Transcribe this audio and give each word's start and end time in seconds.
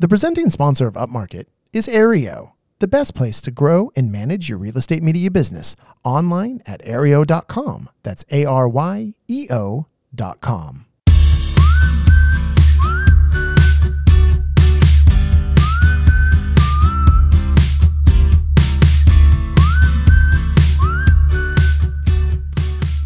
The 0.00 0.08
presenting 0.08 0.48
sponsor 0.48 0.86
of 0.86 0.94
Upmarket 0.94 1.44
is 1.74 1.86
Aryeo, 1.86 2.52
the 2.78 2.88
best 2.88 3.14
place 3.14 3.42
to 3.42 3.50
grow 3.50 3.92
and 3.94 4.10
manage 4.10 4.48
your 4.48 4.56
real 4.56 4.78
estate 4.78 5.02
media 5.02 5.30
business 5.30 5.76
online 6.02 6.62
at 6.64 6.82
aryeo.com. 6.86 7.90
That's 8.02 8.24
A 8.30 8.46
R 8.46 8.66
Y 8.66 9.12
E 9.28 9.46
O.com. 9.50 10.86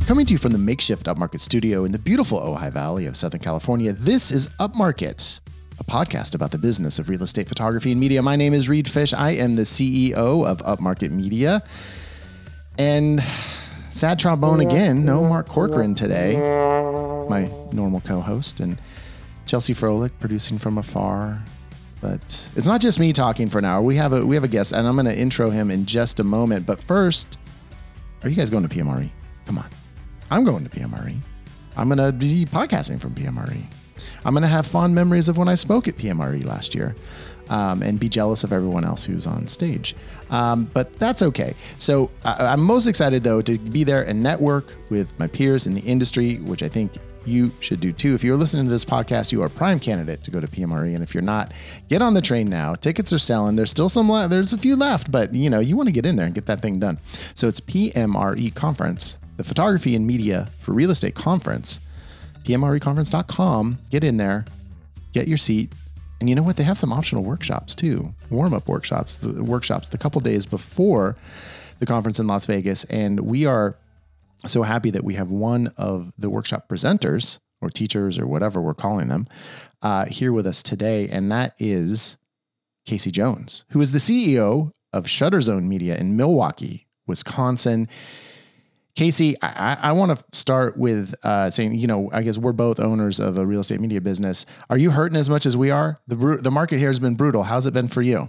Coming 0.07 0.27
to 0.27 0.35
you 0.35 0.39
from 0.39 0.53
the 0.53 0.59
makeshift 0.59 1.07
Upmarket 1.07 1.41
studio 1.41 1.85
in 1.85 1.91
the 1.91 1.99
beautiful 1.99 2.39
Ojai 2.39 2.71
Valley 2.73 3.07
of 3.07 3.17
Southern 3.17 3.41
California, 3.41 3.93
this 3.93 4.31
is 4.31 4.49
Upmarket, 4.61 5.41
a 5.79 5.85
podcast 5.85 6.35
about 6.35 6.51
the 6.51 6.59
business 6.59 6.99
of 6.99 7.09
real 7.09 7.23
estate 7.23 7.49
photography 7.49 7.91
and 7.91 8.01
media. 8.01 8.23
My 8.23 8.37
name 8.37 8.55
is 8.55 8.69
Reed 8.69 8.89
Fish. 8.89 9.13
I 9.13 9.31
am 9.31 9.57
the 9.57 9.63
CEO 9.63 10.47
of 10.47 10.59
Upmarket 10.59 11.11
Media. 11.11 11.63
And 12.79 13.23
sad 13.91 14.19
trombone 14.19 14.61
again, 14.61 15.05
no 15.05 15.25
Mark 15.25 15.49
Corcoran 15.49 15.95
today, 15.95 16.37
my 17.29 17.51
normal 17.73 18.01
co 18.01 18.21
host, 18.21 18.61
and 18.61 18.81
Chelsea 19.47 19.75
Froelich 19.75 20.13
producing 20.21 20.59
from 20.59 20.79
afar. 20.79 21.43
But 22.01 22.51
it's 22.55 22.67
not 22.67 22.81
just 22.81 23.01
me 23.01 23.13
talking 23.13 23.49
for 23.49 23.59
an 23.59 23.65
hour. 23.65 23.81
We 23.81 23.97
have 23.97 24.13
a 24.13 24.25
we 24.25 24.35
have 24.35 24.45
a 24.45 24.49
guest, 24.49 24.73
and 24.73 24.87
I'm 24.87 24.95
going 24.95 25.07
to 25.07 25.19
intro 25.19 25.51
him 25.51 25.71
in 25.71 25.87
just 25.87 26.21
a 26.21 26.25
moment. 26.25 26.67
But 26.67 26.81
first, 26.81 27.39
are 28.23 28.29
you 28.29 28.37
guys 28.37 28.51
going 28.51 28.67
to 28.67 28.75
PMRE? 28.75 29.09
Come 29.47 29.59
on. 29.59 29.69
I'm 30.31 30.45
going 30.45 30.65
to 30.65 30.71
PMRE. 30.71 31.17
I'm 31.77 31.89
going 31.89 31.99
to 31.99 32.13
be 32.13 32.45
podcasting 32.45 33.01
from 33.01 33.15
PMRE. 33.15 33.63
I'm 34.25 34.33
going 34.33 34.43
to 34.43 34.49
have 34.49 34.67
fond 34.67 34.95
memories 34.95 35.29
of 35.29 35.37
when 35.37 35.49
I 35.49 35.55
spoke 35.55 35.89
at 35.89 35.97
PMRE 35.97 36.45
last 36.45 36.75
year 36.75 36.95
um, 37.49 37.83
and 37.83 38.01
be 38.01 38.09
jealous 38.09 38.45
of 38.45 38.53
everyone 38.53 38.85
else 38.85 39.05
who's 39.05 39.27
on 39.27 39.49
stage. 39.49 39.95
Um, 40.31 40.65
but 40.73 40.95
that's 40.97 41.23
okay. 41.23 41.55
So 41.79 42.11
I, 42.25 42.47
I'm 42.47 42.63
most 42.63 42.87
excited, 42.87 43.23
though, 43.23 43.43
to 43.43 43.59
be 43.59 43.85
there 43.85 44.03
and 44.03 44.23
network 44.23 44.75
with 44.91 45.19
my 45.19 45.27
peers 45.27 45.67
in 45.67 45.75
the 45.75 45.83
industry, 45.83 46.37
which 46.37 46.63
I 46.63 46.69
think 46.69 46.93
you 47.27 47.51
should 47.61 47.81
do 47.81 47.93
too. 47.93 48.15
If 48.15 48.23
you're 48.23 48.37
listening 48.37 48.67
to 48.67 48.71
this 48.71 48.85
podcast, 48.85 49.33
you 49.33 49.43
are 49.43 49.47
a 49.47 49.51
prime 49.51 49.81
candidate 49.81 50.23
to 50.25 50.31
go 50.31 50.41
to 50.41 50.47
PMRE. 50.47 50.95
And 50.95 51.03
if 51.03 51.15
you're 51.15 51.23
not, 51.23 51.53
get 51.89 52.03
on 52.03 52.15
the 52.15 52.21
train 52.23 52.49
now. 52.49 52.75
Tickets 52.75 53.13
are 53.13 53.19
selling. 53.19 53.57
There's 53.57 53.71
still 53.71 53.89
some, 53.89 54.11
le- 54.11 54.29
there's 54.29 54.53
a 54.53 54.59
few 54.59 54.77
left, 54.77 55.11
but 55.11 55.35
you 55.35 55.49
know, 55.49 55.61
you 55.61 55.77
want 55.77 55.89
to 55.89 55.93
get 55.93 56.07
in 56.07 56.17
there 56.17 56.27
and 56.27 56.35
get 56.35 56.47
that 56.47 56.61
thing 56.61 56.79
done. 56.79 56.99
So 57.35 57.49
it's 57.49 57.61
PMRE 57.61 58.55
conference, 58.55 59.19
the 59.37 59.45
photography 59.45 59.95
and 59.95 60.07
media 60.07 60.49
for 60.61 60.73
real 60.73 60.91
estate 60.91 61.15
conference, 61.15 61.81
PMREconference.com. 62.45 63.79
Get 63.91 64.05
in 64.05 64.17
there, 64.17 64.45
get 65.13 65.29
your 65.29 65.39
seat. 65.39 65.73
And 66.21 66.29
you 66.29 66.35
know 66.35 66.43
what? 66.43 66.57
They 66.57 66.65
have 66.65 66.79
some 66.79 66.93
optional 66.93 67.25
workshops 67.25 67.75
too, 67.75 68.15
warm 68.31 68.55
up 68.55 68.69
workshops, 68.69 69.15
the 69.15 69.43
workshops 69.43 69.89
the 69.89 69.99
couple 69.99 70.21
days 70.21 70.47
before 70.47 71.17
the 71.81 71.87
conference 71.87 72.19
in 72.19 72.27
Las 72.27 72.47
Vegas. 72.47 72.85
And 72.85 73.21
we 73.21 73.47
are 73.47 73.77
so 74.47 74.63
happy 74.63 74.91
that 74.91 75.05
we 75.05 75.15
have 75.15 75.29
one 75.29 75.73
of 75.77 76.13
the 76.19 76.31
workshop 76.31 76.69
presenters 76.69 77.41
or 77.61 77.71
teachers 77.71 78.19
or 78.19 78.27
whatever 78.27 78.61
we're 78.61 78.75
calling 78.75 79.09
them 79.09 79.27
uh, 79.83 80.07
here 80.07 80.33
with 80.33 80.47
us 80.47 80.63
today. 80.63 81.09
And 81.09 81.31
that 81.33 81.55
is 81.59 82.19
Casey 82.87 83.11
Jones, 83.11 83.65
who 83.71 83.81
is 83.81 83.93
the 83.93 83.99
CEO 83.99 84.73
of 84.93 85.07
Shutterzone 85.07 85.65
Media 85.65 85.97
in 85.97 86.17
Milwaukee, 86.17 86.87
Wisconsin. 87.07 87.89
Casey, 88.95 89.35
I, 89.43 89.77
I 89.81 89.93
want 89.93 90.17
to 90.17 90.25
start 90.37 90.77
with 90.77 91.15
uh, 91.25 91.51
saying, 91.51 91.75
you 91.75 91.89
know, 91.89 92.11
I 92.13 92.23
guess 92.23 92.39
we're 92.39 92.53
both 92.53 92.79
owners 92.79 93.19
of 93.19 93.39
a 93.39 93.45
real 93.45 93.61
estate 93.61 93.81
media 93.81 94.01
business. 94.01 94.47
Are 94.71 94.79
you 94.79 94.93
hurting 94.93 95.17
as 95.17 95.29
much 95.29 95.47
as 95.47 95.57
we 95.57 95.71
are? 95.71 95.99
The 96.07 96.17
bru- 96.17 96.39
the 96.39 96.53
market 96.53 96.79
here 96.79 96.89
has 96.89 97.01
been 97.01 97.17
brutal. 97.17 97.43
How's 97.43 97.67
it 97.67 97.75
been 97.75 97.89
for 97.89 98.03
you? 98.03 98.29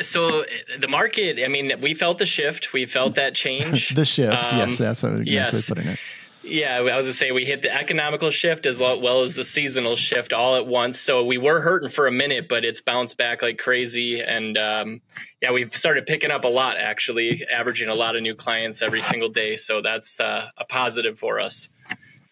So 0.00 0.44
the 0.78 0.88
market, 0.88 1.38
I 1.44 1.48
mean, 1.48 1.72
we 1.82 1.92
felt 1.94 2.18
the 2.18 2.26
shift. 2.26 2.72
We 2.72 2.86
felt 2.86 3.14
that 3.16 3.34
change. 3.44 3.94
the 3.94 4.06
shift, 4.06 4.52
um, 4.52 4.58
yes, 4.58 4.78
that's 4.78 5.04
a 5.04 5.22
yes. 5.24 5.52
nice 5.52 5.52
way 5.52 5.58
of 5.58 5.66
putting 5.66 5.92
it. 5.92 5.98
Yeah, 6.44 6.76
I 6.76 6.82
was 6.82 7.06
gonna 7.06 7.12
say 7.14 7.30
we 7.32 7.46
hit 7.46 7.62
the 7.62 7.74
economical 7.74 8.30
shift 8.30 8.66
as 8.66 8.78
well 8.78 9.22
as 9.22 9.34
the 9.34 9.44
seasonal 9.44 9.96
shift 9.96 10.32
all 10.32 10.56
at 10.56 10.66
once. 10.66 11.00
So 11.00 11.24
we 11.24 11.38
were 11.38 11.60
hurting 11.60 11.88
for 11.88 12.06
a 12.06 12.12
minute, 12.12 12.48
but 12.48 12.64
it's 12.64 12.82
bounced 12.82 13.16
back 13.16 13.40
like 13.40 13.56
crazy. 13.56 14.20
And 14.20 14.58
um, 14.58 15.00
yeah, 15.40 15.52
we've 15.52 15.74
started 15.74 16.06
picking 16.06 16.30
up 16.30 16.44
a 16.44 16.48
lot 16.48 16.76
actually, 16.76 17.46
averaging 17.50 17.88
a 17.88 17.94
lot 17.94 18.14
of 18.14 18.22
new 18.22 18.34
clients 18.34 18.82
every 18.82 19.00
single 19.02 19.30
day. 19.30 19.56
So 19.56 19.80
that's 19.80 20.20
uh, 20.20 20.48
a 20.58 20.64
positive 20.66 21.18
for 21.18 21.40
us. 21.40 21.70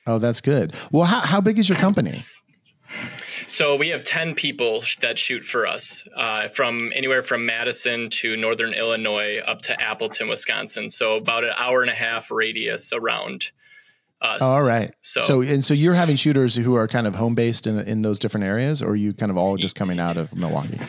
Oh, 0.06 0.18
that's 0.18 0.40
good. 0.40 0.74
Well, 0.90 1.04
how, 1.04 1.20
how 1.20 1.40
big 1.40 1.58
is 1.58 1.68
your 1.68 1.78
company? 1.78 2.24
So 3.46 3.76
we 3.76 3.88
have 3.88 4.04
10 4.04 4.34
people 4.34 4.82
that 5.00 5.18
shoot 5.18 5.44
for 5.44 5.66
us 5.66 6.06
uh, 6.16 6.48
from 6.48 6.92
anywhere 6.94 7.22
from 7.22 7.46
Madison 7.46 8.10
to 8.10 8.36
Northern 8.36 8.74
Illinois 8.74 9.38
up 9.46 9.62
to 9.62 9.80
Appleton, 9.80 10.28
Wisconsin. 10.28 10.90
So 10.90 11.16
about 11.16 11.44
an 11.44 11.52
hour 11.56 11.82
and 11.82 11.90
a 11.90 11.94
half 11.94 12.30
radius 12.30 12.92
around 12.92 13.50
us. 14.22 14.40
All 14.40 14.62
right. 14.62 14.94
So, 15.02 15.20
so 15.20 15.42
and 15.42 15.64
so 15.64 15.74
you're 15.74 15.94
having 15.94 16.16
shooters 16.16 16.54
who 16.54 16.74
are 16.74 16.88
kind 16.88 17.06
of 17.06 17.14
home 17.14 17.34
based 17.34 17.66
in, 17.66 17.78
in 17.80 18.02
those 18.02 18.18
different 18.18 18.46
areas, 18.46 18.82
or 18.82 18.90
are 18.90 18.96
you 18.96 19.12
kind 19.12 19.30
of 19.30 19.36
all 19.36 19.56
just 19.56 19.76
coming 19.76 19.98
out 19.98 20.16
of 20.16 20.34
Milwaukee? 20.34 20.80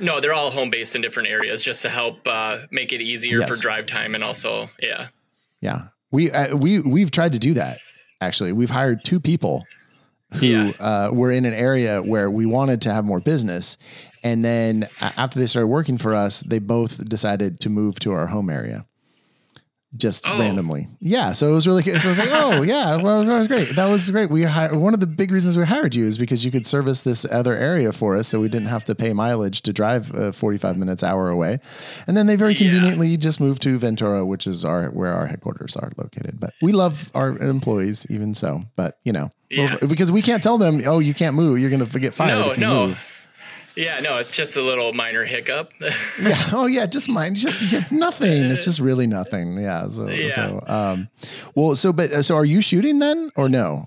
No, 0.00 0.20
they're 0.20 0.34
all 0.34 0.50
home 0.50 0.70
based 0.70 0.94
in 0.94 1.02
different 1.02 1.28
areas 1.28 1.62
just 1.62 1.82
to 1.82 1.88
help 1.88 2.26
uh, 2.26 2.58
make 2.70 2.92
it 2.92 3.00
easier 3.00 3.40
yes. 3.40 3.48
for 3.48 3.60
drive 3.60 3.86
time 3.86 4.14
and 4.14 4.22
also, 4.22 4.70
yeah. 4.80 5.08
Yeah. 5.60 5.88
We, 6.10 6.30
uh, 6.30 6.56
we, 6.56 6.80
we've 6.80 7.10
tried 7.10 7.32
to 7.32 7.38
do 7.38 7.54
that 7.54 7.78
actually. 8.20 8.52
We've 8.52 8.70
hired 8.70 9.04
two 9.04 9.20
people 9.20 9.64
who 10.34 10.46
yeah. 10.46 10.72
uh, 10.78 11.10
were 11.12 11.32
in 11.32 11.44
an 11.44 11.54
area 11.54 12.02
where 12.02 12.30
we 12.30 12.46
wanted 12.46 12.82
to 12.82 12.92
have 12.92 13.04
more 13.04 13.20
business. 13.20 13.78
And 14.22 14.44
then 14.44 14.88
after 15.00 15.38
they 15.38 15.46
started 15.46 15.68
working 15.68 15.98
for 15.98 16.14
us, 16.14 16.40
they 16.40 16.58
both 16.58 17.04
decided 17.08 17.60
to 17.60 17.70
move 17.70 17.98
to 18.00 18.12
our 18.12 18.26
home 18.26 18.50
area 18.50 18.86
just 19.96 20.28
oh. 20.28 20.38
randomly. 20.38 20.88
Yeah. 21.00 21.32
So 21.32 21.48
it 21.48 21.52
was 21.52 21.66
really, 21.66 21.82
good. 21.82 22.00
so 22.00 22.08
I 22.08 22.10
was 22.10 22.18
like, 22.18 22.28
oh 22.30 22.62
yeah, 22.62 22.96
well, 22.96 23.24
that 23.24 23.38
was 23.38 23.48
great. 23.48 23.74
That 23.76 23.88
was 23.88 24.10
great. 24.10 24.30
We 24.30 24.42
hired, 24.42 24.74
one 24.76 24.94
of 24.94 25.00
the 25.00 25.06
big 25.06 25.30
reasons 25.30 25.56
we 25.56 25.64
hired 25.64 25.94
you 25.94 26.06
is 26.06 26.18
because 26.18 26.44
you 26.44 26.50
could 26.50 26.66
service 26.66 27.02
this 27.02 27.24
other 27.24 27.54
area 27.54 27.92
for 27.92 28.16
us. 28.16 28.28
So 28.28 28.40
we 28.40 28.48
didn't 28.48 28.68
have 28.68 28.84
to 28.84 28.94
pay 28.94 29.12
mileage 29.12 29.62
to 29.62 29.72
drive 29.72 30.14
uh, 30.14 30.32
45 30.32 30.76
minutes 30.76 31.02
hour 31.02 31.28
away. 31.30 31.60
And 32.06 32.16
then 32.16 32.26
they 32.26 32.36
very 32.36 32.54
conveniently 32.54 33.08
yeah. 33.08 33.16
just 33.16 33.40
moved 33.40 33.62
to 33.62 33.78
Ventura, 33.78 34.26
which 34.26 34.46
is 34.46 34.64
our, 34.64 34.90
where 34.90 35.14
our 35.14 35.26
headquarters 35.26 35.76
are 35.76 35.90
located. 35.96 36.38
But 36.38 36.52
we 36.60 36.72
love 36.72 37.10
our 37.14 37.36
employees 37.38 38.06
even 38.10 38.34
so, 38.34 38.64
but 38.76 38.98
you 39.04 39.12
know, 39.12 39.30
yeah. 39.50 39.76
because 39.86 40.12
we 40.12 40.22
can't 40.22 40.42
tell 40.42 40.58
them, 40.58 40.82
oh, 40.86 40.98
you 40.98 41.14
can't 41.14 41.34
move. 41.34 41.58
You're 41.58 41.70
going 41.70 41.84
to 41.84 41.98
get 41.98 42.14
fired 42.14 42.38
no, 42.38 42.50
if 42.50 42.58
you 42.58 42.66
no. 42.66 42.86
move. 42.88 42.98
Yeah, 43.78 44.00
no, 44.00 44.18
it's 44.18 44.32
just 44.32 44.56
a 44.56 44.60
little 44.60 44.92
minor 44.92 45.24
hiccup. 45.24 45.72
yeah. 45.80 46.50
Oh, 46.52 46.66
yeah. 46.66 46.86
Just 46.86 47.08
mine. 47.08 47.36
Just 47.36 47.92
nothing. 47.92 48.46
It's 48.46 48.64
just 48.64 48.80
really 48.80 49.06
nothing. 49.06 49.56
Yeah. 49.56 49.86
So, 49.86 50.08
yeah. 50.08 50.30
so, 50.30 50.64
um, 50.66 51.08
well, 51.54 51.76
so, 51.76 51.92
but, 51.92 52.10
uh, 52.10 52.22
so 52.22 52.34
are 52.34 52.44
you 52.44 52.60
shooting 52.60 52.98
then 52.98 53.30
or 53.36 53.48
no? 53.48 53.86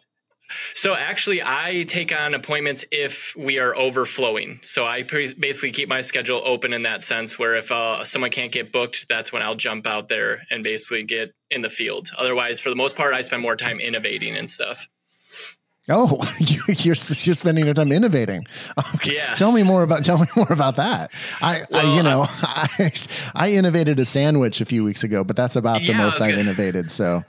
So 0.74 0.96
actually, 0.96 1.42
I 1.44 1.84
take 1.90 2.18
on 2.18 2.34
appointments 2.34 2.86
if 2.90 3.34
we 3.38 3.60
are 3.60 3.76
overflowing. 3.76 4.62
So 4.64 4.86
I 4.86 5.04
basically 5.04 5.72
keep 5.72 5.90
my 5.90 6.00
schedule 6.00 6.42
open 6.46 6.72
in 6.72 6.84
that 6.84 7.04
sense. 7.04 7.38
Where 7.38 7.58
if 7.58 7.70
uh, 7.70 8.06
someone 8.06 8.32
can't 8.32 8.52
get 8.52 8.72
booked, 8.72 9.08
that's 9.10 9.34
when 9.34 9.42
I'll 9.42 9.56
jump 9.56 9.88
out 9.88 10.08
there 10.08 10.44
and 10.50 10.64
basically 10.64 11.04
get 11.04 11.34
in 11.50 11.62
the 11.62 11.70
field. 11.70 12.12
Otherwise, 12.18 12.62
for 12.62 12.70
the 12.70 12.78
most 12.78 12.96
part, 12.96 13.14
I 13.14 13.22
spend 13.22 13.42
more 13.42 13.58
time 13.58 13.82
innovating 13.82 14.38
and 14.38 14.50
stuff. 14.50 14.88
Oh, 15.90 16.24
you, 16.40 16.62
are 16.68 16.74
you're 16.74 16.96
spending 16.96 17.66
your 17.66 17.74
time 17.74 17.92
innovating. 17.92 18.46
Okay. 18.96 19.14
Yes. 19.14 19.38
Tell 19.38 19.52
me 19.52 19.64
more 19.64 19.84
about 19.84 20.06
tell 20.06 20.20
me 20.20 20.28
more 20.36 20.52
about 20.52 20.76
that. 20.76 21.12
I, 21.42 21.62
well, 21.70 21.86
I 21.86 21.96
you 21.96 22.04
know 22.04 22.26
I, 22.30 22.92
I 23.34 23.52
innovated 23.52 24.00
a 24.00 24.06
sandwich 24.06 24.62
a 24.62 24.66
few 24.66 24.84
weeks 24.84 25.04
ago, 25.04 25.24
but 25.24 25.36
that's 25.36 25.56
about 25.56 25.82
yeah, 25.82 25.88
the 25.88 25.94
most 25.98 26.22
I've 26.22 26.32
gonna, 26.32 26.42
innovated. 26.42 26.92
So. 26.92 27.24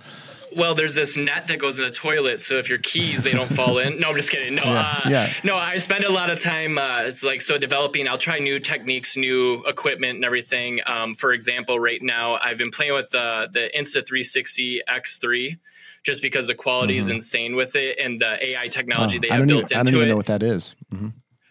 Well, 0.55 0.75
there's 0.75 0.95
this 0.95 1.17
net 1.17 1.49
that 1.49 1.59
goes 1.61 1.79
in 1.79 1.85
the 1.85 1.91
toilet, 1.91 2.43
so 2.43 2.59
if 2.59 2.69
your 2.69 2.77
keys 2.77 3.23
they 3.23 3.33
don't 3.33 3.51
fall 3.51 3.79
in. 3.79 3.99
No, 3.99 4.11
I'm 4.11 4.17
just 4.17 4.31
kidding. 4.31 4.55
No, 4.55 4.65
yeah, 4.65 5.01
uh, 5.03 5.09
yeah. 5.09 5.33
no, 5.43 5.57
I 5.57 5.79
spend 5.79 6.05
a 6.05 6.13
lot 6.13 6.29
of 6.29 6.41
time. 6.41 6.77
Uh, 6.77 7.05
it's 7.05 7.23
like 7.23 7.41
so 7.41 7.57
developing. 7.57 8.07
I'll 8.07 8.19
try 8.19 8.39
new 8.39 8.61
techniques, 8.61 9.17
new 9.17 9.65
equipment, 9.65 10.17
and 10.17 10.27
everything. 10.27 10.81
Um, 10.85 11.15
for 11.15 11.33
example, 11.33 11.81
right 11.81 12.03
now 12.03 12.35
I've 12.35 12.59
been 12.59 12.71
playing 12.71 12.93
with 12.93 13.09
the 13.09 13.49
the 13.51 13.71
Insta360 13.75 14.81
X3 14.87 15.59
just 16.03 16.23
because 16.23 16.47
the 16.47 16.55
quality 16.55 16.95
mm-hmm. 16.95 17.01
is 17.01 17.09
insane 17.09 17.57
with 17.57 17.77
it 17.77 17.99
and 17.99 18.21
the 18.21 18.51
AI 18.51 18.67
technology 18.67 19.19
oh, 19.19 19.21
they 19.21 19.29
have 19.29 19.47
built 19.47 19.51
even, 19.51 19.63
into 19.63 19.75
it. 19.75 19.77
I 19.77 19.83
don't 19.83 19.95
even 19.95 20.09
it. 20.09 20.11
know 20.11 20.17
what 20.17 20.27
that 20.27 20.43
is. 20.43 20.77
Mm-hmm. 20.93 21.09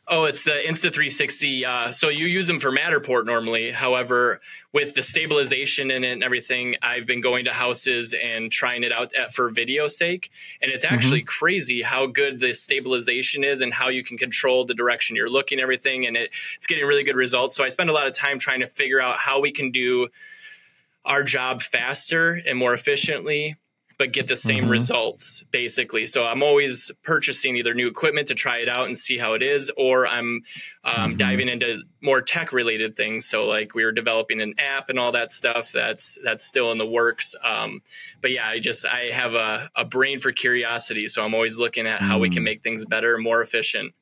Oh, 0.08 0.26
it's 0.26 0.44
the 0.44 0.52
Insta360. 0.52 1.64
Uh, 1.64 1.92
so 1.94 2.10
you 2.10 2.26
use 2.26 2.46
them 2.46 2.60
for 2.60 2.70
Matterport 2.70 3.26
normally. 3.26 3.72
However, 3.72 4.42
with 4.74 4.94
the 4.94 5.02
stabilization 5.02 5.90
in 5.90 6.04
it 6.04 6.12
and 6.12 6.22
everything, 6.22 6.76
I've 6.82 7.06
been 7.06 7.22
going 7.22 7.46
to 7.46 7.54
houses 7.54 8.14
and 8.14 8.52
trying 8.52 8.84
it 8.84 8.92
out 8.92 9.14
at, 9.14 9.34
for 9.34 9.50
video 9.50 9.88
sake. 9.88 10.30
And 10.62 10.70
it's 10.70 10.84
mm-hmm. 10.84 10.96
actually 10.96 11.20
mm-hmm. 11.22 11.28
crazy 11.28 11.82
how 11.82 12.08
good 12.08 12.42
the 12.42 12.54
stabilization 12.54 13.46
is 13.46 13.62
and 13.62 13.74
how 13.74 13.88
you 13.88 14.04
can 14.04 14.18
control 14.18 14.66
the 14.66 14.74
direction 14.74 15.16
you're 15.16 15.30
looking, 15.30 15.62
everything. 15.62 16.06
And 16.06 16.18
it, 16.18 16.30
it's 16.58 16.68
getting 16.68 16.86
really 16.86 17.04
good 17.04 17.16
results. 17.16 17.56
So 17.56 17.64
I 17.64 17.70
spend 17.70 17.90
a 17.90 17.94
lot 17.94 18.06
of 18.06 18.14
time 18.14 18.38
trying 18.38 18.60
to 18.60 18.68
figure 18.68 19.00
out 19.00 19.18
how 19.18 19.40
we 19.40 19.52
can 19.52 19.72
do 19.72 20.10
our 21.06 21.24
job 21.24 21.62
faster 21.62 22.42
and 22.46 22.58
more 22.58 22.74
efficiently 22.74 23.56
but 24.02 24.14
get 24.14 24.28
the 24.28 24.36
same 24.36 24.64
mm-hmm. 24.64 24.72
results 24.72 25.44
basically. 25.52 26.08
So 26.08 26.24
I'm 26.24 26.42
always 26.42 26.90
purchasing 27.04 27.56
either 27.58 27.76
new 27.76 27.88
equipment 27.88 28.30
to 28.30 28.34
try 28.34 28.58
it 28.58 28.68
out 28.68 28.88
and 28.88 28.98
see 28.98 29.16
how 29.16 29.34
it 29.34 29.44
is, 29.44 29.72
or 29.78 30.08
I'm 30.08 30.42
um, 30.84 30.96
mm-hmm. 30.96 31.18
diving 31.18 31.50
into 31.50 31.84
more 32.02 32.20
tech 32.20 32.52
related 32.52 32.96
things. 32.96 33.28
So 33.28 33.46
like 33.46 33.76
we 33.76 33.86
were 33.86 33.92
developing 33.92 34.42
an 34.42 34.56
app 34.58 34.90
and 34.90 34.98
all 34.98 35.12
that 35.12 35.30
stuff. 35.30 35.72
That's 35.72 36.18
that's 36.24 36.44
still 36.44 36.72
in 36.72 36.80
the 36.80 36.86
works. 36.88 37.36
Um, 37.44 37.84
but 38.24 38.32
yeah, 38.32 38.48
I 38.48 38.58
just 38.58 38.88
I 38.88 39.12
have 39.12 39.36
a, 39.36 39.70
a 39.76 39.86
brain 39.86 40.18
for 40.18 40.32
curiosity, 40.32 41.08
so 41.08 41.24
I'm 41.24 41.36
always 41.36 41.60
looking 41.60 41.86
at 41.86 42.02
how 42.02 42.18
we 42.18 42.32
can 42.32 42.42
mm. 42.42 42.46
make 42.46 42.64
things 42.64 42.84
better, 42.86 43.20
more 43.20 43.40
efficient. 43.40 43.94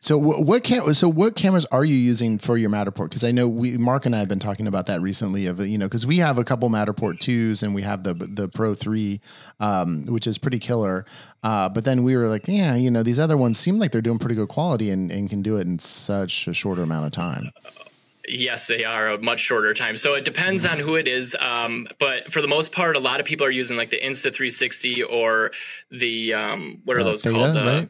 So 0.00 0.18
what 0.18 0.62
cam- 0.62 0.92
so 0.94 1.08
what 1.08 1.36
cameras 1.36 1.64
are 1.66 1.84
you 1.84 1.94
using 1.94 2.38
for 2.38 2.56
your 2.56 2.70
Matterport? 2.70 3.04
Because 3.04 3.24
I 3.24 3.30
know 3.30 3.48
we 3.48 3.78
Mark 3.78 4.06
and 4.06 4.14
I 4.14 4.18
have 4.18 4.28
been 4.28 4.38
talking 4.38 4.66
about 4.66 4.86
that 4.86 5.00
recently. 5.00 5.46
Of 5.46 5.58
you 5.60 5.78
know, 5.78 5.86
because 5.86 6.06
we 6.06 6.18
have 6.18 6.38
a 6.38 6.44
couple 6.44 6.68
Matterport 6.68 7.18
twos 7.18 7.62
and 7.62 7.74
we 7.74 7.82
have 7.82 8.02
the 8.02 8.14
the 8.14 8.48
Pro 8.48 8.74
three, 8.74 9.20
um, 9.58 10.04
which 10.06 10.26
is 10.26 10.38
pretty 10.38 10.58
killer. 10.58 11.06
Uh, 11.42 11.68
but 11.68 11.84
then 11.84 12.02
we 12.02 12.16
were 12.16 12.28
like, 12.28 12.46
yeah, 12.46 12.74
you 12.74 12.90
know, 12.90 13.02
these 13.02 13.18
other 13.18 13.36
ones 13.36 13.58
seem 13.58 13.78
like 13.78 13.90
they're 13.90 14.02
doing 14.02 14.18
pretty 14.18 14.34
good 14.34 14.48
quality 14.48 14.90
and, 14.90 15.10
and 15.10 15.30
can 15.30 15.42
do 15.42 15.56
it 15.56 15.66
in 15.66 15.78
such 15.78 16.46
a 16.46 16.52
shorter 16.52 16.82
amount 16.82 17.06
of 17.06 17.12
time. 17.12 17.50
Yes, 18.28 18.66
they 18.66 18.84
are 18.84 19.10
a 19.10 19.22
much 19.22 19.40
shorter 19.40 19.72
time. 19.72 19.96
So 19.96 20.14
it 20.14 20.24
depends 20.24 20.66
on 20.66 20.78
who 20.78 20.96
it 20.96 21.06
is. 21.06 21.36
Um, 21.38 21.86
but 21.98 22.32
for 22.32 22.42
the 22.42 22.48
most 22.48 22.72
part, 22.72 22.96
a 22.96 22.98
lot 22.98 23.20
of 23.20 23.26
people 23.26 23.46
are 23.46 23.50
using 23.50 23.76
like 23.76 23.90
the 23.90 24.00
Insta 24.00 24.34
360 24.34 25.04
or 25.04 25.52
the 25.90 26.34
um, 26.34 26.80
what 26.84 26.96
are 26.96 27.00
uh, 27.00 27.04
those 27.04 27.22
Theta, 27.22 27.36
called? 27.36 27.56
right? 27.56 27.88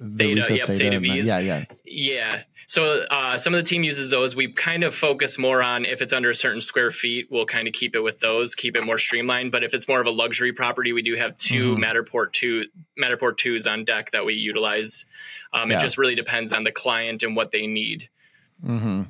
Theta, 0.00 0.40
yep, 0.40 0.66
Theta, 0.66 0.78
Theta 0.78 1.00
V's. 1.00 1.26
Yeah, 1.26 1.38
yeah, 1.38 1.64
yeah. 1.84 2.42
So 2.68 3.04
uh, 3.10 3.38
some 3.38 3.54
of 3.54 3.62
the 3.62 3.68
team 3.68 3.84
uses 3.84 4.10
those. 4.10 4.34
We 4.34 4.52
kind 4.52 4.82
of 4.82 4.94
focus 4.94 5.38
more 5.38 5.62
on 5.62 5.84
if 5.84 6.02
it's 6.02 6.12
under 6.12 6.30
a 6.30 6.34
certain 6.34 6.60
square 6.60 6.90
feet, 6.90 7.28
we'll 7.30 7.46
kind 7.46 7.68
of 7.68 7.74
keep 7.74 7.94
it 7.94 8.00
with 8.00 8.18
those, 8.20 8.54
keep 8.54 8.76
it 8.76 8.84
more 8.84 8.98
streamlined. 8.98 9.52
But 9.52 9.62
if 9.62 9.72
it's 9.72 9.86
more 9.86 10.00
of 10.00 10.06
a 10.06 10.10
luxury 10.10 10.52
property, 10.52 10.92
we 10.92 11.02
do 11.02 11.14
have 11.14 11.36
2 11.36 11.76
mm-hmm. 11.76 11.82
Matterport 11.82 12.32
two 12.32 12.64
Matterport 13.00 13.36
twos 13.36 13.66
on 13.66 13.84
deck 13.84 14.10
that 14.10 14.26
we 14.26 14.34
utilize. 14.34 15.04
Um, 15.52 15.70
yeah. 15.70 15.78
It 15.78 15.80
just 15.80 15.96
really 15.96 16.16
depends 16.16 16.52
on 16.52 16.64
the 16.64 16.72
client 16.72 17.22
and 17.22 17.36
what 17.36 17.52
they 17.52 17.66
need. 17.66 18.08
Mm-hmm. 18.64 19.02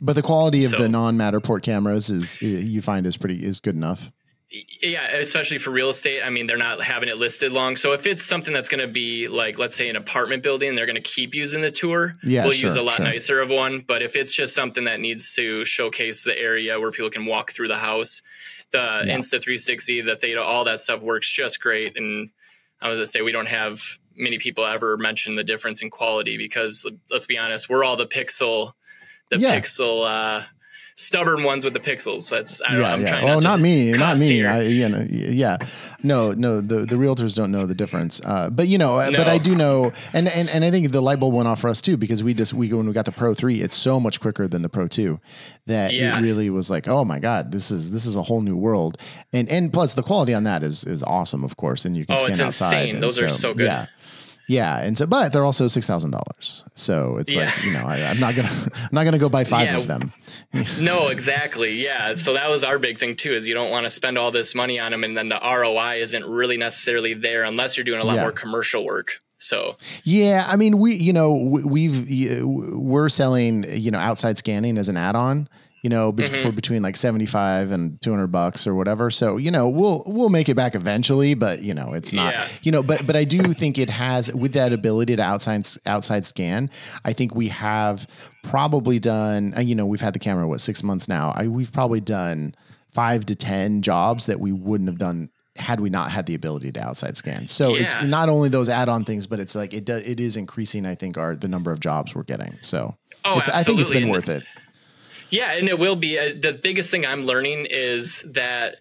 But 0.00 0.14
the 0.14 0.22
quality 0.22 0.64
of 0.64 0.72
so, 0.72 0.78
the 0.78 0.88
non 0.88 1.16
Matterport 1.16 1.62
cameras 1.62 2.10
is 2.10 2.40
you 2.42 2.82
find 2.82 3.06
is 3.06 3.16
pretty 3.16 3.44
is 3.44 3.60
good 3.60 3.74
enough 3.74 4.10
yeah 4.50 5.16
especially 5.16 5.58
for 5.58 5.70
real 5.70 5.90
estate 5.90 6.22
i 6.24 6.30
mean 6.30 6.46
they're 6.46 6.56
not 6.56 6.82
having 6.82 7.08
it 7.08 7.18
listed 7.18 7.52
long 7.52 7.76
so 7.76 7.92
if 7.92 8.06
it's 8.06 8.24
something 8.24 8.54
that's 8.54 8.68
going 8.68 8.80
to 8.80 8.90
be 8.90 9.28
like 9.28 9.58
let's 9.58 9.76
say 9.76 9.88
an 9.88 9.96
apartment 9.96 10.42
building 10.42 10.74
they're 10.74 10.86
going 10.86 10.96
to 10.96 11.02
keep 11.02 11.34
using 11.34 11.60
the 11.60 11.70
tour 11.70 12.14
yeah, 12.22 12.44
we'll 12.44 12.52
sure, 12.52 12.68
use 12.68 12.76
a 12.76 12.82
lot 12.82 12.94
sure. 12.94 13.04
nicer 13.04 13.40
of 13.40 13.50
one 13.50 13.84
but 13.86 14.02
if 14.02 14.16
it's 14.16 14.32
just 14.32 14.54
something 14.54 14.84
that 14.84 15.00
needs 15.00 15.34
to 15.34 15.64
showcase 15.66 16.24
the 16.24 16.38
area 16.38 16.80
where 16.80 16.90
people 16.90 17.10
can 17.10 17.26
walk 17.26 17.52
through 17.52 17.68
the 17.68 17.76
house 17.76 18.22
the 18.70 18.78
yeah. 18.78 19.16
insta 19.16 19.32
360 19.32 20.00
the 20.00 20.16
theta 20.16 20.42
all 20.42 20.64
that 20.64 20.80
stuff 20.80 21.02
works 21.02 21.30
just 21.30 21.60
great 21.60 21.98
and 21.98 22.30
i 22.80 22.88
was 22.88 22.96
going 22.96 23.04
to 23.04 23.10
say 23.10 23.20
we 23.20 23.32
don't 23.32 23.46
have 23.46 23.82
many 24.16 24.38
people 24.38 24.64
ever 24.64 24.96
mention 24.96 25.34
the 25.34 25.44
difference 25.44 25.82
in 25.82 25.90
quality 25.90 26.38
because 26.38 26.90
let's 27.10 27.26
be 27.26 27.38
honest 27.38 27.68
we're 27.68 27.84
all 27.84 27.96
the 27.96 28.06
pixel 28.06 28.72
the 29.30 29.38
yeah. 29.38 29.60
pixel 29.60 30.06
uh 30.06 30.42
stubborn 30.98 31.44
ones 31.44 31.64
with 31.64 31.74
the 31.74 31.80
pixels. 31.80 32.28
That's 32.28 32.60
I 32.60 32.76
yeah, 32.76 32.96
yeah. 32.96 33.20
Oh, 33.22 33.26
not, 33.34 33.42
not 33.44 33.60
me, 33.60 33.92
not 33.92 34.18
me. 34.18 34.44
I, 34.44 34.62
you 34.62 34.88
know, 34.88 35.06
yeah, 35.08 35.58
no, 36.02 36.32
no. 36.32 36.60
The 36.60 36.80
the 36.80 36.96
realtors 36.96 37.34
don't 37.34 37.52
know 37.52 37.66
the 37.66 37.74
difference. 37.74 38.20
Uh, 38.24 38.50
but 38.50 38.66
you 38.66 38.78
know, 38.78 38.98
no. 38.98 39.16
but 39.16 39.28
I 39.28 39.38
do 39.38 39.54
know, 39.54 39.92
and, 40.12 40.28
and 40.28 40.50
and 40.50 40.64
I 40.64 40.70
think 40.70 40.90
the 40.90 41.00
light 41.00 41.20
bulb 41.20 41.34
went 41.34 41.48
off 41.48 41.60
for 41.60 41.70
us 41.70 41.80
too 41.80 41.96
because 41.96 42.22
we 42.22 42.34
just 42.34 42.52
we 42.52 42.72
when 42.72 42.86
we 42.86 42.92
got 42.92 43.04
the 43.04 43.12
Pro 43.12 43.32
three, 43.32 43.62
it's 43.62 43.76
so 43.76 43.98
much 44.00 44.20
quicker 44.20 44.48
than 44.48 44.62
the 44.62 44.68
Pro 44.68 44.88
two 44.88 45.20
that 45.66 45.94
yeah. 45.94 46.18
it 46.18 46.22
really 46.22 46.50
was 46.50 46.68
like, 46.68 46.88
oh 46.88 47.04
my 47.04 47.20
god, 47.20 47.52
this 47.52 47.70
is 47.70 47.92
this 47.92 48.04
is 48.04 48.16
a 48.16 48.22
whole 48.22 48.40
new 48.40 48.56
world. 48.56 48.98
And 49.32 49.48
and 49.48 49.72
plus 49.72 49.94
the 49.94 50.02
quality 50.02 50.34
on 50.34 50.44
that 50.44 50.62
is 50.62 50.84
is 50.84 51.02
awesome, 51.04 51.44
of 51.44 51.56
course, 51.56 51.84
and 51.84 51.96
you 51.96 52.06
can 52.06 52.16
oh, 52.16 52.18
scan 52.18 52.30
it's 52.32 52.40
outside. 52.40 52.88
Insane. 52.88 53.00
Those 53.00 53.16
so, 53.16 53.24
are 53.24 53.28
so 53.30 53.54
good. 53.54 53.66
Yeah. 53.66 53.86
Yeah, 54.48 54.78
and 54.78 54.96
so 54.96 55.06
but 55.06 55.32
they're 55.32 55.44
also 55.44 55.68
six 55.68 55.86
thousand 55.86 56.10
dollars. 56.10 56.64
So 56.74 57.18
it's 57.18 57.34
yeah. 57.34 57.44
like 57.44 57.64
you 57.64 57.72
know 57.72 57.84
I, 57.84 57.98
am 57.98 58.18
not 58.18 58.34
gonna 58.34 58.48
I'm 58.74 58.88
not 58.92 59.04
gonna 59.04 59.18
go 59.18 59.28
buy 59.28 59.44
five 59.44 59.68
yeah. 59.68 59.76
of 59.76 59.86
them. 59.86 60.12
no, 60.80 61.08
exactly. 61.08 61.82
Yeah. 61.82 62.14
So 62.14 62.32
that 62.32 62.48
was 62.48 62.64
our 62.64 62.78
big 62.78 62.98
thing 62.98 63.14
too. 63.14 63.34
Is 63.34 63.46
you 63.46 63.52
don't 63.52 63.70
want 63.70 63.84
to 63.84 63.90
spend 63.90 64.16
all 64.16 64.30
this 64.30 64.54
money 64.54 64.80
on 64.80 64.90
them, 64.90 65.04
and 65.04 65.14
then 65.16 65.28
the 65.28 65.38
ROI 65.38 65.96
isn't 66.00 66.24
really 66.24 66.56
necessarily 66.56 67.12
there 67.12 67.44
unless 67.44 67.76
you're 67.76 67.84
doing 67.84 68.00
a 68.00 68.06
lot 68.06 68.16
yeah. 68.16 68.22
more 68.22 68.32
commercial 68.32 68.86
work. 68.86 69.20
So 69.36 69.76
yeah, 70.02 70.46
I 70.48 70.56
mean 70.56 70.78
we 70.78 70.94
you 70.94 71.12
know 71.12 71.34
we've 71.34 72.06
we're 72.42 73.10
selling 73.10 73.66
you 73.68 73.90
know 73.90 73.98
outside 73.98 74.38
scanning 74.38 74.78
as 74.78 74.88
an 74.88 74.96
add-on 74.96 75.46
you 75.82 75.90
know, 75.90 76.12
mm-hmm. 76.12 76.42
for 76.42 76.52
between 76.52 76.82
like 76.82 76.96
75 76.96 77.70
and 77.70 78.00
200 78.00 78.26
bucks 78.28 78.66
or 78.66 78.74
whatever. 78.74 79.10
So, 79.10 79.36
you 79.36 79.50
know, 79.50 79.68
we'll, 79.68 80.02
we'll 80.06 80.28
make 80.28 80.48
it 80.48 80.54
back 80.54 80.74
eventually, 80.74 81.34
but 81.34 81.62
you 81.62 81.74
know, 81.74 81.92
it's 81.92 82.12
not, 82.12 82.34
yeah. 82.34 82.46
you 82.62 82.72
know, 82.72 82.82
but, 82.82 83.06
but 83.06 83.16
I 83.16 83.24
do 83.24 83.52
think 83.52 83.78
it 83.78 83.90
has 83.90 84.32
with 84.34 84.54
that 84.54 84.72
ability 84.72 85.16
to 85.16 85.22
outside, 85.22 85.68
outside 85.86 86.24
scan. 86.24 86.70
I 87.04 87.12
think 87.12 87.34
we 87.34 87.48
have 87.48 88.06
probably 88.42 88.98
done, 88.98 89.54
uh, 89.56 89.60
you 89.60 89.74
know, 89.74 89.86
we've 89.86 90.00
had 90.00 90.14
the 90.14 90.18
camera, 90.18 90.48
what, 90.48 90.60
six 90.60 90.82
months 90.82 91.08
now. 91.08 91.32
I, 91.36 91.46
we've 91.46 91.72
probably 91.72 92.00
done 92.00 92.54
five 92.92 93.26
to 93.26 93.34
10 93.34 93.82
jobs 93.82 94.26
that 94.26 94.40
we 94.40 94.52
wouldn't 94.52 94.88
have 94.88 94.98
done 94.98 95.30
had 95.58 95.80
we 95.80 95.90
not 95.90 96.10
had 96.10 96.26
the 96.26 96.34
ability 96.34 96.72
to 96.72 96.80
outside 96.80 97.16
scan. 97.16 97.46
So 97.46 97.74
yeah. 97.74 97.82
it's 97.82 98.02
not 98.02 98.28
only 98.28 98.48
those 98.48 98.68
add-on 98.68 99.04
things, 99.04 99.26
but 99.26 99.40
it's 99.40 99.54
like 99.54 99.74
it 99.74 99.84
does 99.84 100.08
it 100.08 100.20
is 100.20 100.36
increasing. 100.36 100.86
I 100.86 100.94
think 100.94 101.18
our 101.18 101.34
the 101.34 101.48
number 101.48 101.72
of 101.72 101.80
jobs 101.80 102.14
we're 102.14 102.22
getting. 102.22 102.56
So 102.60 102.96
oh, 103.24 103.40
I 103.52 103.62
think 103.64 103.80
it's 103.80 103.90
been 103.90 104.04
and 104.04 104.12
worth 104.12 104.28
it. 104.28 104.44
Yeah, 105.30 105.52
and 105.52 105.68
it 105.68 105.78
will 105.78 105.96
be. 105.96 106.18
Uh, 106.18 106.34
the 106.40 106.52
biggest 106.52 106.90
thing 106.90 107.06
I'm 107.06 107.24
learning 107.24 107.66
is 107.68 108.22
that 108.32 108.76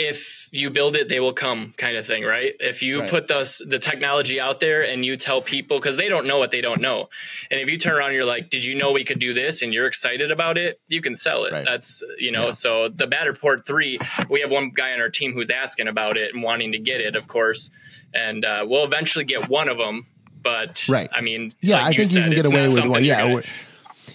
if 0.00 0.48
you 0.50 0.70
build 0.70 0.96
it, 0.96 1.10
they 1.10 1.20
will 1.20 1.34
come 1.34 1.74
kind 1.76 1.98
of 1.98 2.06
thing, 2.06 2.24
right? 2.24 2.54
If 2.58 2.82
you 2.82 3.00
right. 3.00 3.10
put 3.10 3.28
the, 3.28 3.64
the 3.66 3.78
technology 3.78 4.40
out 4.40 4.58
there 4.58 4.82
and 4.82 5.04
you 5.04 5.14
tell 5.16 5.42
people, 5.42 5.78
because 5.78 5.98
they 5.98 6.08
don't 6.08 6.26
know 6.26 6.38
what 6.38 6.50
they 6.50 6.62
don't 6.62 6.80
know. 6.80 7.10
And 7.50 7.60
if 7.60 7.68
you 7.68 7.76
turn 7.76 7.96
around 7.96 8.08
and 8.08 8.16
you're 8.16 8.24
like, 8.24 8.48
did 8.48 8.64
you 8.64 8.74
know 8.74 8.92
we 8.92 9.04
could 9.04 9.18
do 9.18 9.34
this? 9.34 9.60
And 9.60 9.74
you're 9.74 9.86
excited 9.86 10.30
about 10.30 10.56
it, 10.56 10.80
you 10.88 11.02
can 11.02 11.14
sell 11.14 11.44
it. 11.44 11.52
Right. 11.52 11.66
That's, 11.66 12.02
you 12.18 12.32
know, 12.32 12.46
yeah. 12.46 12.52
so 12.52 12.88
the 12.88 13.06
Matterport 13.06 13.66
3, 13.66 13.98
we 14.30 14.40
have 14.40 14.50
one 14.50 14.70
guy 14.70 14.94
on 14.94 15.02
our 15.02 15.10
team 15.10 15.34
who's 15.34 15.50
asking 15.50 15.86
about 15.86 16.16
it 16.16 16.32
and 16.32 16.42
wanting 16.42 16.72
to 16.72 16.78
get 16.78 17.02
it, 17.02 17.14
of 17.14 17.28
course. 17.28 17.70
And 18.14 18.42
uh, 18.42 18.64
we'll 18.66 18.84
eventually 18.84 19.26
get 19.26 19.50
one 19.50 19.68
of 19.68 19.76
them. 19.76 20.06
But, 20.42 20.88
right. 20.88 21.10
I 21.12 21.20
mean, 21.20 21.52
yeah, 21.60 21.76
like 21.76 21.82
I 21.82 21.86
think 21.88 21.98
you, 21.98 22.06
said, 22.06 22.18
you 22.20 22.24
can 22.24 22.34
get 22.36 22.46
away 22.46 22.68
with 22.68 22.88
one. 22.88 23.04
Yeah 23.04 23.42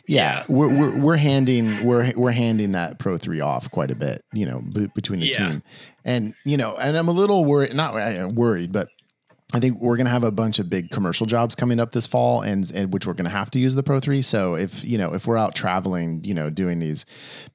yeah, 0.07 0.43
we're, 0.47 0.67
we're, 0.67 0.97
we're 0.97 1.17
handing 1.17 1.83
we're 1.83 2.11
we're 2.15 2.31
handing 2.31 2.73
that 2.73 2.99
Pro 2.99 3.17
Three 3.17 3.41
off 3.41 3.69
quite 3.71 3.91
a 3.91 3.95
bit, 3.95 4.23
you 4.33 4.45
know, 4.45 4.61
b- 4.61 4.89
between 4.93 5.19
the 5.19 5.27
yeah. 5.27 5.49
team, 5.49 5.63
and 6.03 6.33
you 6.45 6.57
know, 6.57 6.75
and 6.77 6.97
I'm 6.97 7.07
a 7.07 7.11
little 7.11 7.45
worried, 7.45 7.73
not 7.73 7.93
worried, 8.33 8.71
but 8.71 8.87
I 9.53 9.59
think 9.59 9.79
we're 9.79 9.95
going 9.95 10.05
to 10.05 10.11
have 10.11 10.23
a 10.23 10.31
bunch 10.31 10.59
of 10.59 10.69
big 10.69 10.89
commercial 10.89 11.25
jobs 11.25 11.55
coming 11.55 11.79
up 11.79 11.91
this 11.91 12.07
fall, 12.07 12.41
and, 12.41 12.69
and 12.71 12.91
which 12.91 13.05
we're 13.05 13.13
going 13.13 13.25
to 13.25 13.31
have 13.31 13.49
to 13.51 13.59
use 13.59 13.73
the 13.73 13.83
Pro 13.83 13.99
Three. 13.99 14.21
So 14.21 14.55
if 14.55 14.83
you 14.83 14.97
know 14.97 15.13
if 15.13 15.27
we're 15.27 15.37
out 15.37 15.55
traveling, 15.55 16.23
you 16.23 16.33
know, 16.33 16.49
doing 16.49 16.79
these 16.79 17.05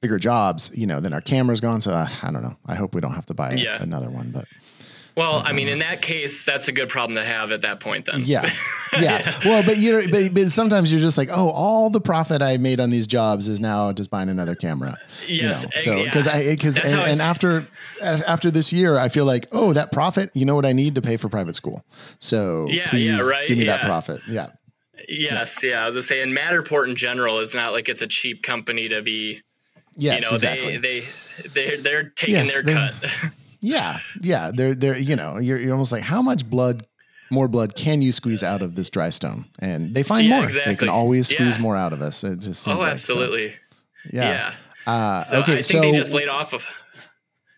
bigger 0.01 0.19
jobs, 0.19 0.71
you 0.75 0.87
know, 0.87 1.01
then 1.01 1.13
our 1.13 1.21
camera's 1.21 1.61
gone. 1.61 1.81
So 1.81 1.93
uh, 1.93 2.09
I 2.23 2.31
don't 2.31 2.43
know. 2.43 2.57
I 2.67 2.75
hope 2.75 2.95
we 2.95 3.01
don't 3.01 3.15
have 3.15 3.27
to 3.27 3.35
buy 3.35 3.53
yeah. 3.53 3.83
another 3.83 4.11
one, 4.11 4.31
but. 4.31 4.47
Well, 5.21 5.43
I 5.45 5.53
mean, 5.53 5.69
in 5.69 5.81
that 5.81 6.01
case, 6.01 6.45
that's 6.45 6.69
a 6.69 6.73
good 6.73 6.89
problem 6.89 7.15
to 7.17 7.23
have 7.23 7.53
at 7.53 7.61
that 7.61 7.79
point. 7.79 8.07
Then, 8.07 8.23
yeah, 8.23 8.51
yeah. 8.99 9.23
well, 9.45 9.63
but 9.63 9.77
you 9.77 9.93
know, 9.93 10.03
but, 10.11 10.33
but, 10.33 10.51
sometimes 10.51 10.91
you're 10.91 11.03
just 11.03 11.19
like, 11.19 11.29
oh, 11.31 11.51
all 11.51 11.91
the 11.91 12.01
profit 12.01 12.41
I 12.41 12.57
made 12.57 12.81
on 12.81 12.89
these 12.89 13.07
jobs 13.07 13.47
is 13.47 13.61
now 13.61 13.93
just 13.93 14.11
buying 14.11 14.31
another 14.31 14.55
camera. 14.55 14.97
Yes. 15.29 15.37
You 15.37 15.43
know? 15.43 15.73
Eh, 15.75 15.79
so 15.79 16.05
because 16.05 16.25
yeah. 16.27 16.33
I 16.33 16.51
because 16.55 16.79
and, 16.79 16.99
and 16.99 17.21
after 17.21 17.67
after 18.01 18.51
this 18.51 18.73
year, 18.73 18.97
I 18.97 19.11
feel 19.11 19.27
like, 19.27 19.47
oh, 19.53 19.75
that 19.75 19.93
profit. 19.93 20.31
You 20.33 20.47
know 20.47 20.55
what 20.55 20.65
I 20.65 20.73
need 20.73 20.95
to 20.95 21.03
pay 21.03 21.19
for 21.19 21.29
private 21.29 21.55
school. 21.55 21.85
So 22.19 22.69
yeah, 22.71 22.89
please 22.89 23.19
yeah, 23.19 23.21
right? 23.21 23.47
give 23.47 23.59
me 23.59 23.67
yeah. 23.67 23.77
that 23.77 23.85
profit. 23.85 24.23
Yeah. 24.27 24.53
Yes, 25.07 25.63
yeah. 25.63 25.71
yeah. 25.71 25.83
I 25.83 25.87
was 25.87 25.97
gonna 25.97 26.03
say, 26.03 26.23
and 26.23 26.33
Matterport 26.33 26.89
in 26.89 26.97
general 26.97 27.41
is 27.41 27.53
not 27.55 27.75
like 27.75 27.91
it's 27.91 28.01
a 28.01 28.07
cheap 28.07 28.43
company 28.43 28.89
to 28.89 29.03
be. 29.03 29.43
Yes, 29.97 30.23
you 30.23 30.31
know, 30.31 30.35
exactly. 30.37 30.79
They 30.79 31.01
they 31.01 31.07
they're, 31.49 31.77
they're 31.77 32.09
taking 32.09 32.37
yes, 32.37 32.55
their 32.55 32.63
they, 32.63 32.73
cut. 32.73 33.33
Yeah, 33.61 34.01
yeah. 34.21 34.51
They're 34.55 34.75
they're 34.75 34.97
you 34.97 35.17
know 35.17 35.39
you're 35.39 35.59
you're 35.59 35.73
almost 35.73 35.93
like 35.93 36.03
how 36.03 36.23
much 36.23 36.49
blood 36.49 36.87
more 37.31 37.49
blood 37.49 37.75
can 37.75 38.03
you 38.03 38.13
squeeze 38.13 38.43
out 38.43 38.63
of 38.63 38.75
this 38.75 38.91
dry 38.91 39.11
stone? 39.11 39.47
And 39.59 39.95
they 39.95 40.03
find 40.03 40.27
yeah, 40.27 40.37
more. 40.37 40.45
Exactly. 40.45 40.73
They 40.73 40.77
can 40.77 40.89
always 40.89 41.29
squeeze 41.29 41.57
yeah. 41.57 41.63
more 41.63 41.77
out 41.77 41.93
of 41.93 42.03
us. 42.03 42.25
It 42.25 42.41
just 42.41 42.63
seems 42.63 42.77
oh, 42.77 42.81
like, 42.81 42.93
absolutely. 42.93 43.51
So. 43.51 43.57
Yeah. 44.13 44.53
yeah. 44.87 44.93
Uh, 44.93 45.23
so 45.23 45.39
okay, 45.41 45.53
I 45.53 45.57
think 45.57 45.67
so 45.67 45.81
they 45.81 45.93
just 45.93 46.13
laid 46.13 46.29
off 46.29 46.53
of 46.53 46.65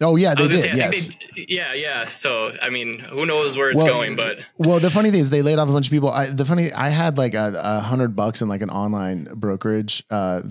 Oh 0.02 0.16
yeah, 0.16 0.34
they 0.34 0.48
did. 0.48 0.60
Say, 0.60 0.72
yes. 0.74 1.08
They, 1.08 1.46
yeah, 1.48 1.72
yeah. 1.72 2.08
So 2.08 2.52
I 2.60 2.68
mean, 2.68 2.98
who 2.98 3.26
knows 3.26 3.56
where 3.56 3.70
it's 3.70 3.82
well, 3.82 3.92
going? 3.92 4.16
But 4.16 4.44
well, 4.58 4.80
the 4.80 4.90
funny 4.90 5.10
thing 5.10 5.20
is, 5.20 5.30
they 5.30 5.42
laid 5.42 5.58
off 5.58 5.68
a 5.68 5.72
bunch 5.72 5.86
of 5.86 5.90
people. 5.90 6.10
I, 6.10 6.26
the 6.26 6.44
funny, 6.44 6.72
I 6.72 6.88
had 6.88 7.18
like 7.18 7.34
a, 7.34 7.52
a, 7.56 7.80
hundred 7.80 8.14
bucks 8.16 8.42
in 8.42 8.48
like 8.48 8.62
an 8.62 8.70
online 8.70 9.28
brokerage 9.34 10.02
uh, 10.10 10.42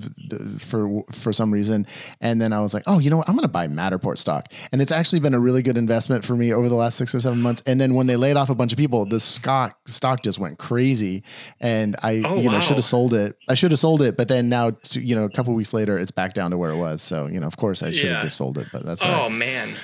for 0.60 1.04
for 1.12 1.34
some 1.34 1.52
reason, 1.52 1.86
and 2.20 2.42
then 2.42 2.54
I 2.54 2.62
was 2.62 2.74
like, 2.74 2.84
oh, 2.88 3.00
you 3.00 3.10
know 3.10 3.18
what? 3.18 3.30
I'm 3.30 3.36
going 3.36 3.44
to 3.44 3.52
buy 3.52 3.68
Matterport 3.68 4.18
stock, 4.18 4.48
and 4.72 4.82
it's 4.82 4.92
actually 4.92 5.20
been 5.20 5.34
a 5.34 5.40
really 5.40 5.62
good 5.62 5.78
investment 5.78 6.24
for 6.24 6.36
me 6.36 6.54
over 6.54 6.70
the 6.70 6.76
last 6.76 6.98
six 6.98 7.14
or 7.14 7.20
seven 7.20 7.42
months. 7.42 7.62
And 7.66 7.80
then 7.80 7.94
when 7.94 8.08
they 8.08 8.16
laid 8.16 8.38
off 8.38 8.50
a 8.50 8.56
bunch 8.56 8.72
of 8.72 8.78
people, 8.78 9.06
the 9.06 9.20
stock 9.20 9.78
stock 9.88 10.24
just 10.24 10.40
went 10.40 10.58
crazy, 10.58 11.24
and 11.60 11.96
I 12.02 12.22
oh, 12.26 12.40
you 12.40 12.50
know 12.50 12.60
should 12.60 12.78
have 12.78 12.86
sold 12.86 13.14
it. 13.14 13.38
I 13.50 13.56
should 13.56 13.72
have 13.72 13.80
sold 13.80 14.02
it, 14.02 14.18
but 14.18 14.28
then 14.28 14.50
now 14.50 14.72
to, 14.72 15.02
you 15.02 15.16
know 15.16 15.26
a 15.26 15.30
couple 15.30 15.54
weeks 15.54 15.74
later, 15.74 15.98
it's 15.98 16.12
back 16.12 16.34
down 16.34 16.52
to 16.52 16.58
where 16.58 16.72
it 16.72 16.78
was. 16.78 17.02
So 17.02 17.28
you 17.28 17.40
know, 17.40 17.48
of 17.48 17.58
course, 17.58 17.84
I 17.84 17.92
should 17.92 18.10
have 18.10 18.18
yeah. 18.18 18.24
just 18.24 18.38
sold 18.38 18.58
it, 18.58 18.68
but 18.72 18.86
that's 18.86 19.04
oh. 19.04 19.10
Right 19.10 19.41
man. 19.42 19.76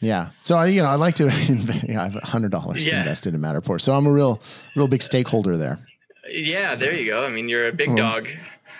Yeah. 0.00 0.30
So 0.40 0.56
I, 0.56 0.66
you 0.66 0.82
know, 0.82 0.88
I 0.88 0.96
like 0.96 1.14
to, 1.16 1.24
yeah, 1.88 2.00
I 2.00 2.04
have 2.04 2.16
a 2.16 2.26
hundred 2.26 2.50
dollars 2.50 2.90
yeah. 2.90 3.00
invested 3.00 3.34
in 3.34 3.40
Matterport. 3.40 3.80
So 3.80 3.94
I'm 3.94 4.06
a 4.06 4.10
real, 4.10 4.40
real 4.74 4.88
big 4.88 5.02
stakeholder 5.02 5.56
there. 5.56 5.78
Yeah, 6.28 6.74
there 6.74 6.94
you 6.94 7.06
go. 7.06 7.22
I 7.22 7.28
mean, 7.28 7.48
you're 7.48 7.68
a 7.68 7.72
big 7.72 7.94
dog. 7.96 8.26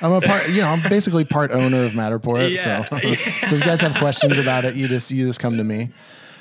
I'm 0.01 0.12
a 0.12 0.21
part, 0.21 0.49
you 0.49 0.62
know, 0.62 0.69
I'm 0.69 0.83
basically 0.89 1.25
part 1.25 1.53
owner 1.53 1.85
of 1.85 1.93
Matterport. 1.93 2.51
Yeah. 2.57 2.85
So, 2.85 2.97
yeah. 2.97 3.15
so 3.47 3.57
if 3.57 3.61
you 3.61 3.67
guys 3.67 3.81
have 3.83 3.95
questions 3.97 4.39
about 4.39 4.65
it, 4.65 4.75
you 4.75 4.89
just, 4.89 5.11
you 5.11 5.27
just 5.27 5.39
come 5.39 5.59
to 5.59 5.65
me. 5.65 5.91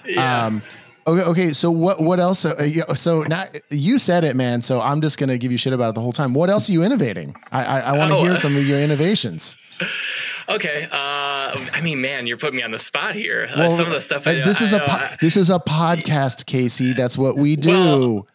Yeah. 0.06 0.46
Um, 0.46 0.64
Okay, 1.08 1.24
okay. 1.24 1.50
So 1.50 1.72
what 1.72 2.00
what 2.00 2.20
else? 2.20 2.46
Uh, 2.46 2.94
so 2.94 3.24
now 3.24 3.46
you 3.72 3.98
said 3.98 4.24
it, 4.24 4.36
man. 4.36 4.62
So 4.62 4.80
I'm 4.80 5.02
just 5.02 5.18
gonna 5.18 5.40
give 5.40 5.52
you 5.52 5.58
shit 5.58 5.74
about 5.74 5.90
it 5.90 5.96
the 5.96 6.02
whole 6.02 6.12
time. 6.12 6.36
What 6.36 6.52
else 6.52 6.70
are 6.70 6.74
you 6.74 6.84
innovating? 6.84 7.36
I 7.52 7.64
I, 7.64 7.80
I 7.80 7.98
want 7.98 8.12
to 8.12 8.18
oh, 8.18 8.22
hear 8.22 8.36
some 8.36 8.56
of 8.56 8.64
your 8.68 8.80
innovations. 8.80 9.58
Okay. 10.48 10.88
Uh, 10.92 11.41
I 11.74 11.82
mean, 11.82 12.02
man, 12.02 12.28
you're 12.28 12.38
putting 12.38 12.58
me 12.58 12.64
on 12.64 12.72
the 12.72 12.80
spot 12.80 13.16
here. 13.16 13.48
Uh, 13.50 13.56
well, 13.60 13.70
some 13.70 13.88
of 13.88 13.94
the 13.94 14.02
stuff. 14.02 14.28
I, 14.28 14.34
this 14.34 14.62
is 14.62 14.74
I, 14.74 14.78
a 14.78 14.88
po- 14.88 15.16
this 15.22 15.38
is 15.38 15.50
a 15.50 15.60
podcast, 15.60 16.46
Casey. 16.46 16.94
That's 16.94 17.18
what 17.18 17.38
we 17.38 17.56
do. 17.56 17.72
Well, 17.72 18.28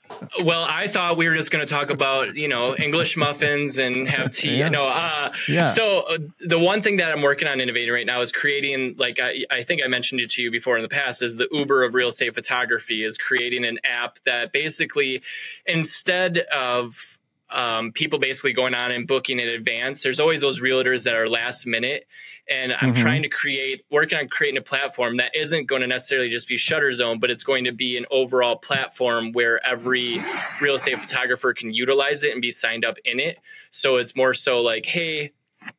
well, 0.44 0.66
I 0.68 0.88
thought 0.88 1.16
we 1.16 1.28
were 1.28 1.35
just 1.35 1.50
going 1.50 1.64
to 1.64 1.70
talk 1.70 1.90
about 1.90 2.37
you 2.37 2.49
know 2.49 2.76
English 2.76 3.16
muffins 3.16 3.78
and 3.78 4.08
have 4.08 4.32
tea. 4.32 4.58
yeah. 4.58 4.68
No, 4.68 4.87
uh, 4.87 5.32
yeah. 5.49 5.70
So 5.70 6.00
uh, 6.00 6.18
the 6.40 6.58
one 6.58 6.82
thing 6.82 6.96
that 6.99 7.12
I'm 7.12 7.23
working 7.23 7.49
on 7.49 7.61
innovating 7.61 7.92
right 7.92 8.06
now 8.06 8.20
is 8.20 8.32
creating, 8.32 8.96
like 8.99 9.18
I, 9.20 9.44
I 9.50 9.64
think 9.64 9.82
I 9.85 9.88
mentioned 9.88 10.20
it 10.20 10.30
to 10.30 10.42
you 10.42 10.50
before 10.50 10.76
in 10.76 10.82
the 10.82 10.88
past, 10.88 11.23
is 11.23 11.37
the 11.37 11.49
Uber 11.50 11.85
of 11.85 11.94
real 11.94 12.08
estate 12.08 12.35
photography. 12.35 13.04
Is 13.04 13.18
creating 13.18 13.64
an 13.64 13.78
app 13.85 14.18
that 14.25 14.52
basically 14.52 15.23
instead 15.66 16.38
of 16.38 17.18
um, 17.50 17.93
people 17.93 18.19
basically 18.19 18.53
going 18.53 18.75
on 18.75 18.93
and 18.93 19.07
booking 19.07 19.38
in 19.38 19.49
advance. 19.49 20.03
There's 20.03 20.19
always 20.19 20.41
those 20.41 20.61
realtors 20.61 21.05
that 21.05 21.15
are 21.15 21.29
last 21.29 21.67
minute. 21.67 22.07
And 22.49 22.73
I'm 22.73 22.93
mm-hmm. 22.93 23.03
trying 23.03 23.23
to 23.23 23.29
create, 23.29 23.85
working 23.91 24.19
on 24.19 24.29
creating 24.29 24.59
a 24.59 24.62
platform 24.62 25.17
that 25.19 25.35
isn't 25.35 25.67
going 25.67 25.83
to 25.83 25.88
necessarily 25.88 26.29
just 26.29 26.49
be 26.49 26.57
Shutter 26.57 26.93
Zone, 26.93 27.19
but 27.19 27.31
it's 27.31 27.45
going 27.45 27.65
to 27.65 27.73
be 27.73 27.97
an 27.97 28.07
overall 28.11 28.57
platform 28.57 29.33
where 29.33 29.65
every 29.67 30.21
real 30.61 30.75
estate 30.75 30.99
photographer 30.99 31.55
can 31.55 31.73
utilize 31.73 32.25
it 32.25 32.33
and 32.33 32.43
be 32.43 32.50
signed 32.50 32.85
up 32.85 32.97
in 33.05 33.21
it. 33.21 33.38
So 33.71 33.97
it's 33.97 34.17
more 34.17 34.35
so 34.35 34.61
like, 34.61 34.87
hey, 34.87 35.33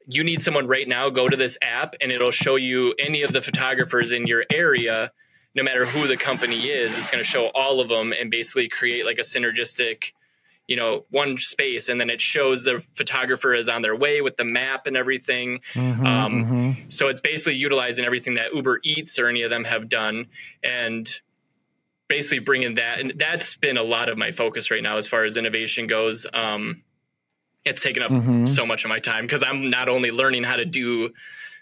you 0.07 0.23
need 0.23 0.41
someone 0.41 0.67
right 0.67 0.87
now, 0.87 1.09
go 1.09 1.27
to 1.29 1.37
this 1.37 1.57
app 1.61 1.95
and 2.01 2.11
it'll 2.11 2.31
show 2.31 2.55
you 2.55 2.93
any 2.99 3.21
of 3.21 3.33
the 3.33 3.41
photographers 3.41 4.11
in 4.11 4.27
your 4.27 4.45
area 4.51 5.11
no 5.57 5.63
matter 5.63 5.85
who 5.85 6.05
the 6.07 6.15
company 6.15 6.67
is, 6.67 6.95
it's 6.99 7.09
going 7.09 7.23
to 7.23 7.27
show 7.27 7.47
all 7.55 7.79
of 7.79 7.89
them 7.89 8.13
and 8.13 8.29
basically 8.29 8.69
create 8.69 9.07
like 9.07 9.17
a 9.17 9.21
synergistic 9.21 10.11
you 10.67 10.75
know 10.75 11.05
one 11.09 11.37
space 11.37 11.89
and 11.89 11.99
then 11.99 12.09
it 12.09 12.21
shows 12.21 12.65
the 12.65 12.83
photographer 12.95 13.53
is 13.53 13.69
on 13.69 13.81
their 13.81 13.95
way 13.95 14.21
with 14.21 14.35
the 14.37 14.43
map 14.43 14.85
and 14.85 14.95
everything 14.95 15.61
mm-hmm, 15.73 16.05
um, 16.05 16.31
mm-hmm. 16.31 16.89
so 16.89 17.07
it's 17.07 17.21
basically 17.21 17.55
utilizing 17.55 18.05
everything 18.05 18.35
that 18.35 18.53
uber 18.53 18.79
eats 18.83 19.17
or 19.17 19.27
any 19.27 19.41
of 19.41 19.49
them 19.49 19.63
have 19.63 19.89
done 19.89 20.27
and 20.63 21.21
basically 22.07 22.39
bringing 22.39 22.75
that 22.75 22.99
and 22.99 23.13
that's 23.17 23.55
been 23.55 23.77
a 23.77 23.83
lot 23.83 24.09
of 24.09 24.17
my 24.17 24.31
focus 24.31 24.69
right 24.69 24.83
now 24.83 24.97
as 24.97 25.07
far 25.07 25.23
as 25.23 25.37
innovation 25.37 25.87
goes 25.87 26.25
um, 26.33 26.83
it's 27.65 27.81
taken 27.81 28.03
up 28.03 28.11
mm-hmm. 28.11 28.45
so 28.45 28.65
much 28.65 28.83
of 28.85 28.89
my 28.89 28.99
time 28.99 29.25
because 29.25 29.43
i'm 29.43 29.69
not 29.69 29.89
only 29.89 30.11
learning 30.11 30.43
how 30.43 30.55
to 30.55 30.65
do 30.65 31.09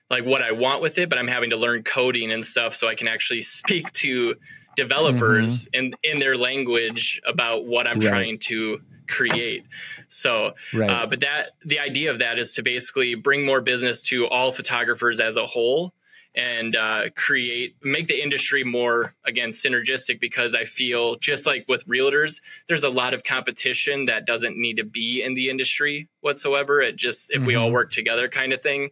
like 0.10 0.26
what 0.26 0.42
i 0.42 0.52
want 0.52 0.82
with 0.82 0.98
it 0.98 1.10
but 1.10 1.20
i'm 1.20 1.28
having 1.28 1.52
to 1.52 1.58
learn 1.58 1.84
coding 1.84 2.32
and 2.32 2.44
stuff 2.44 2.76
so 2.76 2.88
i 2.88 2.96
can 2.96 3.08
actually 3.08 3.42
speak 3.44 3.92
to 3.94 4.36
developers 4.76 5.66
mm-hmm. 5.66 5.86
in 5.86 5.96
in 6.04 6.18
their 6.18 6.36
language 6.36 7.22
about 7.26 7.66
what 7.66 7.88
i'm 7.88 8.00
right. 8.00 8.10
trying 8.10 8.38
to 8.40 8.80
create. 9.08 9.66
So, 10.10 10.54
right. 10.74 10.90
uh, 10.90 11.06
but 11.08 11.22
that 11.22 11.52
the 11.64 11.80
idea 11.80 12.12
of 12.12 12.20
that 12.20 12.40
is 12.40 12.54
to 12.56 12.64
basically 12.64 13.16
bring 13.16 13.46
more 13.46 13.62
business 13.62 14.02
to 14.04 14.28
all 14.28 14.52
photographers 14.52 15.20
as 15.20 15.38
a 15.38 15.46
whole 15.46 15.94
and 16.36 16.76
uh, 16.76 17.04
create 17.16 17.76
make 17.82 18.08
the 18.08 18.22
industry 18.22 18.64
more 18.64 19.14
again 19.26 19.50
synergistic 19.50 20.20
because 20.20 20.54
i 20.54 20.66
feel 20.66 21.16
just 21.18 21.46
like 21.46 21.66
with 21.68 21.88
realtors 21.88 22.42
there's 22.68 22.84
a 22.84 22.90
lot 22.90 23.14
of 23.14 23.24
competition 23.24 24.06
that 24.06 24.26
doesn't 24.26 24.58
need 24.58 24.76
to 24.76 24.84
be 24.84 25.24
in 25.24 25.34
the 25.34 25.50
industry 25.50 26.08
whatsoever 26.22 26.82
it 26.82 26.96
just 26.96 27.32
if 27.32 27.38
mm-hmm. 27.38 27.48
we 27.48 27.56
all 27.56 27.66
mm-hmm. 27.66 27.76
work 27.76 27.92
together 27.92 28.28
kind 28.28 28.52
of 28.54 28.62
thing 28.62 28.90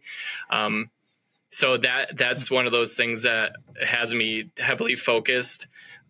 um, 0.50 0.90
so 1.50 1.76
that 1.76 2.16
that's 2.16 2.50
one 2.50 2.66
of 2.66 2.72
those 2.72 2.96
things 2.96 3.22
that 3.22 3.52
has 3.84 4.14
me 4.14 4.50
heavily 4.58 4.94
focused 4.94 5.66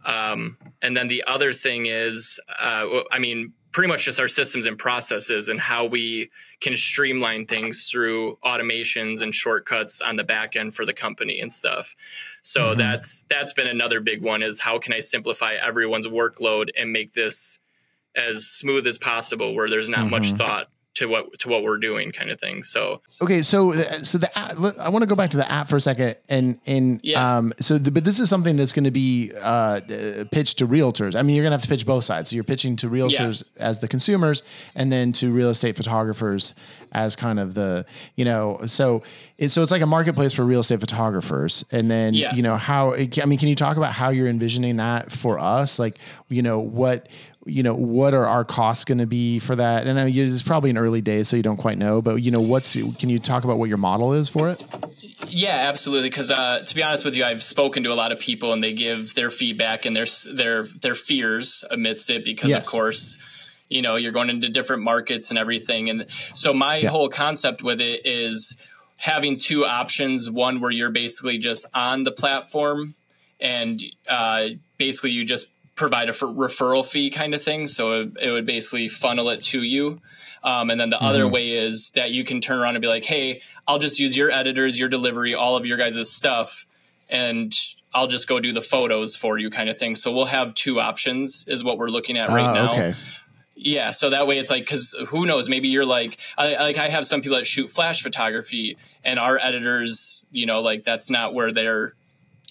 um, 0.06 0.56
and 0.82 0.96
then 0.96 1.08
the 1.08 1.24
other 1.26 1.52
thing 1.52 1.86
is 1.86 2.38
uh, 2.60 2.84
i 3.10 3.18
mean 3.18 3.52
pretty 3.74 3.88
much 3.88 4.04
just 4.04 4.20
our 4.20 4.28
systems 4.28 4.66
and 4.66 4.78
processes 4.78 5.48
and 5.48 5.60
how 5.60 5.84
we 5.84 6.30
can 6.60 6.76
streamline 6.76 7.44
things 7.44 7.88
through 7.90 8.38
automations 8.44 9.20
and 9.20 9.34
shortcuts 9.34 10.00
on 10.00 10.14
the 10.14 10.22
back 10.22 10.54
end 10.54 10.72
for 10.74 10.86
the 10.86 10.94
company 10.94 11.40
and 11.40 11.52
stuff. 11.52 11.94
So 12.42 12.60
mm-hmm. 12.60 12.78
that's 12.78 13.24
that's 13.28 13.52
been 13.52 13.66
another 13.66 14.00
big 14.00 14.22
one 14.22 14.44
is 14.44 14.60
how 14.60 14.78
can 14.78 14.92
I 14.92 15.00
simplify 15.00 15.54
everyone's 15.54 16.06
workload 16.06 16.68
and 16.78 16.92
make 16.92 17.12
this 17.12 17.58
as 18.14 18.46
smooth 18.46 18.86
as 18.86 18.96
possible 18.96 19.56
where 19.56 19.68
there's 19.68 19.88
not 19.88 20.02
mm-hmm. 20.02 20.10
much 20.10 20.30
thought 20.32 20.68
to 20.94 21.06
what 21.06 21.38
to 21.38 21.48
what 21.48 21.62
we're 21.62 21.78
doing 21.78 22.12
kind 22.12 22.30
of 22.30 22.40
thing 22.40 22.62
so 22.62 23.00
okay 23.20 23.42
so 23.42 23.72
so 23.72 24.16
the 24.18 24.38
app, 24.38 24.56
i 24.78 24.88
want 24.88 25.02
to 25.02 25.06
go 25.06 25.16
back 25.16 25.30
to 25.30 25.36
the 25.36 25.50
app 25.50 25.68
for 25.68 25.76
a 25.76 25.80
second 25.80 26.16
and 26.28 26.58
and 26.66 27.00
yeah. 27.02 27.36
um 27.36 27.52
so 27.58 27.78
the, 27.78 27.90
but 27.90 28.04
this 28.04 28.20
is 28.20 28.28
something 28.28 28.56
that's 28.56 28.72
going 28.72 28.84
to 28.84 28.90
be 28.90 29.32
uh 29.42 29.80
pitched 30.30 30.58
to 30.58 30.66
realtors 30.66 31.16
i 31.16 31.22
mean 31.22 31.34
you're 31.34 31.42
going 31.42 31.50
to 31.50 31.56
have 31.56 31.62
to 31.62 31.68
pitch 31.68 31.84
both 31.84 32.04
sides 32.04 32.30
so 32.30 32.34
you're 32.34 32.44
pitching 32.44 32.76
to 32.76 32.88
realtors 32.88 33.44
yeah. 33.56 33.66
as 33.66 33.80
the 33.80 33.88
consumers 33.88 34.42
and 34.74 34.92
then 34.92 35.12
to 35.12 35.32
real 35.32 35.50
estate 35.50 35.76
photographers 35.76 36.54
as 36.92 37.16
kind 37.16 37.40
of 37.40 37.54
the 37.54 37.84
you 38.14 38.24
know 38.24 38.60
so 38.66 39.02
it, 39.36 39.48
so 39.48 39.62
it's 39.62 39.72
like 39.72 39.82
a 39.82 39.86
marketplace 39.86 40.32
for 40.32 40.44
real 40.44 40.60
estate 40.60 40.78
photographers 40.78 41.64
and 41.72 41.90
then 41.90 42.14
yeah. 42.14 42.32
you 42.34 42.42
know 42.42 42.56
how 42.56 42.94
i 42.94 43.24
mean 43.26 43.38
can 43.38 43.48
you 43.48 43.56
talk 43.56 43.76
about 43.76 43.92
how 43.92 44.10
you're 44.10 44.28
envisioning 44.28 44.76
that 44.76 45.10
for 45.10 45.38
us 45.38 45.78
like 45.78 45.98
you 46.28 46.42
know 46.42 46.60
what 46.60 47.08
you 47.46 47.62
know 47.62 47.74
what 47.74 48.14
are 48.14 48.26
our 48.26 48.44
costs 48.44 48.84
going 48.84 48.98
to 48.98 49.06
be 49.06 49.38
for 49.38 49.56
that 49.56 49.86
and 49.86 49.98
I 49.98 50.06
mean, 50.06 50.14
it's 50.16 50.42
probably 50.42 50.70
in 50.70 50.78
early 50.78 51.00
days 51.00 51.28
so 51.28 51.36
you 51.36 51.42
don't 51.42 51.56
quite 51.56 51.78
know 51.78 52.00
but 52.00 52.16
you 52.16 52.30
know 52.30 52.40
what's 52.40 52.74
can 52.74 53.10
you 53.10 53.18
talk 53.18 53.44
about 53.44 53.58
what 53.58 53.68
your 53.68 53.78
model 53.78 54.12
is 54.12 54.28
for 54.28 54.48
it 54.48 54.64
yeah 55.28 55.56
absolutely 55.68 56.08
because 56.08 56.30
uh, 56.30 56.60
to 56.60 56.74
be 56.74 56.82
honest 56.82 57.04
with 57.04 57.16
you 57.16 57.24
i've 57.24 57.42
spoken 57.42 57.82
to 57.82 57.92
a 57.92 57.94
lot 57.94 58.12
of 58.12 58.18
people 58.18 58.52
and 58.52 58.62
they 58.62 58.72
give 58.72 59.14
their 59.14 59.30
feedback 59.30 59.84
and 59.84 59.94
their 59.94 60.06
their 60.32 60.64
their 60.64 60.94
fears 60.94 61.64
amidst 61.70 62.10
it 62.10 62.24
because 62.24 62.50
yes. 62.50 62.64
of 62.64 62.70
course 62.70 63.18
you 63.68 63.82
know 63.82 63.96
you're 63.96 64.12
going 64.12 64.30
into 64.30 64.48
different 64.48 64.82
markets 64.82 65.30
and 65.30 65.38
everything 65.38 65.90
and 65.90 66.06
so 66.34 66.54
my 66.54 66.76
yeah. 66.76 66.88
whole 66.88 67.08
concept 67.08 67.62
with 67.62 67.80
it 67.80 68.06
is 68.06 68.56
having 68.96 69.36
two 69.36 69.64
options 69.64 70.30
one 70.30 70.60
where 70.60 70.70
you're 70.70 70.90
basically 70.90 71.38
just 71.38 71.66
on 71.74 72.04
the 72.04 72.12
platform 72.12 72.94
and 73.40 73.82
uh, 74.08 74.48
basically 74.78 75.10
you 75.10 75.24
just 75.24 75.46
provide 75.74 76.08
a 76.08 76.12
referral 76.12 76.86
fee 76.86 77.10
kind 77.10 77.34
of 77.34 77.42
thing. 77.42 77.66
So 77.66 78.00
it, 78.00 78.12
it 78.22 78.30
would 78.30 78.46
basically 78.46 78.88
funnel 78.88 79.28
it 79.30 79.42
to 79.44 79.62
you. 79.62 80.00
Um, 80.42 80.70
and 80.70 80.80
then 80.80 80.90
the 80.90 80.96
mm-hmm. 80.96 81.06
other 81.06 81.28
way 81.28 81.48
is 81.48 81.90
that 81.94 82.10
you 82.10 82.22
can 82.24 82.40
turn 82.40 82.58
around 82.58 82.76
and 82.76 82.82
be 82.82 82.88
like, 82.88 83.04
hey, 83.04 83.40
I'll 83.66 83.78
just 83.78 83.98
use 83.98 84.16
your 84.16 84.30
editors, 84.30 84.78
your 84.78 84.88
delivery, 84.88 85.34
all 85.34 85.56
of 85.56 85.66
your 85.66 85.78
guys' 85.78 86.10
stuff, 86.10 86.66
and 87.10 87.54
I'll 87.94 88.08
just 88.08 88.28
go 88.28 88.40
do 88.40 88.52
the 88.52 88.60
photos 88.60 89.16
for 89.16 89.38
you 89.38 89.50
kind 89.50 89.68
of 89.68 89.78
thing. 89.78 89.94
So 89.94 90.12
we'll 90.12 90.26
have 90.26 90.54
two 90.54 90.80
options, 90.80 91.46
is 91.48 91.64
what 91.64 91.78
we're 91.78 91.88
looking 91.88 92.18
at 92.18 92.28
right 92.28 92.44
uh, 92.44 92.52
now. 92.52 92.72
Okay. 92.72 92.94
Yeah, 93.56 93.92
so 93.92 94.10
that 94.10 94.26
way 94.26 94.38
it's 94.38 94.50
like 94.50 94.64
because 94.64 94.94
who 95.08 95.26
knows? 95.26 95.48
Maybe 95.48 95.68
you're 95.68 95.86
like, 95.86 96.18
I, 96.36 96.56
like 96.56 96.76
I 96.76 96.88
have 96.88 97.06
some 97.06 97.22
people 97.22 97.38
that 97.38 97.46
shoot 97.46 97.70
flash 97.70 98.02
photography, 98.02 98.76
and 99.04 99.18
our 99.18 99.38
editors, 99.38 100.26
you 100.32 100.44
know, 100.44 100.60
like 100.60 100.84
that's 100.84 101.08
not 101.08 101.34
where 101.34 101.52
they're 101.52 101.94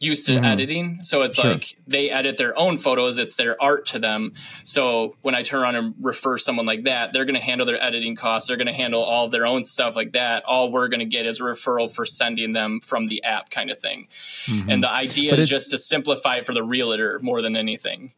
used 0.04 0.28
to 0.28 0.34
mm-hmm. 0.34 0.46
editing. 0.46 1.02
So 1.02 1.22
it's 1.22 1.38
sure. 1.38 1.52
like 1.52 1.78
they 1.88 2.10
edit 2.10 2.38
their 2.38 2.58
own 2.58 2.78
photos, 2.78 3.18
it's 3.18 3.36
their 3.36 3.62
art 3.62 3.86
to 3.88 4.00
them. 4.00 4.34
So 4.64 5.16
when 5.22 5.36
I 5.36 5.44
turn 5.44 5.62
around 5.62 5.76
and 5.76 5.96
refer 6.02 6.38
someone 6.38 6.66
like 6.66 6.84
that, 6.84 7.14
they're 7.14 7.26
going 7.26 7.36
to 7.36 7.42
handle 7.42 7.66
their 7.66 7.82
editing 7.82 8.16
costs, 8.16 8.48
they're 8.48 8.58
going 8.58 8.68
to 8.68 8.74
handle 8.74 9.02
all 9.02 9.30
their 9.30 9.46
own 9.46 9.64
stuff 9.64 9.96
like 9.96 10.14
that. 10.14 10.44
All 10.46 10.72
we're 10.72 10.88
going 10.88 11.00
to 11.00 11.06
get 11.06 11.26
is 11.26 11.40
a 11.40 11.44
referral 11.44 11.92
for 11.92 12.06
sending 12.06 12.54
them 12.54 12.80
from 12.82 13.08
the 13.08 13.24
app 13.24 13.50
kind 13.50 13.72
of 13.72 13.80
thing. 13.80 14.08
Mm-hmm. 14.46 14.70
And 14.70 14.84
the 14.84 14.92
idea 14.92 15.32
but 15.32 15.40
is 15.40 15.50
just 15.50 15.72
to 15.72 15.78
simplify 15.78 16.38
it 16.38 16.46
for 16.46 16.54
the 16.54 16.64
realtor 16.64 17.20
more 17.20 17.42
than 17.42 17.56
anything. 17.56 18.12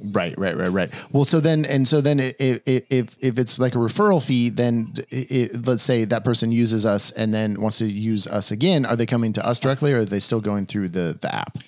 Right, 0.00 0.38
right, 0.38 0.56
right, 0.56 0.68
right. 0.68 1.06
Well, 1.12 1.24
so 1.24 1.40
then, 1.40 1.64
and 1.64 1.86
so 1.88 2.00
then, 2.00 2.20
if 2.20 2.60
if 2.66 3.16
if 3.20 3.38
it's 3.38 3.58
like 3.58 3.74
a 3.74 3.78
referral 3.78 4.24
fee, 4.24 4.48
then 4.48 4.94
it, 5.10 5.66
let's 5.66 5.82
say 5.82 6.04
that 6.04 6.24
person 6.24 6.52
uses 6.52 6.86
us 6.86 7.10
and 7.10 7.34
then 7.34 7.60
wants 7.60 7.78
to 7.78 7.86
use 7.86 8.26
us 8.28 8.52
again, 8.52 8.86
are 8.86 8.94
they 8.94 9.06
coming 9.06 9.32
to 9.32 9.44
us 9.44 9.58
directly, 9.58 9.92
or 9.92 10.00
are 10.00 10.04
they 10.04 10.20
still 10.20 10.40
going 10.40 10.66
through 10.66 10.90
the 10.90 11.18
the 11.20 11.34
app? 11.34 11.58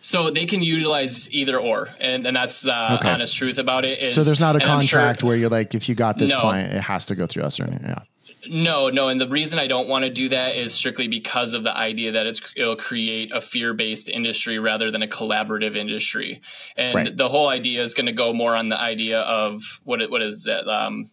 So 0.00 0.28
they 0.30 0.44
can 0.44 0.62
utilize 0.62 1.32
either 1.32 1.58
or, 1.58 1.88
and, 1.98 2.26
and 2.26 2.36
that's 2.36 2.60
the 2.60 2.94
okay. 2.96 3.08
honest 3.08 3.34
truth 3.36 3.56
about 3.56 3.86
it. 3.86 4.00
Is, 4.00 4.14
so 4.14 4.22
there's 4.22 4.38
not 4.38 4.54
a 4.54 4.60
contract 4.60 5.20
sure, 5.20 5.28
where 5.28 5.36
you're 5.36 5.48
like, 5.48 5.74
if 5.74 5.88
you 5.88 5.94
got 5.94 6.18
this 6.18 6.34
no. 6.34 6.40
client, 6.40 6.74
it 6.74 6.80
has 6.82 7.06
to 7.06 7.14
go 7.14 7.26
through 7.26 7.44
us 7.44 7.58
or 7.58 7.64
anything. 7.64 7.86
Yeah. 7.88 8.02
No, 8.48 8.88
no, 8.90 9.08
and 9.08 9.20
the 9.20 9.28
reason 9.28 9.58
I 9.58 9.66
don't 9.66 9.88
want 9.88 10.04
to 10.04 10.10
do 10.10 10.28
that 10.30 10.56
is 10.56 10.74
strictly 10.74 11.08
because 11.08 11.54
of 11.54 11.62
the 11.62 11.76
idea 11.76 12.12
that 12.12 12.26
it's 12.26 12.42
it'll 12.56 12.76
create 12.76 13.32
a 13.32 13.40
fear-based 13.40 14.08
industry 14.08 14.58
rather 14.58 14.90
than 14.90 15.02
a 15.02 15.08
collaborative 15.08 15.76
industry. 15.76 16.40
And 16.76 16.94
right. 16.94 17.16
the 17.16 17.28
whole 17.28 17.48
idea 17.48 17.82
is 17.82 17.94
going 17.94 18.06
to 18.06 18.12
go 18.12 18.32
more 18.32 18.54
on 18.54 18.68
the 18.68 18.80
idea 18.80 19.20
of 19.20 19.62
what 19.84 20.02
it, 20.02 20.10
what 20.10 20.22
is 20.22 20.46
it? 20.46 20.68
Um, 20.68 21.10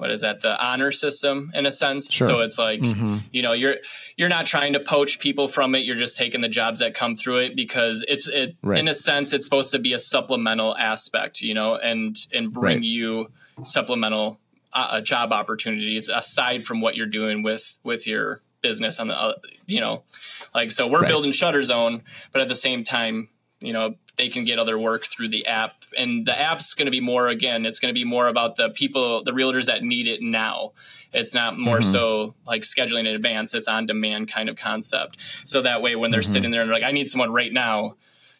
what 0.00 0.10
is 0.10 0.22
that 0.22 0.40
the 0.40 0.58
honor 0.64 0.92
system 0.92 1.52
in 1.54 1.66
a 1.66 1.72
sense 1.72 2.10
sure. 2.10 2.26
so 2.26 2.40
it's 2.40 2.58
like 2.58 2.80
mm-hmm. 2.80 3.18
you 3.32 3.42
know 3.42 3.52
you're 3.52 3.76
you're 4.16 4.30
not 4.30 4.46
trying 4.46 4.72
to 4.72 4.80
poach 4.80 5.20
people 5.20 5.46
from 5.46 5.74
it 5.74 5.84
you're 5.84 5.94
just 5.94 6.16
taking 6.16 6.40
the 6.40 6.48
jobs 6.48 6.80
that 6.80 6.94
come 6.94 7.14
through 7.14 7.36
it 7.36 7.54
because 7.54 8.02
it's 8.08 8.26
it 8.26 8.56
right. 8.62 8.78
in 8.78 8.88
a 8.88 8.94
sense 8.94 9.34
it's 9.34 9.44
supposed 9.44 9.72
to 9.72 9.78
be 9.78 9.92
a 9.92 9.98
supplemental 9.98 10.74
aspect 10.78 11.42
you 11.42 11.52
know 11.52 11.76
and 11.76 12.16
and 12.32 12.50
bring 12.50 12.78
right. 12.78 12.82
you 12.82 13.30
supplemental 13.62 14.40
uh, 14.72 14.88
uh, 14.90 15.00
job 15.00 15.32
opportunities 15.32 16.08
aside 16.08 16.64
from 16.64 16.80
what 16.80 16.96
you're 16.96 17.06
doing 17.06 17.42
with 17.42 17.78
with 17.82 18.06
your 18.06 18.40
business 18.62 19.00
on 19.00 19.08
the 19.08 19.20
uh, 19.20 19.32
you 19.66 19.80
know 19.80 20.02
like 20.54 20.70
so 20.70 20.86
we're 20.86 21.00
right. 21.00 21.08
building 21.08 21.32
shutter 21.32 21.62
zone 21.62 22.02
but 22.32 22.42
at 22.42 22.48
the 22.48 22.54
same 22.54 22.84
time 22.84 23.28
you 23.60 23.72
know 23.72 23.94
they 24.16 24.28
can 24.28 24.44
get 24.44 24.58
other 24.58 24.78
work 24.78 25.04
through 25.04 25.28
the 25.28 25.46
app 25.46 25.84
and 25.98 26.26
the 26.26 26.38
app's 26.38 26.74
going 26.74 26.86
to 26.86 26.92
be 26.92 27.00
more 27.00 27.28
again 27.28 27.64
it's 27.66 27.78
going 27.78 27.92
to 27.92 27.98
be 27.98 28.04
more 28.04 28.28
about 28.28 28.56
the 28.56 28.70
people 28.70 29.22
the 29.24 29.32
realtors 29.32 29.66
that 29.66 29.82
need 29.82 30.06
it 30.06 30.20
now 30.22 30.72
it's 31.12 31.34
not 31.34 31.58
more 31.58 31.78
mm-hmm. 31.78 31.90
so 31.90 32.34
like 32.46 32.62
scheduling 32.62 33.00
in 33.00 33.14
advance 33.14 33.54
it's 33.54 33.68
on 33.68 33.86
demand 33.86 34.30
kind 34.30 34.48
of 34.48 34.56
concept 34.56 35.16
so 35.44 35.62
that 35.62 35.82
way 35.82 35.96
when 35.96 36.10
they're 36.10 36.20
mm-hmm. 36.20 36.32
sitting 36.32 36.50
there 36.50 36.62
and 36.62 36.70
they're 36.70 36.78
like 36.78 36.86
i 36.86 36.92
need 36.92 37.08
someone 37.08 37.32
right 37.32 37.52
now 37.52 37.96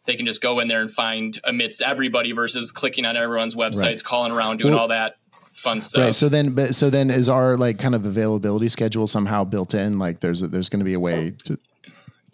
they 0.07 0.17
can 0.17 0.27
just 0.27 0.41
go 0.41 0.61
in 0.61 0.69
there 0.69 0.81
and 0.81 0.91
find 0.91 1.41
amidst 1.45 1.83
everybody 1.83 2.33
versus 2.33 2.73
clicking 2.73 3.05
on 3.05 3.17
everyone's 3.17 3.55
websites 3.55 3.83
right. 3.83 4.05
calling 4.05 4.33
around 4.33 4.59
doing 4.59 4.73
well, 4.73 4.83
all 4.83 4.89
that 4.89 5.17
fun 5.61 5.81
stuff. 5.81 6.03
Right. 6.03 6.15
So 6.15 6.29
then, 6.29 6.55
but 6.55 6.75
so 6.75 6.91
then, 6.91 7.11
is 7.11 7.29
our 7.29 7.57
like 7.57 7.79
kind 7.79 7.95
of 7.95 8.07
availability 8.07 8.69
schedule 8.69 9.07
somehow 9.07 9.45
built 9.45 9.75
in? 9.75 9.99
Like, 9.99 10.21
there's 10.21 10.43
a, 10.43 10.49
there's 10.49 10.69
going 10.69 10.81
to 10.81 10.85
be 10.85 10.95
a 10.95 11.01
way 11.01 11.31
to 11.45 11.59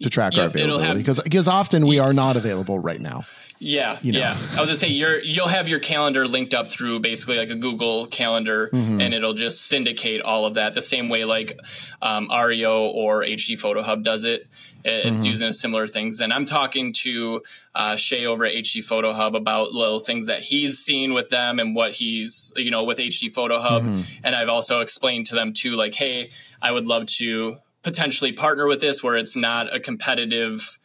to 0.01 0.09
track 0.09 0.33
yep, 0.33 0.43
our 0.43 0.49
availability 0.49 0.99
because 0.99 1.19
because 1.21 1.47
often 1.47 1.87
we 1.87 1.99
are 1.99 2.13
not 2.13 2.37
available 2.37 2.79
right 2.79 3.01
now. 3.01 3.25
Yeah, 3.59 3.97
you 4.01 4.11
know. 4.11 4.19
yeah. 4.19 4.37
I 4.51 4.59
was 4.59 4.69
gonna 4.69 4.75
say 4.75 4.89
you're 4.89 5.19
you'll 5.21 5.47
have 5.47 5.67
your 5.67 5.79
calendar 5.79 6.27
linked 6.27 6.53
up 6.53 6.67
through 6.67 6.99
basically 6.99 7.37
like 7.37 7.49
a 7.49 7.55
Google 7.55 8.07
Calendar, 8.07 8.69
mm-hmm. 8.71 9.01
and 9.01 9.13
it'll 9.13 9.33
just 9.33 9.65
syndicate 9.65 10.21
all 10.21 10.45
of 10.45 10.55
that 10.55 10.73
the 10.73 10.81
same 10.81 11.09
way 11.09 11.25
like 11.25 11.59
um, 12.01 12.29
Aryeo 12.29 12.93
or 12.93 13.23
HD 13.23 13.57
Photo 13.57 13.81
Hub 13.81 14.03
does 14.03 14.23
it. 14.25 14.47
It's 14.83 15.19
mm-hmm. 15.19 15.27
using 15.27 15.51
similar 15.51 15.87
things, 15.87 16.21
and 16.21 16.31
I'm 16.31 16.45
talking 16.45 16.93
to 17.03 17.41
uh, 17.73 17.95
Shay 17.95 18.25
over 18.25 18.45
at 18.45 18.53
HD 18.53 18.83
Photo 18.83 19.11
Hub 19.11 19.35
about 19.35 19.73
little 19.73 19.99
things 19.99 20.27
that 20.27 20.41
he's 20.41 20.77
seen 20.77 21.13
with 21.13 21.29
them 21.29 21.59
and 21.59 21.75
what 21.75 21.93
he's 21.93 22.53
you 22.55 22.71
know 22.71 22.83
with 22.83 22.99
HD 22.99 23.33
Photo 23.33 23.59
Hub, 23.59 23.83
mm-hmm. 23.83 24.01
and 24.23 24.35
I've 24.35 24.49
also 24.49 24.81
explained 24.81 25.25
to 25.27 25.35
them 25.35 25.51
too, 25.51 25.71
like, 25.71 25.95
hey, 25.95 26.29
I 26.61 26.71
would 26.71 26.85
love 26.85 27.07
to 27.17 27.57
potentially 27.81 28.33
partner 28.33 28.67
with 28.67 28.81
this 28.81 29.03
where 29.03 29.17
it's 29.17 29.35
not 29.35 29.73
a 29.73 29.79
competitive, 29.79 30.77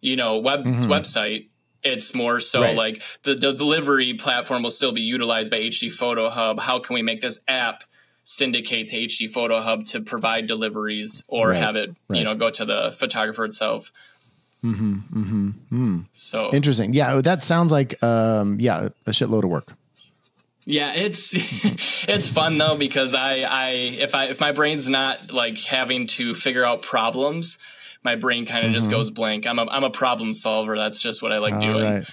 you 0.00 0.16
know, 0.16 0.38
web 0.38 0.64
mm-hmm. 0.64 0.90
website. 0.90 1.48
It's 1.82 2.14
more 2.14 2.38
so 2.40 2.62
right. 2.62 2.76
like 2.76 3.02
the, 3.24 3.34
the 3.34 3.52
delivery 3.52 4.14
platform 4.14 4.62
will 4.62 4.70
still 4.70 4.92
be 4.92 5.00
utilized 5.00 5.50
by 5.50 5.60
HD 5.60 5.90
Photo 5.90 6.28
Hub. 6.28 6.60
How 6.60 6.78
can 6.78 6.94
we 6.94 7.02
make 7.02 7.20
this 7.20 7.40
app 7.48 7.82
syndicate 8.22 8.88
to 8.88 8.96
HD 8.96 9.30
Photo 9.30 9.60
Hub 9.60 9.84
to 9.86 10.00
provide 10.00 10.46
deliveries 10.46 11.24
or 11.28 11.48
right. 11.48 11.62
have 11.62 11.76
it, 11.76 11.94
right. 12.08 12.18
you 12.18 12.24
know, 12.24 12.34
go 12.34 12.50
to 12.50 12.64
the 12.64 12.94
photographer 12.96 13.44
itself? 13.44 13.90
Mm-hmm, 14.64 14.94
mm-hmm, 15.20 15.50
mm. 15.72 16.06
So 16.12 16.50
interesting. 16.52 16.92
Yeah, 16.92 17.20
that 17.20 17.42
sounds 17.42 17.72
like 17.72 18.00
um, 18.02 18.58
yeah, 18.60 18.90
a 19.06 19.10
shitload 19.10 19.42
of 19.42 19.50
work. 19.50 19.72
Yeah, 20.64 20.92
it's 20.94 21.32
it's 22.08 22.28
fun 22.28 22.58
though 22.58 22.76
because 22.76 23.14
I 23.14 23.40
I 23.40 23.68
if 23.70 24.14
I 24.14 24.26
if 24.26 24.40
my 24.40 24.52
brain's 24.52 24.88
not 24.88 25.32
like 25.32 25.58
having 25.58 26.06
to 26.08 26.34
figure 26.34 26.64
out 26.64 26.82
problems, 26.82 27.58
my 28.04 28.16
brain 28.16 28.46
kind 28.46 28.60
of 28.60 28.66
mm-hmm. 28.66 28.74
just 28.74 28.90
goes 28.90 29.10
blank. 29.10 29.46
I'm 29.46 29.58
a 29.58 29.66
I'm 29.66 29.84
a 29.84 29.90
problem 29.90 30.34
solver. 30.34 30.76
That's 30.76 31.00
just 31.00 31.22
what 31.22 31.32
I 31.32 31.38
like 31.38 31.54
All 31.54 31.60
doing. 31.60 31.84
Right. 31.84 32.04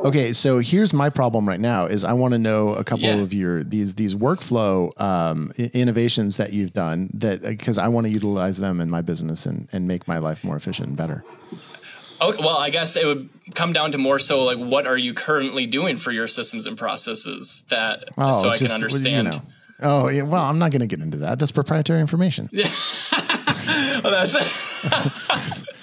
Okay, 0.00 0.34
so 0.34 0.58
here's 0.58 0.92
my 0.92 1.08
problem 1.08 1.48
right 1.48 1.60
now 1.60 1.86
is 1.86 2.04
I 2.04 2.12
want 2.12 2.32
to 2.32 2.38
know 2.38 2.74
a 2.74 2.84
couple 2.84 3.06
yeah. 3.06 3.14
of 3.14 3.32
your 3.32 3.64
these 3.64 3.94
these 3.94 4.14
workflow 4.14 4.98
um, 5.00 5.52
innovations 5.56 6.36
that 6.36 6.52
you've 6.52 6.72
done 6.72 7.10
that 7.14 7.42
because 7.42 7.78
I 7.78 7.88
want 7.88 8.06
to 8.06 8.12
utilize 8.12 8.58
them 8.58 8.80
in 8.80 8.90
my 8.90 9.02
business 9.02 9.46
and 9.46 9.68
and 9.72 9.88
make 9.88 10.06
my 10.06 10.18
life 10.18 10.44
more 10.44 10.56
efficient 10.56 10.88
and 10.88 10.96
better. 10.96 11.24
Oh, 12.20 12.34
well, 12.40 12.56
I 12.56 12.70
guess 12.70 12.96
it 12.96 13.04
would 13.04 13.28
come 13.54 13.72
down 13.72 13.92
to 13.92 13.98
more 13.98 14.18
so 14.18 14.44
like 14.44 14.58
what 14.58 14.86
are 14.86 14.96
you 14.96 15.12
currently 15.14 15.66
doing 15.66 15.96
for 15.96 16.12
your 16.12 16.28
systems 16.28 16.66
and 16.66 16.76
processes 16.76 17.64
that 17.68 18.08
oh, 18.18 18.32
so 18.32 18.50
I 18.50 18.56
just, 18.56 18.74
can 18.74 18.82
understand. 18.82 19.26
You 19.26 19.32
know. 19.32 19.42
Oh, 19.82 20.08
yeah, 20.08 20.22
well, 20.22 20.42
I'm 20.42 20.58
not 20.58 20.70
going 20.70 20.80
to 20.80 20.86
get 20.86 21.00
into 21.00 21.18
that. 21.18 21.38
That's 21.38 21.52
proprietary 21.52 22.00
information. 22.00 22.48
Yeah. 23.66 24.00
well, 24.02 24.12
that's 24.12 24.36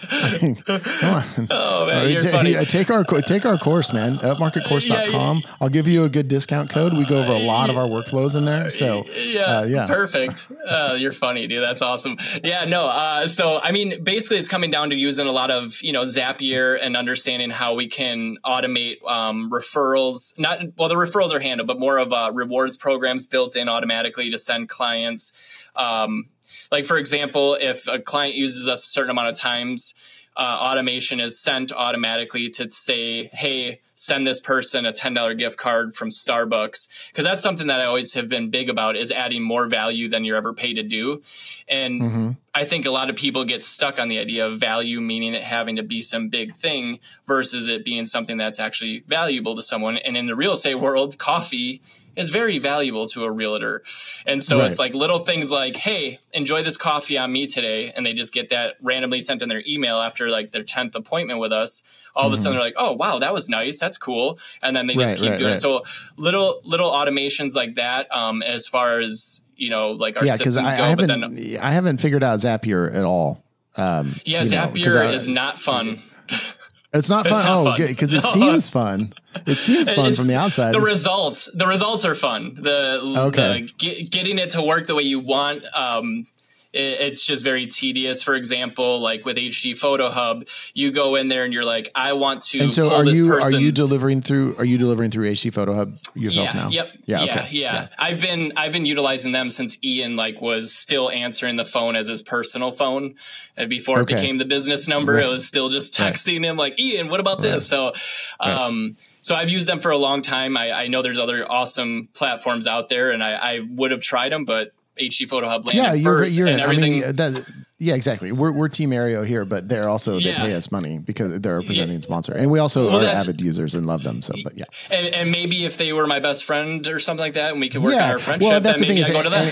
Come 0.10 1.14
on. 1.14 1.24
Oh 1.50 1.88
man, 1.88 2.10
you're 2.10 2.22
funny. 2.22 2.54
Take 2.66 2.90
our 2.90 3.04
take 3.04 3.46
our 3.46 3.58
course, 3.58 3.94
man. 3.94 4.18
Upmarketcourse.com. 4.18 5.38
Yeah, 5.38 5.44
yeah. 5.44 5.56
I'll 5.62 5.70
give 5.70 5.88
you 5.88 6.04
a 6.04 6.10
good 6.10 6.28
discount 6.28 6.70
code. 6.70 6.94
We 6.94 7.06
go 7.06 7.20
over 7.22 7.32
a 7.32 7.40
lot 7.40 7.70
of 7.70 7.78
our 7.78 7.88
workflows 7.88 8.36
in 8.36 8.46
there. 8.46 8.70
So 8.70 9.06
yeah, 9.06 9.60
uh, 9.60 9.64
yeah, 9.66 9.88
perfect. 9.88 10.48
Uh, 10.66 10.96
you're 11.00 11.14
funny, 11.14 11.48
dude. 11.48 11.64
That's 11.64 11.82
awesome. 11.82 12.18
Yeah, 12.44 12.66
no. 12.66 12.88
Uh, 12.88 13.28
so 13.28 13.60
I 13.62 13.72
mean, 13.72 14.04
basically, 14.04 14.38
it's 14.38 14.50
coming 14.50 14.72
down 14.72 14.90
to 14.92 14.96
using 14.96 15.28
a 15.28 15.32
lot 15.32 15.52
of 15.52 15.82
you 15.82 15.94
know 15.94 16.04
Zapier 16.04 16.78
and 16.82 16.96
understanding 16.96 17.50
how 17.50 17.74
we 17.74 17.88
can 17.88 18.38
automate 18.46 19.04
um, 19.08 19.50
referrals. 19.52 20.38
Not 20.38 20.60
well, 20.78 20.90
the 20.90 20.96
referrals 20.96 21.34
are 21.34 21.40
handled, 21.40 21.68
but 21.68 21.80
more 21.80 21.98
of 21.98 22.12
uh, 22.14 22.32
rewards 22.34 22.78
programs 22.78 23.28
built 23.28 23.56
in 23.56 23.70
automatically 23.70 24.30
to 24.30 24.38
send 24.38 24.70
clients. 24.70 25.34
Um, 25.76 26.30
like 26.74 26.86
for 26.86 26.98
example, 26.98 27.56
if 27.62 27.88
a 27.88 28.00
client 28.00 28.34
uses 28.34 28.68
us 28.68 28.84
a 28.84 28.88
certain 28.88 29.12
amount 29.12 29.30
of 29.30 29.36
times, 29.36 29.94
uh, 30.36 30.58
automation 30.60 31.20
is 31.20 31.40
sent 31.40 31.72
automatically 31.72 32.50
to 32.50 32.68
say, 32.68 33.30
"Hey, 33.32 33.80
send 33.94 34.26
this 34.26 34.40
person 34.40 34.84
a 34.84 34.92
ten 34.92 35.14
dollar 35.14 35.36
gift 35.36 35.60
card 35.60 35.94
from 35.94 36.10
Starbucks," 36.10 36.88
because 37.12 37.26
that's 37.26 37.44
something 37.44 37.68
that 37.68 37.80
I 37.80 37.86
always 37.86 38.16
have 38.16 38.28
been 38.28 38.50
big 38.50 38.72
about 38.72 39.00
is 39.00 39.12
adding 39.12 39.44
more 39.44 39.68
value 39.68 40.10
than 40.10 40.26
you're 40.26 40.36
ever 40.36 40.52
paid 40.52 40.78
to 40.78 40.82
do. 40.84 41.22
And 41.68 42.02
mm-hmm. 42.02 42.30
I 42.56 42.66
think 42.66 42.88
a 42.88 42.92
lot 42.92 43.12
of 43.12 43.16
people 43.16 43.46
get 43.46 43.62
stuck 43.62 44.00
on 44.00 44.08
the 44.08 44.18
idea 44.18 44.48
of 44.48 44.58
value, 44.58 45.00
meaning 45.00 45.36
it 45.36 45.44
having 45.44 45.76
to 45.76 45.84
be 45.84 46.02
some 46.02 46.30
big 46.30 46.56
thing 46.56 46.98
versus 47.28 47.68
it 47.68 47.86
being 47.86 48.06
something 48.06 48.38
that's 48.38 48.60
actually 48.60 49.04
valuable 49.06 49.56
to 49.56 49.62
someone. 49.62 49.98
And 49.98 50.18
in 50.18 50.26
the 50.26 50.36
real 50.36 50.54
estate 50.54 50.80
world, 50.80 51.20
coffee 51.20 51.84
is 52.16 52.30
very 52.30 52.60
valuable 52.60 53.08
to 53.08 53.24
a 53.24 53.32
realtor. 53.32 53.84
And 54.26 54.42
so 54.44 54.60
right. 54.60 54.68
it's 54.68 54.80
like 54.80 54.94
little 54.94 55.20
things 55.20 55.52
like, 55.52 55.76
hey, 55.76 56.20
enjoy 56.32 56.64
this 56.64 56.78
coffee 56.78 57.18
on 57.18 57.32
me 57.32 57.48
today. 57.48 57.92
And 57.96 58.06
they 58.06 58.14
just 58.14 58.34
get 58.34 58.50
that 58.50 58.76
randomly 58.82 59.22
sent 59.22 59.42
in 59.42 59.50
their 59.50 59.64
email 59.68 59.98
after 59.98 60.30
like 60.30 60.52
their 60.52 60.64
10th 60.64 60.96
appointment 60.96 61.40
with 61.40 61.52
us. 61.52 61.84
All 62.16 62.24
mm-hmm. 62.24 62.28
of 62.28 62.34
a 62.34 62.38
sudden 62.38 62.52
mm-hmm. 62.52 62.58
they're 62.58 62.66
like, 62.66 62.76
oh, 62.78 62.94
wow, 62.94 63.20
that 63.20 63.34
was 63.34 63.50
nice. 63.50 63.80
That's 63.80 63.98
cool. 63.98 64.40
And 64.62 64.76
then 64.76 64.88
they 64.88 64.94
just 64.94 65.18
keep 65.18 65.32
right, 65.32 65.40
doing 65.40 65.54
it. 65.54 65.58
So 65.58 65.84
little, 66.18 66.62
little 66.64 66.92
automations 66.92 67.56
like 67.56 67.76
that, 67.76 68.08
um, 68.16 68.44
as 68.44 68.68
far 68.68 69.00
as, 69.00 69.42
you 69.56 69.70
know, 69.70 69.92
like 69.92 70.18
our 70.18 70.26
yeah, 70.26 70.36
systems 70.36 70.68
I, 70.68 70.78
go. 70.78 70.84
I 70.84 70.90
haven't, 70.90 71.08
then, 71.08 71.58
I 71.60 71.72
haven't 71.72 72.00
figured 72.00 72.24
out 72.24 72.40
Zapier 72.40 72.94
at 72.94 73.04
all. 73.04 73.44
Um, 73.76 74.16
yeah, 74.24 74.44
Zapier 74.44 74.94
know, 74.94 75.02
I, 75.02 75.12
is 75.12 75.28
not 75.28 75.60
fun. 75.60 76.00
It's 76.94 77.10
not 77.10 77.28
fun. 77.28 77.40
It's 77.40 77.48
not 77.48 77.80
oh, 77.80 77.88
because 77.88 78.14
it 78.14 78.22
seems 78.36 78.70
fun. 78.70 79.14
It 79.48 79.58
seems 79.58 79.92
fun 79.92 80.08
it's, 80.08 80.20
from 80.20 80.28
the 80.28 80.36
outside. 80.36 80.74
The 80.74 80.82
results, 80.82 81.50
the 81.54 81.66
results 81.66 82.06
are 82.06 82.16
fun. 82.16 82.56
The 82.56 83.00
okay, 83.28 83.62
the, 83.62 83.72
get, 83.78 84.12
getting 84.12 84.38
it 84.38 84.52
to 84.52 84.62
work 84.62 84.86
the 84.86 84.96
way 84.96 85.04
you 85.04 85.20
want. 85.20 85.64
Um, 85.76 86.28
it's 86.74 87.24
just 87.24 87.44
very 87.44 87.68
tedious. 87.68 88.24
For 88.24 88.36
example, 88.36 89.00
like 89.00 89.26
with 89.26 89.38
HD 89.38 89.78
Photo 89.78 90.10
Hub, 90.10 90.48
you 90.74 90.92
go 90.92 91.16
in 91.16 91.28
there 91.28 91.44
and 91.46 91.54
you're 91.54 91.66
like, 91.66 91.90
I 91.94 92.14
want 92.14 92.42
to. 92.44 92.60
And 92.60 92.74
so, 92.74 92.94
are 92.96 93.06
you 93.06 93.32
are 93.34 93.52
you 93.52 93.72
delivering 93.72 94.22
through? 94.22 94.56
Are 94.58 94.66
you 94.66 94.78
delivering 94.78 95.12
through 95.12 95.32
HD 95.32 95.54
Photo 95.54 95.76
Hub 95.76 95.98
yourself 96.16 96.50
yeah, 96.54 96.60
now? 96.60 96.70
Yep. 96.70 96.88
Yeah. 97.06 97.24
Yeah, 97.24 97.24
okay. 97.24 97.48
yeah. 97.52 97.74
yeah. 97.74 97.88
I've 97.98 98.22
been 98.22 98.54
I've 98.58 98.72
been 98.72 98.86
utilizing 98.86 99.32
them 99.32 99.50
since 99.50 99.78
Ian 99.84 100.16
like 100.16 100.42
was 100.42 100.74
still 100.74 101.12
answering 101.12 101.58
the 101.58 101.66
phone 101.66 101.96
as 101.96 102.08
his 102.08 102.22
personal 102.22 102.72
phone, 102.72 103.16
and 103.56 103.70
before 103.70 104.00
okay. 104.00 104.14
it 104.14 104.18
became 104.18 104.38
the 104.38 104.46
business 104.46 104.88
number, 104.88 105.14
right. 105.14 105.26
it 105.26 105.30
was 105.30 105.48
still 105.48 105.70
just 105.70 105.94
texting 105.94 106.40
right. 106.40 106.50
him 106.50 106.58
like, 106.58 106.80
Ian, 106.80 107.10
what 107.10 107.20
about 107.20 107.40
right. 107.40 107.54
this? 107.54 107.68
So, 107.68 107.94
um, 108.40 108.98
so 109.22 109.36
I've 109.36 109.50
used 109.50 109.68
them 109.68 109.80
for 109.80 109.92
a 109.92 109.98
long 109.98 110.22
time. 110.22 110.58
I, 110.58 110.72
I 110.72 110.88
know 110.88 111.02
there's 111.02 111.20
other 111.20 111.50
awesome 111.50 112.10
platforms 112.14 112.68
out 112.68 112.90
there, 112.90 113.12
and 113.12 113.24
I, 113.24 113.34
I 113.34 113.60
would 113.70 113.92
have 113.92 114.02
tried 114.02 114.32
them, 114.32 114.46
but 114.46 114.74
HD 115.00 115.28
Photo 115.28 115.50
Hub 115.50 115.66
landed 115.66 115.82
yeah, 115.82 115.94
you're, 115.94 116.20
first, 116.20 116.36
you're 116.36 116.48
and 116.48 116.62
everything. 116.62 117.04
I 117.04 117.08
mean, 117.08 117.16
that, 117.16 117.52
yeah, 117.80 117.96
exactly. 117.96 118.32
We're, 118.32 118.52
we're 118.52 118.70
Team 118.70 118.92
Aryeo 118.92 119.26
here, 119.26 119.44
but 119.44 119.68
they're 119.68 119.90
also 119.90 120.20
they 120.20 120.34
pay 120.34 120.54
us 120.54 120.72
money 120.72 121.00
because 121.00 121.42
they're 121.42 121.60
a 121.60 121.64
presenting 121.64 121.96
yeah. 121.98 122.02
sponsor, 122.02 122.34
and 122.34 122.52
we 122.52 122.60
also 122.60 122.90
well, 122.90 123.04
are 123.04 123.08
avid 123.08 123.42
users 123.42 123.76
and 123.76 123.88
love 123.88 124.04
them. 124.04 124.22
So, 124.22 124.36
but 124.44 124.58
yeah, 124.58 124.66
and, 124.90 125.14
and, 125.14 125.32
maybe 125.32 125.66
if 125.66 125.78
they 125.78 125.92
were 125.92 126.08
my 126.08 126.20
best 126.20 126.46
friend 126.46 126.88
or 126.88 127.00
something 127.00 127.24
like 127.24 127.34
that, 127.34 127.52
and 127.52 127.60
we 127.60 127.70
could 127.70 127.84
work 127.84 127.94
yeah. 127.94 128.06
on 128.06 128.12
our 128.12 128.20
friendship, 128.20 128.50
well, 128.50 128.62
that's 128.62 128.80
the 128.80 128.86
thing 128.86 128.98
is, 128.98 129.10
I 129.10 129.14
go 129.14 129.24
to 129.24 129.30
them 129.30 129.52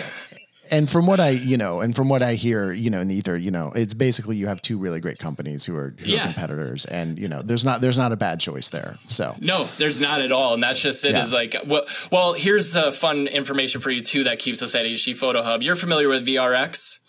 and 0.71 0.89
from 0.89 1.05
what 1.05 1.19
I, 1.19 1.29
you 1.29 1.57
know, 1.57 1.81
and 1.81 1.93
from 1.93 2.07
what 2.07 2.23
I 2.23 2.35
hear, 2.35 2.71
you 2.71 2.89
know, 2.89 3.01
in 3.01 3.09
the 3.09 3.15
ether, 3.15 3.35
you 3.35 3.51
know, 3.51 3.73
it's 3.75 3.93
basically 3.93 4.37
you 4.37 4.47
have 4.47 4.61
two 4.61 4.77
really 4.77 5.01
great 5.01 5.19
companies 5.19 5.65
who 5.65 5.75
are, 5.75 5.93
who 5.99 6.05
yeah. 6.05 6.21
are 6.21 6.23
competitors, 6.23 6.85
and 6.85 7.19
you 7.19 7.27
know, 7.27 7.41
there's 7.41 7.65
not 7.65 7.81
there's 7.81 7.97
not 7.97 8.13
a 8.13 8.15
bad 8.15 8.39
choice 8.39 8.69
there. 8.69 8.97
So 9.05 9.35
no, 9.39 9.65
there's 9.77 9.99
not 9.99 10.21
at 10.21 10.31
all, 10.31 10.53
and 10.53 10.63
that's 10.63 10.81
just 10.81 11.03
it. 11.03 11.11
Yeah. 11.11 11.21
Is 11.21 11.33
like, 11.33 11.55
well, 11.67 11.85
well, 12.11 12.33
here's 12.33 12.75
uh, 12.75 12.91
fun 12.91 13.27
information 13.27 13.81
for 13.81 13.91
you 13.91 14.01
too 14.01 14.23
that 14.23 14.39
keeps 14.39 14.61
us 14.61 14.73
at 14.73 14.85
HD 14.85 15.15
Photo 15.15 15.43
Hub. 15.43 15.61
You're 15.61 15.75
familiar 15.75 16.07
with 16.07 16.25
VRX? 16.25 16.99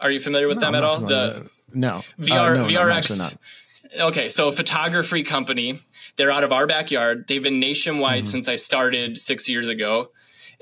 Are 0.00 0.10
you 0.10 0.20
familiar 0.20 0.48
with 0.48 0.58
no, 0.58 0.66
them 0.66 0.74
at 0.74 0.84
all? 0.84 1.00
The 1.00 1.50
no 1.72 2.02
VR 2.20 2.50
uh, 2.50 2.54
no, 2.54 2.64
VRX. 2.66 3.38
No, 3.96 4.06
okay, 4.08 4.28
so 4.28 4.48
a 4.48 4.52
photography 4.52 5.22
company. 5.22 5.80
They're 6.16 6.30
out 6.30 6.44
of 6.44 6.52
our 6.52 6.66
backyard. 6.66 7.26
They've 7.26 7.42
been 7.42 7.58
nationwide 7.58 8.24
mm-hmm. 8.24 8.30
since 8.30 8.46
I 8.46 8.56
started 8.56 9.16
six 9.16 9.48
years 9.48 9.68
ago 9.68 10.10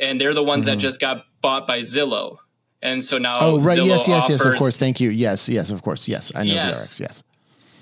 and 0.01 0.21
they're 0.21 0.35
the 0.35 0.43
ones 0.43 0.65
mm-hmm. 0.65 0.75
that 0.75 0.81
just 0.81 1.01
got 1.01 1.25
bought 1.41 1.67
by 1.67 1.81
Zillow. 1.81 2.39
And 2.83 3.05
so 3.05 3.19
now, 3.19 3.37
oh 3.41 3.61
right, 3.61 3.79
Zillow 3.79 3.87
yes, 3.87 4.09
yes, 4.09 4.25
offers, 4.25 4.31
yes, 4.31 4.45
of 4.47 4.57
course, 4.57 4.77
thank 4.77 5.01
you, 5.01 5.11
yes, 5.11 5.49
yes, 5.49 5.71
of 5.71 5.83
course, 5.83 6.09
yes, 6.09 6.33
I 6.35 6.45
know 6.45 6.55
yes. 6.55 6.95
VRX, 6.95 7.01
yes. 7.01 7.23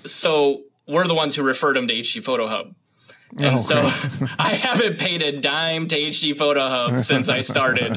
So 0.05 0.63
we're 0.87 1.07
the 1.07 1.15
ones 1.15 1.35
who 1.35 1.43
referred 1.43 1.77
them 1.77 1.87
to 1.87 1.93
HD 1.93 2.21
Photo 2.21 2.47
Hub. 2.47 2.75
And 3.37 3.55
oh, 3.55 3.57
so 3.57 3.77
I 4.39 4.55
haven't 4.55 4.97
paid 4.97 5.21
a 5.21 5.39
dime 5.39 5.87
to 5.87 5.95
HD 5.95 6.35
Photo 6.35 6.67
Hub 6.67 7.01
since 7.01 7.29
I 7.29 7.41
started. 7.41 7.95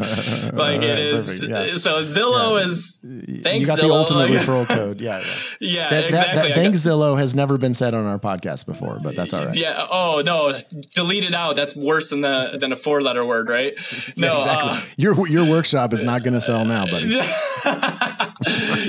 like 0.52 0.82
it 0.82 0.98
is 0.98 1.42
yeah. 1.42 1.76
so 1.76 2.02
Zillow 2.02 2.60
yeah. 2.60 2.66
is 2.66 2.98
thanks 3.42 3.60
You 3.60 3.66
got 3.66 3.78
Zillow, 3.78 3.82
the 3.82 3.94
ultimate 3.94 4.30
like, 4.30 4.40
referral 4.42 4.66
code. 4.66 5.00
Yeah. 5.00 5.20
Yeah, 5.20 5.24
yeah 5.60 5.90
that, 5.90 6.04
exactly. 6.04 6.34
That, 6.34 6.48
that, 6.48 6.54
thanks 6.54 6.78
Zillow 6.80 7.16
has 7.16 7.34
never 7.34 7.56
been 7.56 7.72
said 7.72 7.94
on 7.94 8.04
our 8.04 8.18
podcast 8.18 8.66
before, 8.66 8.98
but 9.02 9.16
that's 9.16 9.32
all 9.32 9.46
right. 9.46 9.56
Yeah. 9.56 9.86
Oh 9.90 10.22
no, 10.24 10.58
delete 10.94 11.24
it 11.24 11.34
out. 11.34 11.56
That's 11.56 11.74
worse 11.74 12.10
than 12.10 12.20
the 12.20 12.58
than 12.60 12.72
a 12.72 12.76
four 12.76 13.00
letter 13.00 13.24
word, 13.24 13.48
right? 13.48 13.74
No. 14.14 14.36
exactly. 14.36 14.70
Uh, 14.70 14.80
your 14.96 15.26
your 15.26 15.48
workshop 15.48 15.92
is 15.92 16.02
not 16.02 16.22
going 16.22 16.34
to 16.34 16.40
sell 16.40 16.64
now, 16.64 16.86
buddy. 16.86 17.08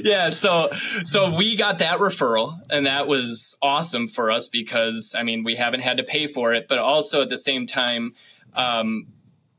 yeah, 0.04 0.30
so 0.30 0.70
so 1.04 1.36
we 1.36 1.56
got 1.56 1.80
that 1.80 2.00
referral 2.00 2.60
and 2.70 2.86
that 2.86 3.08
was 3.08 3.56
awesome 3.62 4.08
for 4.08 4.32
us 4.32 4.50
because 4.50 5.16
I 5.18 5.24
mean, 5.24 5.44
we 5.44 5.56
haven't 5.56 5.82
had 5.82 5.98
to 5.98 6.04
pay 6.04 6.28
for 6.34 6.54
it, 6.54 6.68
but 6.68 6.80
also 6.80 7.22
at 7.22 7.30
the 7.30 7.38
same 7.38 7.66
time, 7.66 8.14
um, 8.54 9.08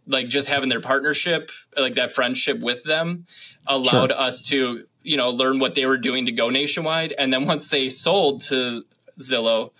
like 0.06 0.28
just 0.28 0.48
having 0.48 0.68
their 0.68 0.80
partnership, 0.80 1.50
like 1.76 1.94
that 1.94 2.12
friendship 2.12 2.60
with 2.60 2.84
them, 2.84 3.26
allowed 3.66 4.10
sure. 4.10 4.20
us 4.20 4.42
to 4.48 4.84
you 5.02 5.16
know 5.16 5.30
learn 5.30 5.58
what 5.58 5.74
they 5.74 5.86
were 5.86 5.98
doing 5.98 6.26
to 6.26 6.32
go 6.32 6.50
nationwide, 6.50 7.14
and 7.16 7.32
then 7.32 7.44
once 7.44 7.70
they 7.70 7.88
sold 7.88 8.40
to 8.42 8.82
Zillow, 9.18 9.70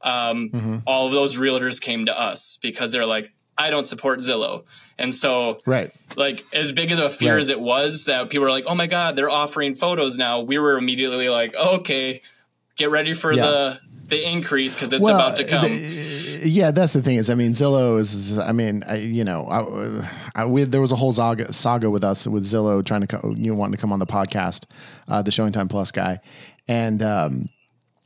um, 0.00 0.50
mm-hmm. 0.50 0.78
all 0.86 1.06
of 1.06 1.12
those 1.12 1.36
realtors 1.36 1.80
came 1.80 2.06
to 2.06 2.18
us 2.18 2.58
because 2.62 2.92
they're 2.92 3.06
like, 3.06 3.32
I 3.56 3.70
don't 3.70 3.86
support 3.86 4.20
Zillow. 4.20 4.64
And 4.98 5.14
so, 5.14 5.58
right, 5.66 5.90
like 6.16 6.44
as 6.54 6.70
big 6.70 6.90
as 6.92 6.98
a 6.98 7.10
fear 7.10 7.34
right. 7.34 7.40
as 7.40 7.48
it 7.48 7.60
was 7.60 8.04
that 8.04 8.30
people 8.30 8.44
were 8.44 8.50
like, 8.50 8.64
"Oh 8.66 8.74
my 8.74 8.86
god, 8.86 9.16
they're 9.16 9.30
offering 9.30 9.74
photos 9.74 10.16
now," 10.16 10.40
we 10.40 10.58
were 10.58 10.78
immediately 10.78 11.28
like, 11.28 11.54
"Okay, 11.54 12.22
get 12.76 12.90
ready 12.90 13.12
for 13.12 13.32
yeah. 13.32 13.42
the 13.42 13.80
the 14.08 14.28
increase 14.28 14.74
because 14.74 14.92
it's 14.92 15.02
well, 15.02 15.16
about 15.16 15.36
to 15.36 15.44
come. 15.44 15.62
The, 15.62 16.40
yeah, 16.44 16.70
that's 16.70 16.92
the 16.92 17.02
thing 17.02 17.16
is, 17.16 17.30
I 17.30 17.34
mean, 17.34 17.52
Zillow 17.52 17.98
is, 17.98 18.38
I 18.38 18.52
mean, 18.52 18.84
I, 18.86 18.96
you 18.96 19.24
know, 19.24 19.46
I, 19.46 20.42
I, 20.42 20.46
we, 20.46 20.64
there 20.64 20.80
was 20.80 20.92
a 20.92 20.96
whole 20.96 21.12
saga, 21.12 21.52
saga 21.52 21.90
with 21.90 22.04
us 22.04 22.26
with 22.26 22.44
Zillow 22.44 22.84
trying 22.84 23.00
to, 23.00 23.06
co- 23.06 23.34
you 23.36 23.50
know, 23.50 23.58
wanting 23.58 23.76
to 23.76 23.80
come 23.80 23.92
on 23.92 23.98
the 23.98 24.06
podcast, 24.06 24.66
uh, 25.08 25.22
the 25.22 25.30
Showing 25.30 25.52
Time 25.52 25.68
Plus 25.68 25.90
guy, 25.90 26.20
and 26.68 27.02
um, 27.02 27.48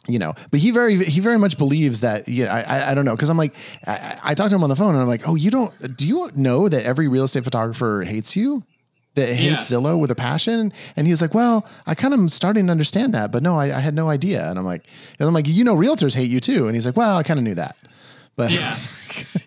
you 0.06 0.18
know, 0.18 0.34
but 0.50 0.60
he 0.60 0.70
very 0.70 0.96
he 1.04 1.20
very 1.20 1.38
much 1.38 1.58
believes 1.58 2.00
that. 2.00 2.28
Yeah, 2.28 2.52
I 2.52 2.60
I, 2.60 2.90
I 2.90 2.94
don't 2.94 3.04
know 3.04 3.14
because 3.14 3.28
I'm 3.28 3.36
like 3.36 3.54
I, 3.86 4.18
I 4.24 4.34
talked 4.34 4.50
to 4.50 4.56
him 4.56 4.62
on 4.62 4.70
the 4.70 4.76
phone 4.76 4.94
and 4.94 5.02
I'm 5.02 5.08
like, 5.08 5.28
oh, 5.28 5.34
you 5.34 5.50
don't 5.50 5.96
do 5.96 6.08
you 6.08 6.30
know 6.34 6.68
that 6.68 6.84
every 6.84 7.08
real 7.08 7.24
estate 7.24 7.44
photographer 7.44 8.04
hates 8.06 8.34
you? 8.34 8.64
That 9.18 9.34
hates 9.34 9.70
yeah. 9.70 9.78
Zillow 9.78 9.98
with 9.98 10.10
a 10.10 10.14
passion. 10.14 10.72
And 10.96 11.06
he's 11.06 11.20
like, 11.20 11.34
well, 11.34 11.66
I 11.86 11.94
kind 11.94 12.14
of 12.14 12.32
starting 12.32 12.66
to 12.66 12.70
understand 12.70 13.14
that, 13.14 13.32
but 13.32 13.42
no, 13.42 13.58
I, 13.58 13.76
I 13.76 13.80
had 13.80 13.94
no 13.94 14.08
idea. 14.08 14.48
And 14.48 14.58
I'm 14.58 14.64
like, 14.64 14.84
and 15.18 15.26
I'm 15.26 15.34
like, 15.34 15.48
you 15.48 15.64
know, 15.64 15.74
realtors 15.74 16.14
hate 16.14 16.30
you 16.30 16.40
too. 16.40 16.66
And 16.66 16.74
he's 16.74 16.86
like, 16.86 16.96
well, 16.96 17.16
I 17.16 17.22
kind 17.22 17.38
of 17.38 17.44
knew 17.44 17.54
that. 17.54 17.76
But 18.38 18.52
yeah, 18.52 18.78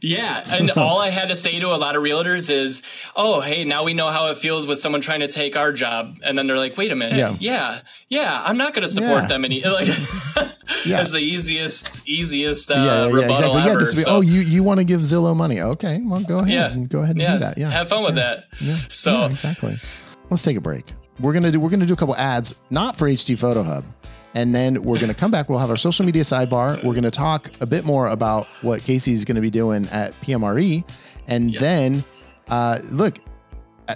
yeah. 0.01 0.43
And 0.51 0.69
all 0.75 0.99
I 0.99 1.11
had 1.11 1.29
to 1.29 1.35
say 1.37 1.57
to 1.61 1.67
a 1.67 1.79
lot 1.79 1.95
of 1.95 2.03
realtors 2.03 2.49
is, 2.49 2.83
"Oh, 3.15 3.39
hey, 3.39 3.63
now 3.63 3.85
we 3.85 3.93
know 3.93 4.09
how 4.09 4.27
it 4.31 4.37
feels 4.37 4.67
with 4.67 4.79
someone 4.79 4.99
trying 4.99 5.21
to 5.21 5.29
take 5.29 5.55
our 5.55 5.71
job." 5.71 6.17
And 6.25 6.37
then 6.37 6.45
they're 6.45 6.57
like, 6.57 6.75
"Wait 6.75 6.91
a 6.91 6.95
minute, 6.97 7.17
yeah, 7.17 7.37
yeah, 7.39 7.81
yeah 8.09 8.41
I'm 8.43 8.57
not 8.57 8.73
going 8.73 8.81
to 8.83 8.89
support 8.89 9.21
yeah. 9.21 9.27
them 9.27 9.45
any." 9.45 9.63
Like, 9.71 9.87
yeah. 9.87 10.97
that's 10.97 11.13
the 11.13 11.19
easiest, 11.19 12.05
easiest 12.05 12.69
uh, 12.69 12.73
yeah, 12.75 12.83
yeah, 12.83 13.19
yeah 13.19 13.31
exactly. 13.31 13.61
Ever, 13.61 13.69
yeah, 13.69 13.79
just 13.79 13.95
be, 13.95 14.01
so. 14.01 14.17
oh, 14.17 14.21
you 14.21 14.41
you 14.41 14.61
want 14.61 14.79
to 14.79 14.83
give 14.83 14.99
Zillow 14.99 15.33
money? 15.33 15.61
Okay, 15.61 16.01
well, 16.03 16.21
go 16.21 16.39
ahead 16.39 16.51
yeah. 16.51 16.69
and 16.69 16.89
go 16.89 16.99
ahead 16.99 17.15
and 17.15 17.25
do 17.25 17.39
that. 17.39 17.57
Yeah, 17.57 17.69
have 17.69 17.87
fun 17.87 18.03
with 18.03 18.15
that. 18.15 18.47
Yeah, 18.59 18.77
so 18.89 19.27
exactly. 19.27 19.79
Let's 20.29 20.43
take 20.43 20.57
a 20.57 20.61
break. 20.61 20.91
We're 21.21 21.31
gonna 21.31 21.51
do 21.51 21.61
we're 21.61 21.69
gonna 21.69 21.85
do 21.85 21.93
a 21.93 21.97
couple 21.97 22.17
ads, 22.17 22.55
not 22.69 22.97
for 22.97 23.07
HD 23.07 23.39
Photo 23.39 23.63
Hub 23.63 23.85
and 24.33 24.53
then 24.55 24.83
we're 24.83 24.97
going 24.97 25.09
to 25.09 25.17
come 25.17 25.31
back. 25.31 25.49
We'll 25.49 25.59
have 25.59 25.69
our 25.69 25.77
social 25.77 26.05
media 26.05 26.23
sidebar. 26.23 26.83
We're 26.83 26.93
going 26.93 27.03
to 27.03 27.11
talk 27.11 27.51
a 27.59 27.65
bit 27.65 27.85
more 27.85 28.07
about 28.07 28.47
what 28.61 28.81
Casey's 28.81 29.25
going 29.25 29.35
to 29.35 29.41
be 29.41 29.49
doing 29.49 29.87
at 29.89 30.19
PMRE. 30.21 30.83
And 31.27 31.51
yep. 31.51 31.59
then, 31.59 32.03
uh, 32.47 32.79
look, 32.89 33.17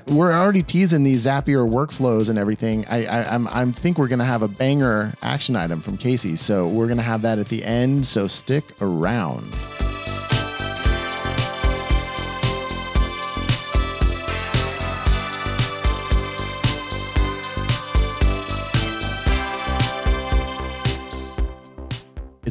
we're 0.07 0.33
already 0.33 0.63
teasing 0.63 1.03
these 1.03 1.25
Zapier 1.25 1.69
workflows 1.69 2.29
and 2.29 2.37
everything. 2.37 2.85
I, 2.87 3.05
I 3.05 3.33
I'm, 3.33 3.47
I'm 3.47 3.71
think 3.71 3.97
we're 3.97 4.07
gonna 4.07 4.25
have 4.25 4.41
a 4.41 4.47
banger 4.47 5.13
action 5.21 5.55
item 5.55 5.81
from 5.81 5.97
Casey, 5.97 6.35
so 6.35 6.67
we're 6.67 6.87
gonna 6.87 7.01
have 7.01 7.21
that 7.21 7.39
at 7.39 7.47
the 7.47 7.63
end. 7.63 8.05
So 8.05 8.27
stick 8.27 8.63
around. 8.81 9.45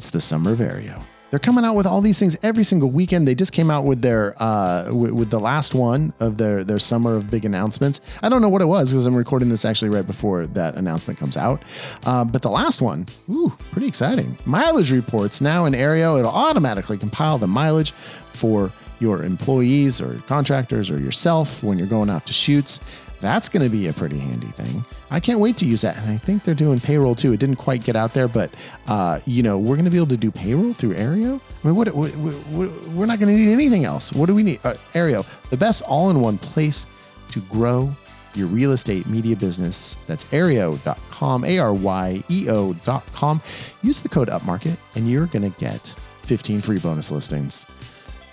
It's 0.05 0.11
the 0.11 0.21
summer 0.21 0.53
of 0.53 0.59
Aryeo. 0.59 1.03
They're 1.31 1.39
coming 1.39 1.65
out 1.65 1.77
with 1.77 1.87
all 1.87 2.03
these 2.03 2.19
things 2.19 2.37
every 2.43 2.63
single 2.63 2.91
weekend. 2.91 3.27
They 3.27 3.35
just 3.35 3.55
came 3.55 3.71
out 3.71 3.87
with 3.87 4.03
their 4.03 4.35
uh, 4.41 4.91
with, 4.93 5.13
with 5.13 5.31
the 5.31 5.41
last 5.41 5.75
one 5.75 6.13
of 6.21 6.37
their 6.37 6.63
their 6.63 6.79
summer 6.79 7.17
of 7.17 7.31
big 7.31 7.47
announcements. 7.47 8.03
I 8.23 8.29
don't 8.29 8.43
know 8.43 8.51
what 8.51 8.61
it 8.61 8.67
was 8.67 8.93
because 8.93 9.07
I'm 9.07 9.17
recording 9.17 9.49
this 9.49 9.65
actually 9.65 9.89
right 9.89 10.07
before 10.07 10.47
that 10.49 10.75
announcement 10.75 11.19
comes 11.19 11.39
out. 11.39 11.63
Uh, 12.05 12.23
but 12.23 12.43
the 12.43 12.51
last 12.51 12.83
one, 12.83 13.07
ooh, 13.31 13.51
pretty 13.73 13.89
exciting. 13.89 14.37
Mileage 14.45 14.93
reports 14.93 15.41
now 15.41 15.65
in 15.65 15.73
Aryeo. 15.73 16.19
It'll 16.19 16.31
automatically 16.31 16.99
compile 16.99 17.39
the 17.39 17.47
mileage 17.47 17.93
for 18.35 18.73
your 19.01 19.23
employees 19.23 20.03
or 20.03 20.17
contractors 20.27 20.91
or 20.91 20.99
yourself 20.99 21.63
when 21.63 21.79
you're 21.79 21.87
going 21.87 22.11
out 22.11 22.27
to 22.27 22.35
shoots. 22.35 22.81
That's 23.25 23.49
going 23.49 23.63
to 23.63 23.71
be 23.71 23.89
a 23.89 23.93
pretty 23.95 24.19
handy 24.19 24.49
thing. 24.49 24.85
I 25.11 25.19
can't 25.19 25.41
wait 25.41 25.57
to 25.59 25.65
use 25.65 25.81
that. 25.81 25.97
And 25.97 26.11
I 26.11 26.19
think 26.19 26.45
they're 26.45 26.55
doing 26.55 26.79
payroll 26.79 27.15
too. 27.15 27.33
It 27.33 27.41
didn't 27.41 27.57
quite 27.57 27.83
get 27.83 27.97
out 27.97 28.13
there, 28.13 28.29
but 28.29 28.53
uh, 28.87 29.21
you 29.25 29.43
know, 29.43 29.59
we're 29.59 29.77
going 29.77 29.87
to 29.87 29.91
be 29.91 29.97
able 29.97 30.09
to 30.09 30.17
do 30.17 30.31
payroll 30.31 30.75
through 30.75 30.95
Aryeo. 30.95 31.41
I 31.63 31.67
mean, 31.67 31.75
what, 31.75 31.89
what, 31.95 32.11
what 32.11 32.89
we're 32.89 33.07
not 33.07 33.19
going 33.19 33.35
to 33.35 33.43
need 33.43 33.51
anything 33.51 33.85
else. 33.85 34.13
What 34.13 34.27
do 34.27 34.35
we 34.35 34.43
need? 34.43 34.61
Uh, 34.63 34.75
Aryeo, 34.93 35.25
the 35.49 35.57
best 35.57 35.83
all-in-one 35.85 36.37
place 36.39 36.85
to 37.31 37.41
grow 37.41 37.91
your 38.35 38.47
real 38.49 38.73
estate 38.73 39.07
media 39.07 39.37
business. 39.37 39.97
That's 40.07 40.27
aryeo.com, 40.27 41.45
A 41.45 41.59
R 41.59 41.73
Y 41.73 42.23
E 42.29 42.47
O.com. 42.51 43.41
Use 43.83 44.01
the 44.01 44.09
code 44.09 44.29
UPMARKET 44.29 44.77
and 44.97 45.11
you're 45.11 45.27
going 45.27 45.51
to 45.51 45.59
get 45.59 45.81
15 46.25 46.61
free 46.61 46.79
bonus 46.79 47.11
listings. 47.11 47.65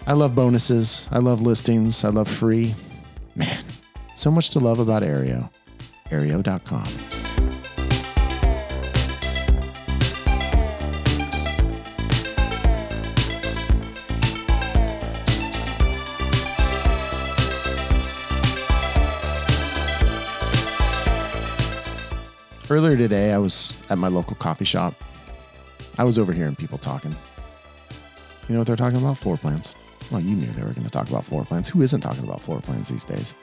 I 0.08 0.14
love 0.14 0.36
bonuses. 0.36 1.08
I 1.12 1.20
love 1.20 1.42
listings. 1.42 2.04
I 2.04 2.10
love 2.10 2.28
free. 2.28 2.76
Man, 3.36 3.64
so 4.16 4.32
much 4.32 4.50
to 4.52 4.60
love 4.60 4.80
about 4.80 5.04
Aryeo. 5.04 5.50
Aryeo.com. 6.10 7.22
Earlier 22.70 22.96
today, 22.96 23.34
I 23.34 23.38
was 23.38 23.76
at 23.90 23.98
my 23.98 24.08
local 24.08 24.36
coffee 24.38 24.64
shop. 24.64 24.94
I 25.98 26.06
was 26.06 26.18
overhearing 26.18 26.56
people 26.56 26.78
talking. 26.78 27.14
You 28.48 28.54
know 28.54 28.60
what 28.60 28.68
they're 28.68 28.78
talking 28.78 28.98
about? 28.98 29.18
Floor 29.18 29.36
plans. 29.36 29.76
Well, 30.10 30.22
you 30.22 30.38
knew 30.38 30.48
they 30.54 30.64
were 30.64 30.72
going 30.72 30.86
to 30.86 30.90
talk 30.90 31.10
about 31.10 31.26
floor 31.26 31.44
plans. 31.44 31.68
Who 31.68 31.82
isn't 31.82 32.00
talking 32.00 32.24
about 32.24 32.40
floor 32.40 32.62
plans 32.62 32.88
these 32.88 33.04
days? 33.04 33.36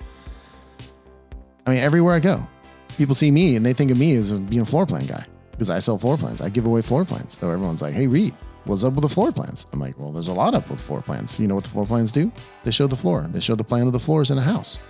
I 1.68 1.72
mean, 1.72 1.80
everywhere 1.80 2.14
I 2.14 2.18
go, 2.18 2.48
people 2.96 3.14
see 3.14 3.30
me 3.30 3.54
and 3.54 3.66
they 3.66 3.74
think 3.74 3.90
of 3.90 3.98
me 3.98 4.14
as 4.14 4.32
being 4.32 4.62
a 4.62 4.64
floor 4.64 4.86
plan 4.86 5.04
guy 5.04 5.26
because 5.50 5.68
I 5.68 5.80
sell 5.80 5.98
floor 5.98 6.16
plans. 6.16 6.40
I 6.40 6.48
give 6.48 6.64
away 6.64 6.80
floor 6.80 7.04
plans. 7.04 7.38
So 7.38 7.50
everyone's 7.50 7.82
like, 7.82 7.92
hey, 7.92 8.06
Reed, 8.06 8.32
what's 8.64 8.84
up 8.84 8.94
with 8.94 9.02
the 9.02 9.08
floor 9.10 9.32
plans? 9.32 9.66
I'm 9.74 9.78
like, 9.78 9.98
well, 9.98 10.10
there's 10.10 10.28
a 10.28 10.32
lot 10.32 10.54
up 10.54 10.70
with 10.70 10.80
floor 10.80 11.02
plans. 11.02 11.38
You 11.38 11.46
know 11.46 11.54
what 11.54 11.64
the 11.64 11.70
floor 11.70 11.84
plans 11.84 12.10
do? 12.10 12.32
They 12.64 12.70
show 12.70 12.86
the 12.86 12.96
floor, 12.96 13.28
they 13.30 13.40
show 13.40 13.54
the 13.54 13.64
plan 13.64 13.86
of 13.86 13.92
the 13.92 14.00
floors 14.00 14.30
in 14.30 14.38
a 14.38 14.42
house, 14.42 14.80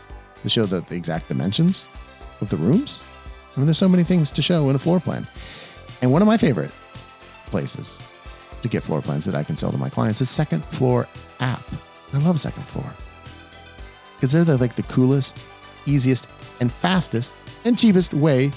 they 0.45 0.49
show 0.49 0.67
the, 0.67 0.83
the 0.83 0.95
exact 0.95 1.27
dimensions 1.27 1.89
of 2.41 2.49
the 2.49 2.57
rooms. 2.57 3.03
I 3.57 3.59
mean, 3.59 3.67
there's 3.67 3.77
so 3.77 3.89
many 3.89 4.05
things 4.05 4.31
to 4.31 4.41
show 4.41 4.69
in 4.71 4.77
a 4.77 4.79
floor 4.79 5.01
plan. 5.01 5.27
And 6.01 6.13
one 6.13 6.23
of 6.23 6.29
my 6.29 6.37
favorite 6.37 6.71
places 7.47 8.01
to 8.63 8.69
get 8.69 8.85
floor 8.85 9.03
plans 9.03 9.25
that 9.25 9.35
I 9.35 9.43
can 9.43 9.57
sell 9.57 9.73
to 9.73 9.79
my 9.79 9.89
clients 9.89 10.21
is 10.21 10.31
Second 10.31 10.65
Floor 10.67 11.09
app. 11.41 11.65
I 12.13 12.19
love 12.19 12.39
Second 12.39 12.63
Floor 12.69 12.87
because 14.15 14.31
they're 14.31 14.45
the, 14.45 14.59
like 14.59 14.77
the 14.77 14.85
coolest, 14.85 15.37
easiest, 15.85 16.29
and 16.61 16.73
fastest 16.73 17.35
and 17.65 17.79
cheapest 17.79 18.15
way 18.15 18.53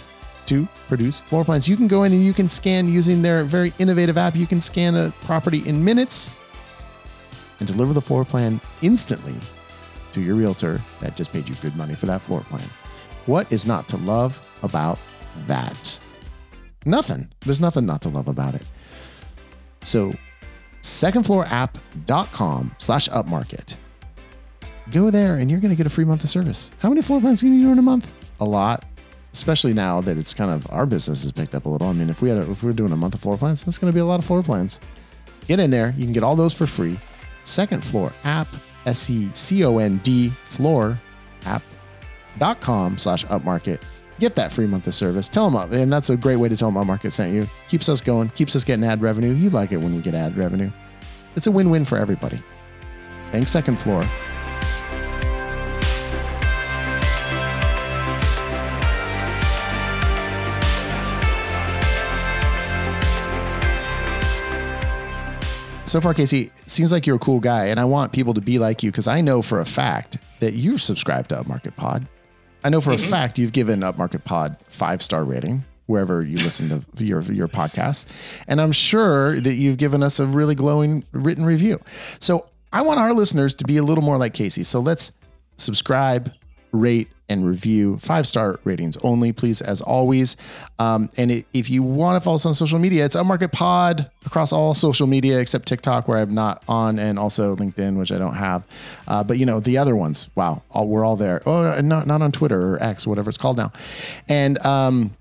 to 0.46 0.68
produce 0.88 1.20
floor 1.20 1.46
plans. 1.46 1.68
You 1.70 1.78
can 1.78 1.88
go 1.88 2.04
in 2.04 2.12
and 2.14 2.24
you 2.24 2.34
can 2.34 2.50
scan 2.50 2.88
using 2.88 3.22
their 3.22 3.44
very 3.44 3.74
innovative 3.80 4.18
app. 4.18 4.36
You 4.36 4.48
can 4.48 4.60
scan 4.60 4.96
a 4.96 5.12
property 5.22 5.68
in 5.68 5.84
minutes 5.84 6.30
and 7.60 7.68
deliver 7.68 7.94
the 7.94 8.02
floor 8.02 8.26
plan 8.26 8.60
instantly 8.82 9.36
to 10.14 10.22
your 10.22 10.36
realtor 10.36 10.82
that 11.00 11.16
just 11.16 11.32
paid 11.32 11.48
you 11.48 11.56
good 11.56 11.76
money 11.76 11.96
for 11.96 12.06
that 12.08 12.22
floor 12.22 12.42
plan. 12.42 12.68
What 13.28 13.52
is 13.52 13.66
not 13.66 13.88
to 13.90 13.98
love 13.98 14.46
about 14.64 15.00
that? 15.48 16.00
Nothing. 16.86 17.30
There's 17.42 17.62
nothing 17.62 17.86
not 17.86 18.02
to 18.02 18.10
love 18.10 18.28
about 18.28 18.56
it. 18.56 18.70
So, 19.84 20.14
secondfloorapp.com 20.82 22.76
slash 22.78 23.08
upmarket 23.10 23.76
go 24.92 25.10
there 25.12 25.36
and 25.36 25.52
you're 25.52 25.60
going 25.60 25.70
to 25.70 25.76
get 25.76 25.86
a 25.86 25.90
free 25.92 26.06
month 26.06 26.24
of 26.24 26.30
service. 26.30 26.72
How 26.80 26.90
many 26.90 27.02
floor 27.02 27.20
plans 27.20 27.42
can 27.42 27.54
you 27.54 27.68
do 27.68 27.72
in 27.72 27.80
a 27.80 27.84
month? 27.84 28.12
A 28.40 28.46
lot, 28.46 28.86
especially 29.34 29.74
now 29.74 30.02
that 30.02 30.18
it's 30.18 30.34
kind 30.34 30.52
of 30.52 30.70
our 30.72 30.86
business 30.86 31.24
has 31.24 31.32
picked 31.32 31.54
up 31.56 31.66
a 31.66 31.70
little. 31.70 31.88
I 31.88 31.94
mean, 31.94 32.10
if 32.10 32.22
we 32.22 32.30
had 32.30 32.40
a, 32.40 32.52
if 32.52 32.64
we 32.64 32.70
are 32.70 32.74
doing 32.74 32.92
a 32.92 32.98
month 32.98 33.14
of 33.14 33.20
floor 33.20 33.38
plans, 33.38 33.64
that's 33.64 33.78
going 33.78 33.92
to 33.92 33.96
be 33.96 34.00
a 34.00 34.06
lot 34.06 34.20
of 34.20 34.26
floor 34.26 34.42
plans. 34.44 34.80
Get 35.48 35.60
in 35.60 35.70
there. 35.70 35.94
You 35.98 36.06
can 36.06 36.14
get 36.14 36.24
all 36.24 36.36
those 36.36 36.54
for 36.54 36.66
free. 36.66 37.00
Second 37.44 37.84
floor 37.84 38.12
app, 38.24 38.48
S 38.86 39.10
E 39.10 39.30
C 39.34 39.64
O 39.66 39.78
N 39.78 39.98
D 40.04 40.30
floor 40.46 41.00
app.com 41.46 42.98
slash 42.98 43.26
upmarket. 43.26 43.82
Get 44.20 44.36
that 44.36 44.52
free 44.52 44.68
month 44.68 44.86
of 44.86 44.94
service. 44.94 45.28
Tell 45.28 45.46
them 45.46 45.56
up. 45.56 45.72
And 45.72 45.92
that's 45.92 46.12
a 46.12 46.16
great 46.16 46.36
way 46.36 46.48
to 46.48 46.56
tell 46.56 46.72
them 46.72 46.84
upmarket 46.84 47.12
sent 47.12 47.34
you. 47.34 47.48
Keeps 47.68 47.90
us 47.90 48.02
going, 48.02 48.30
keeps 48.30 48.56
us 48.56 48.64
getting 48.64 48.86
ad 48.86 49.02
revenue. 49.02 49.34
You 49.34 49.50
like 49.50 49.72
it 49.72 49.78
when 49.78 49.96
we 49.96 50.02
get 50.02 50.14
ad 50.14 50.38
revenue. 50.38 50.70
It's 51.36 51.48
a 51.48 51.52
win 51.52 51.70
win 51.70 51.86
for 51.86 51.98
everybody. 51.98 52.42
Thanks, 53.32 53.50
second 53.50 53.80
floor. 53.80 54.08
So 65.92 66.00
far, 66.00 66.14
Casey, 66.14 66.52
seems 66.56 66.94
like 66.94 67.06
you're 67.06 67.18
a 67.18 67.20
cool 67.20 67.42
guy, 67.42 67.66
and 67.66 67.78
I 67.78 67.84
want 67.84 68.14
people 68.14 68.34
to 68.36 68.40
be 68.40 68.58
like 68.58 68.82
you 68.82 68.92
because 68.92 69.10
I 69.10 69.20
know 69.20 69.42
for 69.42 69.60
a 69.60 69.66
fact 69.66 70.18
that 70.40 70.54
you've 70.54 70.82
subscribed 70.82 71.28
to 71.30 71.36
Upmarket 71.36 71.76
Pod. 71.76 72.08
I 72.64 72.70
know 72.70 72.80
for 72.80 72.94
mm-hmm. 72.94 73.04
a 73.04 73.08
fact 73.10 73.38
you've 73.38 73.52
given 73.52 73.82
Upmarket 73.82 74.24
Pod 74.24 74.56
five 74.70 75.02
star 75.02 75.26
rating 75.26 75.66
wherever 75.88 76.24
you 76.24 76.38
listen 76.38 76.70
to 76.70 76.86
your 77.04 77.22
your 77.24 77.50
podcast, 77.50 78.06
and 78.48 78.62
I'm 78.62 78.72
sure 78.72 79.38
that 79.42 79.56
you've 79.56 79.76
given 79.76 80.02
us 80.02 80.18
a 80.22 80.26
really 80.26 80.56
glowing 80.56 81.04
written 81.12 81.46
review. 81.46 81.78
So 82.20 82.48
I 82.72 82.84
want 82.84 83.02
our 83.02 83.12
listeners 83.12 83.54
to 83.56 83.66
be 83.66 83.76
a 83.76 83.84
little 83.84 84.04
more 84.04 84.18
like 84.18 84.34
Casey. 84.34 84.64
So 84.64 84.80
let's 84.80 85.12
subscribe, 85.58 86.32
rate, 86.72 87.10
and 87.32 87.48
review. 87.48 87.98
Five 87.98 88.28
star 88.28 88.60
ratings 88.66 88.98
only, 88.98 89.32
please, 89.32 89.62
as 89.62 89.80
always. 89.80 90.36
Um, 90.80 91.10
and 91.18 91.32
it, 91.32 91.46
if 91.54 91.70
you 91.70 91.82
want 91.82 92.18
to 92.18 92.24
follow 92.24 92.36
us 92.36 92.46
on 92.46 92.54
social 92.54 92.78
media, 92.78 93.06
it's 93.06 93.16
Upmarket 93.16 93.54
Pod 93.54 94.12
across 94.26 94.52
all 94.52 94.74
social 94.74 95.08
media 95.08 95.40
except 95.40 95.66
TikTok, 95.66 96.10
where 96.10 96.20
I'm 96.20 96.36
not 96.36 96.62
on, 96.68 97.00
and 97.00 97.18
also 97.18 97.56
LinkedIn, 97.56 97.98
which 97.98 98.12
I 98.12 98.18
don't 98.18 98.36
have. 98.36 98.68
Uh, 99.08 99.24
but 99.24 99.38
you 99.38 99.46
know 99.46 99.62
the 99.62 99.78
other 99.78 99.96
ones, 99.96 100.30
wow, 100.36 100.62
all, 100.72 100.90
we're 100.90 101.06
all 101.06 101.16
there. 101.16 101.42
Oh, 101.46 101.80
not 101.80 102.06
not 102.06 102.22
on 102.22 102.34
Twitter 102.34 102.76
or 102.76 102.84
X, 102.84 103.08
whatever 103.08 103.30
it's 103.30 103.38
called 103.38 103.56
now. 103.56 103.72
And 104.28 104.64
um, 104.66 105.16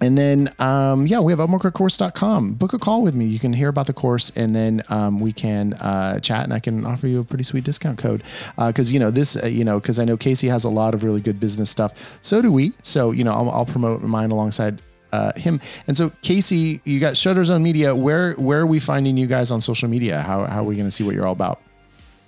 and 0.00 0.16
then, 0.16 0.50
um, 0.58 1.06
yeah, 1.06 1.20
we 1.20 1.32
have 1.32 1.40
upmarketcourse.com. 1.40 2.54
Book 2.54 2.72
a 2.72 2.78
call 2.78 3.02
with 3.02 3.14
me. 3.14 3.26
You 3.26 3.38
can 3.38 3.52
hear 3.52 3.68
about 3.68 3.86
the 3.86 3.92
course 3.92 4.30
and 4.36 4.54
then 4.54 4.82
um, 4.88 5.20
we 5.20 5.32
can 5.32 5.74
uh, 5.74 6.20
chat 6.20 6.44
and 6.44 6.52
I 6.52 6.60
can 6.60 6.84
offer 6.84 7.08
you 7.08 7.20
a 7.20 7.24
pretty 7.24 7.44
sweet 7.44 7.64
discount 7.64 7.98
code. 7.98 8.22
Because, 8.56 8.90
uh, 8.90 8.92
you 8.92 9.00
know, 9.00 9.10
this, 9.10 9.36
uh, 9.36 9.46
you 9.46 9.64
know, 9.64 9.80
because 9.80 9.98
I 9.98 10.04
know 10.04 10.16
Casey 10.16 10.48
has 10.48 10.64
a 10.64 10.68
lot 10.68 10.94
of 10.94 11.02
really 11.02 11.20
good 11.20 11.40
business 11.40 11.70
stuff. 11.70 12.18
So 12.22 12.40
do 12.40 12.52
we. 12.52 12.72
So, 12.82 13.10
you 13.10 13.24
know, 13.24 13.32
I'll, 13.32 13.50
I'll 13.50 13.66
promote 13.66 14.02
mine 14.02 14.30
alongside 14.30 14.80
uh, 15.12 15.32
him. 15.34 15.60
And 15.86 15.96
so, 15.96 16.10
Casey, 16.22 16.80
you 16.84 17.00
got 17.00 17.16
Shutter 17.16 17.42
Zone 17.42 17.62
Media. 17.62 17.94
Where 17.94 18.34
where 18.34 18.60
are 18.60 18.66
we 18.66 18.78
finding 18.78 19.16
you 19.16 19.26
guys 19.26 19.50
on 19.50 19.60
social 19.60 19.88
media? 19.88 20.20
How, 20.20 20.44
how 20.44 20.60
are 20.60 20.64
we 20.64 20.76
going 20.76 20.86
to 20.86 20.90
see 20.90 21.02
what 21.02 21.14
you're 21.14 21.26
all 21.26 21.32
about? 21.32 21.60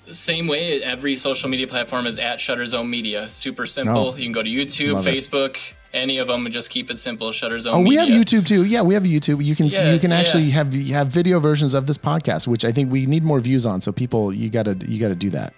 Same 0.06 0.48
way, 0.48 0.82
every 0.82 1.14
social 1.14 1.48
media 1.48 1.68
platform 1.68 2.06
is 2.06 2.18
at 2.18 2.40
Shutter 2.40 2.66
Zone 2.66 2.90
Media. 2.90 3.30
Super 3.30 3.66
simple. 3.66 4.08
Oh, 4.08 4.16
you 4.16 4.24
can 4.24 4.32
go 4.32 4.42
to 4.42 4.48
YouTube, 4.48 5.04
Facebook. 5.04 5.56
It 5.56 5.74
any 5.92 6.18
of 6.18 6.28
them 6.28 6.46
and 6.46 6.52
just 6.52 6.70
keep 6.70 6.90
it 6.90 6.98
simple. 6.98 7.32
Shutter 7.32 7.58
Zone. 7.58 7.74
Oh, 7.74 7.88
we 7.88 7.96
have 7.96 8.08
YouTube 8.08 8.46
too. 8.46 8.64
Yeah, 8.64 8.82
we 8.82 8.94
have 8.94 9.02
YouTube. 9.04 9.44
You 9.44 9.56
can 9.56 9.66
yeah, 9.66 9.78
see, 9.78 9.92
you 9.92 9.98
can 9.98 10.12
actually 10.12 10.44
yeah. 10.44 10.54
have 10.54 10.72
have 10.72 11.08
video 11.08 11.40
versions 11.40 11.74
of 11.74 11.86
this 11.86 11.98
podcast, 11.98 12.46
which 12.46 12.64
I 12.64 12.72
think 12.72 12.90
we 12.90 13.06
need 13.06 13.22
more 13.22 13.40
views 13.40 13.66
on. 13.66 13.80
So 13.80 13.92
people, 13.92 14.32
you 14.32 14.50
gotta 14.50 14.76
you 14.86 15.00
gotta 15.00 15.14
do 15.14 15.30
that. 15.30 15.54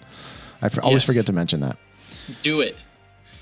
I 0.61 0.66
f- 0.66 0.79
always 0.83 1.05
forget 1.05 1.27
to 1.27 1.33
mention 1.33 1.61
that. 1.61 1.77
Do 2.42 2.61
it. 2.61 2.77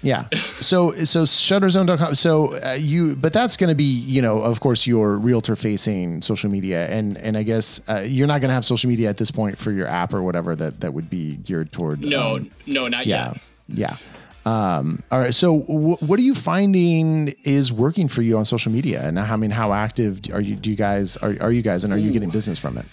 Yeah. 0.03 0.29
So 0.61 0.92
so 0.92 1.22
shutterzone.com. 1.22 2.14
So 2.16 2.55
uh, 2.55 2.74
you, 2.79 3.16
but 3.16 3.33
that's 3.33 3.57
going 3.57 3.68
to 3.68 3.74
be 3.74 3.83
you 3.83 4.20
know 4.20 4.42
of 4.42 4.61
course 4.61 4.87
your 4.87 5.16
realtor 5.16 5.57
facing 5.57 6.20
social 6.20 6.50
media, 6.50 6.87
and 6.88 7.16
and 7.16 7.35
I 7.35 7.44
guess 7.44 7.81
uh, 7.88 8.05
you're 8.07 8.26
not 8.26 8.42
going 8.42 8.50
to 8.50 8.55
have 8.55 8.66
social 8.66 8.90
media 8.90 9.09
at 9.09 9.16
this 9.16 9.31
point 9.31 9.59
for 9.59 9.72
your 9.72 9.87
app 9.87 10.12
or 10.12 10.22
whatever 10.22 10.55
that 10.55 10.81
that 10.81 10.92
would 10.92 11.09
be 11.09 11.37
geared 11.38 11.72
toward. 11.72 12.03
No, 12.03 12.37
um, 12.37 12.50
no, 12.66 12.88
not 12.88 13.07
yet. 13.07 13.07
yeah, 13.07 13.33
yet. 13.68 13.79
Yeah. 13.79 14.19
Um, 14.46 15.03
all 15.11 15.18
right. 15.20 15.35
So, 15.35 15.61
w- 15.61 15.96
what 15.96 16.18
are 16.18 16.22
you 16.22 16.35
finding 16.35 17.35
is 17.44 17.72
working 17.72 18.09
for 18.09 18.22
you 18.22 18.38
on 18.38 18.44
social 18.44 18.72
media? 18.72 19.03
And 19.03 19.18
I 19.18 19.37
mean, 19.37 19.50
how 19.50 19.72
active 19.72 20.20
are 20.33 20.40
you? 20.40 20.57
Do 20.57 20.70
you 20.70 20.76
guys 20.76 21.16
are, 21.18 21.37
are 21.40 21.53
you 21.53 21.62
guys, 21.62 21.85
and 21.85 21.92
are 21.92 21.98
you 21.98 22.11
getting 22.11 22.31
business 22.31 22.59
from 22.59 22.79
it? 22.79 22.87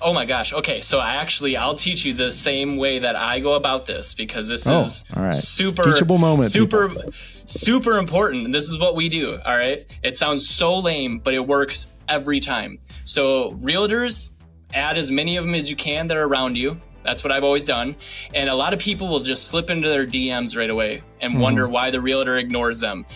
Oh 0.00 0.12
my 0.12 0.26
gosh. 0.26 0.52
Okay, 0.52 0.80
so 0.82 0.98
I 0.98 1.16
actually 1.16 1.56
I'll 1.56 1.74
teach 1.74 2.04
you 2.04 2.12
the 2.12 2.30
same 2.30 2.76
way 2.76 3.00
that 3.00 3.16
I 3.16 3.40
go 3.40 3.54
about 3.54 3.86
this 3.86 4.14
because 4.14 4.46
this 4.46 4.66
oh, 4.66 4.82
is 4.82 5.04
all 5.16 5.22
right. 5.22 5.34
super 5.34 5.82
teachable 5.82 6.18
moment. 6.18 6.50
Super 6.50 6.88
people. 6.88 7.12
super 7.46 7.98
important. 7.98 8.52
This 8.52 8.68
is 8.68 8.78
what 8.78 8.94
we 8.94 9.08
do, 9.08 9.38
all 9.44 9.56
right? 9.56 9.86
It 10.02 10.16
sounds 10.16 10.48
so 10.48 10.78
lame, 10.78 11.18
but 11.18 11.34
it 11.34 11.46
works 11.46 11.86
every 12.08 12.40
time. 12.40 12.78
So, 13.04 13.52
realtors 13.52 14.34
add 14.74 14.98
as 14.98 15.10
many 15.10 15.36
of 15.36 15.44
them 15.44 15.54
as 15.54 15.70
you 15.70 15.76
can 15.76 16.06
that 16.08 16.16
are 16.16 16.24
around 16.24 16.56
you. 16.56 16.78
That's 17.06 17.22
what 17.22 17.32
I've 17.32 17.44
always 17.44 17.64
done. 17.64 17.94
And 18.34 18.50
a 18.50 18.54
lot 18.54 18.74
of 18.74 18.80
people 18.80 19.08
will 19.08 19.20
just 19.20 19.46
slip 19.48 19.70
into 19.70 19.88
their 19.88 20.06
DMs 20.06 20.56
right 20.56 20.68
away 20.68 21.02
and 21.20 21.34
mm 21.34 21.46
wonder 21.46 21.68
why 21.68 21.90
the 21.90 22.00
realtor 22.00 22.38
ignores 22.38 22.80
them. 22.80 23.06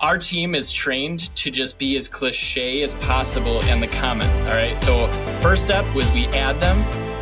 Our 0.00 0.18
team 0.18 0.56
is 0.56 0.72
trained 0.72 1.34
to 1.36 1.50
just 1.50 1.78
be 1.78 1.96
as 1.96 2.08
cliche 2.08 2.82
as 2.82 2.96
possible 2.96 3.60
in 3.66 3.78
the 3.78 3.86
comments. 3.86 4.44
All 4.44 4.50
right. 4.50 4.78
So, 4.80 5.06
first 5.40 5.64
step 5.64 5.84
was 5.94 6.10
we 6.12 6.26
add 6.28 6.56
them. 6.56 6.78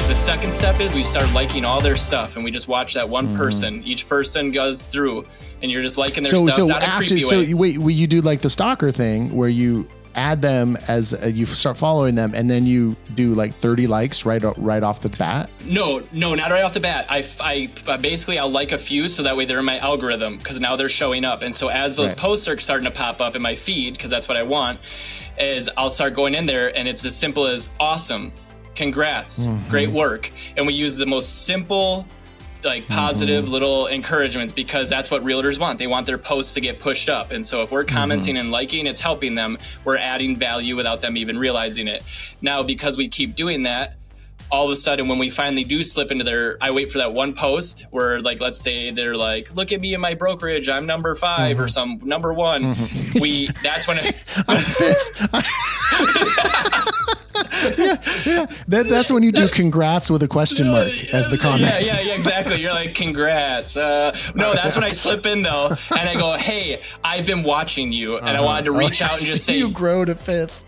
The 0.08 0.14
second 0.14 0.54
step 0.54 0.80
is 0.80 0.94
we 0.94 1.02
start 1.02 1.30
liking 1.34 1.64
all 1.64 1.80
their 1.80 1.96
stuff 1.96 2.36
and 2.36 2.44
we 2.44 2.50
just 2.50 2.68
watch 2.68 2.94
that 2.94 3.06
one 3.06 3.28
mm 3.28 3.36
person. 3.36 3.82
Each 3.84 4.08
person 4.08 4.50
goes 4.50 4.84
through 4.84 5.26
and 5.60 5.70
you're 5.70 5.82
just 5.82 5.98
liking 5.98 6.22
their 6.22 6.32
so, 6.32 6.46
stuff. 6.46 6.56
So, 6.56 6.70
after, 6.70 7.20
so 7.20 7.40
you, 7.40 7.56
wait, 7.56 7.78
you 7.78 8.06
do 8.06 8.22
like 8.22 8.40
the 8.40 8.50
stalker 8.50 8.90
thing 8.90 9.34
where 9.34 9.48
you 9.50 9.86
add 10.16 10.42
them 10.42 10.76
as 10.88 11.14
uh, 11.14 11.26
you 11.26 11.46
start 11.46 11.76
following 11.76 12.14
them, 12.14 12.32
and 12.34 12.50
then 12.50 12.66
you 12.66 12.96
do 13.14 13.34
like 13.34 13.54
30 13.56 13.86
likes 13.86 14.24
right 14.24 14.42
right 14.56 14.82
off 14.82 15.00
the 15.00 15.08
bat? 15.10 15.50
No, 15.64 16.02
no, 16.12 16.34
not 16.34 16.50
right 16.50 16.64
off 16.64 16.74
the 16.74 16.80
bat. 16.80 17.06
I, 17.08 17.26
I 17.40 17.96
basically 17.98 18.38
I'll 18.38 18.50
like 18.50 18.72
a 18.72 18.78
few 18.78 19.08
so 19.08 19.22
that 19.22 19.36
way 19.36 19.44
they're 19.44 19.58
in 19.58 19.64
my 19.64 19.78
algorithm 19.78 20.38
because 20.38 20.60
now 20.60 20.76
they're 20.76 20.88
showing 20.88 21.24
up, 21.24 21.42
and 21.42 21.54
so 21.54 21.68
as 21.68 21.96
those 21.96 22.10
right. 22.10 22.18
posts 22.18 22.48
are 22.48 22.58
starting 22.58 22.86
to 22.86 22.90
pop 22.90 23.20
up 23.20 23.36
in 23.36 23.42
my 23.42 23.54
feed 23.54 23.94
because 23.94 24.10
that's 24.10 24.28
what 24.28 24.36
I 24.36 24.42
want, 24.42 24.80
is 25.38 25.70
I'll 25.76 25.90
start 25.90 26.14
going 26.14 26.34
in 26.34 26.46
there, 26.46 26.76
and 26.76 26.88
it's 26.88 27.04
as 27.04 27.14
simple 27.14 27.46
as 27.46 27.68
awesome, 27.78 28.32
congrats, 28.74 29.46
mm-hmm. 29.46 29.70
great 29.70 29.90
work, 29.90 30.30
and 30.56 30.66
we 30.66 30.74
use 30.74 30.96
the 30.96 31.06
most 31.06 31.46
simple 31.46 32.06
like 32.66 32.88
positive 32.88 33.44
mm-hmm. 33.44 33.52
little 33.52 33.86
encouragements 33.86 34.52
because 34.52 34.90
that's 34.90 35.10
what 35.10 35.24
realtors 35.24 35.58
want. 35.58 35.78
They 35.78 35.86
want 35.86 36.06
their 36.06 36.18
posts 36.18 36.54
to 36.54 36.60
get 36.60 36.78
pushed 36.78 37.08
up. 37.08 37.30
And 37.30 37.46
so 37.46 37.62
if 37.62 37.72
we're 37.72 37.84
mm-hmm. 37.84 37.96
commenting 37.96 38.34
mm-hmm. 38.34 38.42
and 38.42 38.50
liking, 38.50 38.86
it's 38.86 39.00
helping 39.00 39.34
them. 39.34 39.58
We're 39.84 39.96
adding 39.96 40.36
value 40.36 40.76
without 40.76 41.00
them 41.00 41.16
even 41.16 41.38
realizing 41.38 41.88
it. 41.88 42.04
Now, 42.42 42.62
because 42.62 42.96
we 42.96 43.08
keep 43.08 43.34
doing 43.34 43.62
that, 43.62 43.96
all 44.50 44.66
of 44.66 44.70
a 44.70 44.76
sudden 44.76 45.08
when 45.08 45.18
we 45.18 45.28
finally 45.28 45.64
do 45.64 45.82
slip 45.82 46.12
into 46.12 46.22
their 46.22 46.56
i 46.60 46.70
wait 46.70 46.92
for 46.92 46.98
that 46.98 47.12
one 47.12 47.32
post 47.32 47.84
where 47.90 48.20
like 48.20 48.38
let's 48.40 48.60
say 48.60 48.92
they're 48.92 49.16
like 49.16 49.52
look 49.56 49.72
at 49.72 49.80
me 49.80 49.92
in 49.92 50.00
my 50.00 50.14
brokerage 50.14 50.68
i'm 50.68 50.86
number 50.86 51.16
5 51.16 51.56
mm-hmm. 51.56 51.60
or 51.60 51.66
some 51.66 51.98
number 52.04 52.32
one 52.32 52.76
mm-hmm. 52.76 53.18
we 53.20 53.48
that's 53.64 53.88
when 53.88 53.98
it 54.00 54.14
yeah, 57.78 57.96
yeah. 58.24 58.46
That, 58.68 58.86
that's 58.88 59.10
when 59.10 59.22
you 59.22 59.32
do 59.32 59.48
congrats 59.48 60.10
with 60.10 60.22
a 60.22 60.28
question 60.28 60.68
mark 60.68 60.92
as 61.12 61.28
the 61.28 61.38
comment. 61.38 61.62
Yeah, 61.62 61.78
yeah, 61.80 62.00
yeah, 62.02 62.14
exactly. 62.14 62.60
You're 62.60 62.72
like, 62.72 62.94
congrats. 62.94 63.76
Uh, 63.76 64.16
no, 64.34 64.52
that's 64.52 64.74
when 64.74 64.84
I 64.84 64.90
slip 64.90 65.26
in 65.26 65.42
though, 65.42 65.70
and 65.98 66.08
I 66.08 66.14
go, 66.14 66.36
hey, 66.36 66.82
I've 67.02 67.26
been 67.26 67.42
watching 67.42 67.92
you, 67.92 68.18
and 68.18 68.28
uh-huh. 68.28 68.42
I 68.42 68.44
wanted 68.44 68.64
to 68.66 68.72
reach 68.72 69.02
oh, 69.02 69.06
out 69.06 69.12
and 69.18 69.22
just 69.22 69.44
say, 69.46 69.56
you 69.56 69.70
grow 69.70 70.04
to 70.04 70.14
fifth. 70.14 70.62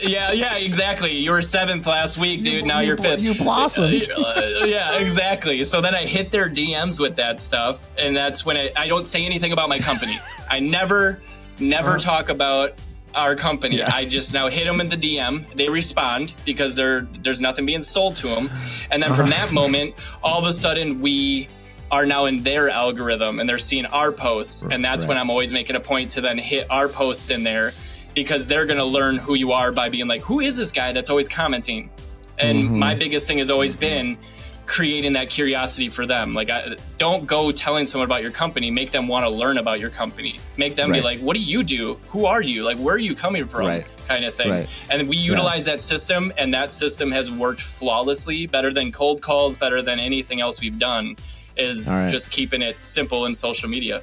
yeah, 0.00 0.32
yeah, 0.32 0.56
exactly. 0.56 1.12
You 1.12 1.30
were 1.30 1.42
seventh 1.42 1.86
last 1.86 2.18
week, 2.18 2.42
dude. 2.42 2.54
You, 2.54 2.66
now 2.66 2.80
you, 2.80 2.94
are 2.94 2.96
fifth. 2.96 3.20
You 3.20 3.34
blossomed. 3.34 4.08
Uh, 4.14 4.64
yeah, 4.64 4.98
exactly. 4.98 5.64
So 5.64 5.80
then 5.80 5.94
I 5.94 6.06
hit 6.06 6.30
their 6.30 6.48
DMs 6.48 6.98
with 6.98 7.16
that 7.16 7.38
stuff, 7.38 7.88
and 7.98 8.16
that's 8.16 8.46
when 8.46 8.56
I, 8.56 8.70
I 8.76 8.88
don't 8.88 9.04
say 9.04 9.24
anything 9.24 9.52
about 9.52 9.68
my 9.68 9.78
company. 9.78 10.18
I 10.50 10.60
never, 10.60 11.20
never 11.58 11.90
uh-huh. 11.90 11.98
talk 11.98 12.28
about 12.30 12.80
our 13.14 13.34
company. 13.34 13.78
Yeah. 13.78 13.90
I 13.92 14.04
just 14.04 14.34
now 14.34 14.48
hit 14.48 14.64
them 14.64 14.80
in 14.80 14.88
the 14.88 14.96
DM. 14.96 15.48
They 15.54 15.68
respond 15.68 16.34
because 16.44 16.76
there 16.76 17.02
there's 17.22 17.40
nothing 17.40 17.66
being 17.66 17.82
sold 17.82 18.16
to 18.16 18.28
them, 18.28 18.50
and 18.90 19.02
then 19.02 19.14
from 19.14 19.30
that 19.30 19.52
moment, 19.52 19.94
all 20.22 20.38
of 20.38 20.46
a 20.46 20.52
sudden 20.52 21.00
we 21.00 21.48
are 21.90 22.06
now 22.06 22.24
in 22.24 22.42
their 22.42 22.68
algorithm 22.68 23.38
and 23.38 23.48
they're 23.48 23.58
seeing 23.58 23.86
our 23.86 24.10
posts, 24.10 24.62
and 24.62 24.84
that's 24.84 25.04
right. 25.04 25.10
when 25.10 25.18
I'm 25.18 25.30
always 25.30 25.52
making 25.52 25.76
a 25.76 25.80
point 25.80 26.10
to 26.10 26.20
then 26.20 26.38
hit 26.38 26.66
our 26.70 26.88
posts 26.88 27.30
in 27.30 27.44
there 27.44 27.72
because 28.14 28.48
they're 28.48 28.66
gonna 28.66 28.84
learn 28.84 29.16
who 29.16 29.34
you 29.34 29.52
are 29.52 29.72
by 29.72 29.88
being 29.88 30.06
like, 30.06 30.22
who 30.22 30.40
is 30.40 30.56
this 30.56 30.72
guy 30.72 30.92
that's 30.92 31.10
always 31.10 31.28
commenting? 31.28 31.90
And 32.38 32.58
mm-hmm. 32.58 32.78
my 32.78 32.94
biggest 32.94 33.28
thing 33.28 33.38
has 33.38 33.50
always 33.50 33.76
been 33.76 34.18
creating 34.66 35.12
that 35.14 35.28
curiosity 35.28 35.88
for 35.88 36.06
them. 36.06 36.34
Like, 36.34 36.50
I, 36.50 36.76
don't 36.98 37.26
go 37.26 37.52
telling 37.52 37.86
someone 37.86 38.06
about 38.06 38.22
your 38.22 38.30
company. 38.30 38.70
Make 38.70 38.90
them 38.90 39.08
want 39.08 39.24
to 39.24 39.30
learn 39.30 39.58
about 39.58 39.80
your 39.80 39.90
company. 39.90 40.40
Make 40.56 40.74
them 40.74 40.90
right. 40.90 40.98
be 40.98 41.02
like, 41.02 41.20
"What 41.20 41.36
do 41.36 41.42
you 41.42 41.62
do? 41.62 41.98
Who 42.08 42.26
are 42.26 42.42
you? 42.42 42.64
Like, 42.64 42.78
where 42.78 42.94
are 42.94 42.98
you 42.98 43.14
coming 43.14 43.46
from?" 43.46 43.66
Right. 43.66 43.86
Kind 44.08 44.24
of 44.24 44.34
thing. 44.34 44.50
Right. 44.50 44.68
And 44.90 45.08
we 45.08 45.16
utilize 45.16 45.66
yeah. 45.66 45.74
that 45.74 45.80
system, 45.80 46.32
and 46.38 46.52
that 46.54 46.70
system 46.70 47.10
has 47.10 47.30
worked 47.30 47.60
flawlessly, 47.60 48.46
better 48.46 48.72
than 48.72 48.92
cold 48.92 49.22
calls, 49.22 49.58
better 49.58 49.82
than 49.82 49.98
anything 49.98 50.40
else 50.40 50.60
we've 50.60 50.78
done. 50.78 51.16
is 51.56 51.86
just 52.10 52.32
keeping 52.32 52.62
it 52.62 52.80
simple 52.80 53.26
in 53.26 53.34
social 53.34 53.68
media. 53.68 54.02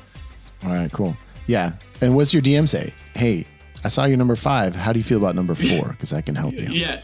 All 0.64 0.72
right, 0.72 0.92
cool. 0.92 1.18
Yeah. 1.48 1.74
And 2.00 2.16
what's 2.16 2.34
your 2.34 2.42
DM 2.42 2.68
say? 2.68 2.94
Hey, 3.14 3.46
I 3.84 3.88
saw 3.88 4.06
your 4.06 4.18
number 4.18 4.36
five. 4.36 4.76
How 4.76 4.94
do 4.94 5.00
you 5.00 5.04
feel 5.04 5.18
about 5.18 5.36
number 5.36 5.56
four? 5.56 5.90
Because 5.90 6.14
I 6.14 6.22
can 6.22 6.36
help 6.36 6.54
you. 6.54 6.70
Yeah. 6.72 7.02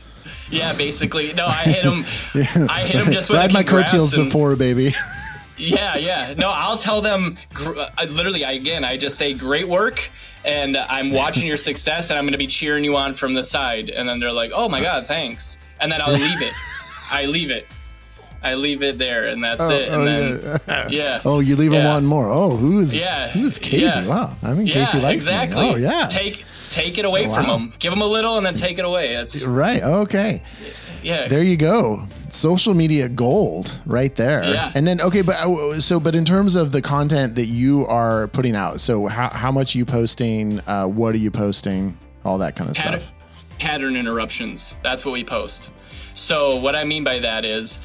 Yeah, 0.49 0.73
basically. 0.73 1.33
No, 1.33 1.45
I 1.45 1.63
hit 1.63 1.83
him. 1.83 2.05
yeah. 2.36 2.67
I 2.69 2.86
hit 2.86 3.01
him 3.01 3.12
just 3.12 3.29
with 3.29 3.39
ride 3.39 3.53
my 3.53 3.63
coattails 3.63 4.13
to 4.13 4.29
four, 4.29 4.55
baby. 4.55 4.93
yeah, 5.57 5.97
yeah. 5.97 6.33
No, 6.38 6.51
I'll 6.51 6.77
tell 6.77 7.01
them. 7.01 7.38
I, 7.55 7.89
uh, 7.97 8.05
literally, 8.05 8.45
I, 8.45 8.51
again, 8.51 8.83
I 8.83 8.97
just 8.97 9.17
say, 9.17 9.33
"Great 9.33 9.67
work," 9.67 10.10
and 10.45 10.77
I'm 10.77 11.12
watching 11.12 11.47
your 11.47 11.57
success, 11.57 12.10
and 12.10 12.17
I'm 12.17 12.25
going 12.25 12.33
to 12.33 12.38
be 12.38 12.47
cheering 12.47 12.83
you 12.83 12.95
on 12.95 13.13
from 13.13 13.33
the 13.33 13.43
side. 13.43 13.89
And 13.89 14.07
then 14.07 14.19
they're 14.19 14.31
like, 14.31 14.51
"Oh 14.53 14.69
my 14.69 14.81
god, 14.81 15.07
thanks," 15.07 15.57
and 15.79 15.91
then 15.91 16.01
I'll 16.01 16.13
leave 16.13 16.41
it. 16.41 16.53
I 17.10 17.25
leave 17.25 17.51
it. 17.51 17.67
I 18.43 18.53
leave 18.53 18.83
it 18.83 18.97
there, 18.97 19.27
and 19.27 19.43
that's 19.43 19.62
oh, 19.62 19.69
it. 19.71 19.89
And 19.89 20.01
oh, 20.01 20.05
then, 20.05 20.60
yeah. 20.67 20.88
yeah. 20.89 21.21
Oh, 21.25 21.39
you 21.39 21.55
leave 21.55 21.73
yeah. 21.73 21.79
them 21.79 21.88
wanting 21.88 22.10
more. 22.10 22.29
Oh, 22.29 22.55
who's 22.55 22.97
yeah? 22.97 23.29
Who's 23.29 23.57
Casey? 23.57 24.01
Yeah. 24.01 24.07
Wow. 24.07 24.33
I 24.43 24.53
mean, 24.53 24.67
Casey 24.67 24.99
likes 24.99 25.25
exactly. 25.25 25.62
me. 25.62 25.69
Oh, 25.71 25.75
yeah. 25.75 26.07
Take 26.07 26.45
take 26.77 26.97
it 26.97 27.05
away 27.05 27.27
wow. 27.27 27.35
from 27.35 27.47
them. 27.47 27.73
Give 27.79 27.91
them 27.91 28.01
a 28.01 28.07
little, 28.07 28.37
and 28.37 28.45
then 28.45 28.55
take 28.55 28.79
it 28.79 28.85
away. 28.85 29.13
That's 29.13 29.45
right. 29.45 29.81
Okay. 29.81 30.41
Yeah. 31.03 31.27
There 31.27 31.43
you 31.43 31.57
go. 31.57 32.03
Social 32.29 32.73
media 32.73 33.07
gold 33.07 33.79
right 33.85 34.13
there. 34.15 34.43
Yeah. 34.43 34.71
And 34.75 34.85
then 34.85 34.99
okay, 35.01 35.21
but 35.21 35.35
uh, 35.35 35.79
so 35.79 35.99
but 35.99 36.15
in 36.15 36.25
terms 36.25 36.55
of 36.55 36.71
the 36.71 36.81
content 36.81 37.35
that 37.35 37.45
you 37.45 37.85
are 37.85 38.27
putting 38.27 38.55
out, 38.55 38.81
so 38.81 39.07
how 39.07 39.29
how 39.29 39.51
much 39.51 39.75
are 39.75 39.77
you 39.77 39.85
posting? 39.85 40.59
Uh, 40.67 40.85
what 40.85 41.15
are 41.15 41.19
you 41.19 41.31
posting? 41.31 41.97
All 42.25 42.37
that 42.39 42.55
kind 42.55 42.69
of 42.69 42.75
Pat- 42.75 43.01
stuff. 43.01 43.13
Pattern 43.59 43.95
interruptions. 43.95 44.75
That's 44.83 45.05
what 45.05 45.13
we 45.13 45.23
post. 45.23 45.69
So 46.13 46.57
what 46.57 46.75
I 46.75 46.83
mean 46.83 47.03
by 47.03 47.19
that 47.19 47.45
is 47.45 47.79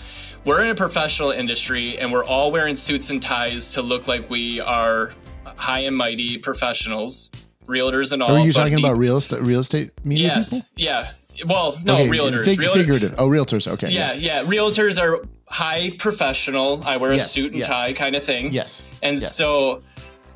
we're 0.44 0.64
in 0.64 0.70
a 0.70 0.74
professional 0.74 1.30
industry 1.30 1.98
and 1.98 2.12
we're 2.12 2.24
all 2.24 2.50
wearing 2.50 2.74
suits 2.74 3.10
and 3.10 3.22
ties 3.22 3.68
to 3.70 3.82
look 3.82 4.08
like 4.08 4.28
we 4.28 4.60
are 4.60 5.12
high 5.44 5.80
and 5.80 5.96
mighty 5.96 6.38
professionals, 6.38 7.30
realtors 7.72 8.12
and 8.12 8.22
all. 8.22 8.32
Are 8.32 8.44
you 8.44 8.52
talking 8.52 8.78
about 8.78 8.98
real 8.98 9.16
estate 9.16 9.42
real 9.42 9.60
estate 9.60 9.90
media? 10.04 10.34
Yes. 10.36 10.50
People? 10.50 10.68
Yeah. 10.76 11.12
Well, 11.46 11.78
no, 11.82 11.94
okay, 11.94 12.08
realtors. 12.08 12.44
Fig- 12.44 12.60
figurative. 12.60 13.14
Oh, 13.18 13.26
realtors. 13.26 13.66
Okay. 13.66 13.90
Yeah, 13.90 14.12
yeah, 14.12 14.42
yeah, 14.42 14.46
Realtors 14.46 15.00
are 15.00 15.26
high 15.48 15.90
professional. 15.98 16.82
I 16.84 16.98
wear 16.98 17.12
a 17.12 17.16
yes, 17.16 17.32
suit 17.32 17.52
and 17.52 17.60
yes. 17.60 17.68
tie 17.68 17.92
kind 17.94 18.14
of 18.14 18.22
thing. 18.22 18.52
Yes. 18.52 18.86
And 19.02 19.20
yes. 19.20 19.34
so 19.34 19.82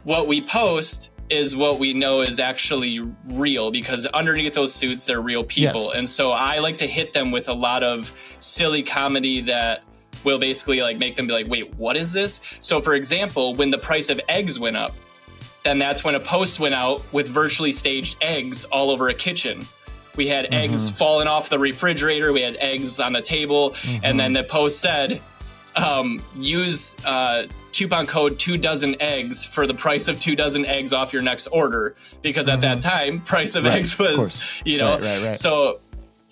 what 0.04 0.26
we 0.26 0.40
post 0.40 1.12
is 1.28 1.56
what 1.56 1.78
we 1.78 1.92
know 1.92 2.20
is 2.20 2.38
actually 2.38 3.00
real 3.32 3.70
because 3.70 4.06
underneath 4.06 4.54
those 4.54 4.72
suits 4.72 5.06
they're 5.06 5.20
real 5.20 5.44
people. 5.44 5.86
Yes. 5.86 5.94
And 5.96 6.08
so 6.08 6.30
I 6.30 6.58
like 6.58 6.76
to 6.78 6.86
hit 6.86 7.12
them 7.12 7.30
with 7.30 7.48
a 7.48 7.52
lot 7.52 7.82
of 7.82 8.12
silly 8.38 8.82
comedy 8.82 9.40
that 9.42 9.82
will 10.24 10.38
basically 10.38 10.80
like 10.80 10.98
make 10.98 11.16
them 11.16 11.26
be 11.26 11.32
like, 11.32 11.48
wait, 11.48 11.74
what 11.74 11.96
is 11.96 12.12
this? 12.12 12.40
So 12.60 12.80
for 12.80 12.94
example, 12.94 13.54
when 13.54 13.70
the 13.70 13.78
price 13.78 14.08
of 14.08 14.20
eggs 14.28 14.58
went 14.58 14.76
up, 14.76 14.92
then 15.66 15.78
that's 15.78 16.04
when 16.04 16.14
a 16.14 16.20
post 16.20 16.60
went 16.60 16.74
out 16.74 17.02
with 17.12 17.26
virtually 17.26 17.72
staged 17.72 18.16
eggs 18.22 18.64
all 18.66 18.90
over 18.90 19.08
a 19.08 19.14
kitchen. 19.14 19.66
We 20.14 20.28
had 20.28 20.44
mm-hmm. 20.44 20.54
eggs 20.54 20.88
falling 20.88 21.26
off 21.26 21.48
the 21.48 21.58
refrigerator. 21.58 22.32
We 22.32 22.40
had 22.40 22.56
eggs 22.56 23.00
on 23.00 23.12
the 23.12 23.20
table, 23.20 23.72
mm-hmm. 23.72 24.04
and 24.04 24.18
then 24.18 24.32
the 24.32 24.44
post 24.44 24.80
said, 24.80 25.20
um, 25.74 26.22
"Use 26.36 26.96
uh, 27.04 27.46
coupon 27.72 28.06
code 28.06 28.38
two 28.38 28.56
dozen 28.56 28.96
eggs 29.02 29.44
for 29.44 29.66
the 29.66 29.74
price 29.74 30.08
of 30.08 30.18
two 30.20 30.36
dozen 30.36 30.64
eggs 30.64 30.92
off 30.92 31.12
your 31.12 31.22
next 31.22 31.48
order." 31.48 31.96
Because 32.22 32.46
mm-hmm. 32.46 32.54
at 32.54 32.60
that 32.62 32.78
mm-hmm. 32.78 33.12
time, 33.12 33.20
price 33.22 33.56
of 33.56 33.64
right, 33.64 33.74
eggs 33.74 33.98
was, 33.98 34.46
you 34.64 34.78
know, 34.78 34.92
right, 34.92 35.02
right, 35.02 35.22
right. 35.24 35.36
so 35.36 35.80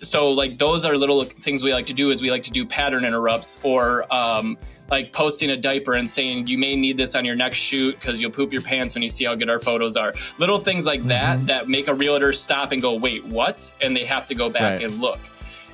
so 0.01 0.31
like 0.31 0.57
those 0.57 0.85
are 0.85 0.97
little 0.97 1.23
things 1.23 1.63
we 1.63 1.73
like 1.73 1.85
to 1.85 1.93
do 1.93 2.11
is 2.11 2.21
we 2.21 2.31
like 2.31 2.43
to 2.43 2.51
do 2.51 2.65
pattern 2.65 3.05
interrupts 3.05 3.59
or 3.63 4.11
um, 4.13 4.57
like 4.89 5.13
posting 5.13 5.49
a 5.51 5.57
diaper 5.57 5.93
and 5.93 6.09
saying 6.09 6.47
you 6.47 6.57
may 6.57 6.75
need 6.75 6.97
this 6.97 7.15
on 7.15 7.25
your 7.25 7.35
next 7.35 7.57
shoot 7.57 7.95
because 7.95 8.21
you'll 8.21 8.31
poop 8.31 8.51
your 8.51 8.61
pants 8.61 8.95
when 8.95 9.01
you 9.01 9.09
see 9.09 9.25
how 9.25 9.35
good 9.35 9.49
our 9.49 9.59
photos 9.59 9.95
are 9.95 10.13
little 10.37 10.57
things 10.57 10.85
like 10.85 10.99
mm-hmm. 10.99 11.09
that 11.09 11.45
that 11.47 11.67
make 11.69 11.87
a 11.87 11.93
realtor 11.93 12.33
stop 12.33 12.71
and 12.71 12.81
go 12.81 12.95
wait 12.95 13.23
what 13.25 13.73
and 13.81 13.95
they 13.95 14.05
have 14.05 14.25
to 14.27 14.35
go 14.35 14.49
back 14.49 14.81
right. 14.81 14.83
and 14.83 14.99
look 14.99 15.19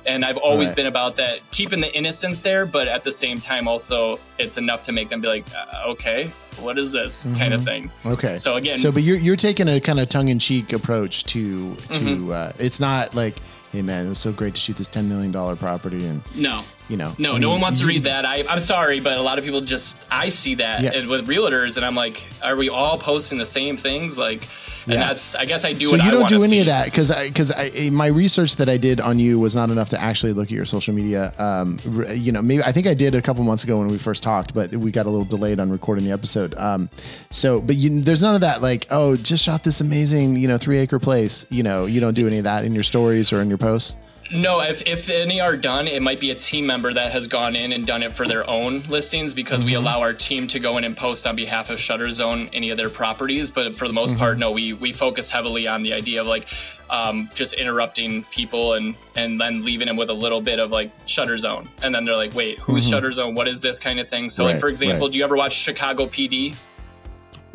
and 0.06 0.24
i've 0.24 0.36
always 0.38 0.68
right. 0.68 0.76
been 0.76 0.86
about 0.86 1.16
that 1.16 1.38
keeping 1.50 1.80
the 1.80 1.94
innocence 1.96 2.42
there 2.42 2.64
but 2.64 2.88
at 2.88 3.04
the 3.04 3.12
same 3.12 3.40
time 3.40 3.68
also 3.68 4.18
it's 4.38 4.56
enough 4.56 4.82
to 4.82 4.92
make 4.92 5.08
them 5.08 5.20
be 5.20 5.28
like 5.28 5.44
uh, 5.54 5.84
okay 5.86 6.32
what 6.60 6.78
is 6.78 6.92
this 6.92 7.26
mm-hmm. 7.26 7.36
kind 7.36 7.54
of 7.54 7.62
thing 7.64 7.90
okay 8.06 8.36
so 8.36 8.56
again 8.56 8.76
so 8.76 8.92
but 8.92 9.02
you're, 9.02 9.16
you're 9.16 9.36
taking 9.36 9.68
a 9.68 9.80
kind 9.80 10.00
of 10.00 10.08
tongue-in-cheek 10.08 10.72
approach 10.72 11.24
to 11.24 11.74
to 11.74 12.00
mm-hmm. 12.00 12.30
uh, 12.30 12.52
it's 12.58 12.80
not 12.80 13.14
like 13.14 13.36
hey 13.72 13.80
man, 13.80 14.06
it 14.06 14.08
was 14.10 14.18
so 14.18 14.32
great 14.32 14.54
to 14.54 14.60
shoot 14.60 14.76
this 14.76 14.86
ten 14.86 15.08
million 15.08 15.32
dollar 15.32 15.56
property 15.56 16.04
and 16.06 16.22
no, 16.36 16.62
you 16.88 16.96
know, 16.98 17.14
no, 17.18 17.30
I 17.30 17.32
mean, 17.32 17.40
no 17.40 17.50
one 17.50 17.60
wants 17.60 17.80
to 17.80 17.86
read 17.86 18.04
that. 18.04 18.26
I, 18.26 18.44
I'm 18.46 18.60
sorry, 18.60 19.00
but 19.00 19.16
a 19.16 19.22
lot 19.22 19.38
of 19.38 19.44
people 19.44 19.62
just 19.62 20.06
I 20.10 20.28
see 20.28 20.56
that 20.56 20.82
yeah. 20.82 21.06
with 21.06 21.26
realtors, 21.26 21.76
and 21.76 21.84
I'm 21.84 21.94
like, 21.94 22.24
are 22.42 22.54
we 22.54 22.68
all 22.68 22.98
posting 22.98 23.38
the 23.38 23.46
same 23.46 23.78
things? 23.78 24.18
Like, 24.18 24.46
and 24.84 24.94
yeah. 24.94 25.08
that's 25.08 25.34
I 25.34 25.44
guess 25.44 25.64
I 25.64 25.72
do. 25.72 25.86
So 25.86 25.96
you 25.96 26.10
don't 26.10 26.28
do 26.28 26.38
any 26.38 26.48
see. 26.48 26.60
of 26.60 26.66
that 26.66 26.86
because 26.86 27.10
because 27.26 27.52
my 27.90 28.06
research 28.06 28.56
that 28.56 28.68
I 28.68 28.76
did 28.76 29.00
on 29.00 29.18
you 29.18 29.38
was 29.38 29.54
not 29.54 29.70
enough 29.70 29.90
to 29.90 30.00
actually 30.00 30.32
look 30.32 30.46
at 30.46 30.52
your 30.52 30.64
social 30.64 30.94
media. 30.94 31.32
Um, 31.38 31.78
you 32.14 32.32
know, 32.32 32.42
maybe 32.42 32.62
I 32.62 32.72
think 32.72 32.86
I 32.86 32.94
did 32.94 33.14
a 33.14 33.22
couple 33.22 33.44
months 33.44 33.64
ago 33.64 33.78
when 33.78 33.88
we 33.88 33.98
first 33.98 34.22
talked, 34.22 34.54
but 34.54 34.72
we 34.72 34.90
got 34.90 35.06
a 35.06 35.10
little 35.10 35.24
delayed 35.24 35.60
on 35.60 35.70
recording 35.70 36.04
the 36.04 36.12
episode. 36.12 36.54
Um, 36.54 36.88
so, 37.30 37.60
but 37.60 37.76
you, 37.76 38.00
there's 38.00 38.22
none 38.22 38.34
of 38.34 38.40
that. 38.40 38.62
Like, 38.62 38.86
oh, 38.90 39.16
just 39.16 39.44
shot 39.44 39.64
this 39.64 39.80
amazing, 39.80 40.36
you 40.36 40.48
know, 40.48 40.58
three 40.58 40.78
acre 40.78 40.98
place. 40.98 41.46
You 41.50 41.62
know, 41.62 41.86
you 41.86 42.00
don't 42.00 42.14
do 42.14 42.26
any 42.26 42.38
of 42.38 42.44
that 42.44 42.64
in 42.64 42.74
your 42.74 42.84
stories 42.84 43.32
or 43.32 43.40
in 43.40 43.48
your 43.48 43.58
posts. 43.58 43.96
No, 44.32 44.60
if, 44.60 44.86
if 44.86 45.10
any 45.10 45.40
are 45.40 45.56
done, 45.56 45.86
it 45.86 46.00
might 46.00 46.18
be 46.18 46.30
a 46.30 46.34
team 46.34 46.66
member 46.66 46.92
that 46.92 47.12
has 47.12 47.28
gone 47.28 47.54
in 47.54 47.72
and 47.72 47.86
done 47.86 48.02
it 48.02 48.16
for 48.16 48.26
their 48.26 48.48
own 48.48 48.80
listings 48.88 49.34
because 49.34 49.60
mm-hmm. 49.60 49.66
we 49.66 49.74
allow 49.74 50.00
our 50.00 50.14
team 50.14 50.48
to 50.48 50.58
go 50.58 50.78
in 50.78 50.84
and 50.84 50.96
post 50.96 51.26
on 51.26 51.36
behalf 51.36 51.68
of 51.68 51.78
Shutter 51.78 52.10
Zone 52.10 52.48
any 52.52 52.70
of 52.70 52.78
their 52.78 52.88
properties. 52.88 53.50
But 53.50 53.76
for 53.76 53.86
the 53.86 53.92
most 53.92 54.12
mm-hmm. 54.12 54.18
part, 54.20 54.38
no, 54.38 54.50
we 54.50 54.72
we 54.72 54.92
focus 54.92 55.30
heavily 55.30 55.68
on 55.68 55.82
the 55.82 55.92
idea 55.92 56.22
of 56.22 56.26
like 56.26 56.48
um, 56.88 57.28
just 57.34 57.54
interrupting 57.54 58.24
people 58.24 58.72
and 58.74 58.94
and 59.16 59.38
then 59.38 59.64
leaving 59.64 59.86
them 59.86 59.96
with 59.96 60.08
a 60.08 60.14
little 60.14 60.40
bit 60.40 60.58
of 60.58 60.70
like 60.70 60.90
Shutter 61.06 61.36
Zone, 61.36 61.68
and 61.82 61.94
then 61.94 62.04
they're 62.04 62.16
like, 62.16 62.34
wait, 62.34 62.58
who's 62.58 62.84
mm-hmm. 62.84 62.90
Shutter 62.90 63.12
Zone? 63.12 63.34
What 63.34 63.48
is 63.48 63.60
this 63.60 63.78
kind 63.78 64.00
of 64.00 64.08
thing? 64.08 64.30
So 64.30 64.44
right, 64.46 64.52
like 64.52 64.60
for 64.60 64.68
example, 64.68 65.08
right. 65.08 65.12
do 65.12 65.18
you 65.18 65.24
ever 65.24 65.36
watch 65.36 65.52
Chicago 65.52 66.06
PD? 66.06 66.56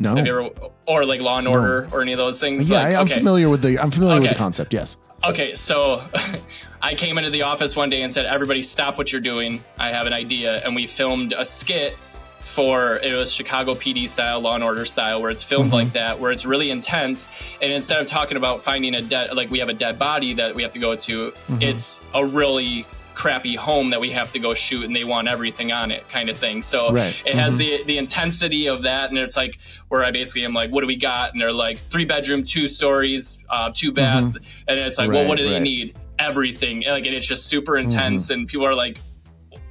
No. 0.00 0.14
Have 0.14 0.26
you 0.26 0.38
ever, 0.38 0.50
or 0.86 1.04
like 1.04 1.20
Law 1.20 1.38
and 1.38 1.48
Order 1.48 1.88
no. 1.90 1.96
or 1.96 2.02
any 2.02 2.12
of 2.12 2.18
those 2.18 2.40
things? 2.40 2.70
Yeah, 2.70 2.82
like, 2.82 2.96
I'm 2.96 3.06
okay. 3.06 3.14
familiar 3.14 3.48
with 3.48 3.62
the. 3.62 3.80
I'm 3.80 3.90
familiar 3.90 4.16
okay. 4.16 4.22
with 4.22 4.30
the 4.30 4.36
concept. 4.36 4.72
Yes. 4.72 4.96
Okay, 5.24 5.54
so 5.56 6.06
I 6.80 6.94
came 6.94 7.18
into 7.18 7.30
the 7.30 7.42
office 7.42 7.74
one 7.74 7.90
day 7.90 8.02
and 8.02 8.12
said, 8.12 8.26
"Everybody, 8.26 8.62
stop 8.62 8.98
what 8.98 9.12
you're 9.12 9.20
doing. 9.20 9.64
I 9.78 9.90
have 9.90 10.06
an 10.06 10.12
idea." 10.12 10.62
And 10.64 10.74
we 10.74 10.86
filmed 10.86 11.34
a 11.36 11.44
skit 11.44 11.96
for 12.40 12.96
it 13.02 13.14
was 13.14 13.32
Chicago 13.32 13.74
PD 13.74 14.08
style, 14.08 14.40
Law 14.40 14.54
and 14.54 14.64
Order 14.64 14.84
style, 14.84 15.20
where 15.20 15.30
it's 15.30 15.42
filmed 15.42 15.66
mm-hmm. 15.66 15.74
like 15.74 15.92
that, 15.92 16.18
where 16.18 16.32
it's 16.32 16.46
really 16.46 16.70
intense. 16.70 17.28
And 17.60 17.72
instead 17.72 18.00
of 18.00 18.06
talking 18.06 18.36
about 18.36 18.62
finding 18.62 18.94
a 18.94 19.02
dead, 19.02 19.34
like 19.34 19.50
we 19.50 19.58
have 19.58 19.68
a 19.68 19.74
dead 19.74 19.98
body 19.98 20.34
that 20.34 20.54
we 20.54 20.62
have 20.62 20.72
to 20.72 20.78
go 20.78 20.96
to, 20.96 21.30
mm-hmm. 21.30 21.62
it's 21.62 22.00
a 22.14 22.24
really 22.24 22.86
crappy 23.14 23.56
home 23.56 23.90
that 23.90 24.00
we 24.00 24.10
have 24.10 24.30
to 24.30 24.38
go 24.38 24.54
shoot 24.54 24.84
and 24.84 24.94
they 24.94 25.02
want 25.02 25.26
everything 25.26 25.72
on 25.72 25.90
it 25.90 26.08
kind 26.08 26.28
of 26.28 26.36
thing 26.36 26.62
so 26.62 26.92
right. 26.92 27.20
it 27.26 27.34
has 27.34 27.54
mm-hmm. 27.54 27.78
the 27.78 27.82
the 27.82 27.98
intensity 27.98 28.68
of 28.68 28.82
that 28.82 29.10
and 29.10 29.18
it's 29.18 29.36
like 29.36 29.58
where 29.88 30.04
i 30.04 30.12
basically 30.12 30.44
am 30.44 30.54
like 30.54 30.70
what 30.70 30.82
do 30.82 30.86
we 30.86 30.94
got 30.94 31.32
and 31.32 31.42
they're 31.42 31.52
like 31.52 31.78
three 31.78 32.04
bedroom 32.04 32.44
two 32.44 32.68
stories 32.68 33.40
uh, 33.50 33.72
two 33.74 33.90
bath 33.90 34.22
mm-hmm. 34.22 34.44
and 34.68 34.78
it's 34.78 34.98
like 34.98 35.10
right, 35.10 35.16
well 35.16 35.28
what 35.28 35.36
do 35.36 35.44
right. 35.44 35.50
they 35.50 35.58
need 35.58 35.96
everything 36.18 36.84
like 36.86 37.06
and 37.06 37.14
it's 37.14 37.26
just 37.26 37.46
super 37.46 37.76
intense 37.76 38.24
mm-hmm. 38.24 38.40
and 38.40 38.48
people 38.48 38.66
are 38.66 38.74
like 38.74 38.98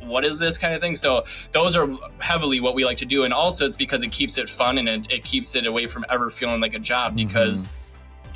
what 0.01 0.23
is 0.23 0.39
this 0.39 0.57
kind 0.57 0.73
of 0.73 0.79
thing 0.79 0.95
so 0.95 1.23
those 1.51 1.75
are 1.75 1.89
heavily 2.19 2.59
what 2.59 2.73
we 2.73 2.85
like 2.85 2.97
to 2.97 3.05
do 3.05 3.25
and 3.25 3.33
also 3.33 3.65
it's 3.65 3.75
because 3.75 4.01
it 4.03 4.11
keeps 4.11 4.37
it 4.37 4.47
fun 4.47 4.77
and 4.77 4.87
it, 4.87 5.11
it 5.11 5.23
keeps 5.23 5.55
it 5.55 5.65
away 5.65 5.85
from 5.85 6.05
ever 6.09 6.29
feeling 6.29 6.61
like 6.61 6.73
a 6.73 6.79
job 6.79 7.13
mm-hmm. 7.13 7.27
because 7.27 7.69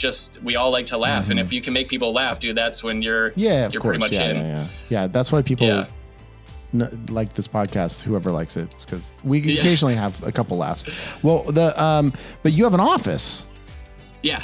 just 0.01 0.41
we 0.41 0.55
all 0.55 0.71
like 0.71 0.87
to 0.87 0.97
laugh, 0.97 1.23
mm-hmm. 1.23 1.31
and 1.31 1.39
if 1.39 1.53
you 1.53 1.61
can 1.61 1.73
make 1.73 1.87
people 1.87 2.11
laugh, 2.11 2.39
dude, 2.39 2.57
that's 2.57 2.83
when 2.83 3.01
you're 3.01 3.31
yeah, 3.35 3.69
you're 3.69 3.79
course. 3.81 3.91
pretty 3.91 3.99
much 3.99 4.11
yeah, 4.13 4.29
in. 4.29 4.37
Yeah, 4.37 4.43
yeah, 4.43 4.67
yeah. 4.89 5.07
That's 5.07 5.31
why 5.31 5.43
people 5.43 5.67
yeah. 5.67 5.85
n- 6.73 7.05
like 7.09 7.33
this 7.33 7.47
podcast. 7.47 8.01
Whoever 8.01 8.31
likes 8.31 8.57
it, 8.57 8.69
it's 8.71 8.85
because 8.85 9.13
we 9.23 9.59
occasionally 9.59 9.95
have 9.95 10.21
a 10.23 10.31
couple 10.31 10.57
laughs. 10.57 10.85
Well, 11.23 11.43
the 11.43 11.81
um, 11.81 12.13
but 12.41 12.51
you 12.51 12.63
have 12.63 12.73
an 12.73 12.79
office. 12.79 13.47
Yeah. 14.23 14.43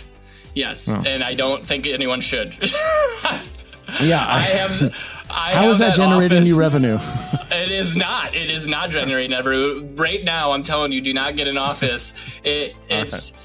Yes, 0.53 0.89
oh. 0.89 1.03
and 1.06 1.23
I 1.23 1.36
don't 1.36 1.65
think 1.65 1.86
anyone 1.86 2.21
should. 2.21 2.56
yeah, 4.02 4.23
I 4.28 4.39
have. 4.41 4.95
I 5.30 5.54
How 5.56 5.67
is 5.69 5.80
that, 5.80 5.88
that 5.88 5.95
generating 5.95 6.38
office. 6.38 6.50
new 6.50 6.58
revenue? 6.58 7.00
it 7.52 7.71
is 7.71 7.95
not. 7.95 8.34
It 8.34 8.49
is 8.49 8.68
not 8.68 8.89
generating 8.89 9.32
revenue. 9.32 9.88
Right 9.95 10.24
now, 10.24 10.51
I'm 10.51 10.64
telling 10.64 10.91
you, 10.91 11.01
do 11.01 11.14
not 11.14 11.36
get 11.36 11.47
an 11.47 11.57
office. 11.57 12.14
It 12.43 12.76
it's. 12.89 13.32
Okay 13.32 13.41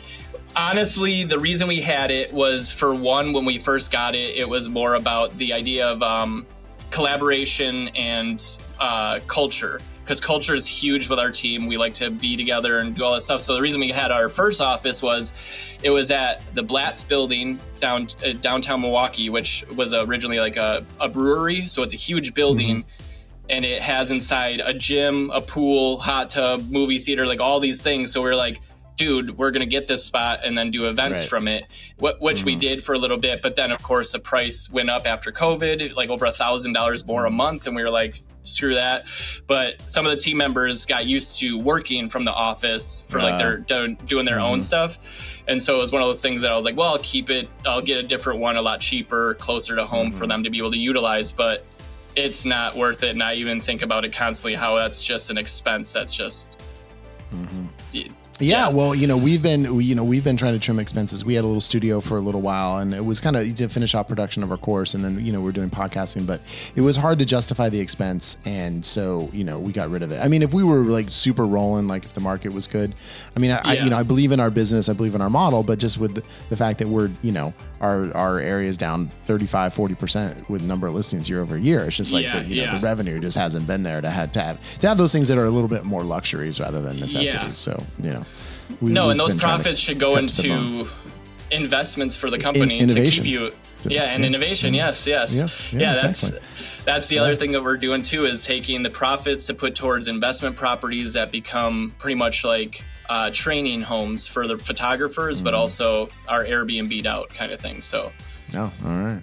honestly, 0.57 1.25
the 1.25 1.39
reason 1.39 1.69
we 1.69 1.81
had 1.81 2.11
it 2.11 2.33
was 2.33 2.71
for 2.71 2.95
one, 2.95 3.33
when 3.33 3.45
we 3.45 3.59
first 3.59 3.91
got 3.91 4.15
it, 4.15 4.37
it 4.37 4.49
was 4.49 4.69
more 4.69 4.95
about 4.95 5.37
the 5.39 5.53
idea 5.53 5.87
of 5.87 6.03
um, 6.03 6.47
collaboration 6.91 7.89
and 7.89 8.59
uh, 8.79 9.21
culture. 9.27 9.81
Because 10.03 10.21
culture 10.21 10.55
is 10.55 10.67
huge 10.67 11.09
with 11.09 11.19
our 11.19 11.31
team. 11.31 11.67
We 11.67 11.77
like 11.77 11.95
to 11.95 12.11
be 12.11 12.37
together 12.37 12.79
and 12.79 12.95
do 12.95 13.05
all 13.05 13.15
this 13.15 13.25
stuff. 13.25 13.41
So 13.41 13.55
the 13.55 13.63
reason 13.63 13.81
we 13.81 13.91
had 13.91 14.11
our 14.11 14.29
first 14.29 14.61
office 14.61 15.03
was 15.03 15.33
it 15.83 15.91
was 15.91 16.11
at 16.11 16.43
the 16.55 16.63
Blatz 16.63 17.05
building 17.05 17.61
down 17.79 18.09
uh, 18.27 18.33
downtown 18.33 18.81
Milwaukee, 18.81 19.31
which 19.31 19.65
was 19.77 19.95
originally 19.95 20.41
like 20.41 20.57
a, 20.57 20.85
a 21.01 21.09
brewery. 21.09 21.67
So 21.67 21.83
it's 21.83 21.95
a 21.95 21.97
huge 21.97 22.35
building. 22.35 22.79
Mm-hmm 22.79 23.09
and 23.51 23.65
it 23.65 23.83
has 23.83 24.11
inside 24.11 24.63
a 24.65 24.73
gym, 24.73 25.31
a 25.31 25.41
pool, 25.41 25.99
hot 25.99 26.31
tub, 26.31 26.71
movie 26.71 26.99
theater, 26.99 27.27
like 27.27 27.41
all 27.41 27.61
these 27.61 27.83
things. 27.83 28.11
So 28.11 28.23
we're 28.23 28.35
like, 28.35 28.61
dude, 28.97 29.37
we're 29.39 29.51
gonna 29.51 29.67
get 29.67 29.87
this 29.87 30.05
spot 30.05 30.41
and 30.45 30.57
then 30.57 30.71
do 30.71 30.89
events 30.89 31.23
right. 31.23 31.29
from 31.31 31.49
it, 31.49 31.67
which 31.99 32.39
mm-hmm. 32.39 32.47
we 32.47 32.57
did 32.57 32.85
for 32.85 32.95
a 32.95 32.99
little 32.99 33.19
bit. 33.19 33.43
But 33.43 33.57
then, 33.57 33.71
of 33.71 33.83
course, 33.83 34.13
the 34.13 34.19
price 34.19 34.71
went 34.71 34.91
up 34.91 35.07
after 35.07 35.33
COVID, 35.33 35.95
like 35.95 36.11
over 36.11 36.27
a 36.27 36.33
thousand 36.33 36.73
dollars 36.73 37.07
more 37.07 37.25
a 37.25 37.29
mm-hmm. 37.29 37.37
month, 37.37 37.67
and 37.67 37.77
we 37.77 37.83
were 37.83 37.91
like, 37.91 38.17
screw 38.43 38.75
that. 38.75 39.05
But 39.47 39.89
some 39.89 40.07
of 40.07 40.13
the 40.13 40.19
team 40.19 40.37
members 40.37 40.85
got 40.85 41.07
used 41.07 41.39
to 41.41 41.59
working 41.59 42.09
from 42.09 42.25
the 42.25 42.33
office 42.33 43.05
for 43.09 43.19
uh, 43.19 43.23
like 43.23 43.39
they're 43.39 43.59
doing 43.59 44.25
their 44.25 44.37
mm-hmm. 44.37 44.45
own 44.45 44.61
stuff. 44.61 44.99
And 45.49 45.61
so 45.61 45.77
it 45.77 45.81
was 45.81 45.91
one 45.91 46.03
of 46.03 46.09
those 46.09 46.23
things 46.23 46.41
that 46.43 46.53
I 46.53 46.55
was 46.55 46.65
like, 46.65 46.77
well, 46.77 46.93
I'll 46.93 46.99
keep 46.99 47.29
it. 47.29 47.49
I'll 47.67 47.83
get 47.83 47.99
a 47.99 48.03
different 48.03 48.39
one, 48.39 48.57
a 48.57 48.63
lot 48.63 48.81
cheaper, 48.81 49.35
closer 49.35 49.75
to 49.75 49.85
home 49.85 50.09
mm-hmm. 50.09 50.19
for 50.19 50.27
them 50.27 50.45
to 50.45 50.51
be 50.51 50.59
able 50.59 50.71
to 50.71 50.79
utilize. 50.79 51.33
But 51.33 51.65
it's 52.15 52.45
not 52.45 52.77
worth 52.77 53.03
it. 53.03 53.11
And 53.11 53.23
I 53.23 53.35
even 53.35 53.61
think 53.61 53.83
about 53.83 54.05
it 54.05 54.13
constantly 54.13 54.55
how 54.55 54.77
that's 54.77 55.03
just 55.03 55.31
an 55.31 55.39
expense 55.39 55.93
that's 55.93 56.13
just. 56.13 56.63
Mm-hmm. 57.33 57.67
Yeah, 58.43 58.71
well, 58.71 58.93
you 58.93 59.07
know, 59.07 59.17
we've 59.17 59.41
been, 59.41 59.81
you 59.81 59.95
know, 59.95 60.03
we've 60.03 60.25
been 60.25 60.37
trying 60.37 60.55
to 60.55 60.59
trim 60.59 60.81
expenses. 60.81 61.25
We 61.25 61.35
had 61.35 61.45
a 61.45 61.47
little 61.47 61.61
studio 61.61 62.01
for 62.01 62.17
a 62.17 62.21
little 62.21 62.41
while, 62.41 62.79
and 62.79 62.93
it 62.93 63.05
was 63.05 63.21
kind 63.21 63.37
of 63.37 63.55
to 63.55 63.69
finish 63.69 63.95
off 63.95 64.09
production 64.09 64.43
of 64.43 64.51
our 64.51 64.57
course, 64.57 64.95
and 64.95 65.05
then 65.05 65.25
you 65.25 65.33
know 65.33 65.41
we're 65.41 65.53
doing 65.53 65.71
podcasting, 65.71 66.27
but 66.27 66.41
it 66.75 66.81
was 66.81 66.97
hard 66.97 67.21
to 67.21 67.25
justify 67.25 67.69
the 67.69 67.79
expense, 67.79 68.39
and 68.45 68.85
so 68.85 69.31
you 69.33 69.45
know 69.45 69.61
we 69.61 69.71
got 69.73 69.91
rid 69.91 70.03
of 70.03 70.11
it. 70.11 70.21
I 70.21 70.27
mean, 70.27 70.43
if 70.43 70.53
we 70.53 70.65
were 70.65 70.83
like 70.83 71.11
super 71.11 71.47
rolling, 71.47 71.87
like 71.87 72.05
if 72.05 72.15
the 72.15 72.21
market 72.21 72.53
was 72.53 72.67
good, 72.67 72.97
I 73.37 73.41
mean, 73.41 73.53
I, 73.53 73.55
yeah. 73.55 73.63
I 73.65 73.85
you 73.85 73.91
know 73.91 73.97
I 73.97 74.03
believe 74.03 74.33
in 74.33 74.41
our 74.41 74.51
business, 74.51 74.89
I 74.89 74.93
believe 74.93 75.15
in 75.15 75.21
our 75.21 75.31
model, 75.31 75.63
but 75.63 75.79
just 75.79 75.99
with 75.99 76.17
the, 76.17 76.25
the 76.49 76.57
fact 76.57 76.81
that 76.81 76.89
we're 76.89 77.11
you 77.23 77.31
know 77.31 77.55
our 77.83 78.15
our 78.17 78.39
area 78.39 78.69
is 78.69 78.77
down 78.77 79.11
35 79.27 79.75
40 79.75 79.95
percent 79.97 80.49
with 80.49 80.63
number 80.63 80.87
of 80.87 80.95
listings 80.95 81.29
year 81.29 81.43
over 81.43 81.59
year 81.59 81.85
it's 81.85 81.97
just 81.97 82.13
like 82.13 82.25
yeah, 82.25 82.39
the, 82.39 82.45
you 82.49 82.57
know 82.57 82.63
yeah. 82.63 82.79
the 82.79 82.81
revenue 82.81 83.19
just 83.19 83.37
hasn't 83.37 83.67
been 83.67 83.83
there 83.83 84.01
to 84.01 84.09
have 84.09 84.31
to 84.33 84.41
have 84.41 84.79
to 84.79 84.89
have 84.89 84.97
those 84.97 85.13
things 85.13 85.29
that 85.29 85.37
are 85.37 85.45
a 85.45 85.51
little 85.51 85.69
bit 85.69 85.85
more 85.85 86.05
luxuries 86.05 86.61
rather 86.61 86.81
than 86.81 86.99
necessities 87.01 87.57
so 87.57 87.77
you 87.99 88.11
know 88.11 88.25
we, 88.81 88.93
no 88.93 89.11
and 89.11 89.19
those 89.19 89.35
profits 89.35 89.79
should 89.79 89.99
go 89.99 90.17
into 90.17 90.87
investments 91.51 92.17
for 92.17 92.31
the 92.31 92.39
company 92.39 92.79
In, 92.79 92.91
innovation. 92.91 93.25
to 93.25 93.31
keep 93.31 93.41
you 93.41 93.53
yeah, 93.85 94.05
and 94.05 94.25
innovation. 94.25 94.75
Yes, 94.75 95.07
yes, 95.07 95.35
yes. 95.35 95.73
Yeah, 95.73 95.81
yeah 95.81 95.95
that's 95.95 96.23
exactly. 96.23 96.49
that's 96.85 97.09
the 97.09 97.19
other 97.19 97.35
thing 97.35 97.53
that 97.53 97.63
we're 97.63 97.77
doing 97.77 98.03
too 98.03 98.27
is 98.27 98.47
taking 98.47 98.83
the 98.83 98.91
profits 98.91 99.47
to 99.49 99.55
put 99.55 99.75
towards 99.75 100.09
investment 100.09 100.57
properties 100.57 101.15
that 101.15 101.31
become 101.33 101.95
pretty 101.99 102.15
much 102.15 102.45
like 102.45 102.85
uh, 103.09 103.31
training 103.33 103.83
homes 103.83 104.27
for 104.27 104.47
the 104.47 104.57
photographers, 104.57 105.39
mm-hmm. 105.39 105.45
but 105.45 105.55
also 105.55 106.09
our 106.29 106.45
Airbnb 106.45 107.05
out 107.07 107.29
kind 107.31 107.53
of 107.53 107.61
thing. 107.61 107.81
So, 107.81 108.13
oh, 108.55 108.73
all 108.85 108.91
right. 108.91 109.23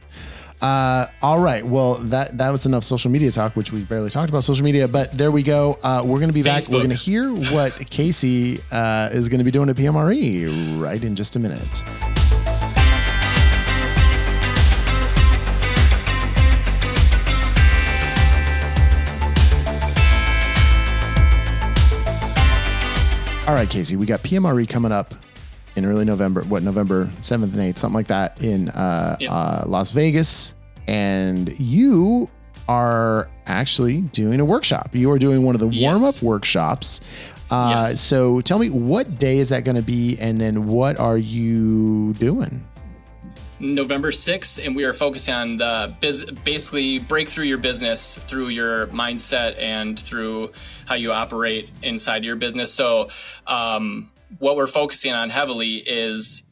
Uh, 0.62 1.08
all 1.22 1.40
right. 1.40 1.66
Well, 1.66 1.96
that 1.96 2.38
that 2.38 2.50
was 2.50 2.66
enough 2.66 2.84
social 2.84 3.10
media 3.10 3.32
talk, 3.32 3.56
which 3.56 3.72
we 3.72 3.82
barely 3.84 4.10
talked 4.10 4.30
about 4.30 4.44
social 4.44 4.66
media. 4.66 4.88
But 4.88 5.14
there 5.14 5.32
we 5.32 5.42
go. 5.44 5.80
Uh, 5.82 6.04
we're 6.06 6.18
going 6.18 6.30
to 6.30 6.34
be 6.34 6.44
back. 6.44 6.68
We're 6.68 6.80
going 6.80 6.90
to 6.90 6.96
hear 6.96 7.34
what 7.34 7.74
Casey 7.90 8.60
uh, 8.72 9.10
is 9.12 9.30
going 9.30 9.40
to 9.40 9.46
be 9.46 9.52
doing 9.52 9.70
at 9.70 9.78
PMRE 9.78 10.82
right 10.82 11.02
in 11.02 11.16
just 11.16 11.36
a 11.36 11.40
minute. 11.40 11.84
All 23.48 23.56
right, 23.56 23.68
Casey, 23.68 23.96
we 23.96 24.06
got 24.06 24.20
PMRE 24.20 24.70
coming 24.70 24.92
up 24.92 25.16
in 25.80 25.86
early 25.90 26.06
November, 26.06 26.42
what, 26.42 26.62
November 26.62 27.06
7th 27.22 27.54
and 27.54 27.56
8th, 27.56 27.78
something 27.78 27.96
like 27.96 28.08
that 28.08 28.44
in 28.44 28.70
uh, 28.70 29.18
yep. 29.20 29.32
uh, 29.32 29.64
Las 29.66 29.92
Vegas. 29.92 30.54
And 30.88 31.58
you 31.60 32.30
are 32.68 33.30
actually 33.48 34.02
doing 34.02 34.40
a 34.40 34.46
workshop. 34.46 34.90
You 34.94 35.10
are 35.12 35.20
doing 35.20 35.44
one 35.44 35.56
of 35.56 35.62
the 35.62 35.68
warm 35.68 36.04
up 36.04 36.22
workshops. 36.22 37.02
Uh, 37.50 37.86
yes. 37.88 38.02
So 38.02 38.42
tell 38.42 38.60
me, 38.60 38.70
what 38.70 39.18
day 39.18 39.40
is 39.40 39.50
that 39.50 39.64
going 39.64 39.78
to 39.78 39.82
be? 39.82 40.18
And 40.20 40.40
then 40.40 40.68
what 40.68 41.00
are 41.00 41.18
you 41.18 42.14
doing? 42.14 42.64
November 43.60 44.12
6th, 44.12 44.64
and 44.66 44.76
we 44.76 44.86
are 44.86 44.94
focusing 44.94 45.34
on 45.34 45.58
the 45.58 45.94
biz- 46.00 46.26
basically 46.46 47.00
break 47.00 47.28
through 47.28 47.46
your 47.46 47.58
business 47.58 48.16
through 48.16 48.48
your 48.48 48.88
mindset 48.88 49.62
and 49.62 50.00
through 50.00 50.52
how 50.86 50.96
you 50.96 51.12
operate 51.12 51.70
inside 51.84 52.24
your 52.24 52.38
business. 52.38 52.74
So, 52.74 53.10
um, 53.48 54.10
what 54.38 54.56
we're 54.56 54.68
focusing 54.68 55.14
on 55.14 55.30
heavily 55.30 55.76
is 55.76 56.44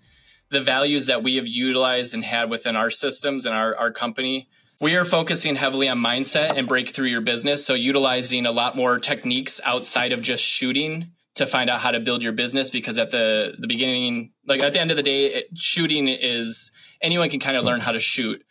the 0.50 0.62
values 0.62 1.08
that 1.08 1.24
we 1.24 1.36
have 1.36 1.48
utilized 1.48 2.14
and 2.14 2.24
had 2.24 2.50
within 2.50 2.76
our 2.76 2.90
systems 2.90 3.46
and 3.46 3.56
our, 3.56 3.76
our 3.76 3.92
company. 3.92 4.50
We 4.80 4.96
are 4.96 5.06
focusing 5.06 5.56
heavily 5.56 5.90
on 5.90 6.00
mindset 6.00 6.58
and 6.58 6.68
break 6.68 6.90
through 6.90 7.08
your 7.08 7.22
business. 7.22 7.66
So, 7.66 7.74
utilizing 7.74 8.46
a 8.46 8.52
lot 8.52 8.76
more 8.76 9.00
techniques 9.00 9.60
outside 9.66 10.14
of 10.14 10.22
just 10.22 10.44
shooting 10.44 11.12
to 11.38 11.46
find 11.46 11.70
out 11.70 11.80
how 11.80 11.92
to 11.92 12.00
build 12.00 12.24
your 12.24 12.34
business 12.34 12.70
because 12.70 12.98
at 12.98 13.12
the 13.12 13.56
the 13.60 13.68
beginning 13.68 14.32
like 14.48 14.60
at 14.60 14.74
the 14.74 14.80
end 14.80 14.92
of 14.92 14.98
the 14.98 15.04
day 15.04 15.26
it, 15.26 15.48
shooting 15.56 16.08
is 16.08 16.72
anyone 17.02 17.30
can 17.30 17.40
kind 17.40 17.58
of 17.58 17.64
learn 17.64 17.80
how 17.80 17.92
to 17.92 18.00
shoot. 18.00 18.44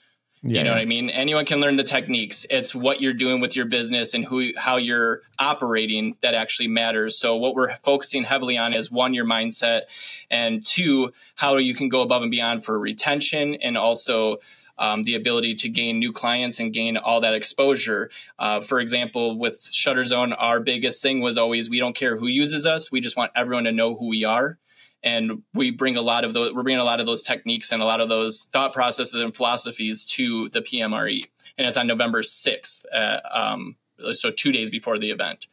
Yeah. 0.47 0.61
You 0.61 0.65
know 0.65 0.73
what 0.73 0.81
I 0.81 0.85
mean? 0.85 1.11
Anyone 1.11 1.45
can 1.45 1.61
learn 1.61 1.77
the 1.77 1.85
techniques. 1.85 2.47
It's 2.49 2.75
what 2.75 3.01
you're 3.01 3.13
doing 3.13 3.41
with 3.41 3.57
your 3.57 3.67
business 3.67 4.15
and 4.15 4.25
who 4.25 4.53
how 4.57 4.77
you're 4.77 5.23
operating 5.39 6.17
that 6.23 6.35
actually 6.35 6.69
matters. 6.69 7.19
So 7.19 7.37
what 7.37 7.55
we're 7.55 7.75
focusing 7.77 8.23
heavily 8.23 8.57
on 8.57 8.73
is 8.73 8.91
one 8.91 9.13
your 9.13 9.25
mindset 9.25 9.83
and 10.31 10.65
two 10.65 11.13
how 11.35 11.57
you 11.57 11.75
can 11.75 11.89
go 11.89 12.03
above 12.03 12.23
and 12.23 12.31
beyond 12.31 12.65
for 12.65 12.79
retention 12.79 13.57
and 13.57 13.77
also 13.77 14.39
um, 14.79 15.03
the 15.03 15.15
ability 15.15 15.55
to 15.57 15.69
gain 15.69 15.99
new 15.99 16.13
clients 16.13 16.61
and 16.61 16.73
gain 16.73 16.97
all 16.97 17.21
that 17.23 17.35
exposure. 17.35 18.11
Uh, 18.39 18.61
for 18.61 18.79
example, 18.79 19.39
with 19.39 19.63
Shutter 19.73 20.05
Zone, 20.05 20.33
our 20.33 20.61
biggest 20.61 21.03
thing 21.03 21.21
was 21.21 21.39
always 21.39 21.69
we 21.69 21.79
don't 21.79 21.97
care 21.97 22.17
who 22.17 22.27
uses 22.27 22.67
us. 22.67 22.93
We 22.93 23.01
just 23.01 23.17
want 23.17 23.33
everyone 23.35 23.65
to 23.65 23.73
know 23.73 23.97
who 23.97 24.09
we 24.09 24.25
are 24.25 24.59
and 25.07 25.45
we 25.55 25.71
bring 25.71 25.97
a 25.97 26.03
lot 26.03 26.25
of 26.25 26.35
those 26.35 26.53
we're 26.53 26.65
bringing 26.65 26.81
a 26.81 26.85
lot 26.85 26.99
of 26.99 27.07
those 27.07 27.23
techniques 27.23 27.71
and 27.71 27.81
a 27.81 27.85
lot 27.85 28.01
of 28.01 28.09
those 28.09 28.49
thought 28.53 28.73
processes 28.73 29.23
and 29.23 29.35
philosophies 29.35 30.11
to 30.11 30.49
the 30.49 30.61
PMRE, 30.61 31.25
and 31.57 31.67
it's 31.67 31.77
on 31.77 31.87
November 31.87 32.25
sixth, 32.25 32.85
uh, 32.93 33.21
um, 33.33 33.77
so 34.11 34.31
two 34.31 34.51
days 34.51 34.69
before 34.69 34.99
the 34.99 35.13
event. 35.13 35.47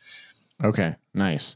Okay, 0.63 0.95
nice. 1.13 1.55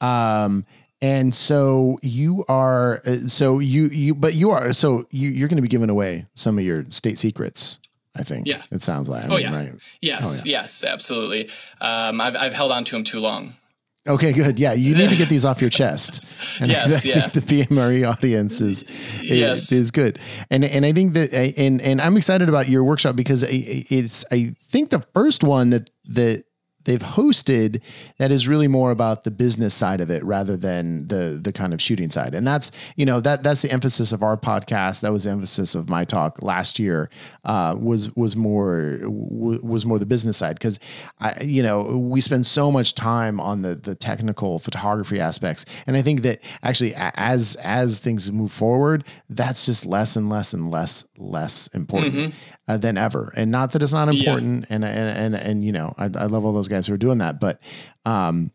Um, 0.00 0.66
and 1.00 1.32
so 1.32 2.00
you 2.02 2.44
are, 2.48 3.00
uh, 3.06 3.28
so 3.28 3.60
you 3.60 3.84
you, 3.86 4.14
but 4.16 4.34
you 4.34 4.50
are, 4.50 4.72
so 4.72 5.06
you 5.10 5.28
you're 5.28 5.48
going 5.48 5.56
to 5.56 5.62
be 5.62 5.68
giving 5.68 5.88
away 5.88 6.26
some 6.34 6.58
of 6.58 6.64
your 6.64 6.84
state 6.88 7.16
secrets. 7.16 7.78
I 8.18 8.22
think. 8.22 8.46
Yeah. 8.46 8.62
It 8.70 8.80
sounds 8.80 9.10
like. 9.10 9.24
I 9.24 9.26
oh, 9.26 9.30
mean, 9.32 9.40
yeah. 9.42 9.54
Right? 9.54 9.72
Yes. 10.00 10.40
Oh, 10.40 10.42
yeah. 10.46 10.60
Yes. 10.60 10.82
Absolutely. 10.84 11.50
Um, 11.82 12.18
I've 12.18 12.34
I've 12.34 12.54
held 12.54 12.72
on 12.72 12.84
to 12.84 12.92
them 12.92 13.04
too 13.04 13.20
long. 13.20 13.52
Okay, 14.08 14.32
good. 14.32 14.58
Yeah, 14.58 14.72
you 14.72 14.94
need 14.94 15.10
to 15.10 15.16
get 15.16 15.28
these 15.28 15.44
off 15.44 15.60
your 15.60 15.70
chest. 15.70 16.24
And 16.58 16.70
yes, 16.70 17.04
I 17.04 17.08
yeah. 17.08 17.26
the 17.26 17.40
PMRE 17.40 18.08
audience 18.08 18.62
is, 18.62 18.84
yes. 19.22 19.72
is 19.72 19.90
good, 19.90 20.18
and 20.50 20.64
and 20.64 20.86
I 20.86 20.92
think 20.92 21.12
that 21.12 21.34
and 21.34 21.82
and 21.82 22.00
I'm 22.00 22.16
excited 22.16 22.48
about 22.48 22.68
your 22.68 22.82
workshop 22.82 23.14
because 23.14 23.42
it's 23.42 24.24
I 24.30 24.54
think 24.70 24.88
the 24.88 25.00
first 25.12 25.44
one 25.44 25.70
that 25.70 25.90
that 26.06 26.44
they've 26.86 27.02
hosted 27.02 27.82
that 28.16 28.30
is 28.30 28.48
really 28.48 28.68
more 28.68 28.90
about 28.90 29.24
the 29.24 29.30
business 29.30 29.74
side 29.74 30.00
of 30.00 30.10
it 30.10 30.24
rather 30.24 30.56
than 30.56 31.08
the 31.08 31.38
the 31.42 31.52
kind 31.52 31.74
of 31.74 31.82
shooting 31.82 32.10
side. 32.10 32.34
And 32.34 32.46
that's 32.46 32.70
you 32.96 33.04
know 33.04 33.20
that 33.20 33.42
that's 33.42 33.62
the 33.62 33.70
emphasis 33.70 34.12
of 34.12 34.22
our 34.22 34.36
podcast. 34.36 35.02
That 35.02 35.12
was 35.12 35.24
the 35.24 35.30
emphasis 35.30 35.74
of 35.74 35.90
my 35.90 36.04
talk 36.04 36.42
last 36.42 36.78
year. 36.78 37.10
Uh, 37.44 37.76
was 37.78 38.14
was 38.16 38.34
more 38.34 38.98
was 39.02 39.84
more 39.84 39.98
the 39.98 40.06
business 40.06 40.38
side 40.38 40.56
because 40.56 40.80
I 41.20 41.42
you 41.42 41.62
know 41.62 41.82
we 41.82 42.20
spend 42.20 42.46
so 42.46 42.72
much 42.72 42.94
time 42.94 43.40
on 43.40 43.62
the 43.62 43.74
the 43.74 43.94
technical 43.94 44.58
photography 44.58 45.20
aspects, 45.20 45.66
and 45.86 45.96
I 45.96 46.02
think 46.02 46.22
that 46.22 46.40
actually 46.62 46.94
as 46.96 47.56
as 47.56 47.98
things 47.98 48.30
move 48.32 48.52
forward, 48.52 49.04
that's 49.28 49.66
just 49.66 49.84
less 49.84 50.16
and 50.16 50.30
less 50.30 50.54
and 50.54 50.70
less 50.70 51.06
less 51.18 51.66
important. 51.68 52.14
Mm-hmm 52.14 52.55
uh, 52.68 52.76
than 52.76 52.98
ever. 52.98 53.32
And 53.36 53.50
not 53.50 53.72
that 53.72 53.82
it's 53.82 53.92
not 53.92 54.08
important. 54.08 54.66
Yeah. 54.68 54.76
And, 54.76 54.84
and, 54.84 55.34
and, 55.34 55.34
and, 55.34 55.64
you 55.64 55.72
know, 55.72 55.94
I, 55.96 56.04
I 56.04 56.26
love 56.26 56.44
all 56.44 56.52
those 56.52 56.68
guys 56.68 56.86
who 56.86 56.94
are 56.94 56.98
doing 56.98 57.18
that, 57.18 57.40
but, 57.40 57.60
um, 58.04 58.50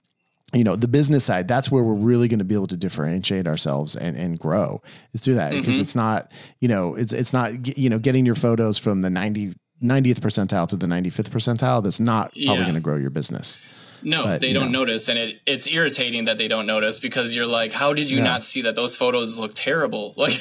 you 0.53 0.65
know, 0.65 0.75
the 0.75 0.87
business 0.87 1.23
side, 1.23 1.47
that's 1.47 1.71
where 1.71 1.81
we're 1.81 1.93
really 1.93 2.27
going 2.27 2.39
to 2.39 2.45
be 2.45 2.55
able 2.55 2.67
to 2.67 2.77
differentiate 2.77 3.47
ourselves 3.47 3.95
and, 3.95 4.17
and 4.17 4.37
grow 4.37 4.81
is 5.13 5.21
through 5.21 5.35
that. 5.35 5.51
Because 5.51 5.75
mm-hmm. 5.75 5.81
it's 5.81 5.95
not, 5.95 6.31
you 6.59 6.67
know, 6.67 6.95
it's, 6.95 7.13
it's 7.13 7.31
not, 7.31 7.77
you 7.77 7.89
know, 7.89 7.99
getting 7.99 8.25
your 8.25 8.35
photos 8.35 8.77
from 8.77 9.01
the 9.01 9.09
90, 9.09 9.53
90th 9.81 10.19
percentile 10.19 10.67
to 10.67 10.75
the 10.75 10.87
95th 10.87 11.29
percentile. 11.29 11.81
That's 11.81 12.01
not 12.01 12.35
yeah. 12.35 12.47
probably 12.47 12.65
going 12.65 12.75
to 12.75 12.81
grow 12.81 12.97
your 12.97 13.09
business. 13.11 13.59
No, 14.03 14.23
but, 14.23 14.41
they 14.41 14.51
don't 14.51 14.71
know. 14.71 14.79
notice, 14.79 15.09
and 15.09 15.17
it, 15.17 15.41
it's 15.45 15.67
irritating 15.67 16.25
that 16.25 16.37
they 16.37 16.47
don't 16.47 16.65
notice 16.65 16.99
because 16.99 17.35
you're 17.35 17.45
like, 17.45 17.71
how 17.71 17.93
did 17.93 18.09
you 18.09 18.17
yeah. 18.17 18.23
not 18.23 18.43
see 18.43 18.63
that 18.63 18.75
those 18.75 18.95
photos 18.95 19.37
look 19.37 19.53
terrible? 19.53 20.13
Like, 20.21 20.39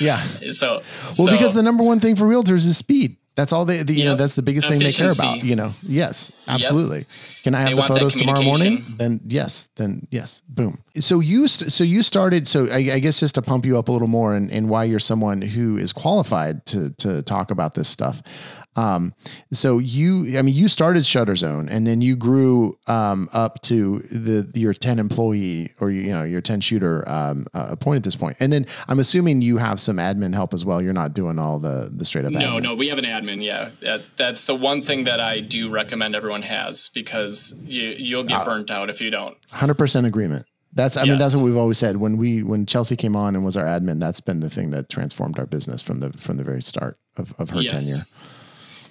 Yeah. 0.00 0.22
So 0.50 0.74
well, 0.76 1.12
so, 1.12 1.30
because 1.30 1.54
the 1.54 1.62
number 1.62 1.82
one 1.82 2.00
thing 2.00 2.16
for 2.16 2.24
realtors 2.24 2.66
is 2.66 2.76
speed. 2.76 3.16
That's 3.34 3.52
all 3.52 3.64
they, 3.64 3.82
the, 3.82 3.92
you 3.92 4.00
yep. 4.00 4.06
know, 4.06 4.14
that's 4.14 4.34
the 4.34 4.42
biggest 4.42 4.68
Efficiency. 4.68 4.96
thing 4.96 5.08
they 5.08 5.14
care 5.14 5.32
about. 5.34 5.44
You 5.44 5.56
know, 5.56 5.72
yes, 5.82 6.30
absolutely. 6.46 6.98
Yep. 6.98 7.06
Can 7.42 7.54
I 7.56 7.60
have 7.60 7.70
they 7.70 7.74
the 7.74 7.88
photos 7.88 8.14
tomorrow 8.14 8.42
morning? 8.42 8.84
Then 8.96 9.20
yes, 9.26 9.70
then 9.74 10.06
yes, 10.10 10.42
boom. 10.48 10.78
So 11.00 11.18
you, 11.18 11.48
so 11.48 11.82
you 11.82 12.02
started. 12.02 12.46
So 12.46 12.66
I, 12.70 12.76
I, 12.76 12.98
guess 13.00 13.18
just 13.18 13.34
to 13.34 13.42
pump 13.42 13.66
you 13.66 13.76
up 13.76 13.88
a 13.88 13.92
little 13.92 14.06
more, 14.06 14.34
and, 14.34 14.52
and 14.52 14.68
why 14.68 14.84
you're 14.84 15.00
someone 15.00 15.42
who 15.42 15.76
is 15.76 15.92
qualified 15.92 16.64
to 16.66 16.90
to 16.98 17.22
talk 17.22 17.50
about 17.50 17.74
this 17.74 17.88
stuff. 17.88 18.22
Um, 18.76 19.14
so 19.52 19.78
you, 19.78 20.38
I 20.38 20.42
mean, 20.42 20.54
you 20.54 20.68
started 20.68 21.06
Shutter 21.06 21.36
Zone, 21.36 21.68
and 21.68 21.86
then 21.86 22.00
you 22.00 22.16
grew 22.16 22.76
um, 22.86 23.28
up 23.32 23.62
to 23.62 24.00
the 24.00 24.50
your 24.54 24.74
ten 24.74 24.98
employee 24.98 25.72
or 25.80 25.90
you 25.90 26.12
know 26.12 26.24
your 26.24 26.40
ten 26.40 26.60
shooter 26.60 27.08
um, 27.08 27.46
uh, 27.54 27.76
point 27.76 27.98
at 27.98 28.04
this 28.04 28.16
point. 28.16 28.36
And 28.40 28.52
then 28.52 28.66
I'm 28.88 28.98
assuming 28.98 29.42
you 29.42 29.58
have 29.58 29.80
some 29.80 29.96
admin 29.96 30.34
help 30.34 30.54
as 30.54 30.64
well. 30.64 30.82
You're 30.82 30.92
not 30.92 31.14
doing 31.14 31.38
all 31.38 31.58
the 31.58 31.90
the 31.94 32.04
straight 32.04 32.24
up. 32.24 32.32
No, 32.32 32.40
admin. 32.40 32.62
no, 32.62 32.74
we 32.74 32.88
have 32.88 32.98
an 32.98 33.04
admin. 33.04 33.42
Yeah, 33.42 33.70
that, 33.80 34.02
that's 34.16 34.46
the 34.46 34.54
one 34.54 34.82
thing 34.82 35.04
that 35.04 35.20
I 35.20 35.40
do 35.40 35.70
recommend 35.70 36.14
everyone 36.14 36.42
has 36.42 36.88
because 36.88 37.54
you 37.62 37.90
you'll 37.90 38.24
get 38.24 38.40
uh, 38.40 38.44
burnt 38.44 38.70
out 38.70 38.90
if 38.90 39.00
you 39.00 39.10
don't. 39.10 39.36
Hundred 39.50 39.78
percent 39.78 40.06
agreement. 40.06 40.46
That's 40.72 40.96
I 40.96 41.02
yes. 41.02 41.10
mean 41.10 41.18
that's 41.18 41.36
what 41.36 41.44
we've 41.44 41.56
always 41.56 41.78
said 41.78 41.98
when 41.98 42.16
we 42.16 42.42
when 42.42 42.66
Chelsea 42.66 42.96
came 42.96 43.14
on 43.14 43.36
and 43.36 43.44
was 43.44 43.56
our 43.56 43.64
admin. 43.64 44.00
That's 44.00 44.20
been 44.20 44.40
the 44.40 44.50
thing 44.50 44.72
that 44.72 44.88
transformed 44.88 45.38
our 45.38 45.46
business 45.46 45.82
from 45.82 46.00
the 46.00 46.12
from 46.14 46.36
the 46.36 46.44
very 46.44 46.62
start 46.62 46.98
of, 47.16 47.32
of 47.38 47.50
her 47.50 47.60
yes. 47.60 47.72
tenure. 47.72 48.06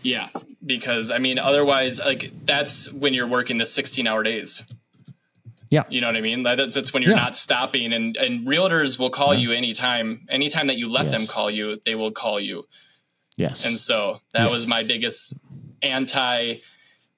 Yeah, 0.04 0.30
because 0.64 1.12
I 1.12 1.18
mean, 1.18 1.39
otherwise, 1.39 1.99
like 1.99 2.32
that's 2.45 2.91
when 2.91 3.14
you're 3.14 3.28
working 3.28 3.58
the 3.58 3.66
16 3.66 4.06
hour 4.06 4.22
days. 4.24 4.64
Yeah. 5.70 5.86
You 5.89 6.01
know 6.01 6.08
what 6.08 6.18
I 6.18 6.22
mean? 6.22 6.43
That's, 6.43 6.76
that's 6.76 6.93
when 6.93 7.01
you're 7.01 7.14
yeah. 7.14 7.24
not 7.24 7.36
stopping 7.36 7.93
and, 7.93 8.16
and 8.16 8.45
realtors 8.45 8.99
will 8.99 9.10
call 9.10 9.34
yeah. 9.34 9.39
you 9.39 9.51
anytime, 9.54 10.28
anytime 10.30 10.68
that 10.68 10.78
you 10.78 10.88
let 10.88 11.06
yes. 11.06 11.18
them 11.18 11.28
call 11.28 11.49
you, 11.49 11.80
they 11.84 11.95
will 11.95 12.12
call 12.12 12.39
you. 12.39 12.66
Yes. 13.38 13.66
And 13.66 13.80
so 13.80 14.22
that 14.34 14.43
yes. 14.43 14.51
was 14.51 14.68
my 14.68 14.84
biggest 14.84 15.34
anti 15.82 16.58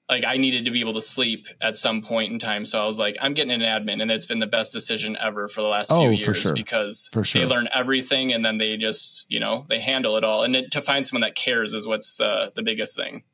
like 0.08 0.24
I 0.24 0.36
needed 0.36 0.64
to 0.66 0.70
be 0.70 0.80
able 0.80 0.94
to 0.94 1.00
sleep 1.00 1.46
at 1.60 1.76
some 1.76 2.00
point 2.00 2.32
in 2.32 2.38
time. 2.38 2.64
So 2.64 2.80
I 2.80 2.86
was 2.86 2.98
like, 2.98 3.16
I'm 3.20 3.34
getting 3.34 3.52
an 3.52 3.62
admin, 3.62 4.00
and 4.00 4.10
it's 4.10 4.26
been 4.26 4.38
the 4.38 4.46
best 4.46 4.72
decision 4.72 5.16
ever 5.20 5.48
for 5.48 5.62
the 5.62 5.68
last 5.68 5.90
oh, 5.90 6.00
few 6.00 6.10
years 6.10 6.40
sure. 6.40 6.54
because 6.54 7.10
sure. 7.12 7.42
they 7.42 7.46
learn 7.46 7.68
everything 7.74 8.32
and 8.32 8.44
then 8.44 8.58
they 8.58 8.76
just, 8.76 9.24
you 9.28 9.40
know, 9.40 9.66
they 9.68 9.80
handle 9.80 10.16
it 10.16 10.24
all. 10.24 10.44
And 10.44 10.54
it, 10.54 10.70
to 10.72 10.80
find 10.80 11.06
someone 11.06 11.22
that 11.22 11.34
cares 11.34 11.74
is 11.74 11.86
what's 11.86 12.16
the 12.16 12.52
the 12.54 12.62
biggest 12.62 12.96
thing. 12.96 13.24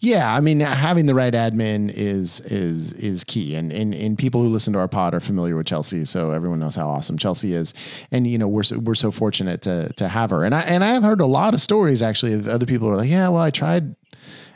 Yeah, 0.00 0.34
I 0.34 0.40
mean, 0.40 0.60
having 0.60 1.06
the 1.06 1.14
right 1.14 1.32
admin 1.32 1.90
is 1.90 2.40
is 2.40 2.92
is 2.92 3.24
key, 3.24 3.54
and 3.54 3.72
and 3.72 3.94
and 3.94 4.18
people 4.18 4.42
who 4.42 4.48
listen 4.48 4.74
to 4.74 4.78
our 4.78 4.88
pod 4.88 5.14
are 5.14 5.20
familiar 5.20 5.56
with 5.56 5.66
Chelsea, 5.66 6.04
so 6.04 6.30
everyone 6.32 6.60
knows 6.60 6.76
how 6.76 6.88
awesome 6.88 7.16
Chelsea 7.16 7.54
is, 7.54 7.72
and 8.10 8.26
you 8.26 8.36
know 8.36 8.48
we're 8.48 8.64
so, 8.64 8.78
we're 8.80 8.94
so 8.94 9.10
fortunate 9.10 9.62
to 9.62 9.90
to 9.94 10.08
have 10.08 10.28
her, 10.28 10.44
and 10.44 10.54
I 10.54 10.60
and 10.62 10.84
I 10.84 10.88
have 10.88 11.02
heard 11.02 11.22
a 11.22 11.26
lot 11.26 11.54
of 11.54 11.60
stories 11.60 12.02
actually 12.02 12.34
of 12.34 12.48
other 12.48 12.66
people 12.66 12.88
who 12.88 12.94
are 12.94 12.98
like, 12.98 13.08
yeah, 13.08 13.28
well, 13.28 13.40
I 13.40 13.50
tried 13.50 13.96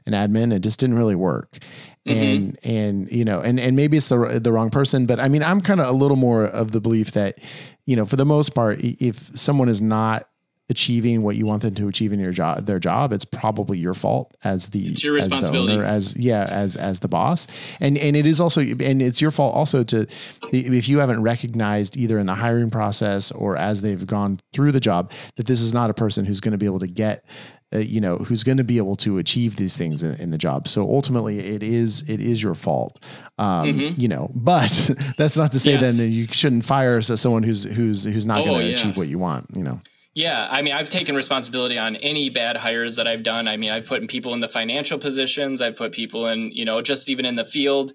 an 0.06 0.12
admin. 0.12 0.52
It 0.52 0.60
just 0.60 0.80
didn't 0.80 0.96
really 0.96 1.14
work. 1.14 1.58
Mm-hmm. 2.06 2.22
And 2.22 2.58
and 2.64 3.12
you 3.12 3.24
know, 3.24 3.40
and 3.40 3.58
and 3.58 3.76
maybe 3.76 3.96
it's 3.96 4.08
the 4.08 4.40
the 4.42 4.52
wrong 4.52 4.70
person, 4.70 5.06
but 5.06 5.18
I 5.18 5.28
mean, 5.28 5.42
I'm 5.42 5.60
kind 5.60 5.80
of 5.80 5.88
a 5.88 5.92
little 5.92 6.16
more 6.16 6.44
of 6.44 6.70
the 6.70 6.80
belief 6.80 7.12
that, 7.12 7.38
you 7.84 7.96
know, 7.96 8.06
for 8.06 8.16
the 8.16 8.24
most 8.24 8.54
part, 8.54 8.78
if 8.80 9.36
someone 9.36 9.68
is 9.68 9.82
not 9.82 10.28
achieving 10.68 11.22
what 11.22 11.36
you 11.36 11.46
want 11.46 11.62
them 11.62 11.74
to 11.76 11.86
achieve 11.86 12.12
in 12.12 12.18
your 12.18 12.32
job 12.32 12.66
their 12.66 12.80
job 12.80 13.12
it's 13.12 13.24
probably 13.24 13.78
your 13.78 13.94
fault 13.94 14.36
as 14.42 14.70
the 14.70 14.88
it's 14.88 15.04
your 15.04 15.14
responsibility 15.14 15.72
as, 15.72 15.78
owner, 15.78 15.84
as 15.84 16.16
yeah 16.16 16.44
as 16.50 16.76
as 16.76 16.98
the 17.00 17.08
boss 17.08 17.46
and 17.78 17.96
and 17.98 18.16
it 18.16 18.26
is 18.26 18.40
also 18.40 18.60
and 18.60 19.00
it's 19.00 19.20
your 19.20 19.30
fault 19.30 19.54
also 19.54 19.84
to 19.84 20.08
if 20.52 20.88
you 20.88 20.98
haven't 20.98 21.22
recognized 21.22 21.96
either 21.96 22.18
in 22.18 22.26
the 22.26 22.34
hiring 22.34 22.68
process 22.68 23.30
or 23.30 23.56
as 23.56 23.82
they've 23.82 24.06
gone 24.08 24.40
through 24.52 24.72
the 24.72 24.80
job 24.80 25.10
that 25.36 25.46
this 25.46 25.60
is 25.60 25.72
not 25.72 25.88
a 25.88 25.94
person 25.94 26.24
who's 26.24 26.40
going 26.40 26.52
to 26.52 26.58
be 26.58 26.66
able 26.66 26.80
to 26.80 26.88
get 26.88 27.24
uh, 27.74 27.78
you 27.78 28.00
know 28.00 28.18
who's 28.18 28.44
going 28.44 28.58
to 28.58 28.64
be 28.64 28.78
able 28.78 28.96
to 28.96 29.18
achieve 29.18 29.56
these 29.56 29.76
things 29.76 30.02
in, 30.02 30.14
in, 30.20 30.30
the 30.30 30.38
job 30.38 30.68
so 30.68 30.82
ultimately 30.82 31.40
it 31.40 31.62
is 31.62 32.08
it 32.08 32.20
is 32.20 32.42
your 32.42 32.54
fault 32.54 33.04
um, 33.38 33.66
mm-hmm. 33.66 34.00
you 34.00 34.08
know 34.08 34.30
but 34.34 34.90
that's 35.18 35.36
not 35.36 35.52
to 35.52 35.58
say 35.58 35.72
yes. 35.72 35.80
then 35.80 35.96
that 35.96 36.08
you 36.08 36.26
shouldn't 36.28 36.64
fire 36.64 37.00
someone 37.00 37.42
who's 37.42 37.64
who's 37.64 38.04
who's 38.04 38.26
not 38.26 38.42
oh, 38.42 38.44
going 38.44 38.60
to 38.60 38.66
yeah. 38.66 38.72
achieve 38.72 38.96
what 38.96 39.08
you 39.08 39.18
want 39.18 39.46
you 39.54 39.62
know 39.62 39.80
yeah, 40.16 40.48
I 40.50 40.62
mean, 40.62 40.72
I've 40.72 40.88
taken 40.88 41.14
responsibility 41.14 41.76
on 41.76 41.96
any 41.96 42.30
bad 42.30 42.56
hires 42.56 42.96
that 42.96 43.06
I've 43.06 43.22
done. 43.22 43.46
I 43.46 43.58
mean, 43.58 43.70
I've 43.70 43.84
put 43.84 44.08
people 44.08 44.32
in 44.32 44.40
the 44.40 44.48
financial 44.48 44.98
positions, 44.98 45.60
I've 45.60 45.76
put 45.76 45.92
people 45.92 46.26
in, 46.28 46.52
you 46.52 46.64
know, 46.64 46.80
just 46.80 47.10
even 47.10 47.26
in 47.26 47.36
the 47.36 47.44
field, 47.44 47.92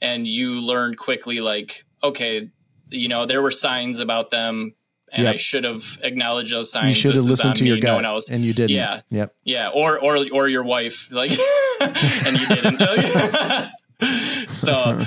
and 0.00 0.24
you 0.24 0.60
learn 0.60 0.94
quickly, 0.94 1.40
like, 1.40 1.84
okay, 2.00 2.48
you 2.90 3.08
know, 3.08 3.26
there 3.26 3.42
were 3.42 3.50
signs 3.50 3.98
about 3.98 4.30
them 4.30 4.76
and 5.14 5.24
yep. 5.24 5.34
I 5.34 5.36
should 5.36 5.64
have 5.64 5.98
acknowledged 6.02 6.52
those 6.52 6.72
signs. 6.72 6.88
You 6.88 6.94
should 6.94 7.14
have 7.14 7.24
listened 7.24 7.56
to 7.56 7.64
me, 7.64 7.70
your 7.70 7.78
gut, 7.78 8.02
no 8.02 8.18
and 8.30 8.44
you 8.44 8.52
didn't. 8.52 8.70
Yeah, 8.70 9.02
yep, 9.10 9.34
yeah, 9.44 9.68
or 9.68 9.98
or 9.98 10.26
or 10.32 10.48
your 10.48 10.64
wife, 10.64 11.08
like, 11.12 11.30
and 11.80 12.40
you 12.40 12.56
didn't. 12.56 14.48
so, 14.48 15.00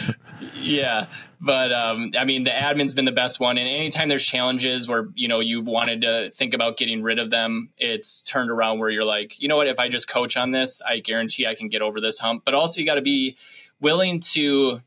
yeah, 0.56 1.08
but 1.42 1.74
um, 1.74 2.12
I 2.18 2.24
mean, 2.24 2.46
the 2.46 2.52
admin's 2.52 2.94
been 2.94 3.04
the 3.04 3.12
best 3.12 3.42
one, 3.42 3.58
and 3.58 3.68
anytime 3.68 4.08
there's 4.08 4.26
challenges 4.26 4.88
where 4.88 5.10
you 5.14 5.28
know 5.28 5.42
you've 5.42 5.68
wanted 5.68 6.02
to 6.04 6.30
think 6.30 6.54
about 6.54 6.78
getting 6.78 7.04
rid 7.04 7.20
of 7.20 7.30
them, 7.30 7.70
it's 7.78 8.24
turned 8.24 8.50
around 8.50 8.80
where 8.80 8.90
you're 8.90 9.04
like, 9.04 9.42
you 9.42 9.50
know 9.50 9.58
what? 9.58 9.68
If 9.68 9.78
I 9.78 9.90
just 9.90 10.08
coach 10.08 10.38
on 10.38 10.52
this, 10.52 10.82
I 10.82 11.00
guarantee 11.00 11.46
I 11.46 11.56
can 11.56 11.68
get 11.68 11.82
over 11.82 12.00
this 12.00 12.18
hump. 12.20 12.44
But 12.46 12.54
also, 12.54 12.80
you 12.80 12.88
got 12.88 12.96
to 12.96 13.02
be 13.02 13.36
willing 13.82 14.22
to 14.22 14.82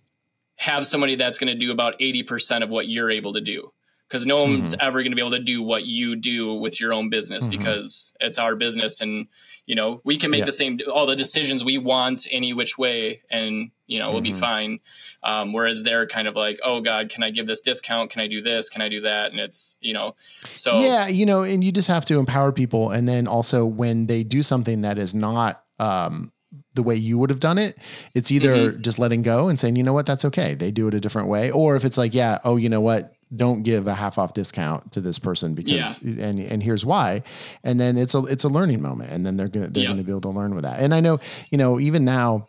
have 0.56 0.86
somebody 0.86 1.16
that's 1.16 1.38
going 1.38 1.52
to 1.52 1.58
do 1.58 1.72
about 1.72 1.98
80% 1.98 2.62
of 2.62 2.70
what 2.70 2.86
you're 2.88 3.10
able 3.10 3.32
to 3.32 3.40
do 3.40 3.72
because 4.10 4.26
no 4.26 4.42
one's 4.42 4.72
mm-hmm. 4.72 4.86
ever 4.86 5.02
going 5.02 5.12
to 5.12 5.16
be 5.16 5.22
able 5.22 5.30
to 5.30 5.38
do 5.38 5.62
what 5.62 5.86
you 5.86 6.16
do 6.16 6.54
with 6.54 6.80
your 6.80 6.92
own 6.92 7.10
business 7.10 7.46
mm-hmm. 7.46 7.58
because 7.58 8.12
it's 8.20 8.38
our 8.38 8.56
business 8.56 9.00
and 9.00 9.28
you 9.66 9.76
know 9.76 10.00
we 10.04 10.16
can 10.16 10.30
make 10.30 10.40
yeah. 10.40 10.46
the 10.46 10.52
same 10.52 10.78
all 10.92 11.06
the 11.06 11.14
decisions 11.14 11.64
we 11.64 11.78
want 11.78 12.26
any 12.30 12.52
which 12.52 12.76
way 12.76 13.22
and 13.30 13.70
you 13.86 13.98
know 13.98 14.10
we'll 14.10 14.20
mm-hmm. 14.20 14.32
be 14.32 14.32
fine 14.32 14.80
um, 15.22 15.52
whereas 15.52 15.84
they're 15.84 16.06
kind 16.06 16.26
of 16.26 16.34
like 16.34 16.58
oh 16.64 16.80
god 16.80 17.08
can 17.08 17.22
i 17.22 17.30
give 17.30 17.46
this 17.46 17.60
discount 17.60 18.10
can 18.10 18.20
i 18.20 18.26
do 18.26 18.42
this 18.42 18.68
can 18.68 18.82
i 18.82 18.88
do 18.88 19.00
that 19.00 19.30
and 19.30 19.38
it's 19.40 19.76
you 19.80 19.94
know 19.94 20.16
so 20.48 20.80
yeah 20.80 21.06
you 21.06 21.24
know 21.24 21.42
and 21.42 21.62
you 21.62 21.70
just 21.70 21.88
have 21.88 22.04
to 22.04 22.18
empower 22.18 22.50
people 22.50 22.90
and 22.90 23.08
then 23.08 23.28
also 23.28 23.64
when 23.64 24.06
they 24.06 24.24
do 24.24 24.42
something 24.42 24.80
that 24.80 24.98
is 24.98 25.14
not 25.14 25.64
um, 25.78 26.32
the 26.74 26.82
way 26.82 26.94
you 26.94 27.16
would 27.18 27.30
have 27.30 27.40
done 27.40 27.58
it, 27.58 27.78
it's 28.14 28.30
either 28.30 28.72
mm-hmm. 28.72 28.82
just 28.82 28.98
letting 28.98 29.22
go 29.22 29.48
and 29.48 29.58
saying, 29.58 29.76
you 29.76 29.82
know 29.82 29.92
what, 29.92 30.04
that's 30.04 30.24
okay. 30.26 30.54
They 30.54 30.70
do 30.70 30.88
it 30.88 30.94
a 30.94 31.00
different 31.00 31.28
way. 31.28 31.50
Or 31.50 31.74
if 31.74 31.84
it's 31.84 31.96
like, 31.96 32.14
yeah, 32.14 32.38
oh, 32.44 32.56
you 32.56 32.68
know 32.68 32.80
what, 32.80 33.14
don't 33.34 33.62
give 33.62 33.86
a 33.86 33.94
half 33.94 34.18
off 34.18 34.34
discount 34.34 34.90
to 34.92 35.00
this 35.00 35.18
person 35.18 35.54
because 35.54 35.98
yeah. 36.02 36.24
and 36.24 36.40
and 36.40 36.62
here's 36.62 36.84
why 36.84 37.22
and 37.62 37.78
then 37.78 37.96
it's 37.96 38.14
a 38.14 38.24
it's 38.24 38.44
a 38.44 38.48
learning 38.48 38.82
moment 38.82 39.10
and 39.10 39.24
then 39.24 39.36
they're 39.36 39.48
gonna 39.48 39.68
they're 39.68 39.86
gonna 39.86 40.02
be 40.02 40.10
able 40.10 40.20
to 40.20 40.30
learn 40.30 40.54
with 40.54 40.64
that 40.64 40.80
and 40.80 40.92
i 40.92 41.00
know 41.00 41.20
you 41.50 41.58
know 41.58 41.78
even 41.78 42.04
now 42.04 42.46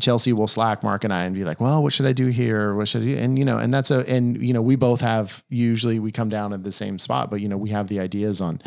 Chelsea 0.00 0.32
will 0.32 0.48
slack 0.48 0.82
Mark 0.82 1.04
and 1.04 1.12
I 1.12 1.24
and 1.24 1.34
be 1.34 1.44
like, 1.44 1.60
well, 1.60 1.82
what 1.82 1.92
should 1.92 2.06
I 2.06 2.12
do 2.12 2.26
here? 2.26 2.74
What 2.74 2.88
should 2.88 3.02
I 3.02 3.04
do? 3.06 3.16
And, 3.16 3.38
you 3.38 3.44
know, 3.44 3.58
and 3.58 3.72
that's 3.72 3.90
a, 3.90 3.98
and, 4.10 4.42
you 4.42 4.52
know, 4.52 4.60
we 4.60 4.74
both 4.74 5.00
have, 5.00 5.44
usually 5.48 6.00
we 6.00 6.10
come 6.10 6.28
down 6.28 6.52
at 6.52 6.64
the 6.64 6.72
same 6.72 6.98
spot, 6.98 7.30
but, 7.30 7.40
you 7.40 7.48
know, 7.48 7.56
we 7.56 7.70
have 7.70 7.86
the 7.86 8.00
ideas 8.00 8.40
on, 8.40 8.60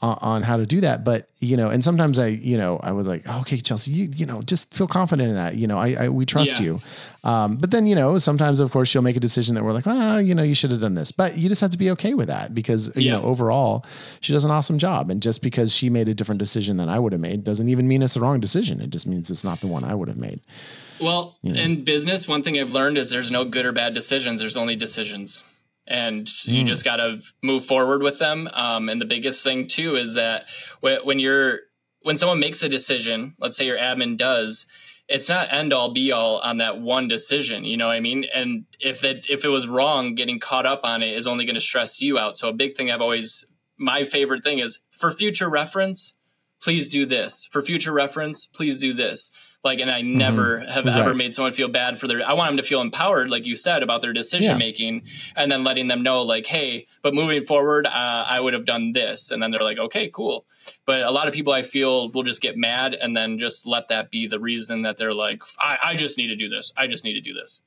on 0.00 0.42
how 0.42 0.56
to 0.56 0.66
do 0.66 0.80
that. 0.80 1.04
But 1.04 1.28
you 1.40 1.56
know, 1.56 1.68
and 1.68 1.84
sometimes 1.84 2.18
I, 2.18 2.28
you 2.28 2.56
know, 2.56 2.78
I 2.82 2.92
would 2.92 3.06
like, 3.06 3.22
oh, 3.26 3.40
okay, 3.40 3.58
Chelsea, 3.58 3.92
you, 3.92 4.08
you 4.16 4.26
know, 4.26 4.42
just 4.42 4.72
feel 4.72 4.86
confident 4.86 5.28
in 5.28 5.34
that. 5.34 5.56
You 5.56 5.66
know, 5.66 5.78
I, 5.78 5.92
I 5.92 6.08
we 6.08 6.26
trust 6.26 6.58
yeah. 6.58 6.66
you. 6.66 6.80
Um, 7.22 7.56
but 7.56 7.70
then, 7.70 7.86
you 7.86 7.94
know, 7.94 8.18
sometimes 8.18 8.60
of 8.60 8.70
course 8.70 8.88
she'll 8.88 9.02
make 9.02 9.16
a 9.16 9.20
decision 9.20 9.54
that 9.54 9.64
we're 9.64 9.72
like, 9.72 9.86
oh, 9.86 10.18
you 10.18 10.34
know, 10.34 10.42
you 10.42 10.54
should 10.54 10.70
have 10.70 10.80
done 10.80 10.94
this. 10.94 11.12
But 11.12 11.38
you 11.38 11.48
just 11.48 11.60
have 11.60 11.70
to 11.70 11.78
be 11.78 11.90
okay 11.92 12.14
with 12.14 12.28
that 12.28 12.54
because 12.54 12.94
you 12.96 13.10
know, 13.10 13.22
overall, 13.22 13.84
she 14.20 14.32
does 14.32 14.44
an 14.44 14.50
awesome 14.50 14.78
job. 14.78 15.10
And 15.10 15.22
just 15.22 15.42
because 15.42 15.74
she 15.74 15.90
made 15.90 16.08
a 16.08 16.14
different 16.14 16.38
decision 16.38 16.76
than 16.76 16.88
I 16.88 16.98
would 16.98 17.12
have 17.12 17.20
made 17.20 17.44
doesn't 17.44 17.68
even 17.68 17.88
mean 17.88 18.02
it's 18.02 18.14
the 18.14 18.20
wrong 18.20 18.40
decision. 18.40 18.80
It 18.80 18.90
just 18.90 19.06
means 19.06 19.30
it's 19.30 19.44
not 19.44 19.60
the 19.60 19.66
one 19.66 19.84
I 19.84 19.94
would 19.94 20.08
have 20.08 20.18
made. 20.18 20.40
Well, 21.00 21.36
you 21.42 21.52
know? 21.52 21.60
in 21.60 21.84
business, 21.84 22.28
one 22.28 22.42
thing 22.42 22.58
I've 22.58 22.72
learned 22.72 22.98
is 22.98 23.10
there's 23.10 23.30
no 23.30 23.44
good 23.44 23.66
or 23.66 23.72
bad 23.72 23.94
decisions. 23.94 24.40
There's 24.40 24.56
only 24.56 24.76
decisions 24.76 25.42
and 25.86 26.26
mm. 26.26 26.48
you 26.48 26.64
just 26.64 26.84
got 26.84 26.96
to 26.96 27.20
move 27.42 27.64
forward 27.64 28.02
with 28.02 28.18
them. 28.18 28.48
Um, 28.52 28.88
and 28.88 29.00
the 29.00 29.06
biggest 29.06 29.42
thing 29.44 29.66
too 29.66 29.96
is 29.96 30.14
that 30.14 30.46
when 30.80 31.18
you're 31.18 31.60
when 32.02 32.16
someone 32.16 32.40
makes 32.40 32.62
a 32.62 32.68
decision, 32.68 33.34
let's 33.38 33.56
say 33.56 33.64
your 33.64 33.78
admin 33.78 34.16
does, 34.16 34.66
it's 35.08 35.28
not 35.28 35.54
end 35.54 35.72
all 35.72 35.92
be 35.92 36.12
all 36.12 36.38
on 36.38 36.58
that 36.58 36.80
one 36.80 37.08
decision. 37.08 37.64
You 37.64 37.76
know 37.76 37.86
what 37.86 37.96
I 37.96 38.00
mean? 38.00 38.24
And 38.34 38.64
if 38.80 39.04
it 39.04 39.26
if 39.28 39.44
it 39.44 39.48
was 39.48 39.66
wrong, 39.66 40.14
getting 40.14 40.40
caught 40.40 40.66
up 40.66 40.80
on 40.84 41.02
it 41.02 41.14
is 41.14 41.26
only 41.26 41.44
going 41.44 41.54
to 41.54 41.60
stress 41.60 42.00
you 42.00 42.18
out. 42.18 42.36
So 42.36 42.48
a 42.48 42.52
big 42.52 42.76
thing 42.76 42.90
I've 42.90 43.00
always 43.00 43.44
my 43.76 44.04
favorite 44.04 44.44
thing 44.44 44.58
is 44.58 44.78
for 44.90 45.10
future 45.10 45.48
reference, 45.48 46.14
please 46.62 46.88
do 46.88 47.04
this. 47.06 47.46
For 47.50 47.60
future 47.60 47.92
reference, 47.92 48.46
please 48.46 48.78
do 48.78 48.92
this. 48.92 49.30
Like, 49.64 49.80
and 49.80 49.90
I 49.90 50.02
mm-hmm. 50.02 50.18
never 50.18 50.58
mm-hmm. 50.58 50.70
have 50.70 50.84
right. 50.84 50.98
ever 50.98 51.14
made 51.14 51.32
someone 51.32 51.54
feel 51.54 51.68
bad 51.68 51.98
for 51.98 52.06
their, 52.06 52.22
I 52.22 52.34
want 52.34 52.50
them 52.50 52.56
to 52.58 52.62
feel 52.62 52.82
empowered, 52.82 53.30
like 53.30 53.46
you 53.46 53.56
said, 53.56 53.82
about 53.82 54.02
their 54.02 54.12
decision 54.12 54.52
yeah. 54.52 54.56
making 54.58 55.04
and 55.34 55.50
then 55.50 55.64
letting 55.64 55.88
them 55.88 56.02
know, 56.02 56.20
like, 56.22 56.46
hey, 56.46 56.86
but 57.00 57.14
moving 57.14 57.44
forward, 57.44 57.86
uh, 57.86 58.26
I 58.28 58.40
would 58.40 58.52
have 58.52 58.66
done 58.66 58.92
this. 58.92 59.30
And 59.30 59.42
then 59.42 59.50
they're 59.50 59.62
like, 59.62 59.78
okay, 59.78 60.10
cool. 60.10 60.44
But 60.84 61.02
a 61.02 61.10
lot 61.10 61.28
of 61.28 61.34
people 61.34 61.54
I 61.54 61.62
feel 61.62 62.10
will 62.10 62.24
just 62.24 62.42
get 62.42 62.58
mad 62.58 62.92
and 62.92 63.16
then 63.16 63.38
just 63.38 63.66
let 63.66 63.88
that 63.88 64.10
be 64.10 64.26
the 64.26 64.38
reason 64.38 64.82
that 64.82 64.98
they're 64.98 65.14
like, 65.14 65.42
I, 65.58 65.78
I 65.82 65.96
just 65.96 66.18
need 66.18 66.28
to 66.28 66.36
do 66.36 66.50
this. 66.50 66.70
I 66.76 66.86
just 66.86 67.02
need 67.02 67.14
to 67.14 67.22
do 67.22 67.32
this. 67.32 67.62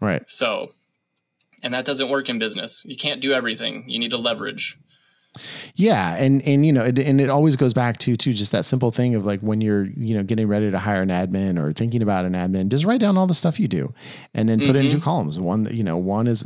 Right. 0.00 0.28
So, 0.28 0.72
and 1.62 1.72
that 1.72 1.86
doesn't 1.86 2.10
work 2.10 2.28
in 2.28 2.38
business. 2.38 2.84
You 2.84 2.96
can't 2.96 3.22
do 3.22 3.32
everything. 3.32 3.84
You 3.86 3.98
need 3.98 4.10
to 4.10 4.18
leverage. 4.18 4.78
Yeah, 5.74 6.16
and 6.16 6.42
and 6.46 6.66
you 6.66 6.72
know, 6.72 6.82
it, 6.82 6.98
and 6.98 7.20
it 7.20 7.28
always 7.28 7.54
goes 7.54 7.72
back 7.72 7.98
to 7.98 8.16
to 8.16 8.32
just 8.32 8.50
that 8.52 8.64
simple 8.64 8.90
thing 8.90 9.14
of 9.14 9.24
like 9.24 9.40
when 9.40 9.60
you're 9.60 9.86
you 9.86 10.14
know 10.14 10.24
getting 10.24 10.48
ready 10.48 10.70
to 10.70 10.78
hire 10.78 11.02
an 11.02 11.08
admin 11.08 11.58
or 11.58 11.72
thinking 11.72 12.02
about 12.02 12.24
an 12.24 12.32
admin, 12.32 12.68
just 12.68 12.84
write 12.84 13.00
down 13.00 13.16
all 13.16 13.28
the 13.28 13.34
stuff 13.34 13.60
you 13.60 13.68
do, 13.68 13.94
and 14.34 14.48
then 14.48 14.58
put 14.58 14.68
mm-hmm. 14.68 14.76
it 14.76 14.84
into 14.86 15.00
columns. 15.00 15.38
One, 15.38 15.68
you 15.70 15.84
know, 15.84 15.96
one 15.96 16.26
is 16.26 16.44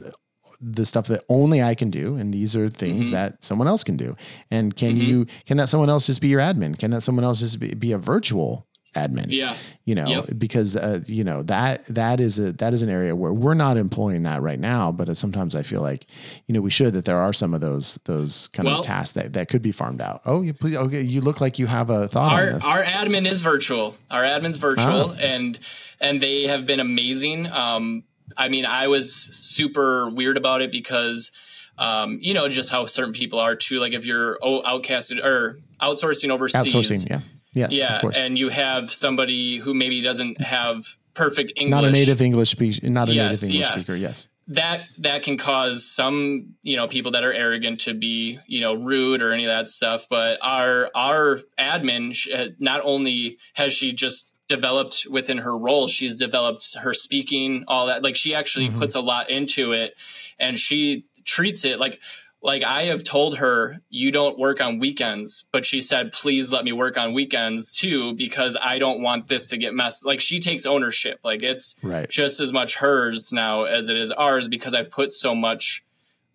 the 0.60 0.84
stuff 0.84 1.06
that 1.06 1.24
only 1.28 1.62
I 1.62 1.74
can 1.74 1.90
do, 1.90 2.16
and 2.16 2.32
these 2.32 2.54
are 2.54 2.68
things 2.68 3.06
mm-hmm. 3.06 3.14
that 3.14 3.42
someone 3.42 3.68
else 3.68 3.84
can 3.84 3.96
do. 3.96 4.16
And 4.50 4.76
can 4.76 4.96
mm-hmm. 4.96 5.02
you 5.02 5.26
can 5.46 5.56
that 5.56 5.70
someone 5.70 5.88
else 5.88 6.06
just 6.06 6.20
be 6.20 6.28
your 6.28 6.40
admin? 6.40 6.78
Can 6.78 6.90
that 6.90 7.00
someone 7.00 7.24
else 7.24 7.40
just 7.40 7.58
be, 7.60 7.74
be 7.74 7.92
a 7.92 7.98
virtual 7.98 8.66
admin. 8.94 9.26
Yeah. 9.28 9.56
You 9.84 9.94
know, 9.94 10.06
yep. 10.06 10.28
because 10.38 10.76
uh, 10.76 11.00
you 11.06 11.24
know 11.24 11.42
that 11.42 11.84
that 11.86 12.20
is 12.20 12.38
a 12.38 12.52
that 12.54 12.72
is 12.72 12.82
an 12.82 12.88
area 12.88 13.14
where 13.14 13.32
we're 13.32 13.54
not 13.54 13.76
employing 13.76 14.22
that 14.22 14.40
right 14.40 14.58
now, 14.58 14.90
but 14.90 15.14
sometimes 15.16 15.54
I 15.54 15.62
feel 15.62 15.82
like 15.82 16.06
you 16.46 16.54
know 16.54 16.60
we 16.60 16.70
should 16.70 16.94
that 16.94 17.04
there 17.04 17.18
are 17.18 17.32
some 17.32 17.52
of 17.54 17.60
those 17.60 17.98
those 18.04 18.48
kind 18.48 18.66
well, 18.66 18.80
of 18.80 18.86
tasks 18.86 19.12
that 19.12 19.34
that 19.34 19.48
could 19.48 19.62
be 19.62 19.72
farmed 19.72 20.00
out. 20.00 20.22
Oh, 20.24 20.42
you 20.42 20.54
please 20.54 20.76
okay, 20.76 21.02
you 21.02 21.20
look 21.20 21.40
like 21.40 21.58
you 21.58 21.66
have 21.66 21.90
a 21.90 22.08
thought 22.08 22.32
our, 22.32 22.46
on 22.46 22.52
this. 22.54 22.66
Our 22.66 22.82
admin 22.82 23.26
is 23.26 23.42
virtual. 23.42 23.96
Our 24.10 24.22
admin's 24.22 24.56
virtual 24.56 25.10
ah. 25.10 25.16
and 25.20 25.58
and 26.00 26.20
they 26.20 26.44
have 26.44 26.66
been 26.66 26.80
amazing. 26.80 27.46
Um 27.46 28.04
I 28.36 28.48
mean, 28.48 28.64
I 28.64 28.88
was 28.88 29.14
super 29.14 30.08
weird 30.08 30.36
about 30.36 30.62
it 30.62 30.72
because 30.72 31.30
um, 31.76 32.20
you 32.22 32.34
know, 32.34 32.48
just 32.48 32.70
how 32.70 32.86
certain 32.86 33.12
people 33.12 33.40
are 33.40 33.56
too. 33.56 33.80
Like 33.80 33.94
if 33.94 34.06
you're 34.06 34.38
outcasted 34.38 35.24
or 35.24 35.58
outsourcing 35.82 36.30
overseas, 36.30 36.72
outsourcing, 36.72 37.10
yeah 37.10 37.20
Yes, 37.54 37.72
yeah, 37.72 38.00
and 38.16 38.38
you 38.38 38.48
have 38.48 38.92
somebody 38.92 39.58
who 39.58 39.74
maybe 39.74 40.00
doesn't 40.00 40.40
have 40.40 40.84
perfect 41.14 41.52
English, 41.56 41.70
not 41.70 41.84
a 41.84 41.90
native 41.90 42.20
English 42.20 42.50
speaker, 42.50 42.88
not 42.88 43.08
a 43.08 43.14
yes, 43.14 43.42
native 43.42 43.54
English 43.54 43.68
yeah. 43.68 43.74
speaker. 43.74 43.94
Yes, 43.94 44.28
that 44.48 44.82
that 44.98 45.22
can 45.22 45.38
cause 45.38 45.84
some 45.84 46.54
you 46.62 46.76
know 46.76 46.86
people 46.86 47.12
that 47.12 47.24
are 47.24 47.32
arrogant 47.32 47.80
to 47.80 47.94
be 47.94 48.38
you 48.46 48.60
know 48.60 48.74
rude 48.74 49.22
or 49.22 49.32
any 49.32 49.44
of 49.44 49.48
that 49.48 49.68
stuff. 49.68 50.06
But 50.10 50.38
our 50.42 50.90
our 50.94 51.40
admin 51.58 52.16
uh, 52.32 52.50
not 52.58 52.82
only 52.84 53.38
has 53.54 53.72
she 53.72 53.92
just 53.92 54.34
developed 54.48 55.06
within 55.08 55.38
her 55.38 55.56
role, 55.56 55.88
she's 55.88 56.16
developed 56.16 56.76
her 56.80 56.92
speaking, 56.92 57.64
all 57.68 57.86
that. 57.86 58.02
Like 58.02 58.16
she 58.16 58.34
actually 58.34 58.68
mm-hmm. 58.68 58.80
puts 58.80 58.94
a 58.94 59.00
lot 59.00 59.30
into 59.30 59.72
it, 59.72 59.94
and 60.38 60.58
she 60.58 61.06
treats 61.24 61.64
it 61.64 61.78
like 61.78 62.00
like 62.44 62.62
I 62.62 62.84
have 62.84 63.02
told 63.02 63.38
her 63.38 63.80
you 63.88 64.12
don't 64.12 64.38
work 64.38 64.60
on 64.60 64.78
weekends, 64.78 65.48
but 65.50 65.64
she 65.64 65.80
said 65.80 66.12
please 66.12 66.52
let 66.52 66.62
me 66.62 66.72
work 66.72 66.98
on 66.98 67.14
weekends 67.14 67.76
too 67.76 68.14
because 68.14 68.54
I 68.62 68.78
don't 68.78 69.00
want 69.00 69.28
this 69.28 69.46
to 69.46 69.56
get 69.56 69.72
messed. 69.72 70.04
Like 70.04 70.20
she 70.20 70.38
takes 70.38 70.66
ownership. 70.66 71.20
Like 71.24 71.42
it's 71.42 71.74
right. 71.82 72.08
just 72.08 72.40
as 72.40 72.52
much 72.52 72.76
hers 72.76 73.30
now 73.32 73.64
as 73.64 73.88
it 73.88 73.96
is 73.96 74.10
ours 74.12 74.46
because 74.46 74.74
I've 74.74 74.90
put 74.90 75.10
so 75.10 75.34
much 75.34 75.84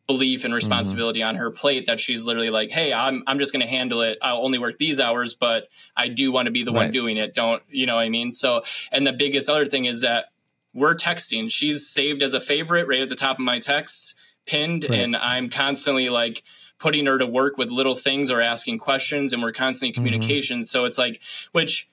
belief 0.08 0.44
and 0.44 0.54
responsibility 0.56 1.20
mm-hmm. 1.20 1.30
on 1.30 1.36
her 1.36 1.52
plate 1.52 1.86
that 1.86 2.00
she's 2.00 2.26
literally 2.26 2.50
like, 2.50 2.72
"Hey, 2.72 2.92
I'm 2.92 3.24
I'm 3.28 3.38
just 3.38 3.54
going 3.54 3.62
to 3.62 3.70
handle 3.70 4.02
it. 4.02 4.18
I'll 4.24 4.44
only 4.44 4.58
work 4.58 4.80
these 4.80 5.00
hours, 5.00 5.36
but 5.36 5.68
I 5.96 6.08
do 6.08 6.32
want 6.32 6.48
to 6.48 6.52
be 6.52 6.64
the 6.64 6.72
right. 6.72 6.86
one 6.86 6.92
doing 6.92 7.18
it. 7.18 7.36
Don't, 7.36 7.62
you 7.70 7.86
know 7.86 7.96
what 7.96 8.02
I 8.02 8.10
mean?" 8.10 8.32
So, 8.32 8.64
and 8.92 9.06
the 9.06 9.14
biggest 9.14 9.48
other 9.48 9.68
thing 9.68 9.86
is 9.86 10.02
that 10.02 10.26
we're 10.74 10.96
texting. 10.96 11.52
She's 11.52 11.88
saved 11.88 12.24
as 12.24 12.34
a 12.34 12.42
favorite 12.42 12.88
right 12.88 13.02
at 13.02 13.10
the 13.10 13.16
top 13.16 13.38
of 13.38 13.46
my 13.46 13.60
texts 13.60 14.16
pinned 14.46 14.86
right. 14.90 15.00
and 15.00 15.16
I'm 15.16 15.50
constantly 15.50 16.10
like 16.10 16.44
putting 16.80 17.06
her 17.06 17.18
to 17.18 17.26
work 17.26 17.58
with 17.58 17.70
little 17.70 17.96
things 17.96 18.32
or 18.32 18.42
asking 18.42 18.80
questions 18.80 19.34
and 19.34 19.44
we're 19.44 19.52
constantly 19.52 19.94
mm-hmm. 19.94 20.04
communication. 20.04 20.60
Mm-hmm. 20.60 20.64
So 20.64 20.86
it's 20.86 20.98
like, 20.98 21.20
which 21.52 21.90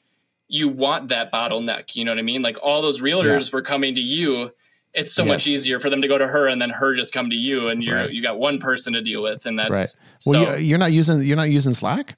you 0.48 0.68
want 0.68 1.08
that 1.08 1.32
bottleneck, 1.32 1.96
you 1.96 2.04
know 2.04 2.12
what 2.12 2.18
I 2.18 2.22
mean? 2.22 2.42
Like 2.42 2.56
all 2.62 2.82
those 2.82 3.00
realtors 3.00 3.50
yeah. 3.50 3.56
were 3.56 3.62
coming 3.62 3.94
to 3.96 4.00
you. 4.00 4.52
It's 4.94 5.12
so 5.12 5.24
yes. 5.24 5.28
much 5.28 5.46
easier 5.46 5.78
for 5.78 5.90
them 5.90 6.02
to 6.02 6.08
go 6.08 6.16
to 6.16 6.26
her 6.26 6.48
and 6.48 6.62
then 6.62 6.70
her 6.70 6.94
just 6.94 7.12
come 7.12 7.28
to 7.28 7.36
you 7.36 7.68
and 7.68 7.84
you're, 7.84 7.96
right. 7.96 8.10
you 8.10 8.22
got 8.22 8.38
one 8.38 8.58
person 8.58 8.94
to 8.94 9.02
deal 9.02 9.22
with. 9.22 9.44
And 9.44 9.58
that's, 9.58 9.70
right. 9.70 9.96
well, 10.24 10.46
so, 10.46 10.54
you're 10.54 10.78
not 10.78 10.92
using, 10.92 11.20
you're 11.20 11.36
not 11.36 11.50
using 11.50 11.74
Slack. 11.74 12.16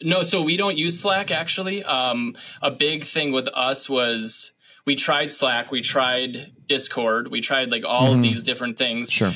No, 0.00 0.22
so 0.22 0.42
we 0.42 0.56
don't 0.56 0.78
use 0.78 1.00
Slack 1.00 1.30
actually. 1.30 1.82
Um, 1.82 2.36
a 2.60 2.70
big 2.70 3.02
thing 3.02 3.32
with 3.32 3.48
us 3.54 3.88
was 3.88 4.52
we 4.86 4.96
tried 4.96 5.30
Slack, 5.30 5.70
we 5.70 5.80
tried 5.80 6.52
Discord, 6.66 7.30
we 7.30 7.40
tried 7.40 7.70
like 7.70 7.84
all 7.84 8.08
mm-hmm. 8.08 8.16
of 8.16 8.22
these 8.22 8.42
different 8.42 8.78
things. 8.78 9.10
Sure. 9.10 9.32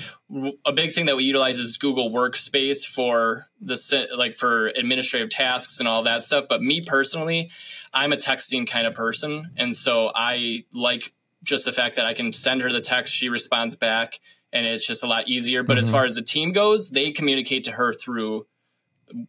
A 0.64 0.72
big 0.72 0.92
thing 0.92 1.06
that 1.06 1.16
we 1.16 1.22
utilize 1.22 1.58
is 1.58 1.76
Google 1.76 2.10
Workspace 2.10 2.84
for 2.84 3.46
the 3.60 4.08
like 4.16 4.34
for 4.34 4.68
administrative 4.68 5.30
tasks 5.30 5.78
and 5.78 5.88
all 5.88 6.02
that 6.02 6.24
stuff. 6.24 6.46
But 6.48 6.62
me 6.62 6.80
personally, 6.80 7.50
I'm 7.94 8.12
a 8.12 8.16
texting 8.16 8.68
kind 8.68 8.86
of 8.86 8.94
person, 8.94 9.52
and 9.56 9.76
so 9.76 10.10
I 10.14 10.64
like 10.72 11.12
just 11.44 11.64
the 11.64 11.72
fact 11.72 11.94
that 11.96 12.06
I 12.06 12.14
can 12.14 12.32
send 12.32 12.62
her 12.62 12.72
the 12.72 12.80
text, 12.80 13.14
she 13.14 13.28
responds 13.28 13.76
back, 13.76 14.18
and 14.52 14.66
it's 14.66 14.84
just 14.84 15.04
a 15.04 15.06
lot 15.06 15.28
easier. 15.28 15.62
But 15.62 15.74
mm-hmm. 15.74 15.78
as 15.78 15.90
far 15.90 16.04
as 16.04 16.16
the 16.16 16.22
team 16.22 16.50
goes, 16.50 16.90
they 16.90 17.12
communicate 17.12 17.62
to 17.64 17.72
her 17.72 17.92
through 17.92 18.46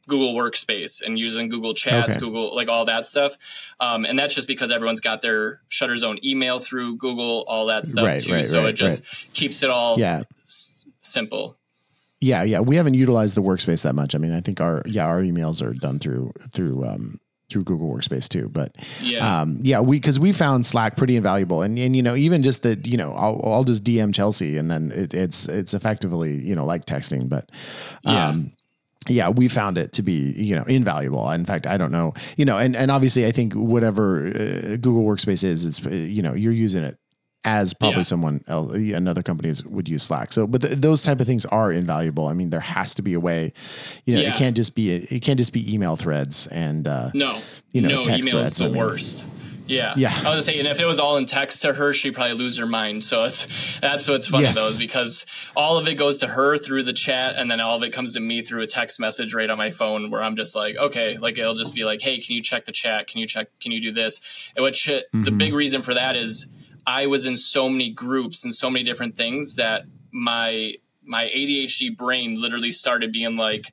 Google 0.07 0.33
Workspace 0.33 1.01
and 1.05 1.19
using 1.19 1.49
Google 1.49 1.73
Chats, 1.73 2.15
okay. 2.15 2.19
Google 2.19 2.55
like 2.55 2.67
all 2.67 2.85
that 2.85 3.05
stuff. 3.05 3.37
Um, 3.79 4.05
and 4.05 4.17
that's 4.17 4.33
just 4.33 4.47
because 4.47 4.71
everyone's 4.71 5.01
got 5.01 5.21
their 5.21 5.61
Shutter 5.69 5.95
Zone 5.95 6.17
email 6.23 6.59
through 6.59 6.97
Google, 6.97 7.45
all 7.47 7.67
that 7.67 7.85
stuff 7.85 8.05
right, 8.05 8.19
too. 8.19 8.33
Right, 8.33 8.45
so 8.45 8.61
right, 8.61 8.69
it 8.69 8.73
just 8.73 9.03
keeps 9.33 9.63
it 9.63 9.69
all 9.69 9.99
yeah. 9.99 10.23
S- 10.45 10.85
simple. 10.99 11.57
Yeah, 12.19 12.43
yeah. 12.43 12.61
We 12.61 12.75
haven't 12.75 12.95
utilized 12.95 13.35
the 13.35 13.43
workspace 13.43 13.83
that 13.83 13.93
much. 13.93 14.15
I 14.15 14.17
mean, 14.17 14.33
I 14.33 14.41
think 14.41 14.59
our 14.59 14.81
yeah, 14.85 15.05
our 15.05 15.21
emails 15.21 15.61
are 15.61 15.73
done 15.73 15.99
through 15.99 16.33
through 16.51 16.83
um 16.85 17.19
through 17.49 17.63
Google 17.63 17.89
Workspace 17.89 18.27
too. 18.27 18.49
But 18.49 18.75
yeah, 19.01 19.41
um, 19.41 19.59
yeah, 19.61 19.79
we 19.79 19.97
because 19.97 20.19
we 20.19 20.31
found 20.31 20.65
Slack 20.65 20.97
pretty 20.97 21.15
invaluable, 21.15 21.61
and 21.61 21.77
and 21.77 21.95
you 21.95 22.03
know 22.03 22.15
even 22.15 22.43
just 22.43 22.63
that 22.63 22.87
you 22.87 22.97
know 22.97 23.13
I'll, 23.13 23.41
I'll 23.43 23.63
just 23.63 23.83
DM 23.83 24.13
Chelsea, 24.13 24.57
and 24.57 24.69
then 24.69 24.91
it, 24.93 25.13
it's 25.13 25.47
it's 25.47 25.73
effectively 25.73 26.33
you 26.33 26.55
know 26.55 26.65
like 26.65 26.85
texting, 26.85 27.29
but 27.29 27.49
um, 28.05 28.15
yeah, 28.15 28.49
we 29.35 29.47
found 29.47 29.77
it 29.77 29.93
to 29.93 30.01
be, 30.01 30.33
you 30.35 30.55
know, 30.55 30.63
invaluable. 30.63 31.29
In 31.31 31.45
fact, 31.45 31.67
I 31.67 31.77
don't 31.77 31.91
know, 31.91 32.13
you 32.35 32.45
know, 32.45 32.57
and, 32.57 32.75
and 32.75 32.91
obviously 32.91 33.25
I 33.25 33.31
think 33.31 33.53
whatever 33.53 34.27
uh, 34.27 34.77
Google 34.77 35.03
Workspace 35.03 35.43
is, 35.43 35.65
it's, 35.65 35.83
you 35.83 36.21
know, 36.21 36.33
you're 36.33 36.53
using 36.53 36.83
it 36.83 36.97
as 37.43 37.73
probably 37.73 37.99
yeah. 37.99 38.03
someone 38.03 38.41
else, 38.47 38.73
another 38.73 39.23
companies 39.23 39.63
would 39.63 39.87
use 39.87 40.03
Slack. 40.03 40.33
So, 40.33 40.47
but 40.47 40.81
those 40.81 41.03
type 41.03 41.21
of 41.21 41.27
things 41.27 41.45
are 41.45 41.71
invaluable. 41.71 42.27
I 42.27 42.33
mean, 42.33 42.49
there 42.49 42.59
has 42.59 42.93
to 42.95 43.01
be 43.01 43.13
a 43.13 43.19
way, 43.19 43.53
you 44.05 44.15
know, 44.15 44.21
yeah. 44.21 44.29
it 44.29 44.35
can't 44.35 44.55
just 44.55 44.75
be, 44.75 44.91
it 44.91 45.21
can't 45.21 45.37
just 45.37 45.53
be 45.53 45.73
email 45.73 45.95
threads 45.95 46.47
and, 46.47 46.87
uh, 46.87 47.11
no, 47.13 47.39
you 47.71 47.81
know, 47.81 47.89
no, 47.89 48.03
text 48.03 48.27
email 48.27 48.41
threads. 48.41 48.51
is 48.51 48.57
the 48.57 48.65
I 48.65 48.67
mean, 48.69 48.77
worst. 48.77 49.25
Yeah. 49.67 49.93
Yeah. 49.95 50.13
I 50.25 50.33
was 50.33 50.45
saying 50.45 50.65
if 50.65 50.79
it 50.79 50.85
was 50.85 50.99
all 50.99 51.17
in 51.17 51.25
text 51.25 51.61
to 51.63 51.73
her, 51.73 51.93
she'd 51.93 52.15
probably 52.15 52.33
lose 52.33 52.57
her 52.57 52.65
mind. 52.65 53.03
So 53.03 53.23
it's 53.25 53.47
that's 53.81 54.09
what's 54.09 54.27
funny 54.27 54.45
yes. 54.45 54.55
though, 54.55 54.67
is 54.67 54.77
because 54.77 55.25
all 55.55 55.77
of 55.77 55.87
it 55.87 55.95
goes 55.95 56.17
to 56.17 56.27
her 56.27 56.57
through 56.57 56.83
the 56.83 56.93
chat 56.93 57.35
and 57.35 57.49
then 57.49 57.59
all 57.61 57.77
of 57.77 57.83
it 57.83 57.93
comes 57.93 58.13
to 58.13 58.19
me 58.19 58.41
through 58.41 58.61
a 58.61 58.67
text 58.67 58.99
message 58.99 59.33
right 59.33 59.49
on 59.49 59.57
my 59.57 59.71
phone 59.71 60.09
where 60.11 60.23
I'm 60.23 60.35
just 60.35 60.55
like, 60.55 60.75
okay, 60.77 61.17
like 61.17 61.37
it'll 61.37 61.55
just 61.55 61.75
be 61.75 61.83
like, 61.83 62.01
Hey, 62.01 62.19
can 62.19 62.35
you 62.35 62.41
check 62.41 62.65
the 62.65 62.71
chat? 62.71 63.07
Can 63.07 63.19
you 63.19 63.27
check 63.27 63.47
can 63.59 63.71
you 63.71 63.81
do 63.81 63.91
this? 63.91 64.19
And 64.55 64.63
which 64.63 64.87
mm-hmm. 64.87 65.23
the 65.23 65.31
big 65.31 65.53
reason 65.53 65.81
for 65.81 65.93
that 65.93 66.15
is 66.15 66.47
I 66.85 67.07
was 67.07 67.25
in 67.25 67.35
so 67.35 67.67
many 67.67 67.89
groups 67.91 68.43
and 68.43 68.53
so 68.53 68.69
many 68.69 68.83
different 68.83 69.17
things 69.17 69.55
that 69.55 69.83
my 70.11 70.75
my 71.07 71.25
ADHD 71.25 71.95
brain 71.95 72.39
literally 72.39 72.71
started 72.71 73.11
being 73.11 73.37
like, 73.37 73.71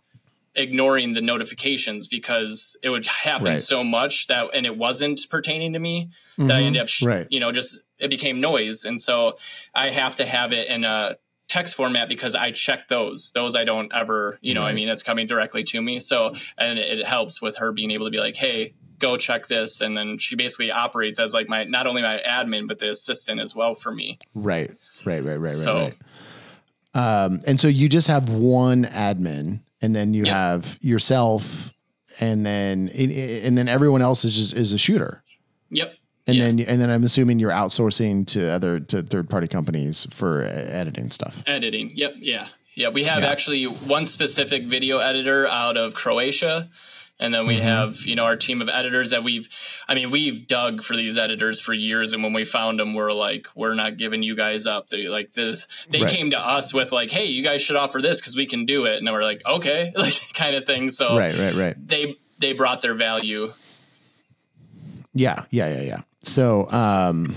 ignoring 0.57 1.15
the 1.15 1.21
notifications 1.21 2.07
because 2.07 2.77
it 2.83 2.91
would 2.91 3.07
happen 3.07 3.47
right. 3.47 3.59
so 3.59 3.83
much 3.83 4.29
that 4.29 4.47
and 4.55 4.67
it 4.67 4.77
wasn't 4.77 5.21
pertaining 5.29 5.73
to 5.73 5.79
me 5.79 6.11
mm-hmm. 6.33 6.47
that 6.47 6.59
I 6.59 6.63
ended 6.63 6.83
up 6.83 6.89
sh- 6.89 7.05
right. 7.05 7.27
you 7.31 7.41
know 7.41 7.51
just 7.53 7.81
it 7.99 8.09
became 8.09 8.41
noise 8.41 8.85
and 8.85 9.01
so 9.01 9.37
I 9.75 9.91
have 9.91 10.17
to 10.17 10.27
have 10.27 10.53
it 10.53 10.69
in 10.69 10.85
a 10.85 11.17
text 11.49 11.75
format 11.75 12.09
because 12.09 12.35
I 12.35 12.53
check 12.53 12.89
those 12.89 13.33
those 13.33 13.57
I 13.57 13.65
don't 13.65 13.93
ever 13.93 14.39
you 14.41 14.55
know 14.55 14.61
right. 14.61 14.71
I 14.71 14.75
mean 14.75 14.89
it's 14.89 15.03
coming 15.03 15.27
directly 15.27 15.65
to 15.65 15.83
me 15.83 15.99
so 15.99 16.35
and 16.57 16.79
it 16.79 17.05
helps 17.05 17.43
with 17.43 17.57
her 17.59 17.73
being 17.73 17.91
able 17.91 18.07
to 18.07 18.11
be 18.11 18.21
like 18.21 18.37
hey 18.37 18.75
go 18.99 19.17
check 19.17 19.49
this 19.49 19.81
and 19.81 19.97
then 19.97 20.19
she 20.19 20.37
basically 20.37 20.71
operates 20.71 21.19
as 21.19 21.35
like 21.35 21.49
my 21.49 21.65
not 21.65 21.87
only 21.87 22.01
my 22.01 22.21
admin 22.27 22.69
but 22.69 22.79
the 22.79 22.89
assistant 22.89 23.41
as 23.41 23.55
well 23.55 23.75
for 23.75 23.93
me 23.93 24.19
right 24.35 24.71
right 25.05 25.23
right 25.25 25.39
right 25.39 25.51
so, 25.51 25.75
right, 25.75 25.83
right. 25.83 25.95
Um, 26.95 27.41
and 27.45 27.61
so 27.61 27.67
you 27.67 27.89
just 27.89 28.07
have 28.07 28.29
one 28.29 28.85
admin 28.85 29.61
and 29.83 29.95
then 29.95 30.15
you 30.15 30.25
have 30.25 30.79
yourself, 30.81 31.73
and 32.21 32.45
then 32.45 32.89
and 32.89 33.57
then 33.59 33.69
everyone 33.69 34.03
else 34.03 34.25
is 34.25 34.37
just, 34.37 34.55
is 34.55 34.73
a 34.73 34.79
shooter. 34.79 35.23
Yep. 35.71 35.95
And 36.27 36.41
then 36.41 36.61
and 36.61 36.81
then 36.81 36.91
I'm 36.91 37.05
assuming 37.05 37.39
you're 37.39 37.51
outsourcing 37.51 38.27
to 38.29 38.49
other 38.49 38.81
to 38.81 39.03
third 39.03 39.29
party 39.29 39.47
companies 39.49 40.07
for 40.11 40.43
editing 40.43 41.11
stuff. 41.11 41.43
Editing. 41.47 41.93
Yep. 41.95 42.15
Yeah. 42.19 42.49
Yeah. 42.75 42.89
We 42.89 43.05
have 43.05 43.23
yeah. 43.23 43.29
actually 43.29 43.65
one 43.65 44.07
specific 44.07 44.65
video 44.65 44.99
editor 44.99 45.47
out 45.47 45.77
of 45.77 45.95
Croatia 45.95 46.71
and 47.21 47.33
then 47.33 47.47
we 47.47 47.55
mm-hmm. 47.55 47.65
have, 47.65 48.01
you 48.05 48.17
know, 48.17 48.25
our 48.25 48.37
team 48.37 48.61
of 48.61 48.69
editors 48.69 49.11
that 49.11 49.23
we've, 49.23 49.49
I 49.87 49.95
mean, 49.95 50.11
we've 50.11 50.49
dug 50.49 50.83
for 50.83 50.97
these 50.97 51.17
editors 51.17 51.61
for 51.61 51.73
years. 51.73 52.13
And 52.13 52.25
when 52.25 52.33
we 52.33 52.45
found 52.45 52.81
them, 52.81 52.93
we're 52.93 53.13
like, 53.13 53.47
we're 53.55 53.75
not 53.75 53.97
giving 53.97 54.23
you 54.23 54.35
guys 54.35 54.67
up. 54.67 54.89
They 54.89 55.07
like 55.07 55.33
this, 55.33 55.69
they 55.89 56.03
right. 56.03 56.11
came 56.11 56.31
to 56.33 56.39
us 56.39 56.75
with 56.75 56.91
like, 56.91 57.11
Hey, 57.11 57.27
you 57.27 57.45
guys 57.45 57.63
should 57.63 57.77
offer 57.77 58.01
this 58.03 58.21
cause 58.21 58.37
we 58.37 58.47
can 58.47 58.67
do 58.67 58.87
it. 58.87 58.99
And 58.99 59.09
we're 59.09 59.23
like, 59.23 59.43
okay, 59.47 59.93
like 59.97 60.15
kind 60.35 60.57
of 60.57 60.67
thing. 60.67 60.91
So 60.91 61.17
right, 61.17 61.37
right, 61.39 61.55
right. 61.55 61.89
They, 61.89 62.17
they 62.41 62.53
brought 62.53 62.83
their 62.83 62.95
value. 62.95 63.53
Yeah. 65.13 65.45
Yeah. 65.51 65.69
Yeah. 65.69 65.83
Yeah. 65.83 66.01
So, 66.23 66.69
um, 66.73 67.33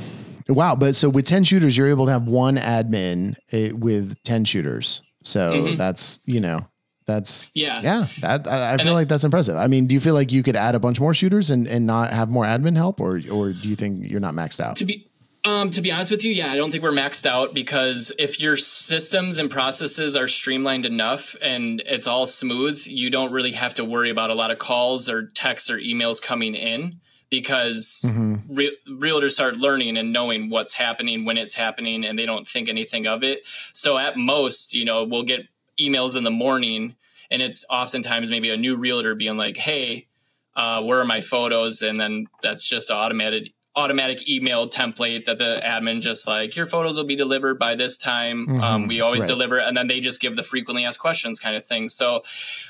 wow. 0.47 0.75
But 0.75 0.95
so 0.95 1.07
with 1.09 1.25
10 1.25 1.43
shooters, 1.43 1.77
you're 1.77 1.87
able 1.87 2.07
to 2.07 2.11
have 2.11 2.23
one 2.23 2.57
admin 2.57 3.35
uh, 3.53 3.75
with 3.75 4.15
10 4.23 4.45
shooters. 4.45 5.03
So 5.23 5.53
mm-hmm. 5.53 5.75
that's, 5.77 6.19
you 6.25 6.39
know, 6.39 6.67
that's 7.07 7.51
yeah, 7.55 7.81
yeah. 7.81 8.07
That 8.21 8.47
I, 8.47 8.73
I 8.73 8.77
feel 8.77 8.93
like 8.93 9.07
that's 9.07 9.23
impressive. 9.23 9.55
I 9.55 9.67
mean, 9.67 9.87
do 9.87 9.95
you 9.95 10.01
feel 10.01 10.13
like 10.13 10.31
you 10.31 10.43
could 10.43 10.55
add 10.55 10.75
a 10.75 10.79
bunch 10.79 10.99
more 10.99 11.13
shooters 11.13 11.49
and, 11.49 11.65
and 11.65 11.87
not 11.87 12.11
have 12.11 12.29
more 12.29 12.45
admin 12.45 12.75
help, 12.75 12.99
or 12.99 13.21
or 13.31 13.53
do 13.53 13.69
you 13.69 13.75
think 13.75 14.09
you're 14.09 14.19
not 14.19 14.33
maxed 14.33 14.59
out? 14.59 14.75
To 14.75 14.85
be 14.85 15.07
Um, 15.45 15.69
to 15.71 15.81
be 15.81 15.91
honest 15.91 16.11
with 16.11 16.25
you, 16.25 16.33
yeah, 16.33 16.51
I 16.51 16.55
don't 16.55 16.71
think 16.71 16.83
we're 16.83 16.91
maxed 16.91 17.25
out 17.25 17.53
because 17.53 18.11
if 18.19 18.41
your 18.41 18.57
systems 18.57 19.39
and 19.39 19.49
processes 19.49 20.17
are 20.17 20.27
streamlined 20.27 20.85
enough 20.85 21.37
and 21.41 21.81
it's 21.85 22.07
all 22.07 22.27
smooth, 22.27 22.85
you 22.85 23.09
don't 23.09 23.31
really 23.31 23.53
have 23.53 23.73
to 23.75 23.85
worry 23.85 24.09
about 24.09 24.29
a 24.29 24.35
lot 24.35 24.51
of 24.51 24.59
calls 24.59 25.07
or 25.07 25.27
texts 25.27 25.69
or 25.69 25.77
emails 25.77 26.21
coming 26.21 26.53
in 26.53 26.99
because 27.29 28.03
mm-hmm. 28.05 28.53
re- 28.53 28.77
realtors 28.89 29.31
start 29.31 29.55
learning 29.55 29.95
and 29.95 30.11
knowing 30.11 30.49
what's 30.49 30.73
happening 30.73 31.23
when 31.23 31.37
it's 31.37 31.53
happening 31.53 32.03
and 32.05 32.19
they 32.19 32.25
don't 32.25 32.47
think 32.47 32.67
anything 32.67 33.07
of 33.07 33.23
it. 33.23 33.43
So 33.73 33.97
at 33.97 34.17
most, 34.17 34.73
you 34.73 34.83
know, 34.83 35.05
we'll 35.05 35.23
get 35.23 35.47
emails 35.79 36.15
in 36.17 36.23
the 36.23 36.31
morning 36.31 36.95
and 37.29 37.41
it's 37.41 37.65
oftentimes 37.69 38.29
maybe 38.29 38.49
a 38.49 38.57
new 38.57 38.75
realtor 38.77 39.15
being 39.15 39.37
like, 39.37 39.57
"Hey, 39.57 40.07
uh, 40.55 40.81
where 40.83 40.99
are 40.99 41.05
my 41.05 41.21
photos?" 41.21 41.81
And 41.81 41.99
then 41.99 42.27
that's 42.41 42.67
just 42.67 42.89
automated 42.89 43.51
automatic 43.75 44.27
email 44.27 44.67
template 44.67 45.25
that 45.25 45.37
the 45.37 45.61
admin 45.63 46.01
just 46.01 46.27
like 46.27 46.55
your 46.55 46.65
photos 46.65 46.97
will 46.97 47.05
be 47.05 47.15
delivered 47.15 47.59
by 47.59 47.75
this 47.75 47.95
time. 47.95 48.47
Mm-hmm, 48.47 48.63
um, 48.63 48.87
we 48.87 49.01
always 49.01 49.21
right. 49.21 49.27
deliver, 49.27 49.59
and 49.59 49.77
then 49.77 49.85
they 49.85 49.99
just 49.99 50.19
give 50.19 50.35
the 50.35 50.41
frequently 50.41 50.83
asked 50.83 50.99
questions 50.99 51.39
kind 51.39 51.55
of 51.55 51.63
thing. 51.63 51.87
So 51.87 52.23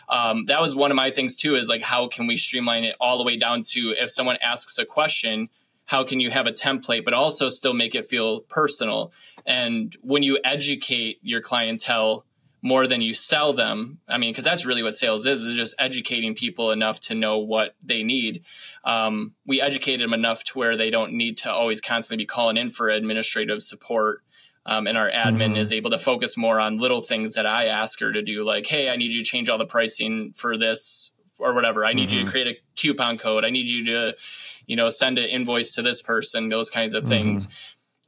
um, 0.09 0.45
that 0.47 0.59
was 0.59 0.75
one 0.75 0.91
of 0.91 0.95
my 0.95 1.11
things 1.11 1.35
too. 1.35 1.55
Is 1.55 1.69
like 1.69 1.81
how 1.81 2.07
can 2.07 2.27
we 2.27 2.35
streamline 2.35 2.83
it 2.83 2.95
all 2.99 3.17
the 3.17 3.23
way 3.23 3.37
down 3.37 3.61
to 3.71 3.95
if 3.97 4.11
someone 4.11 4.37
asks 4.41 4.77
a 4.77 4.85
question. 4.85 5.49
How 5.85 6.03
can 6.03 6.19
you 6.19 6.29
have 6.31 6.47
a 6.47 6.51
template, 6.51 7.05
but 7.05 7.13
also 7.13 7.47
still 7.47 7.73
make 7.73 7.95
it 7.95 8.05
feel 8.05 8.41
personal? 8.41 9.13
And 9.45 9.95
when 10.01 10.21
you 10.21 10.37
educate 10.43 11.19
your 11.21 11.39
clientele 11.39 12.25
more 12.67 12.85
than 12.85 13.01
you 13.01 13.13
sell 13.13 13.53
them. 13.53 13.99
I 14.07 14.17
mean, 14.17 14.31
because 14.31 14.43
that's 14.43 14.65
really 14.65 14.83
what 14.83 14.93
sales 14.93 15.25
is, 15.25 15.43
is 15.43 15.55
just 15.55 15.75
educating 15.79 16.35
people 16.35 16.71
enough 16.71 16.99
to 17.01 17.15
know 17.15 17.37
what 17.37 17.75
they 17.81 18.03
need. 18.03 18.43
Um, 18.83 19.33
we 19.45 19.61
educated 19.61 20.01
them 20.01 20.13
enough 20.13 20.43
to 20.45 20.59
where 20.59 20.75
they 20.75 20.89
don't 20.89 21.13
need 21.13 21.37
to 21.37 21.51
always 21.51 21.79
constantly 21.79 22.23
be 22.23 22.27
calling 22.27 22.57
in 22.57 22.69
for 22.69 22.89
administrative 22.89 23.63
support. 23.63 24.21
Um, 24.65 24.85
and 24.85 24.97
our 24.97 25.09
admin 25.09 25.51
mm-hmm. 25.51 25.55
is 25.55 25.71
able 25.71 25.91
to 25.91 25.97
focus 25.97 26.35
more 26.35 26.59
on 26.59 26.75
little 26.77 26.99
things 26.99 27.35
that 27.35 27.45
I 27.45 27.67
ask 27.67 28.01
her 28.01 28.11
to 28.11 28.21
do, 28.21 28.43
like, 28.43 28.65
hey, 28.65 28.89
I 28.89 28.97
need 28.97 29.11
you 29.11 29.19
to 29.19 29.25
change 29.25 29.47
all 29.47 29.57
the 29.57 29.65
pricing 29.65 30.33
for 30.35 30.57
this 30.57 31.11
or 31.39 31.53
whatever. 31.53 31.85
I 31.85 31.93
need 31.93 32.09
mm-hmm. 32.09 32.17
you 32.17 32.23
to 32.23 32.25
mm-hmm. 32.25 32.31
create 32.31 32.47
a 32.47 32.59
coupon 32.75 33.17
code. 33.17 33.45
I 33.45 33.49
need 33.49 33.69
you 33.69 33.85
to, 33.85 34.17
you 34.65 34.75
know, 34.75 34.89
send 34.89 35.19
an 35.19 35.25
invoice 35.25 35.73
to 35.75 35.81
this 35.81 36.01
person, 36.01 36.49
those 36.49 36.69
kinds 36.69 36.93
of 36.93 37.05
things. 37.05 37.47
Mm-hmm. 37.47 37.53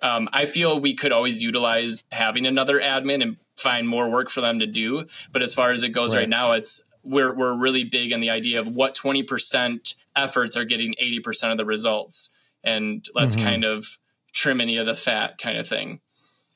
Um, 0.01 0.29
I 0.33 0.45
feel 0.45 0.79
we 0.79 0.95
could 0.95 1.11
always 1.11 1.43
utilize 1.43 2.03
having 2.11 2.45
another 2.45 2.79
admin 2.79 3.21
and 3.21 3.37
find 3.59 3.87
more 3.87 4.09
work 4.09 4.29
for 4.29 4.41
them 4.41 4.59
to 4.59 4.65
do. 4.65 5.05
But 5.31 5.41
as 5.41 5.53
far 5.53 5.71
as 5.71 5.83
it 5.83 5.89
goes 5.89 6.13
right, 6.13 6.21
right 6.21 6.29
now, 6.29 6.53
it's 6.53 6.81
we're 7.03 7.33
we're 7.33 7.53
really 7.53 7.83
big 7.83 8.11
in 8.11 8.19
the 8.19 8.29
idea 8.29 8.59
of 8.59 8.67
what 8.67 8.95
twenty 8.95 9.23
percent 9.23 9.95
efforts 10.15 10.57
are 10.57 10.65
getting 10.65 10.95
eighty 10.97 11.19
percent 11.19 11.51
of 11.51 11.57
the 11.57 11.65
results, 11.65 12.29
and 12.63 13.05
let's 13.13 13.35
mm-hmm. 13.35 13.45
kind 13.45 13.63
of 13.63 13.97
trim 14.33 14.61
any 14.61 14.77
of 14.77 14.85
the 14.85 14.95
fat, 14.95 15.37
kind 15.37 15.57
of 15.57 15.67
thing. 15.67 15.99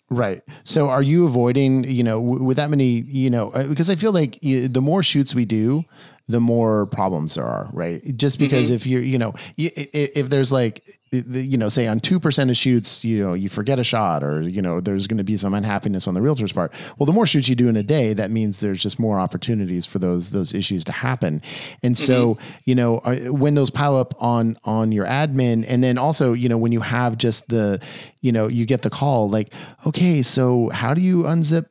Right. 0.10 0.42
So 0.64 0.90
are 0.90 1.02
you 1.02 1.26
avoiding, 1.26 1.86
you 1.86 2.04
know, 2.04 2.22
with 2.22 2.58
that 2.58 2.70
many, 2.70 3.04
you 3.08 3.32
know, 3.32 3.50
uh, 3.50 3.68
because 3.68 3.90
I 3.90 3.96
feel 3.96 4.12
like 4.12 4.38
the 4.42 4.82
more 4.82 5.02
shoots 5.02 5.34
we 5.34 5.46
do, 5.46 5.86
the 6.28 6.40
more 6.40 6.86
problems 6.86 7.36
there 7.36 7.46
are, 7.46 7.70
right? 7.74 8.02
Just 8.16 8.40
because 8.40 8.68
mm-hmm. 8.68 8.76
if 8.76 8.88
you're, 8.88 9.02
you 9.02 9.18
know, 9.18 9.34
if 9.58 10.30
there's 10.30 10.54
like, 10.54 10.82
you 11.12 11.58
know, 11.58 11.68
say 11.68 11.86
on 11.86 12.00
2% 12.00 12.50
of 12.50 12.58
shoots, 12.58 13.04
you 13.04 13.24
know, 13.24 13.34
you 13.34 13.50
forget 13.50 13.78
a 13.78 13.84
shot 13.84 14.24
or, 14.24 14.42
you 14.42 14.62
know, 14.62 14.80
there's 14.80 15.06
going 15.06 15.18
to 15.18 15.24
be 15.26 15.36
some 15.36 15.54
unhappiness 15.54 16.08
on 16.08 16.14
the 16.14 16.22
realtor's 16.22 16.54
part. 16.54 16.74
Well, 16.98 17.06
the 17.06 17.14
more 17.14 17.26
shoots 17.26 17.50
you 17.50 17.56
do 17.56 17.68
in 17.68 17.76
a 17.76 17.84
day, 17.84 18.14
that 18.14 18.32
means 18.32 18.62
there's 18.62 18.82
just 18.82 19.00
more 19.00 19.20
opportunities 19.20 19.86
for 19.86 20.00
those, 20.00 20.32
those 20.32 20.54
issues 20.54 20.86
to 20.86 20.94
happen. 20.94 21.42
And 21.84 21.94
mm-hmm. 21.94 22.06
so, 22.06 22.38
you 22.64 22.74
know, 22.74 23.00
uh, 23.00 23.18
when 23.26 23.56
those 23.56 23.70
pile 23.70 23.98
up 23.98 24.16
on, 24.24 24.58
on 24.64 24.94
your 24.94 25.06
admin, 25.06 25.66
and 25.68 25.84
then 25.84 25.98
also, 25.98 26.32
you 26.32 26.48
know, 26.48 26.58
when 26.58 26.72
you 26.72 26.82
have 26.82 27.18
just 27.18 27.50
the, 27.50 27.84
you 28.22 28.32
know, 28.32 28.48
you 28.48 28.66
get 28.66 28.82
the 28.82 28.90
call 28.90 29.30
like, 29.30 29.54
okay, 29.86 30.22
so 30.22 30.70
how 30.70 30.94
do 30.94 31.02
you 31.02 31.24
unzip 31.24 31.66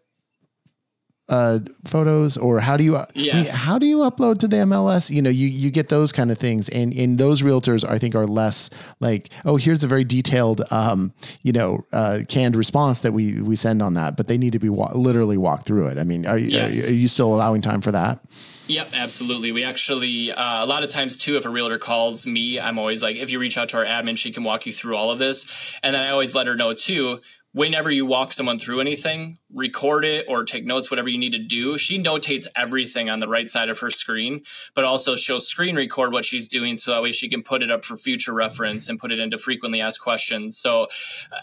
uh, 1.29 1.61
photos 1.87 2.37
or 2.37 2.61
how 2.61 2.77
do 2.77 2.85
you 2.85 2.99
yeah. 3.15 3.45
how 3.45 3.79
do 3.79 3.87
you 3.87 3.99
upload 3.99 4.39
to 4.41 4.49
the 4.49 4.57
MLS? 4.59 5.11
You 5.11 5.23
know, 5.23 5.31
you 5.31 5.47
you 5.47 5.71
get 5.71 5.89
those 5.89 6.13
kind 6.13 6.31
of 6.31 6.39
things, 6.39 6.69
and 6.69 6.93
and 6.93 7.19
those 7.19 7.43
realtors, 7.43 7.89
I 7.89 7.99
think 7.99 8.15
are 8.15 8.27
less 8.27 8.71
like, 9.01 9.31
oh, 9.45 9.57
here's 9.57 9.85
a 9.85 9.89
very 9.89 10.05
detailed, 10.05 10.63
um, 10.71 11.13
you 11.43 11.53
know, 11.53 11.85
uh, 11.93 12.21
canned 12.29 12.57
response 12.57 13.01
that 13.01 13.13
we 13.13 13.41
we 13.41 13.57
send 13.57 13.83
on 13.83 13.95
that, 13.95 14.17
but 14.17 14.29
they 14.29 14.37
need 14.37 14.53
to 14.53 14.59
be 14.59 14.69
wa- 14.69 14.93
literally 14.95 15.37
walk 15.37 15.65
through 15.65 15.87
it. 15.87 15.99
I 15.99 16.05
mean, 16.05 16.27
are, 16.27 16.39
yes. 16.39 16.87
are, 16.87 16.91
are 16.91 16.95
you 16.95 17.09
still 17.09 17.35
allowing 17.35 17.63
time 17.63 17.81
for 17.81 17.93
that? 17.93 18.21
Yep, 18.69 18.89
absolutely. 18.95 19.53
We 19.53 19.65
actually, 19.65 20.33
uh, 20.33 20.65
a 20.65 20.67
lot 20.67 20.83
of 20.83 20.89
times 20.89 21.17
too, 21.17 21.37
if 21.37 21.45
a 21.45 21.51
realtor 21.51 21.79
calls 21.79 22.27
me, 22.27 22.61
I'm 22.61 22.79
always 22.79 23.03
like, 23.03 23.17
if 23.17 23.29
you 23.29 23.39
reach 23.39 23.59
out 23.59 23.69
to 23.71 23.79
our 23.79 23.85
admin, 23.85 24.17
she 24.17 24.33
can 24.33 24.45
walk 24.45 24.67
you 24.67 24.73
through 24.73 24.97
all 24.97 25.11
of 25.11 25.19
this. 25.19 25.47
And 25.83 25.95
then 25.95 26.03
I 26.03 26.11
always 26.11 26.35
let 26.35 26.47
her 26.47 26.57
know 26.57 26.73
too, 26.73 27.21
whenever 27.53 27.91
you 27.91 28.07
walk 28.07 28.33
someone 28.33 28.59
through 28.59 28.81
anything, 28.81 29.39
record 29.55 30.05
it 30.05 30.27
or 30.29 30.45
take 30.45 30.65
notes, 30.65 30.91
whatever 30.91 31.09
you 31.09 31.19
need 31.19 31.33
to 31.33 31.39
do. 31.39 31.79
She 31.79 32.03
notates 32.03 32.47
everything 32.57 33.11
on 33.11 33.21
the 33.21 33.29
right 33.29 33.49
side 33.49 33.69
of 33.69 33.79
her 33.81 33.91
screen, 33.91 34.43
but 34.75 34.85
also 34.85 35.17
she'll 35.17 35.41
screen 35.41 35.77
record 35.77 36.13
what 36.13 36.25
she's 36.25 36.49
doing 36.49 36.77
so 36.77 36.93
that 36.93 37.03
way 37.03 37.13
she 37.13 37.29
can 37.29 37.43
put 37.43 37.63
it 37.63 37.71
up 37.71 37.85
for 37.85 37.97
future 37.97 38.33
reference 38.33 38.89
and 38.89 38.99
put 38.99 39.13
it 39.13 39.21
into 39.21 39.39
frequently 39.39 39.81
asked 39.81 40.01
questions. 40.01 40.57
So 40.57 40.89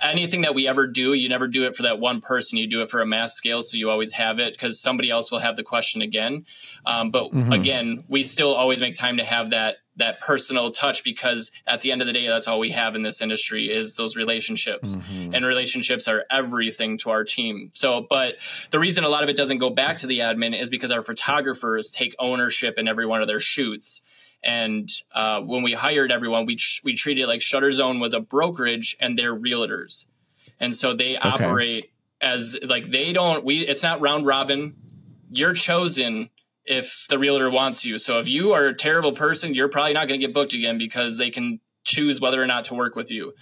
anything 0.02 0.42
that 0.42 0.56
we 0.56 0.68
ever 0.68 0.88
do, 0.88 1.14
you 1.14 1.30
never 1.30 1.48
do 1.48 1.66
it 1.66 1.76
for 1.76 1.84
that 1.84 2.00
one 2.00 2.22
person, 2.22 2.58
you 2.58 2.68
do 2.68 2.82
it 2.82 2.90
for 2.90 3.02
a 3.02 3.06
mass 3.06 3.34
scale. 3.34 3.62
So 3.62 3.78
you 3.78 3.90
always 3.90 4.14
have 4.14 4.40
it 4.40 4.54
because 4.54 4.80
somebody 4.80 5.10
else 5.10 5.32
will 5.32 5.40
have 5.40 5.56
the 5.56 5.64
question 5.64 6.02
again. 6.02 6.46
Um, 6.86 7.12
but 7.12 7.32
mm-hmm. 7.32 7.52
again, 7.52 8.04
we 8.08 8.24
still 8.24 8.54
always 8.54 8.82
make 8.82 8.96
time 8.96 9.18
to 9.18 9.24
have 9.24 9.52
that 9.52 9.78
that 10.00 10.20
personal 10.20 10.72
touch 10.72 11.04
because 11.04 11.52
at 11.68 11.82
the 11.82 11.92
end 11.92 12.02
of 12.02 12.08
the 12.08 12.14
day 12.14 12.26
that's 12.26 12.48
all 12.48 12.60
we 12.60 12.72
have 12.72 12.96
in 12.96 13.04
this 13.04 13.22
industry 13.22 13.70
is 13.70 13.96
those 13.96 14.16
relationships 14.16 14.96
mm-hmm. 14.96 15.36
and 15.36 15.46
relationships 15.46 16.08
are 16.08 16.26
everything 16.32 16.98
to 16.98 17.10
our 17.10 17.24
team 17.24 17.70
so 17.74 17.99
but 18.02 18.36
the 18.72 18.80
reason 18.80 19.04
a 19.04 19.10
lot 19.10 19.24
of 19.24 19.30
it 19.30 19.38
doesn't 19.38 19.58
go 19.58 19.70
back 19.70 19.98
to 19.98 20.08
the 20.08 20.20
admin 20.20 20.60
is 20.60 20.70
because 20.70 20.92
our 20.92 21.02
photographers 21.02 21.90
take 21.90 22.16
ownership 22.20 22.78
in 22.78 22.88
every 22.88 23.06
one 23.06 23.22
of 23.22 23.28
their 23.28 23.40
shoots 23.40 24.02
and 24.44 24.90
uh, 25.14 25.42
when 25.42 25.64
we 25.64 25.74
hired 25.74 26.12
everyone 26.12 26.46
we, 26.46 26.56
tr- 26.56 26.82
we 26.84 26.96
treated 26.96 27.24
it 27.24 27.28
like 27.28 27.42
shutter 27.42 27.72
zone 27.72 28.00
was 28.00 28.14
a 28.14 28.20
brokerage 28.20 28.96
and 29.00 29.18
they're 29.18 29.36
realtors 29.36 30.06
and 30.60 30.76
so 30.76 30.94
they 30.94 31.18
okay. 31.18 31.30
operate 31.30 31.92
as 32.22 32.58
like 32.64 32.92
they 32.92 33.14
don't 33.14 33.44
we 33.46 33.60
it's 33.60 33.84
not 33.84 34.02
round 34.02 34.26
robin 34.26 34.76
you're 35.32 35.54
chosen 35.54 36.30
if 36.70 37.08
the 37.10 37.18
realtor 37.18 37.50
wants 37.50 37.84
you. 37.84 37.98
So 37.98 38.20
if 38.20 38.28
you 38.28 38.54
are 38.54 38.68
a 38.68 38.74
terrible 38.74 39.14
person, 39.14 39.54
you're 39.54 39.70
probably 39.70 39.94
not 39.94 40.08
going 40.08 40.20
to 40.20 40.26
get 40.26 40.34
booked 40.34 40.54
again 40.54 40.78
because 40.78 41.18
they 41.18 41.32
can 41.32 41.60
choose 41.94 42.22
whether 42.22 42.42
or 42.42 42.48
not 42.48 42.64
to 42.66 42.74
work 42.76 42.96
with 42.96 43.10
you. 43.12 43.34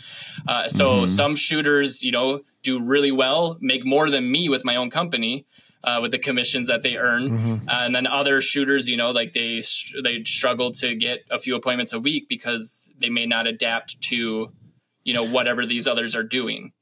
Uh, 0.48 0.68
so 0.70 0.86
mm-hmm. 0.86 1.06
some 1.06 1.36
shooters, 1.36 2.04
you 2.04 2.12
know, 2.12 2.42
do 2.64 2.74
really 2.94 3.12
well, 3.12 3.58
make 3.62 3.84
more 3.86 4.10
than 4.10 4.32
me 4.36 4.50
with 4.50 4.64
my 4.64 4.76
own 4.76 4.90
company. 4.90 5.46
Uh, 5.84 6.00
with 6.02 6.12
the 6.12 6.20
commissions 6.20 6.68
that 6.68 6.82
they 6.82 6.98
earn, 6.98 7.24
mm-hmm. 7.30 7.70
uh, 7.70 7.86
and 7.86 7.96
then 7.96 8.08
other 8.08 8.42
shooters, 8.42 8.90
you 8.90 8.98
know, 8.98 9.12
like 9.12 9.32
they 9.32 9.62
they 10.04 10.24
struggle 10.26 10.72
to 10.72 10.96
get 10.96 11.20
a 11.30 11.38
few 11.40 11.56
appointments 11.56 11.94
a 11.94 12.00
week 12.00 12.28
because 12.28 12.92
they 13.00 13.10
may 13.10 13.26
not 13.26 13.48
adapt 13.48 14.02
to, 14.02 14.52
you 15.04 15.14
know, 15.14 15.24
whatever 15.24 15.66
these 15.66 15.88
others 15.88 16.16
are 16.16 16.24
doing. 16.24 16.74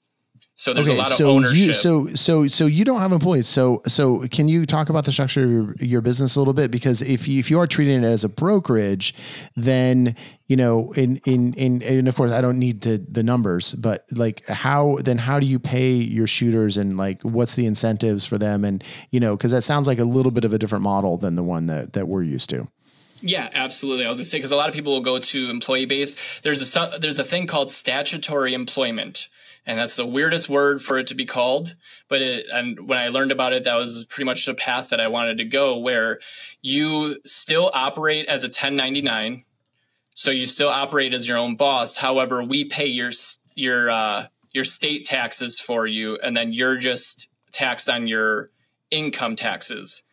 So 0.57 0.73
there's 0.73 0.87
okay, 0.87 0.97
a 0.97 1.01
lot 1.01 1.11
of 1.11 1.17
so 1.17 1.31
ownership. 1.31 1.57
You, 1.57 1.73
so 1.73 2.07
so 2.07 2.47
so 2.47 2.65
you 2.65 2.85
don't 2.85 2.99
have 2.99 3.11
employees. 3.11 3.45
So 3.45 3.81
so 3.87 4.25
can 4.29 4.47
you 4.47 4.65
talk 4.65 4.87
about 4.87 5.03
the 5.03 5.11
structure 5.11 5.43
of 5.43 5.51
your, 5.51 5.75
your 5.79 6.01
business 6.01 6.37
a 6.37 6.39
little 6.39 6.53
bit? 6.53 6.71
Because 6.71 7.01
if 7.01 7.27
you, 7.27 7.39
if 7.39 7.51
you 7.51 7.59
are 7.59 7.67
treating 7.67 8.01
it 8.03 8.07
as 8.07 8.23
a 8.23 8.29
brokerage, 8.29 9.13
then 9.57 10.15
you 10.47 10.55
know, 10.55 10.93
in 10.93 11.17
in 11.25 11.53
in 11.55 11.81
and 11.81 12.07
of 12.07 12.15
course 12.15 12.31
I 12.31 12.39
don't 12.39 12.57
need 12.57 12.81
to 12.83 12.97
the 12.97 13.21
numbers, 13.21 13.73
but 13.73 14.05
like 14.13 14.47
how 14.47 14.97
then 15.01 15.17
how 15.17 15.41
do 15.41 15.45
you 15.45 15.59
pay 15.59 15.91
your 15.91 16.25
shooters 16.25 16.77
and 16.77 16.95
like 16.95 17.21
what's 17.23 17.55
the 17.55 17.65
incentives 17.65 18.25
for 18.25 18.37
them 18.37 18.63
and 18.63 18.81
you 19.11 19.19
know 19.19 19.35
because 19.35 19.51
that 19.51 19.63
sounds 19.63 19.89
like 19.89 19.99
a 19.99 20.05
little 20.05 20.31
bit 20.31 20.45
of 20.45 20.53
a 20.53 20.57
different 20.57 20.83
model 20.83 21.17
than 21.17 21.35
the 21.35 21.43
one 21.43 21.65
that 21.65 21.91
that 21.93 22.07
we're 22.07 22.23
used 22.23 22.49
to. 22.51 22.65
Yeah, 23.19 23.49
absolutely. 23.53 24.05
I 24.05 24.09
was 24.09 24.19
gonna 24.19 24.25
say 24.25 24.37
because 24.37 24.51
a 24.51 24.55
lot 24.55 24.69
of 24.69 24.75
people 24.75 24.93
will 24.93 25.01
go 25.01 25.19
to 25.19 25.49
employee 25.49 25.85
base. 25.85 26.15
There's 26.43 26.77
a 26.77 26.97
there's 26.97 27.19
a 27.19 27.25
thing 27.25 27.45
called 27.45 27.71
statutory 27.71 28.53
employment 28.53 29.27
and 29.65 29.79
that's 29.79 29.95
the 29.95 30.05
weirdest 30.05 30.47
word 30.47 30.81
for 30.81 30.97
it 30.97 31.07
to 31.07 31.15
be 31.15 31.25
called. 31.25 31.75
But 32.07 32.21
it, 32.21 32.45
and 32.51 32.87
when 32.87 32.97
I 32.97 33.09
learned 33.09 33.31
about 33.31 33.53
it, 33.53 33.63
that 33.63 33.75
was 33.75 34.05
pretty 34.05 34.25
much 34.25 34.45
the 34.45 34.53
path 34.53 34.89
that 34.89 35.01
I 35.01 35.07
wanted 35.07 35.39
to 35.39 35.45
go, 35.45 35.77
where 35.77 36.19
you 36.61 37.17
still 37.25 37.71
operate 37.73 38.27
as 38.27 38.43
a 38.43 38.47
1099, 38.47 39.43
so 40.13 40.31
you 40.31 40.45
still 40.45 40.69
operate 40.69 41.13
as 41.13 41.27
your 41.27 41.37
own 41.37 41.55
boss. 41.55 41.97
However, 41.97 42.43
we 42.43 42.65
pay 42.65 42.85
your 42.85 43.11
your 43.55 43.89
uh, 43.89 44.27
your 44.53 44.63
state 44.63 45.05
taxes 45.05 45.59
for 45.59 45.87
you, 45.87 46.17
and 46.17 46.37
then 46.37 46.53
you're 46.53 46.77
just 46.77 47.27
taxed 47.51 47.89
on 47.89 48.07
your 48.07 48.51
income 48.91 49.35
taxes, 49.35 50.03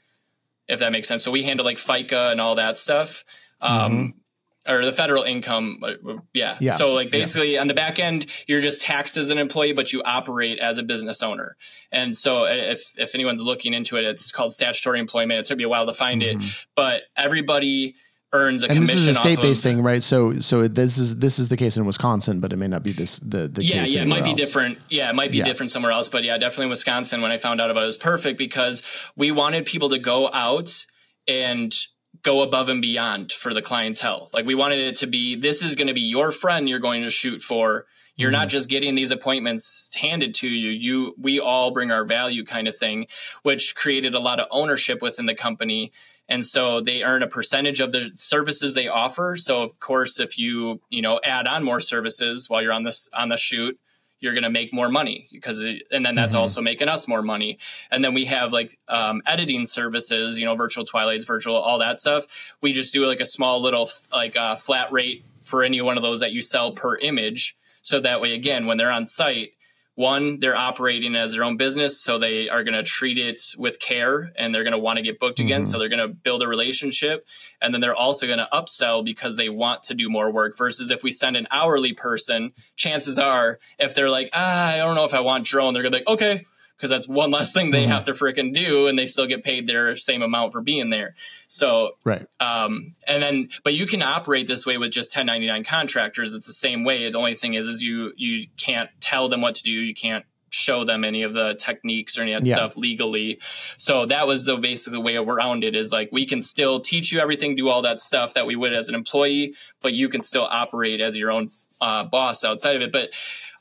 if 0.67 0.79
that 0.79 0.93
makes 0.93 1.09
sense. 1.09 1.23
So 1.23 1.31
we 1.31 1.43
handle 1.43 1.67
like 1.67 1.77
FICA 1.77 2.33
and 2.33 2.41
all 2.41 2.55
that 2.55 2.79
stuff. 2.79 3.25
Um, 3.61 3.93
mm-hmm 3.93 4.19
or 4.67 4.85
the 4.85 4.93
federal 4.93 5.23
income. 5.23 5.81
Uh, 5.83 6.15
yeah. 6.33 6.57
yeah. 6.61 6.73
So 6.73 6.93
like 6.93 7.11
basically 7.11 7.55
yeah. 7.55 7.61
on 7.61 7.69
the 7.69 7.75
back 7.75 7.99
end, 7.99 8.27
you're 8.47 8.61
just 8.61 8.81
taxed 8.81 9.17
as 9.17 9.31
an 9.31 9.39
employee, 9.39 9.73
but 9.73 9.93
you 9.93 10.03
operate 10.05 10.59
as 10.59 10.79
a 10.79 10.83
business 10.83 11.23
owner. 11.23 11.57
And 11.91 12.17
so 12.17 12.45
if, 12.45 12.99
if 12.99 13.15
anyone's 13.15 13.43
looking 13.43 13.75
into 13.75 13.97
it, 13.97 14.05
it's 14.05 14.31
called 14.31 14.53
statutory 14.53 14.99
employment. 14.99 15.41
It 15.41 15.47
took 15.47 15.59
me 15.59 15.65
a 15.65 15.69
while 15.69 15.87
to 15.87 15.95
find 15.95 16.23
mm-hmm. 16.23 16.43
it, 16.43 16.67
but 16.77 17.03
everybody 17.17 17.97
earns 18.33 18.65
a 18.65 18.67
and 18.67 18.77
commission. 18.77 18.97
this 18.97 19.03
is 19.03 19.09
a 19.09 19.15
state-based 19.15 19.65
of, 19.65 19.71
thing, 19.71 19.83
right? 19.83 20.03
So, 20.03 20.41
so 20.41 20.67
this 20.67 20.97
is 20.97 21.19
this 21.19 21.39
is 21.39 21.49
the 21.49 21.57
case 21.57 21.77
in 21.77 21.85
Wisconsin, 21.85 22.41
but 22.41 22.53
it 22.53 22.57
may 22.57 22.69
not 22.69 22.83
be 22.83 22.93
this 22.93 23.19
the 23.19 23.49
the 23.49 23.63
yeah, 23.63 23.81
case. 23.81 23.95
Yeah, 23.95 24.03
it 24.03 24.09
might 24.09 24.23
else. 24.23 24.31
be 24.31 24.35
different. 24.35 24.79
Yeah, 24.89 25.11
it 25.11 25.15
might 25.15 25.31
be 25.31 25.39
yeah. 25.39 25.45
different 25.45 25.71
somewhere 25.71 25.93
else, 25.93 26.09
but 26.09 26.25
yeah, 26.25 26.39
definitely 26.39 26.69
Wisconsin. 26.69 27.21
When 27.21 27.31
I 27.31 27.37
found 27.37 27.61
out 27.61 27.71
about 27.71 27.81
it, 27.81 27.85
it 27.85 27.87
was 27.87 27.99
perfect 27.99 28.39
because 28.39 28.83
we 29.17 29.31
wanted 29.33 29.67
people 29.67 29.91
to 29.91 29.99
go 29.99 30.31
out 30.33 30.87
and 31.29 31.75
go 32.23 32.43
above 32.43 32.69
and 32.69 32.81
beyond 32.81 33.33
for 33.33 33.53
the 33.53 33.63
clientele. 33.63 34.31
Like 34.33 34.47
we 34.47 34.55
wanted 34.55 34.81
it 34.81 34.97
to 34.97 35.07
be 35.07 35.35
this 35.35 35.63
is 35.63 35.75
going 35.75 35.89
to 35.89 35.95
be 35.95 36.01
your 36.01 36.33
friend 36.33 36.69
you're 36.69 36.79
going 36.79 37.03
to 37.03 37.11
shoot 37.11 37.43
for. 37.43 37.87
You're 38.15 38.31
mm-hmm. 38.31 38.41
not 38.41 38.49
just 38.49 38.69
getting 38.69 38.95
these 38.95 39.11
appointments 39.11 39.91
handed 39.95 40.35
to 40.35 40.49
you. 40.49 40.71
You 40.71 41.15
we 41.19 41.41
all 41.41 41.73
bring 41.73 41.91
our 41.91 42.05
value 42.05 42.45
kind 42.45 42.69
of 42.69 42.77
thing, 42.77 43.07
which 43.43 43.75
created 43.75 44.15
a 44.15 44.21
lot 44.21 44.41
of 44.41 44.49
ownership 44.51 45.03
within 45.03 45.27
the 45.27 45.35
company. 45.35 45.93
And 46.29 46.45
so 46.45 46.81
they 46.81 47.03
earn 47.03 47.23
a 47.23 47.29
percentage 47.29 47.81
of 47.81 47.93
the 47.93 48.13
services 48.15 48.75
they 48.75 48.89
offer. 48.89 49.37
So 49.37 49.63
of 49.63 49.81
course 49.81 50.21
if 50.21 50.39
you, 50.39 50.81
you 50.89 51.03
know, 51.03 51.19
add 51.25 51.47
on 51.47 51.65
more 51.65 51.81
services 51.81 52.49
while 52.49 52.63
you're 52.63 52.73
on 52.73 52.85
this 52.85 53.09
on 53.13 53.29
the 53.29 53.37
shoot, 53.37 53.79
you're 54.23 54.33
going 54.33 54.45
to 54.45 54.51
make 54.51 54.73
more 54.73 54.89
money 54.89 55.29
because 55.33 55.61
it, 55.61 55.83
and 55.91 56.07
then 56.07 56.15
that's 56.15 56.35
mm-hmm. 56.35 56.43
also 56.43 56.63
making 56.63 56.89
us 56.89 57.09
more 57.09 57.23
money. 57.23 57.59
And 57.91 58.05
then 58.05 58.15
we 58.15 58.25
have 58.27 58.53
like 58.53 58.79
um, 58.89 59.21
editing 59.27 59.67
services 59.67 60.39
you 60.39 60.47
know 60.47 60.55
virtual 60.55 60.85
twilights 60.85 61.25
virtual 61.25 61.57
all 61.57 61.81
that 61.81 61.99
stuff. 61.99 62.27
We 62.63 62.73
just 62.73 62.93
do 62.93 63.05
like 63.05 63.21
a 63.21 63.27
small 63.27 63.61
little 63.61 63.91
like 64.13 64.37
uh, 64.37 64.57
flat 64.57 64.93
rate 64.93 65.25
for 65.43 65.65
any 65.65 65.81
one 65.81 65.97
of 65.97 66.03
those 66.03 66.21
that 66.21 66.33
you 66.33 66.41
sell 66.41 66.73
per 66.73 66.97
image. 66.99 67.57
So 67.83 67.99
that 68.01 68.21
way 68.21 68.33
again 68.33 68.67
when 68.67 68.79
they're 68.79 68.93
on 68.93 69.05
site 69.05 69.55
one 70.03 70.39
they're 70.41 70.57
operating 70.57 71.15
as 71.15 71.33
their 71.33 71.45
own 71.45 71.57
business 71.57 72.01
so 72.01 72.19
they 72.19 72.49
are 72.49 72.65
going 72.65 72.75
to 72.75 72.83
treat 72.83 73.19
it 73.19 73.41
with 73.57 73.79
care 73.79 74.33
and 74.37 74.53
they're 74.53 74.65
going 74.65 74.73
to 74.73 74.79
want 74.79 74.97
to 74.97 75.03
get 75.03 75.21
booked 75.21 75.39
again 75.39 75.63
mm-hmm. 75.63 75.71
so 75.71 75.79
they're 75.79 75.89
going 75.89 76.07
to 76.07 76.09
build 76.09 76.43
a 76.43 76.49
relationship 76.49 77.25
and 77.61 77.73
then 77.73 77.81
they're 77.81 77.95
also 77.95 78.27
going 78.27 78.39
to 78.39 78.49
upsell 78.53 79.05
because 79.05 79.37
they 79.37 79.49
want 79.49 79.85
to 79.85 79.95
do 79.95 80.11
more 80.11 80.31
work 80.33 80.59
versus 80.59 80.91
if 80.91 81.05
we 81.05 81.11
send 81.11 81.37
an 81.37 81.47
hourly 81.53 81.93
person 81.93 82.53
chances 82.75 83.17
are 83.19 83.61
if 83.79 83.95
they're 83.95 84.11
like 84.11 84.29
ah 84.33 84.71
i 84.71 84.77
don't 84.79 84.97
know 84.97 85.05
if 85.05 85.15
i 85.15 85.21
want 85.21 85.47
drone 85.47 85.73
they're 85.73 85.85
going 85.85 85.93
to 85.93 85.99
be 85.99 86.05
like 86.05 86.21
okay 86.21 86.45
because 86.77 86.91
that's 86.91 87.09
one 87.09 87.31
less 87.31 87.53
thing 87.53 87.71
they 87.71 87.83
mm-hmm. 87.83 87.93
have 87.93 88.05
to 88.05 88.13
freaking 88.13 88.53
do 88.53 88.87
and 88.87 88.99
they 88.99 89.07
still 89.07 89.27
get 89.27 89.45
paid 89.45 89.67
their 89.67 89.97
same 89.97 90.23
amount 90.23 90.53
for 90.53 90.61
being 90.61 90.91
there 90.91 91.15
so 91.47 91.93
right 92.05 92.27
um 92.41 92.95
and 93.07 93.23
then 93.23 93.49
but 93.65 93.75
you 93.75 93.87
can 93.87 94.03
operate 94.03 94.49
this 94.49 94.67
way 94.67 94.79
with 94.79 94.91
just 94.91 95.15
1099 95.17 95.65
contractors 95.65 96.35
it's 96.35 96.47
the 96.47 96.53
same 96.53 96.85
way 96.85 97.11
the 97.11 97.19
only 97.19 97.35
thing 97.35 97.55
is 97.55 97.67
is 97.67 97.83
you 97.83 98.13
you 98.17 98.47
can't 98.57 98.91
tell 99.01 99.29
them 99.29 99.41
what 99.41 99.55
to 99.55 99.63
do 99.63 99.73
you 99.73 99.95
can't 99.95 100.25
show 100.53 100.85
them 100.85 101.03
any 101.03 101.23
of 101.23 101.33
the 101.33 101.55
techniques 101.55 102.19
or 102.19 102.23
any 102.23 102.33
of 102.33 102.43
that 102.43 102.49
yeah. 102.49 102.55
stuff 102.55 102.77
legally. 102.77 103.41
So 103.79 104.07
that 104.07 104.27
was 104.27 104.45
the 104.45 104.57
basically 104.57 104.99
the 104.99 105.01
way 105.01 105.17
around 105.17 105.65
it 105.65 105.75
is 105.75 105.93
like 105.93 106.11
we 106.13 106.27
can 106.27 106.41
still 106.41 106.79
teach 106.79 107.11
you 107.11 107.21
everything, 107.21 107.57
do 107.57 107.69
all 107.69 107.83
that 107.83 107.99
stuff 107.99 108.35
that 108.35 108.47
we 108.47 108.55
would 108.55 108.75
as 108.75 108.89
an 108.89 108.95
employee, 108.95 109.55
but 109.81 109.95
you 109.95 110.09
can 110.09 110.21
still 110.21 110.45
operate 110.45 111.01
as 111.01 111.17
your 111.17 111.31
own 111.31 111.49
uh, 111.81 112.05
boss 112.05 112.45
outside 112.45 112.77
of 112.77 112.83
it. 112.83 112.93
But 112.93 113.11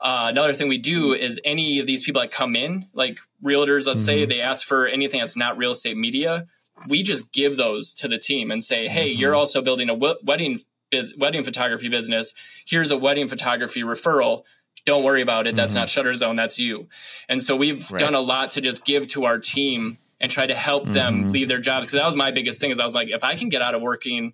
uh, 0.02 0.28
another 0.30 0.54
thing 0.54 0.68
we 0.68 0.78
do 0.78 1.14
is 1.14 1.40
any 1.46 1.80
of 1.80 1.88
these 1.88 2.02
people 2.02 2.22
that 2.22 2.32
come 2.32 2.56
in, 2.56 2.88
like 2.94 3.18
realtors, 3.44 3.88
let's 3.88 4.02
mm-hmm. 4.02 4.06
say 4.06 4.26
they 4.26 4.42
ask 4.42 4.66
for 4.66 4.88
anything 4.88 5.20
that's 5.20 5.38
not 5.38 5.58
real 5.58 5.72
estate 5.72 5.96
media, 5.96 6.48
we 6.88 7.04
just 7.04 7.32
give 7.32 7.58
those 7.58 7.94
to 7.94 8.08
the 8.08 8.18
team 8.18 8.50
and 8.52 8.64
say, 8.64 8.88
hey, 8.88 9.12
mm-hmm. 9.12 9.20
you're 9.20 9.36
also 9.36 9.62
building 9.62 9.90
a 9.90 9.94
w- 9.94 10.16
wedding 10.24 10.60
biz- 10.90 11.16
wedding 11.18 11.44
photography 11.44 11.90
business. 11.90 12.34
Here's 12.66 12.92
a 12.92 12.98
wedding 12.98 13.28
photography 13.28 13.84
referral. 13.84 14.44
Don't 14.86 15.04
worry 15.04 15.22
about 15.22 15.46
it. 15.46 15.56
That's 15.56 15.74
mm-hmm. 15.74 15.82
not 15.82 15.90
Shutter 15.90 16.14
Zone. 16.14 16.36
That's 16.36 16.60
you. 16.60 16.88
And 17.30 17.42
so 17.42 17.56
we've 17.56 17.90
right. 17.92 18.00
done 18.00 18.16
a 18.16 18.22
lot 18.22 18.52
to 18.52 18.62
just 18.62 18.84
give 18.86 19.08
to 19.10 19.26
our 19.26 19.38
team 19.38 20.00
and 20.20 20.32
try 20.32 20.46
to 20.46 20.56
help 20.56 20.86
them 20.86 21.32
leave 21.32 21.48
their 21.48 21.60
jobs 21.60 21.86
because 21.86 22.00
that 22.00 22.06
was 22.06 22.16
my 22.16 22.32
biggest 22.32 22.60
thing. 22.62 22.72
Is 22.72 22.80
I 22.80 22.84
was 22.84 22.96
like, 22.96 23.10
if 23.10 23.24
I 23.24 23.36
can 23.36 23.50
get 23.50 23.62
out 23.62 23.76
of 23.76 23.82
working 23.82 24.34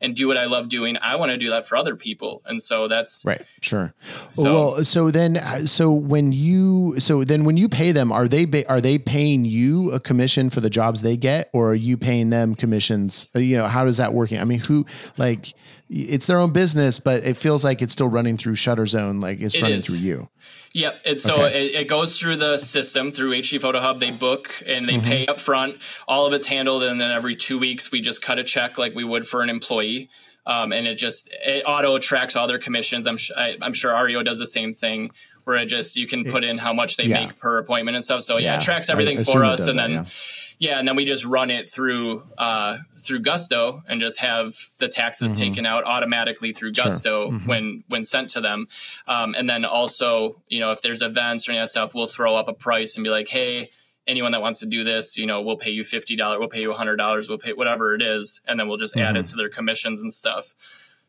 and 0.00 0.14
do 0.14 0.28
what 0.28 0.36
I 0.36 0.46
love 0.46 0.68
doing, 0.68 0.96
I 1.02 1.16
want 1.16 1.32
to 1.32 1.38
do 1.38 1.50
that 1.50 1.66
for 1.66 1.76
other 1.76 1.96
people. 1.96 2.42
And 2.46 2.62
so 2.62 2.88
that's 2.88 3.24
right. 3.24 3.42
Sure. 3.60 3.94
So, 4.30 4.54
well, 4.54 4.84
so 4.84 5.10
then, 5.10 5.66
so 5.66 5.92
when 5.92 6.32
you, 6.32 6.98
so 6.98 7.24
then 7.24 7.44
when 7.44 7.56
you 7.56 7.68
pay 7.68 7.92
them, 7.92 8.12
are 8.12 8.28
they, 8.28 8.64
are 8.66 8.80
they 8.80 8.98
paying 8.98 9.44
you 9.44 9.90
a 9.92 10.00
commission 10.00 10.50
for 10.50 10.60
the 10.60 10.70
jobs 10.70 11.02
they 11.02 11.16
get 11.16 11.50
or 11.52 11.70
are 11.70 11.74
you 11.74 11.96
paying 11.96 12.30
them 12.30 12.54
commissions? 12.54 13.26
Uh, 13.34 13.40
you 13.40 13.56
know, 13.56 13.66
how 13.66 13.84
does 13.84 13.96
that 13.96 14.14
working? 14.14 14.38
I 14.38 14.44
mean, 14.44 14.60
who 14.60 14.86
like 15.16 15.54
it's 15.88 16.26
their 16.26 16.38
own 16.38 16.52
business, 16.52 16.98
but 16.98 17.24
it 17.24 17.36
feels 17.36 17.64
like 17.64 17.80
it's 17.82 17.92
still 17.92 18.08
running 18.08 18.36
through 18.36 18.56
Shutter 18.56 18.86
Zone, 18.86 19.20
like 19.20 19.40
it's 19.40 19.54
it 19.54 19.62
running 19.62 19.78
is. 19.78 19.86
through 19.86 19.98
you. 19.98 20.28
Yep. 20.74 21.00
It's 21.04 21.22
so 21.22 21.44
okay. 21.44 21.66
it, 21.66 21.74
it, 21.74 21.88
goes 21.88 22.18
through 22.18 22.36
the 22.36 22.58
system 22.58 23.10
through 23.10 23.32
HD 23.32 23.60
Photo 23.60 23.80
Hub. 23.80 24.00
They 24.00 24.10
book 24.10 24.62
and 24.66 24.86
they 24.86 24.94
mm-hmm. 24.94 25.06
pay 25.06 25.26
up 25.26 25.40
front. 25.40 25.78
All 26.06 26.26
of 26.26 26.34
it's 26.34 26.46
handled, 26.46 26.82
and 26.82 27.00
then 27.00 27.10
every 27.10 27.36
two 27.36 27.58
weeks 27.58 27.90
we 27.90 28.00
just 28.00 28.20
cut 28.20 28.38
a 28.38 28.44
check 28.44 28.76
like 28.76 28.94
we 28.94 29.04
would 29.04 29.26
for 29.26 29.42
an 29.42 29.48
employee. 29.48 30.10
Um, 30.46 30.72
and 30.72 30.86
it 30.86 30.96
just 30.96 31.30
it 31.44 31.64
auto 31.66 31.98
tracks 31.98 32.36
all 32.36 32.46
their 32.46 32.58
commissions. 32.58 33.06
I'm 33.06 33.16
sh- 33.16 33.32
I, 33.36 33.56
am 33.62 33.72
sure 33.72 33.92
Aryeo 33.92 34.24
does 34.24 34.38
the 34.38 34.46
same 34.46 34.72
thing 34.72 35.10
where 35.44 35.56
it 35.56 35.66
just 35.66 35.96
you 35.96 36.06
can 36.06 36.24
put 36.24 36.44
in 36.44 36.58
how 36.58 36.74
much 36.74 36.98
they 36.98 37.04
yeah. 37.04 37.26
make 37.26 37.38
per 37.38 37.58
appointment 37.58 37.96
and 37.96 38.04
stuff. 38.04 38.20
So 38.20 38.36
yeah, 38.36 38.52
yeah 38.52 38.56
it 38.56 38.62
tracks 38.62 38.90
everything 38.90 39.24
for 39.24 39.44
us, 39.44 39.66
and 39.66 39.78
then. 39.78 39.94
That, 39.94 40.04
yeah 40.04 40.10
yeah, 40.58 40.78
and 40.78 40.88
then 40.88 40.96
we 40.96 41.04
just 41.04 41.24
run 41.24 41.50
it 41.50 41.68
through 41.68 42.24
uh, 42.36 42.78
through 43.00 43.20
Gusto 43.20 43.82
and 43.88 44.00
just 44.00 44.18
have 44.18 44.54
the 44.78 44.88
taxes 44.88 45.32
mm-hmm. 45.32 45.42
taken 45.42 45.66
out 45.66 45.84
automatically 45.84 46.52
through 46.52 46.72
Gusto 46.72 47.26
sure. 47.26 47.32
mm-hmm. 47.32 47.48
when 47.48 47.84
when 47.86 48.02
sent 48.02 48.30
to 48.30 48.40
them. 48.40 48.66
Um, 49.06 49.34
and 49.38 49.48
then 49.48 49.64
also, 49.64 50.42
you 50.48 50.58
know, 50.58 50.72
if 50.72 50.82
there's 50.82 51.00
events 51.00 51.48
or 51.48 51.52
any 51.52 51.60
of 51.60 51.64
that 51.64 51.70
stuff, 51.70 51.94
we'll 51.94 52.08
throw 52.08 52.34
up 52.34 52.48
a 52.48 52.52
price 52.52 52.96
and 52.96 53.04
be 53.04 53.10
like, 53.10 53.28
hey, 53.28 53.70
anyone 54.08 54.32
that 54.32 54.42
wants 54.42 54.58
to 54.60 54.66
do 54.66 54.82
this, 54.82 55.16
you 55.16 55.26
know, 55.26 55.42
we'll 55.42 55.56
pay 55.56 55.70
you 55.70 55.84
fifty 55.84 56.16
dollars, 56.16 56.40
we'll 56.40 56.48
pay 56.48 56.62
you 56.62 56.72
hundred 56.72 56.96
dollars, 56.96 57.28
we'll 57.28 57.38
pay 57.38 57.52
whatever 57.52 57.94
it 57.94 58.02
is, 58.02 58.40
and 58.48 58.58
then 58.58 58.66
we'll 58.66 58.78
just 58.78 58.96
mm-hmm. 58.96 59.06
add 59.06 59.16
it 59.16 59.20
mm-hmm. 59.20 59.30
to 59.30 59.36
their 59.36 59.48
commissions 59.48 60.00
and 60.00 60.12
stuff. 60.12 60.56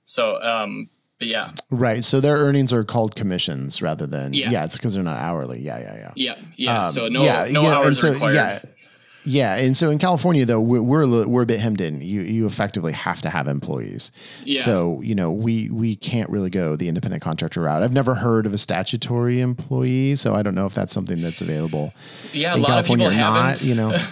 So, 0.03 0.39
um, 0.41 0.89
but 1.17 1.27
yeah, 1.27 1.51
right. 1.71 2.05
So 2.05 2.21
their 2.21 2.37
earnings 2.37 2.71
are 2.71 2.83
called 2.83 3.15
commissions 3.15 3.81
rather 3.81 4.05
than 4.05 4.33
yeah, 4.33 4.51
yeah 4.51 4.65
it's 4.65 4.77
because 4.77 4.93
they're 4.93 5.03
not 5.03 5.17
hourly. 5.17 5.59
Yeah, 5.59 5.79
yeah, 5.79 5.95
yeah. 5.95 6.11
Yeah, 6.15 6.35
yeah. 6.55 6.83
Um, 6.83 6.91
so 6.91 7.07
no, 7.07 7.23
yeah, 7.23 7.47
no 7.49 7.65
hours 7.65 7.99
so, 7.99 8.13
required. 8.13 8.35
Yeah 8.35 8.59
yeah, 9.26 9.55
and 9.55 9.76
so 9.76 9.89
in 9.89 9.99
California 9.99 10.45
though 10.45 10.61
we're 10.61 10.82
we're, 10.82 11.28
we're 11.28 11.41
a 11.41 11.45
bit 11.45 11.59
hemmed 11.59 11.82
in. 11.82 12.01
You 12.01 12.22
you 12.22 12.45
effectively 12.45 12.93
have 12.93 13.22
to 13.22 13.30
have 13.30 13.47
employees. 13.47 14.11
Yeah. 14.43 14.61
So 14.61 15.01
you 15.01 15.15
know 15.15 15.32
we 15.32 15.70
we 15.70 15.95
can't 15.95 16.30
really 16.30 16.49
go 16.49 16.76
the 16.76 16.88
independent 16.88 17.22
contractor 17.22 17.61
route. 17.61 17.84
I've 17.84 17.93
never 17.93 18.15
heard 18.15 18.45
of 18.45 18.53
a 18.53 18.57
statutory 18.57 19.41
employee, 19.41 20.15
so 20.15 20.36
I 20.36 20.41
don't 20.41 20.55
know 20.55 20.65
if 20.65 20.74
that's 20.74 20.93
something 20.93 21.22
that's 21.22 21.41
available. 21.41 21.93
Yeah, 22.34 22.53
in 22.53 22.59
a 22.59 22.61
lot 22.63 22.70
California 22.70 23.07
of 23.07 23.13
people 23.13 23.26
haven't. 23.26 23.63
you 23.63 23.76
know. 23.76 23.97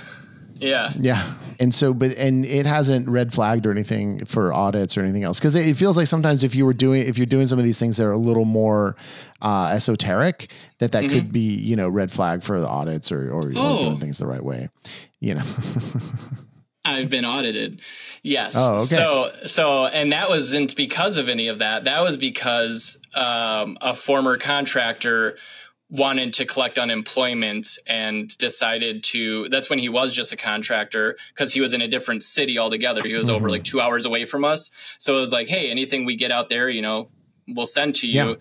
Yeah. 0.59 0.91
Yeah. 0.97 1.33
And 1.59 1.73
so, 1.73 1.93
but, 1.93 2.15
and 2.17 2.45
it 2.45 2.65
hasn't 2.65 3.09
red 3.09 3.33
flagged 3.33 3.65
or 3.65 3.71
anything 3.71 4.25
for 4.25 4.53
audits 4.53 4.97
or 4.97 5.01
anything 5.01 5.23
else. 5.23 5.39
Cause 5.39 5.55
it 5.55 5.75
feels 5.75 5.97
like 5.97 6.07
sometimes 6.07 6.43
if 6.43 6.55
you 6.55 6.65
were 6.65 6.73
doing, 6.73 7.07
if 7.07 7.17
you're 7.17 7.25
doing 7.25 7.47
some 7.47 7.57
of 7.59 7.65
these 7.65 7.79
things 7.79 7.97
that 7.97 8.05
are 8.05 8.11
a 8.11 8.17
little 8.17 8.45
more 8.45 8.95
uh, 9.41 9.71
esoteric, 9.73 10.51
that 10.79 10.91
that 10.91 11.05
mm-hmm. 11.05 11.13
could 11.13 11.31
be, 11.31 11.55
you 11.55 11.75
know, 11.75 11.89
red 11.89 12.11
flag 12.11 12.43
for 12.43 12.59
the 12.59 12.67
audits 12.67 13.11
or, 13.11 13.31
or, 13.31 13.51
oh. 13.55 13.75
or 13.75 13.79
doing 13.79 13.99
things 13.99 14.17
the 14.19 14.27
right 14.27 14.43
way, 14.43 14.69
you 15.19 15.35
know. 15.35 15.43
I've 16.85 17.09
been 17.09 17.25
audited. 17.25 17.81
Yes. 18.23 18.53
Oh, 18.55 18.75
okay. 18.75 18.85
So, 18.85 19.31
so, 19.45 19.85
and 19.87 20.11
that 20.13 20.29
wasn't 20.29 20.75
because 20.75 21.17
of 21.17 21.27
any 21.27 21.49
of 21.49 21.59
that. 21.59 21.83
That 21.83 22.01
was 22.01 22.17
because 22.17 22.97
um, 23.13 23.77
a 23.81 23.93
former 23.93 24.37
contractor 24.37 25.37
wanted 25.89 26.33
to 26.33 26.45
collect 26.45 26.77
unemployment 26.77 27.77
and 27.87 28.37
decided 28.37 29.03
to 29.05 29.47
that's 29.49 29.69
when 29.69 29.79
he 29.79 29.87
was 29.87 30.13
just 30.13 30.33
a 30.33 30.37
contractor 30.37 31.17
because 31.33 31.53
he 31.53 31.61
was 31.61 31.73
in 31.73 31.81
a 31.81 31.87
different 31.87 32.21
city 32.23 32.59
altogether 32.59 33.01
he 33.05 33.13
was 33.13 33.27
mm-hmm. 33.27 33.35
over 33.37 33.49
like 33.49 33.63
two 33.63 33.79
hours 33.79 34.05
away 34.05 34.25
from 34.25 34.43
us 34.43 34.69
so 34.97 35.15
it 35.15 35.19
was 35.21 35.31
like 35.31 35.47
hey 35.47 35.69
anything 35.69 36.03
we 36.03 36.15
get 36.15 36.29
out 36.29 36.49
there 36.49 36.69
you 36.69 36.81
know 36.81 37.09
we'll 37.47 37.65
send 37.65 37.95
to 37.95 38.05
you 38.05 38.29
yeah. 38.29 38.33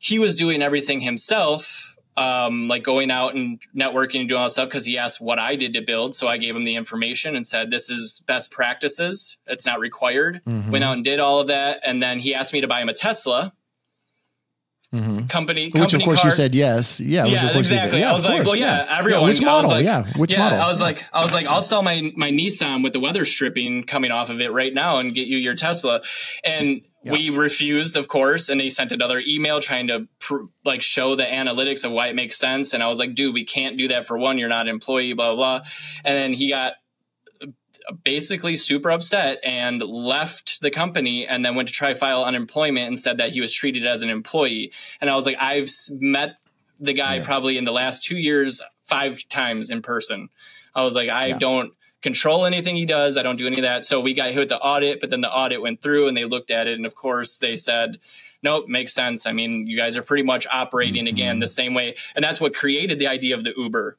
he 0.00 0.18
was 0.18 0.34
doing 0.34 0.62
everything 0.62 1.02
himself 1.02 1.94
um, 2.16 2.68
like 2.68 2.84
going 2.84 3.10
out 3.10 3.34
and 3.34 3.60
networking 3.76 4.20
and 4.20 4.28
doing 4.28 4.40
all 4.40 4.46
that 4.46 4.52
stuff 4.52 4.68
because 4.68 4.84
he 4.84 4.96
asked 4.96 5.20
what 5.20 5.38
I 5.38 5.56
did 5.56 5.72
to 5.72 5.82
build. 5.82 6.14
So 6.14 6.28
I 6.28 6.38
gave 6.38 6.54
him 6.54 6.64
the 6.64 6.76
information 6.76 7.34
and 7.34 7.44
said, 7.44 7.70
This 7.70 7.90
is 7.90 8.22
best 8.26 8.52
practices. 8.52 9.38
It's 9.46 9.66
not 9.66 9.80
required. 9.80 10.40
Mm-hmm. 10.46 10.70
Went 10.70 10.84
out 10.84 10.94
and 10.94 11.04
did 11.04 11.18
all 11.18 11.40
of 11.40 11.48
that. 11.48 11.80
And 11.84 12.00
then 12.00 12.20
he 12.20 12.32
asked 12.32 12.52
me 12.52 12.60
to 12.60 12.68
buy 12.68 12.80
him 12.80 12.88
a 12.88 12.94
Tesla 12.94 13.52
Mm-hmm. 14.94 15.26
Company, 15.26 15.70
which 15.74 15.92
of 15.92 16.02
course 16.02 16.22
you 16.22 16.30
said 16.30 16.54
yes. 16.54 17.00
Yeah, 17.00 17.24
yeah, 17.24 17.58
exactly. 17.58 17.98
Yeah, 17.98 18.10
I 18.10 18.12
was 18.12 18.24
like, 18.24 18.44
well, 18.44 18.54
yeah, 18.54 18.84
yeah. 18.84 18.98
everyone. 18.98 19.22
Yeah, 19.22 19.26
which 19.26 19.42
model? 19.42 19.70
Like, 19.70 19.84
yeah, 19.84 20.04
which 20.16 20.36
model? 20.36 20.44
yeah, 20.44 20.50
model? 20.50 20.60
I 20.60 20.68
was 20.68 20.80
like, 20.80 21.04
I 21.12 21.20
was 21.20 21.34
like, 21.34 21.46
I'll 21.46 21.62
sell 21.62 21.82
my 21.82 22.12
my 22.14 22.30
Nissan 22.30 22.84
with 22.84 22.92
the 22.92 23.00
weather 23.00 23.24
stripping 23.24 23.82
coming 23.84 24.12
off 24.12 24.30
of 24.30 24.40
it 24.40 24.52
right 24.52 24.72
now 24.72 24.98
and 24.98 25.12
get 25.12 25.26
you 25.26 25.38
your 25.38 25.56
Tesla. 25.56 26.02
And 26.44 26.82
yeah. 27.02 27.10
we 27.10 27.30
refused, 27.30 27.96
of 27.96 28.06
course. 28.06 28.48
And 28.48 28.60
he 28.60 28.70
sent 28.70 28.92
another 28.92 29.20
email 29.26 29.60
trying 29.60 29.88
to 29.88 30.06
pr- 30.20 30.44
like 30.64 30.80
show 30.80 31.16
the 31.16 31.24
analytics 31.24 31.84
of 31.84 31.90
why 31.90 32.06
it 32.06 32.14
makes 32.14 32.38
sense. 32.38 32.72
And 32.72 32.80
I 32.80 32.86
was 32.86 33.00
like, 33.00 33.16
dude, 33.16 33.34
we 33.34 33.44
can't 33.44 33.76
do 33.76 33.88
that 33.88 34.06
for 34.06 34.16
one. 34.16 34.38
You're 34.38 34.48
not 34.48 34.62
an 34.62 34.68
employee, 34.68 35.12
blah 35.12 35.34
blah. 35.34 35.58
blah. 35.58 35.68
And 36.04 36.14
then 36.14 36.32
he 36.32 36.50
got 36.50 36.74
basically 38.02 38.56
super 38.56 38.90
upset 38.90 39.38
and 39.44 39.80
left 39.82 40.60
the 40.60 40.70
company 40.70 41.26
and 41.26 41.44
then 41.44 41.54
went 41.54 41.68
to 41.68 41.74
try 41.74 41.94
file 41.94 42.24
unemployment 42.24 42.88
and 42.88 42.98
said 42.98 43.18
that 43.18 43.30
he 43.30 43.40
was 43.40 43.52
treated 43.52 43.86
as 43.86 44.02
an 44.02 44.10
employee. 44.10 44.72
And 45.00 45.10
I 45.10 45.14
was 45.14 45.26
like, 45.26 45.36
I've 45.38 45.70
met 46.00 46.36
the 46.80 46.92
guy 46.92 47.16
yeah. 47.16 47.24
probably 47.24 47.56
in 47.58 47.64
the 47.64 47.72
last 47.72 48.02
two 48.02 48.16
years 48.16 48.62
five 48.82 49.28
times 49.28 49.70
in 49.70 49.82
person. 49.82 50.28
I 50.74 50.82
was 50.82 50.94
like, 50.94 51.08
I 51.08 51.26
yeah. 51.26 51.38
don't 51.38 51.72
control 52.02 52.44
anything 52.44 52.76
he 52.76 52.84
does. 52.84 53.16
I 53.16 53.22
don't 53.22 53.36
do 53.36 53.46
any 53.46 53.56
of 53.56 53.62
that. 53.62 53.84
So 53.84 54.00
we 54.00 54.12
got 54.12 54.30
hit 54.30 54.40
with 54.40 54.48
the 54.48 54.58
audit, 54.58 55.00
but 55.00 55.10
then 55.10 55.20
the 55.20 55.32
audit 55.32 55.62
went 55.62 55.80
through 55.80 56.08
and 56.08 56.16
they 56.16 56.24
looked 56.24 56.50
at 56.50 56.66
it. 56.66 56.74
And 56.74 56.84
of 56.84 56.94
course, 56.94 57.38
they 57.38 57.56
said, 57.56 57.98
nope, 58.42 58.68
makes 58.68 58.92
sense. 58.92 59.26
I 59.26 59.32
mean, 59.32 59.66
you 59.66 59.76
guys 59.76 59.96
are 59.96 60.02
pretty 60.02 60.22
much 60.22 60.46
operating 60.52 61.06
mm-hmm. 61.06 61.16
again 61.16 61.38
the 61.38 61.48
same 61.48 61.74
way. 61.74 61.94
And 62.14 62.22
that's 62.22 62.40
what 62.40 62.54
created 62.54 62.98
the 62.98 63.06
idea 63.06 63.34
of 63.34 63.44
the 63.44 63.54
Uber 63.56 63.96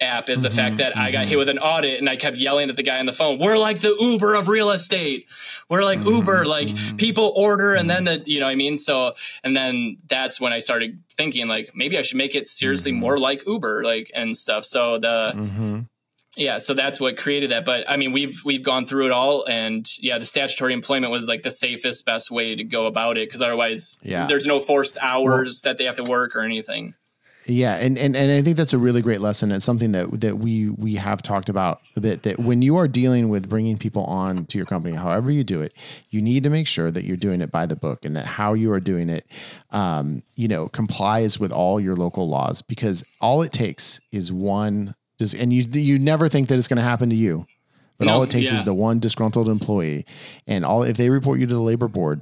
app 0.00 0.28
is 0.28 0.42
the 0.42 0.48
mm-hmm, 0.48 0.56
fact 0.56 0.76
that 0.78 0.92
mm-hmm. 0.92 1.00
I 1.00 1.10
got 1.10 1.20
mm-hmm. 1.20 1.30
hit 1.30 1.38
with 1.38 1.48
an 1.48 1.58
audit 1.58 1.98
and 1.98 2.08
I 2.08 2.16
kept 2.16 2.36
yelling 2.36 2.70
at 2.70 2.76
the 2.76 2.82
guy 2.82 2.98
on 2.98 3.06
the 3.06 3.12
phone, 3.12 3.38
we're 3.38 3.58
like 3.58 3.80
the 3.80 3.96
Uber 3.98 4.34
of 4.34 4.48
real 4.48 4.70
estate. 4.70 5.26
We're 5.68 5.82
like 5.82 5.98
mm-hmm, 5.98 6.08
Uber, 6.08 6.44
like 6.46 6.68
mm-hmm. 6.68 6.96
people 6.96 7.32
order 7.36 7.74
and 7.74 7.90
then 7.90 8.04
the, 8.04 8.22
you 8.24 8.40
know 8.40 8.46
what 8.46 8.52
I 8.52 8.56
mean? 8.56 8.78
So, 8.78 9.14
and 9.42 9.56
then 9.56 9.98
that's 10.08 10.40
when 10.40 10.52
I 10.52 10.60
started 10.60 11.02
thinking 11.10 11.48
like, 11.48 11.72
maybe 11.74 11.98
I 11.98 12.02
should 12.02 12.18
make 12.18 12.34
it 12.34 12.48
seriously 12.48 12.92
mm-hmm. 12.92 13.00
more 13.00 13.18
like 13.18 13.46
Uber, 13.46 13.84
like, 13.84 14.10
and 14.14 14.36
stuff. 14.36 14.64
So 14.64 14.98
the, 14.98 15.86
yeah, 16.38 16.58
so 16.58 16.72
that's 16.72 17.00
what 17.00 17.16
created 17.16 17.50
that. 17.50 17.64
But 17.64 17.90
I 17.90 17.96
mean, 17.96 18.12
we've 18.12 18.40
we've 18.44 18.62
gone 18.62 18.86
through 18.86 19.06
it 19.06 19.12
all, 19.12 19.44
and 19.46 19.86
yeah, 19.98 20.18
the 20.18 20.24
statutory 20.24 20.72
employment 20.72 21.12
was 21.12 21.26
like 21.26 21.42
the 21.42 21.50
safest, 21.50 22.06
best 22.06 22.30
way 22.30 22.54
to 22.54 22.62
go 22.62 22.86
about 22.86 23.18
it 23.18 23.28
because 23.28 23.42
otherwise, 23.42 23.98
yeah. 24.02 24.26
there's 24.26 24.46
no 24.46 24.60
forced 24.60 24.96
hours 25.02 25.62
well, 25.64 25.72
that 25.72 25.78
they 25.78 25.84
have 25.84 25.96
to 25.96 26.04
work 26.04 26.36
or 26.36 26.42
anything. 26.42 26.94
Yeah, 27.50 27.76
and, 27.76 27.96
and 27.96 28.14
and 28.14 28.30
I 28.30 28.42
think 28.42 28.58
that's 28.58 28.74
a 28.74 28.78
really 28.78 29.00
great 29.00 29.22
lesson. 29.22 29.52
It's 29.52 29.64
something 29.64 29.92
that 29.92 30.20
that 30.20 30.38
we 30.38 30.68
we 30.68 30.96
have 30.96 31.22
talked 31.22 31.48
about 31.48 31.80
a 31.96 32.00
bit. 32.00 32.22
That 32.24 32.38
when 32.38 32.60
you 32.60 32.76
are 32.76 32.86
dealing 32.86 33.30
with 33.30 33.48
bringing 33.48 33.78
people 33.78 34.04
on 34.04 34.44
to 34.46 34.58
your 34.58 34.66
company, 34.66 34.94
however 34.94 35.30
you 35.30 35.44
do 35.44 35.62
it, 35.62 35.72
you 36.10 36.20
need 36.20 36.42
to 36.42 36.50
make 36.50 36.66
sure 36.66 36.90
that 36.90 37.04
you're 37.04 37.16
doing 37.16 37.40
it 37.40 37.50
by 37.50 37.64
the 37.64 37.74
book, 37.74 38.04
and 38.04 38.14
that 38.16 38.26
how 38.26 38.52
you 38.52 38.70
are 38.70 38.80
doing 38.80 39.08
it, 39.08 39.26
um, 39.70 40.22
you 40.36 40.46
know, 40.46 40.68
complies 40.68 41.40
with 41.40 41.50
all 41.50 41.80
your 41.80 41.96
local 41.96 42.28
laws. 42.28 42.60
Because 42.60 43.02
all 43.18 43.40
it 43.40 43.52
takes 43.52 43.98
is 44.12 44.30
one 44.30 44.94
just 45.18 45.32
and 45.32 45.50
you 45.50 45.62
you 45.62 45.98
never 45.98 46.28
think 46.28 46.48
that 46.48 46.58
it's 46.58 46.68
going 46.68 46.76
to 46.76 46.82
happen 46.82 47.08
to 47.08 47.16
you, 47.16 47.46
but 47.96 48.08
no, 48.08 48.14
all 48.14 48.22
it 48.22 48.30
takes 48.30 48.52
yeah. 48.52 48.58
is 48.58 48.64
the 48.64 48.74
one 48.74 48.98
disgruntled 48.98 49.48
employee, 49.48 50.04
and 50.46 50.66
all 50.66 50.82
if 50.82 50.98
they 50.98 51.08
report 51.08 51.40
you 51.40 51.46
to 51.46 51.54
the 51.54 51.62
labor 51.62 51.88
board, 51.88 52.20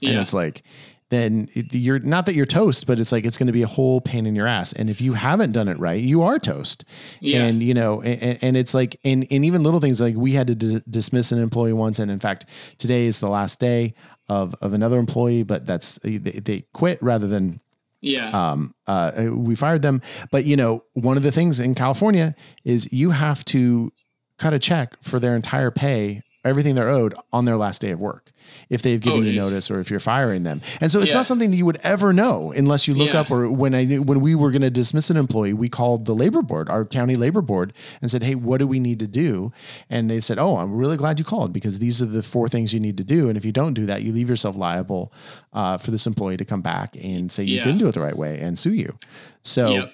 yeah. 0.00 0.10
and 0.10 0.20
it's 0.20 0.32
like 0.32 0.62
then 1.10 1.48
you're 1.54 2.00
not 2.00 2.26
that 2.26 2.34
you're 2.34 2.46
toast, 2.46 2.86
but 2.86 2.98
it's 2.98 3.12
like 3.12 3.24
it's 3.24 3.36
going 3.36 3.46
to 3.46 3.52
be 3.52 3.62
a 3.62 3.68
whole 3.68 4.00
pain 4.00 4.26
in 4.26 4.34
your 4.34 4.46
ass. 4.46 4.72
And 4.72 4.90
if 4.90 5.00
you 5.00 5.12
haven't 5.12 5.52
done 5.52 5.68
it 5.68 5.78
right, 5.78 6.02
you 6.02 6.22
are 6.22 6.38
toast. 6.38 6.84
Yeah. 7.20 7.44
And 7.44 7.62
you 7.62 7.74
know, 7.74 8.02
and, 8.02 8.38
and 8.42 8.56
it's 8.56 8.74
like, 8.74 8.98
and, 9.04 9.26
and 9.30 9.44
even 9.44 9.62
little 9.62 9.80
things 9.80 10.00
like 10.00 10.16
we 10.16 10.32
had 10.32 10.48
to 10.48 10.54
d- 10.54 10.82
dismiss 10.90 11.32
an 11.32 11.38
employee 11.38 11.72
once, 11.72 11.98
and 11.98 12.10
in 12.10 12.18
fact, 12.18 12.46
today 12.78 13.06
is 13.06 13.20
the 13.20 13.28
last 13.28 13.60
day 13.60 13.94
of 14.28 14.54
of 14.60 14.72
another 14.72 14.98
employee, 14.98 15.44
but 15.44 15.66
that's 15.66 15.96
they, 16.02 16.18
they 16.18 16.64
quit 16.72 17.00
rather 17.02 17.28
than 17.28 17.60
yeah. 18.00 18.30
Um, 18.30 18.74
uh, 18.86 19.26
we 19.32 19.54
fired 19.56 19.82
them. 19.82 20.00
But, 20.30 20.44
you 20.44 20.56
know, 20.56 20.84
one 20.92 21.16
of 21.16 21.22
the 21.22 21.32
things 21.32 21.58
in 21.58 21.74
California 21.74 22.34
is 22.64 22.92
you 22.92 23.10
have 23.10 23.44
to 23.46 23.92
cut 24.38 24.54
a 24.54 24.58
check 24.58 24.96
for 25.02 25.18
their 25.18 25.34
entire 25.34 25.70
pay, 25.70 26.22
everything 26.46 26.74
they're 26.74 26.88
owed 26.88 27.14
on 27.32 27.44
their 27.44 27.56
last 27.56 27.80
day 27.80 27.90
of 27.90 28.00
work 28.00 28.32
if 28.68 28.82
they've 28.82 29.00
given 29.00 29.20
oh, 29.20 29.22
you 29.22 29.40
notice 29.40 29.70
or 29.70 29.80
if 29.80 29.90
you're 29.90 30.00
firing 30.00 30.42
them. 30.42 30.60
And 30.80 30.90
so 30.90 31.00
it's 31.00 31.10
yeah. 31.10 31.18
not 31.18 31.26
something 31.26 31.50
that 31.50 31.56
you 31.56 31.66
would 31.66 31.78
ever 31.82 32.12
know 32.12 32.52
unless 32.52 32.88
you 32.88 32.94
look 32.94 33.12
yeah. 33.12 33.20
up 33.20 33.30
or 33.30 33.50
when 33.50 33.74
I 33.74 33.84
when 33.96 34.20
we 34.20 34.34
were 34.34 34.50
going 34.50 34.62
to 34.62 34.70
dismiss 34.70 35.10
an 35.10 35.16
employee, 35.16 35.52
we 35.52 35.68
called 35.68 36.06
the 36.06 36.14
labor 36.14 36.42
board, 36.42 36.68
our 36.68 36.84
county 36.84 37.16
labor 37.16 37.42
board 37.42 37.72
and 38.00 38.10
said, 38.10 38.22
"Hey, 38.22 38.34
what 38.34 38.58
do 38.58 38.66
we 38.66 38.80
need 38.80 38.98
to 39.00 39.06
do?" 39.06 39.52
And 39.90 40.10
they 40.10 40.20
said, 40.20 40.38
"Oh, 40.38 40.56
I'm 40.56 40.74
really 40.74 40.96
glad 40.96 41.18
you 41.18 41.24
called 41.24 41.52
because 41.52 41.78
these 41.78 42.02
are 42.02 42.06
the 42.06 42.22
four 42.22 42.48
things 42.48 42.72
you 42.72 42.80
need 42.80 42.96
to 42.98 43.04
do 43.04 43.28
and 43.28 43.36
if 43.36 43.44
you 43.44 43.52
don't 43.52 43.74
do 43.74 43.86
that, 43.86 44.02
you 44.02 44.12
leave 44.12 44.28
yourself 44.28 44.56
liable 44.56 45.12
uh, 45.52 45.78
for 45.78 45.90
this 45.90 46.06
employee 46.06 46.36
to 46.36 46.44
come 46.44 46.62
back 46.62 46.96
and 46.96 47.30
say 47.30 47.44
you 47.44 47.56
yeah. 47.56 47.64
didn't 47.64 47.78
do 47.78 47.88
it 47.88 47.92
the 47.92 48.00
right 48.00 48.16
way 48.16 48.40
and 48.40 48.58
sue 48.58 48.72
you." 48.72 48.98
So 49.42 49.70
yep 49.70 49.92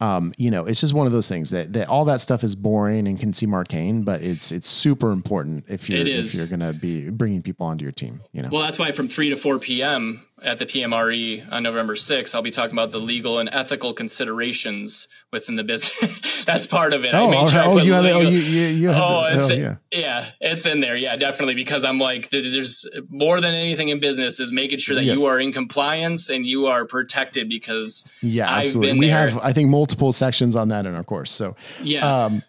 um, 0.00 0.32
you 0.36 0.50
know, 0.50 0.66
it's 0.66 0.80
just 0.80 0.92
one 0.92 1.06
of 1.06 1.12
those 1.12 1.28
things 1.28 1.50
that, 1.50 1.72
that 1.72 1.88
all 1.88 2.04
that 2.06 2.20
stuff 2.20 2.42
is 2.42 2.56
boring 2.56 3.06
and 3.06 3.18
can 3.18 3.32
seem 3.32 3.54
arcane, 3.54 4.02
but 4.02 4.22
it's 4.22 4.50
it's 4.50 4.68
super 4.68 5.12
important 5.12 5.64
if 5.68 5.88
you're 5.88 6.06
if 6.06 6.34
you're 6.34 6.46
gonna 6.46 6.72
be 6.72 7.10
bringing 7.10 7.42
people 7.42 7.66
onto 7.66 7.84
your 7.84 7.92
team. 7.92 8.20
You 8.32 8.42
know, 8.42 8.48
well, 8.50 8.62
that's 8.62 8.78
why 8.78 8.90
from 8.92 9.08
three 9.08 9.30
to 9.30 9.36
four 9.36 9.58
p.m. 9.58 10.26
at 10.42 10.58
the 10.58 10.66
PMRE 10.66 11.50
on 11.52 11.62
November 11.62 11.94
6th, 11.94 12.34
I'll 12.34 12.42
be 12.42 12.50
talking 12.50 12.74
about 12.74 12.92
the 12.92 12.98
legal 12.98 13.38
and 13.38 13.48
ethical 13.52 13.92
considerations 13.94 15.08
within 15.34 15.56
the 15.56 15.64
business. 15.64 16.44
That's 16.46 16.66
part 16.66 16.94
of 16.94 17.04
it. 17.04 17.12
Oh, 17.12 17.46
sure 17.46 17.62
oh, 17.64 17.78
you 17.78 17.92
have, 17.92 18.04
oh, 18.06 18.20
you, 18.20 18.38
you, 18.38 18.66
you 18.68 18.88
have 18.88 19.02
oh, 19.02 19.22
the, 19.24 19.36
it's, 19.38 19.50
oh, 19.50 19.54
yeah. 19.54 19.76
yeah, 19.92 20.30
it's 20.40 20.64
in 20.64 20.80
there. 20.80 20.96
Yeah, 20.96 21.16
definitely. 21.16 21.54
Because 21.54 21.84
I'm 21.84 21.98
like, 21.98 22.30
there's 22.30 22.88
more 23.10 23.40
than 23.42 23.52
anything 23.52 23.90
in 23.90 24.00
business 24.00 24.40
is 24.40 24.52
making 24.52 24.78
sure 24.78 24.94
that 24.94 25.04
yes. 25.04 25.18
you 25.18 25.26
are 25.26 25.38
in 25.38 25.52
compliance 25.52 26.30
and 26.30 26.46
you 26.46 26.66
are 26.66 26.86
protected 26.86 27.50
because 27.50 28.10
yeah, 28.22 28.48
absolutely. 28.48 28.98
we 28.98 29.08
there. 29.08 29.28
have, 29.28 29.38
I 29.42 29.52
think, 29.52 29.68
multiple 29.68 30.14
sections 30.14 30.56
on 30.56 30.68
that 30.68 30.86
in 30.86 30.94
our 30.94 31.04
course. 31.04 31.30
So 31.30 31.56
yeah. 31.82 32.24
Um, 32.24 32.42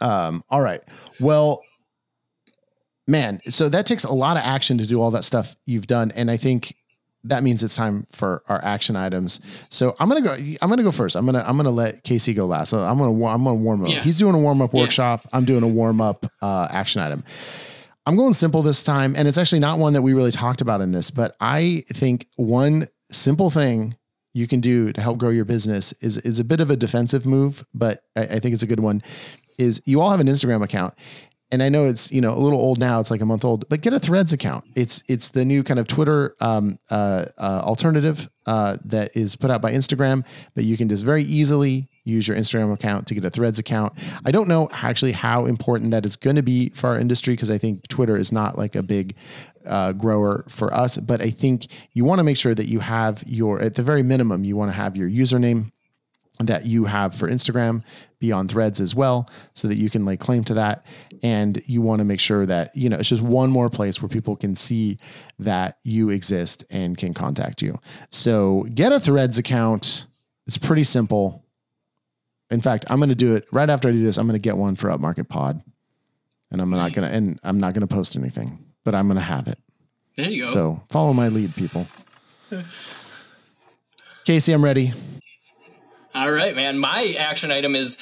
um, 0.00 0.44
all 0.50 0.60
right. 0.60 0.82
Well, 1.18 1.62
man, 3.06 3.40
so 3.48 3.68
that 3.68 3.86
takes 3.86 4.04
a 4.04 4.12
lot 4.12 4.36
of 4.36 4.42
action 4.44 4.78
to 4.78 4.86
do 4.86 5.00
all 5.00 5.10
that 5.12 5.24
stuff 5.24 5.56
you've 5.64 5.86
done. 5.86 6.10
And 6.12 6.30
I 6.30 6.36
think 6.36 6.74
that 7.24 7.42
means 7.42 7.62
it's 7.62 7.76
time 7.76 8.06
for 8.10 8.42
our 8.48 8.62
action 8.64 8.96
items. 8.96 9.40
So 9.68 9.94
I'm 10.00 10.08
gonna 10.08 10.22
go. 10.22 10.34
I'm 10.60 10.68
gonna 10.68 10.82
go 10.82 10.90
first. 10.90 11.16
I'm 11.16 11.24
gonna 11.24 11.44
I'm 11.46 11.56
gonna 11.56 11.70
let 11.70 12.02
Casey 12.04 12.34
go 12.34 12.46
last. 12.46 12.70
So 12.70 12.80
I'm 12.80 12.98
gonna 12.98 13.12
I'm 13.26 13.44
gonna 13.44 13.54
warm 13.54 13.82
up. 13.82 13.88
Yeah. 13.88 14.00
He's 14.00 14.18
doing 14.18 14.34
a 14.34 14.38
warm 14.38 14.60
up 14.60 14.74
workshop. 14.74 15.20
Yeah. 15.24 15.30
I'm 15.36 15.44
doing 15.44 15.62
a 15.62 15.68
warm 15.68 16.00
up 16.00 16.26
uh, 16.40 16.68
action 16.70 17.00
item. 17.00 17.24
I'm 18.04 18.16
going 18.16 18.34
simple 18.34 18.62
this 18.62 18.82
time, 18.82 19.14
and 19.16 19.28
it's 19.28 19.38
actually 19.38 19.60
not 19.60 19.78
one 19.78 19.92
that 19.92 20.02
we 20.02 20.12
really 20.12 20.32
talked 20.32 20.60
about 20.60 20.80
in 20.80 20.90
this. 20.90 21.10
But 21.10 21.36
I 21.40 21.84
think 21.92 22.26
one 22.36 22.88
simple 23.12 23.50
thing 23.50 23.96
you 24.34 24.46
can 24.46 24.60
do 24.60 24.92
to 24.92 25.00
help 25.00 25.18
grow 25.18 25.30
your 25.30 25.44
business 25.44 25.92
is 26.00 26.16
is 26.18 26.40
a 26.40 26.44
bit 26.44 26.60
of 26.60 26.70
a 26.70 26.76
defensive 26.76 27.24
move, 27.26 27.64
but 27.72 28.02
I, 28.16 28.22
I 28.22 28.38
think 28.40 28.54
it's 28.54 28.62
a 28.62 28.66
good 28.66 28.80
one. 28.80 29.02
Is 29.58 29.82
you 29.84 30.00
all 30.00 30.10
have 30.10 30.20
an 30.20 30.26
Instagram 30.26 30.62
account, 30.62 30.94
and 31.52 31.62
I 31.62 31.68
know 31.68 31.84
it's 31.84 32.10
you 32.10 32.20
know 32.20 32.32
a 32.32 32.40
little 32.40 32.58
old 32.58 32.80
now. 32.80 32.98
It's 32.98 33.10
like 33.10 33.20
a 33.20 33.26
month 33.26 33.44
old, 33.44 33.68
but 33.68 33.82
get 33.82 33.92
a 33.92 34.00
Threads 34.00 34.32
account. 34.32 34.64
It's 34.74 35.04
it's 35.06 35.28
the 35.28 35.44
new 35.44 35.62
kind 35.62 35.78
of 35.78 35.86
Twitter 35.86 36.34
um, 36.40 36.78
uh, 36.90 37.26
uh, 37.38 37.62
alternative 37.62 38.28
uh, 38.46 38.78
that 38.86 39.14
is 39.14 39.36
put 39.36 39.50
out 39.50 39.60
by 39.60 39.70
Instagram, 39.70 40.24
but 40.54 40.64
you 40.64 40.76
can 40.78 40.88
just 40.88 41.04
very 41.04 41.22
easily 41.22 41.88
use 42.04 42.26
your 42.26 42.36
Instagram 42.36 42.72
account 42.72 43.06
to 43.08 43.14
get 43.14 43.24
a 43.24 43.30
Threads 43.30 43.58
account. 43.58 43.92
I 44.24 44.32
don't 44.32 44.48
know 44.48 44.68
actually 44.72 45.12
how 45.12 45.44
important 45.44 45.90
that 45.90 46.06
is 46.06 46.16
going 46.16 46.36
to 46.36 46.42
be 46.42 46.70
for 46.70 46.88
our 46.88 46.98
industry 46.98 47.34
because 47.34 47.50
I 47.50 47.58
think 47.58 47.86
Twitter 47.86 48.16
is 48.16 48.32
not 48.32 48.56
like 48.56 48.74
a 48.74 48.82
big 48.82 49.14
uh, 49.66 49.92
grower 49.92 50.44
for 50.48 50.72
us, 50.74 50.96
but 50.96 51.20
I 51.20 51.30
think 51.30 51.66
you 51.92 52.04
want 52.04 52.18
to 52.18 52.24
make 52.24 52.38
sure 52.38 52.54
that 52.54 52.66
you 52.66 52.80
have 52.80 53.22
your 53.26 53.60
at 53.60 53.74
the 53.74 53.82
very 53.82 54.02
minimum 54.02 54.42
you 54.42 54.56
want 54.56 54.70
to 54.70 54.76
have 54.76 54.96
your 54.96 55.08
username 55.08 55.71
that 56.46 56.66
you 56.66 56.84
have 56.86 57.14
for 57.14 57.28
Instagram 57.28 57.82
be 58.22 58.32
on 58.32 58.48
threads 58.48 58.80
as 58.80 58.94
well 58.94 59.28
so 59.52 59.68
that 59.68 59.76
you 59.76 59.90
can 59.90 60.06
like 60.06 60.20
claim 60.20 60.44
to 60.44 60.54
that. 60.54 60.86
And 61.22 61.60
you 61.66 61.82
want 61.82 61.98
to 61.98 62.04
make 62.04 62.20
sure 62.20 62.46
that 62.46 62.74
you 62.74 62.88
know 62.88 62.96
it's 62.96 63.08
just 63.08 63.20
one 63.20 63.50
more 63.50 63.68
place 63.68 64.00
where 64.00 64.08
people 64.08 64.36
can 64.36 64.54
see 64.54 64.98
that 65.40 65.78
you 65.82 66.08
exist 66.08 66.64
and 66.70 66.96
can 66.96 67.12
contact 67.12 67.60
you. 67.60 67.78
So 68.10 68.66
get 68.72 68.92
a 68.92 69.00
threads 69.00 69.36
account. 69.38 70.06
It's 70.46 70.56
pretty 70.56 70.84
simple. 70.84 71.44
In 72.50 72.60
fact 72.60 72.84
i'm 72.88 72.98
going 72.98 73.08
to 73.08 73.14
do 73.14 73.34
it 73.34 73.46
right 73.50 73.70
after 73.70 73.88
i 73.88 73.92
do 73.92 74.02
this 74.02 74.18
i'm 74.18 74.26
going 74.26 74.34
to 74.34 74.38
get 74.38 74.56
one 74.56 74.76
for 74.76 74.88
upmarket 74.88 75.28
pod. 75.28 75.62
And 76.50 76.60
i'm 76.60 76.70
nice. 76.70 76.78
not 76.78 76.92
going 76.92 77.08
to 77.08 77.16
and 77.16 77.40
i'm 77.42 77.58
not 77.58 77.74
going 77.74 77.86
to 77.86 77.92
post 77.92 78.14
anything 78.14 78.64
but 78.84 78.94
i'm 78.94 79.06
going 79.06 79.16
to 79.16 79.22
have 79.22 79.48
it. 79.48 79.58
There 80.16 80.30
you 80.30 80.44
go. 80.44 80.50
So 80.50 80.82
follow 80.90 81.12
my 81.12 81.28
lead 81.28 81.54
people. 81.56 81.86
Casey 84.24 84.52
i'm 84.52 84.62
ready 84.62 84.92
all 86.14 86.30
right, 86.30 86.54
man. 86.54 86.78
My 86.78 87.14
action 87.18 87.50
item 87.50 87.74
is 87.74 87.96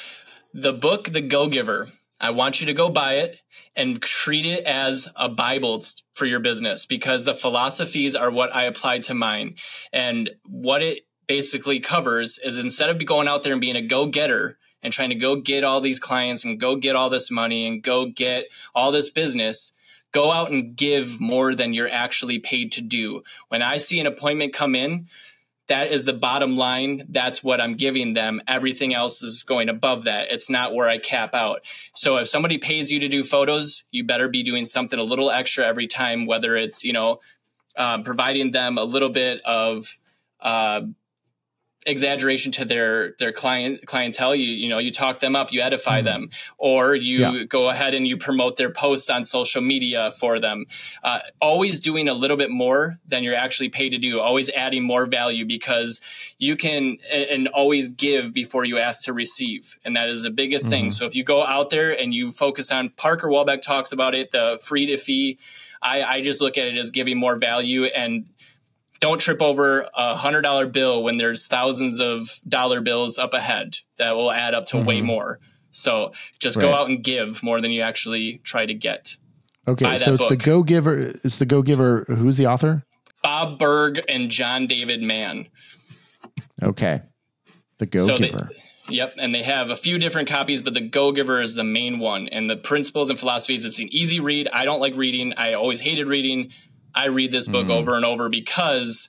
the 0.52 0.72
book, 0.72 1.12
The 1.12 1.20
Go 1.20 1.48
Giver. 1.48 1.88
I 2.20 2.30
want 2.30 2.60
you 2.60 2.66
to 2.66 2.74
go 2.74 2.90
buy 2.90 3.14
it 3.14 3.40
and 3.74 4.02
treat 4.02 4.44
it 4.44 4.64
as 4.64 5.08
a 5.16 5.28
Bible 5.28 5.82
for 6.12 6.26
your 6.26 6.40
business 6.40 6.84
because 6.84 7.24
the 7.24 7.34
philosophies 7.34 8.14
are 8.16 8.30
what 8.30 8.54
I 8.54 8.64
applied 8.64 9.04
to 9.04 9.14
mine. 9.14 9.56
And 9.92 10.30
what 10.44 10.82
it 10.82 11.04
basically 11.26 11.80
covers 11.80 12.38
is 12.38 12.58
instead 12.58 12.90
of 12.90 13.04
going 13.06 13.28
out 13.28 13.42
there 13.42 13.52
and 13.52 13.60
being 13.60 13.76
a 13.76 13.82
go 13.82 14.06
getter 14.06 14.58
and 14.82 14.92
trying 14.92 15.10
to 15.10 15.14
go 15.14 15.36
get 15.36 15.64
all 15.64 15.80
these 15.80 16.00
clients 16.00 16.44
and 16.44 16.60
go 16.60 16.76
get 16.76 16.96
all 16.96 17.10
this 17.10 17.30
money 17.30 17.66
and 17.66 17.82
go 17.82 18.06
get 18.06 18.46
all 18.74 18.92
this 18.92 19.08
business, 19.08 19.72
go 20.12 20.32
out 20.32 20.50
and 20.50 20.76
give 20.76 21.20
more 21.20 21.54
than 21.54 21.72
you're 21.72 21.88
actually 21.88 22.38
paid 22.38 22.72
to 22.72 22.80
do. 22.80 23.22
When 23.48 23.62
I 23.62 23.76
see 23.76 24.00
an 24.00 24.06
appointment 24.06 24.52
come 24.52 24.74
in, 24.74 25.06
that 25.70 25.92
is 25.92 26.04
the 26.04 26.12
bottom 26.12 26.56
line. 26.56 27.06
That's 27.08 27.44
what 27.44 27.60
I'm 27.60 27.76
giving 27.76 28.14
them. 28.14 28.42
Everything 28.48 28.92
else 28.92 29.22
is 29.22 29.44
going 29.44 29.68
above 29.68 30.04
that. 30.04 30.32
It's 30.32 30.50
not 30.50 30.74
where 30.74 30.88
I 30.88 30.98
cap 30.98 31.32
out. 31.32 31.62
So 31.94 32.16
if 32.16 32.28
somebody 32.28 32.58
pays 32.58 32.90
you 32.90 32.98
to 32.98 33.08
do 33.08 33.22
photos, 33.22 33.84
you 33.92 34.02
better 34.02 34.28
be 34.28 34.42
doing 34.42 34.66
something 34.66 34.98
a 34.98 35.04
little 35.04 35.30
extra 35.30 35.64
every 35.64 35.86
time, 35.86 36.26
whether 36.26 36.56
it's, 36.56 36.82
you 36.82 36.92
know, 36.92 37.20
uh, 37.76 38.02
providing 38.02 38.50
them 38.50 38.78
a 38.78 38.82
little 38.82 39.10
bit 39.10 39.40
of, 39.44 39.96
uh, 40.40 40.80
exaggeration 41.86 42.52
to 42.52 42.66
their 42.66 43.12
their 43.18 43.32
client 43.32 43.86
clientele 43.86 44.34
you 44.34 44.52
you 44.52 44.68
know 44.68 44.78
you 44.78 44.92
talk 44.92 45.18
them 45.20 45.34
up 45.34 45.50
you 45.50 45.62
edify 45.62 45.98
mm-hmm. 45.98 46.04
them 46.04 46.30
or 46.58 46.94
you 46.94 47.20
yeah. 47.20 47.44
go 47.44 47.70
ahead 47.70 47.94
and 47.94 48.06
you 48.06 48.18
promote 48.18 48.58
their 48.58 48.70
posts 48.70 49.08
on 49.08 49.24
social 49.24 49.62
media 49.62 50.10
for 50.10 50.38
them 50.38 50.66
uh, 51.02 51.20
always 51.40 51.80
doing 51.80 52.06
a 52.06 52.12
little 52.12 52.36
bit 52.36 52.50
more 52.50 52.98
than 53.08 53.24
you're 53.24 53.34
actually 53.34 53.70
paid 53.70 53.90
to 53.90 53.98
do 53.98 54.20
always 54.20 54.50
adding 54.50 54.82
more 54.82 55.06
value 55.06 55.46
because 55.46 56.02
you 56.38 56.54
can 56.54 56.98
and, 57.10 57.24
and 57.24 57.48
always 57.48 57.88
give 57.88 58.34
before 58.34 58.66
you 58.66 58.78
ask 58.78 59.06
to 59.06 59.14
receive 59.14 59.78
and 59.82 59.96
that 59.96 60.06
is 60.06 60.22
the 60.22 60.30
biggest 60.30 60.66
mm-hmm. 60.66 60.82
thing 60.82 60.90
so 60.90 61.06
if 61.06 61.14
you 61.14 61.24
go 61.24 61.42
out 61.42 61.70
there 61.70 61.98
and 61.98 62.12
you 62.12 62.30
focus 62.30 62.70
on 62.70 62.90
parker 62.90 63.28
walbeck 63.28 63.62
talks 63.62 63.90
about 63.90 64.14
it 64.14 64.30
the 64.32 64.58
free 64.62 64.84
to 64.84 64.98
fee 64.98 65.38
I, 65.82 66.02
I 66.02 66.20
just 66.20 66.42
look 66.42 66.58
at 66.58 66.68
it 66.68 66.78
as 66.78 66.90
giving 66.90 67.18
more 67.18 67.38
value 67.38 67.86
and 67.86 68.26
don't 69.00 69.18
trip 69.18 69.42
over 69.42 69.88
a 69.94 70.14
hundred 70.14 70.42
dollar 70.42 70.66
bill 70.66 71.02
when 71.02 71.16
there's 71.16 71.46
thousands 71.46 72.00
of 72.00 72.40
dollar 72.46 72.80
bills 72.80 73.18
up 73.18 73.34
ahead 73.34 73.78
that 73.98 74.14
will 74.14 74.30
add 74.30 74.54
up 74.54 74.66
to 74.66 74.76
mm-hmm. 74.76 74.86
way 74.86 75.00
more. 75.00 75.40
So 75.70 76.12
just 76.38 76.56
right. 76.56 76.62
go 76.62 76.74
out 76.74 76.88
and 76.88 77.02
give 77.02 77.42
more 77.42 77.60
than 77.60 77.70
you 77.70 77.82
actually 77.82 78.40
try 78.44 78.66
to 78.66 78.74
get. 78.74 79.16
Okay, 79.66 79.98
so 79.98 80.14
it's 80.14 80.24
book. 80.24 80.30
the 80.30 80.36
Go 80.36 80.62
Giver. 80.62 81.12
It's 81.22 81.38
the 81.38 81.46
Go 81.46 81.62
Giver. 81.62 82.04
Who's 82.08 82.36
the 82.36 82.46
author? 82.46 82.84
Bob 83.22 83.58
Burg 83.58 84.00
and 84.08 84.30
John 84.30 84.66
David 84.66 85.02
Mann. 85.02 85.48
Okay, 86.62 87.02
the 87.78 87.86
Go 87.86 88.00
so 88.00 88.16
Giver. 88.18 88.50
They, 88.88 88.96
yep, 88.96 89.14
and 89.18 89.34
they 89.34 89.42
have 89.42 89.70
a 89.70 89.76
few 89.76 89.98
different 89.98 90.28
copies, 90.28 90.62
but 90.62 90.74
the 90.74 90.80
Go 90.80 91.12
Giver 91.12 91.40
is 91.40 91.54
the 91.54 91.64
main 91.64 91.98
one. 91.98 92.28
And 92.28 92.50
the 92.50 92.56
principles 92.56 93.10
and 93.10 93.18
philosophies. 93.18 93.64
It's 93.64 93.78
an 93.78 93.88
easy 93.92 94.18
read. 94.18 94.48
I 94.48 94.64
don't 94.64 94.80
like 94.80 94.96
reading. 94.96 95.34
I 95.34 95.52
always 95.52 95.80
hated 95.80 96.06
reading. 96.06 96.52
I 96.94 97.06
read 97.06 97.32
this 97.32 97.46
book 97.46 97.66
mm. 97.66 97.72
over 97.72 97.94
and 97.94 98.04
over 98.04 98.28
because 98.28 99.08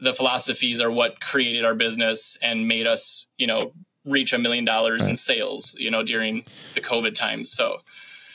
the 0.00 0.12
philosophies 0.12 0.80
are 0.80 0.90
what 0.90 1.20
created 1.20 1.64
our 1.64 1.74
business 1.74 2.38
and 2.42 2.68
made 2.68 2.86
us, 2.86 3.26
you 3.36 3.46
know, 3.46 3.72
reach 4.04 4.32
a 4.32 4.38
million 4.38 4.64
dollars 4.64 5.06
in 5.06 5.16
sales, 5.16 5.74
you 5.78 5.90
know, 5.90 6.02
during 6.02 6.44
the 6.74 6.80
COVID 6.80 7.14
times. 7.14 7.50
So, 7.50 7.80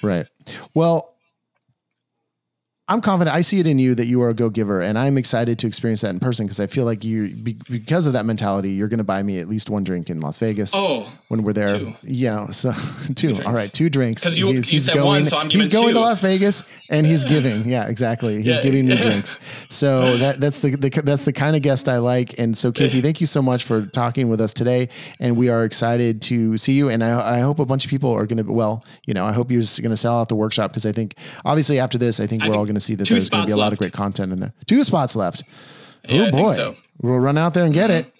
right. 0.01 0.27
Well, 0.73 1.12
I'm 2.89 2.99
confident. 2.99 3.33
I 3.33 3.41
see 3.41 3.61
it 3.61 3.67
in 3.67 3.79
you 3.79 3.95
that 3.95 4.07
you 4.07 4.21
are 4.23 4.29
a 4.29 4.33
go 4.33 4.49
giver, 4.49 4.81
and 4.81 4.99
I'm 4.99 5.17
excited 5.17 5.57
to 5.59 5.67
experience 5.67 6.01
that 6.01 6.09
in 6.09 6.19
person 6.19 6.45
because 6.45 6.59
I 6.59 6.67
feel 6.67 6.83
like 6.83 7.05
you, 7.05 7.29
because 7.29 8.07
of 8.07 8.13
that 8.13 8.25
mentality, 8.25 8.71
you're 8.71 8.89
going 8.89 8.97
to 8.97 9.05
buy 9.05 9.23
me 9.23 9.39
at 9.39 9.47
least 9.47 9.69
one 9.69 9.85
drink 9.85 10.09
in 10.09 10.19
Las 10.19 10.37
Vegas. 10.39 10.73
Oh, 10.75 11.07
when 11.33 11.43
we're 11.43 11.53
there, 11.53 11.79
two. 11.79 11.95
know, 12.03 12.47
so 12.51 12.71
two. 13.15 13.33
two 13.33 13.43
All 13.43 13.53
right, 13.53 13.71
two 13.71 13.89
drinks. 13.89 14.23
Because 14.23 14.37
you, 14.37 14.47
he's, 14.47 14.71
you 14.71 14.75
he's 14.75 14.85
said 14.85 14.93
going, 14.93 15.05
one, 15.05 15.25
so 15.25 15.37
I'm 15.37 15.49
He's 15.49 15.67
going 15.67 15.87
two. 15.87 15.93
to 15.93 15.99
Las 15.99 16.21
Vegas 16.21 16.63
and 16.89 17.07
he's 17.07 17.25
giving. 17.35 17.67
Yeah, 17.67 17.87
exactly. 17.87 18.37
He's 18.37 18.57
yeah. 18.57 18.61
giving 18.61 18.87
me 18.87 18.95
drinks. 18.97 19.39
So 19.69 20.17
that 20.17 20.39
that's 20.39 20.59
the, 20.59 20.75
the, 20.75 20.89
that's 20.89 21.25
the 21.25 21.33
kind 21.33 21.55
of 21.55 21.63
guest 21.63 21.89
I 21.89 21.97
like. 21.97 22.37
And 22.37 22.55
so 22.55 22.71
Casey, 22.71 23.01
thank 23.01 23.19
you 23.19 23.25
so 23.27 23.41
much 23.41 23.63
for 23.63 23.85
talking 23.87 24.29
with 24.29 24.39
us 24.39 24.53
today, 24.53 24.89
and 25.19 25.35
we 25.35 25.49
are 25.49 25.65
excited 25.65 26.21
to 26.23 26.57
see 26.57 26.73
you. 26.73 26.89
And 26.89 27.03
I, 27.03 27.37
I 27.37 27.39
hope 27.39 27.59
a 27.59 27.65
bunch 27.65 27.83
of 27.83 27.89
people 27.89 28.11
are 28.11 28.27
going 28.27 28.43
to. 28.43 28.51
Well, 28.51 28.85
you 29.05 29.13
know, 29.15 29.25
I 29.25 29.31
hope 29.31 29.49
you're 29.49 29.63
going 29.81 29.89
to 29.89 29.97
sell 29.97 30.19
out 30.19 30.29
the 30.29 30.35
workshop 30.35 30.69
because 30.69 30.85
I 30.85 30.91
think 30.91 31.15
obviously 31.45 31.79
after 31.79 31.97
this, 31.97 32.19
I 32.19 32.27
think 32.27 32.43
I 32.43 32.45
we're 32.45 32.51
think 32.51 32.59
all 32.59 32.65
going 32.65 32.72
to 32.75 32.81
see 32.81 32.95
that 32.95 33.07
there's 33.07 33.29
going 33.29 33.43
to 33.43 33.47
be 33.47 33.53
a 33.53 33.57
lot 33.57 33.73
of 33.73 33.79
great 33.79 33.93
content 33.93 34.31
in 34.31 34.39
there. 34.39 34.53
Two 34.65 34.83
spots 34.83 35.15
left. 35.15 35.43
Yeah, 36.07 36.27
oh 36.27 36.31
boy, 36.31 36.47
so. 36.49 36.75
we'll 37.01 37.19
run 37.19 37.37
out 37.37 37.53
there 37.53 37.63
and 37.63 37.73
get 37.73 37.89
it. 37.89 38.11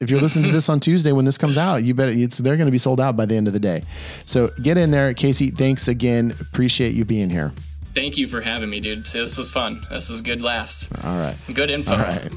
If 0.00 0.08
you're 0.08 0.20
listening 0.20 0.46
to 0.46 0.52
this 0.52 0.68
on 0.68 0.80
Tuesday 0.80 1.12
when 1.12 1.24
this 1.24 1.36
comes 1.36 1.58
out, 1.58 1.84
you 1.84 1.94
bet 1.94 2.08
it's, 2.08 2.38
they're 2.38 2.56
going 2.56 2.66
to 2.66 2.72
be 2.72 2.78
sold 2.78 3.00
out 3.00 3.16
by 3.16 3.26
the 3.26 3.34
end 3.34 3.46
of 3.46 3.52
the 3.52 3.60
day. 3.60 3.82
So 4.24 4.48
get 4.62 4.78
in 4.78 4.90
there, 4.90 5.12
Casey. 5.14 5.48
Thanks 5.48 5.88
again. 5.88 6.34
Appreciate 6.40 6.94
you 6.94 7.04
being 7.04 7.28
here. 7.30 7.52
Thank 7.94 8.16
you 8.16 8.26
for 8.26 8.40
having 8.40 8.70
me, 8.70 8.80
dude. 8.80 9.04
This 9.04 9.36
was 9.36 9.50
fun. 9.50 9.84
This 9.90 10.08
was 10.08 10.22
good 10.22 10.40
laughs. 10.40 10.88
All 11.02 11.18
right. 11.18 11.36
Good 11.52 11.70
info. 11.70 11.92
All 11.92 11.98
right. 11.98 12.32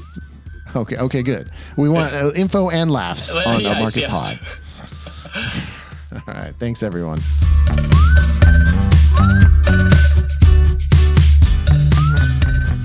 Okay. 0.74 0.96
Okay. 0.96 1.22
Good. 1.22 1.50
We 1.76 1.88
want 1.88 2.12
uh, 2.14 2.32
info 2.34 2.70
and 2.70 2.90
laughs 2.90 3.38
on 3.38 3.60
yes, 3.60 3.80
Market 3.80 4.00
yes. 4.00 4.38
Pod. 5.32 6.22
All 6.28 6.34
right. 6.34 6.54
Thanks, 6.58 6.82
everyone. 6.82 7.20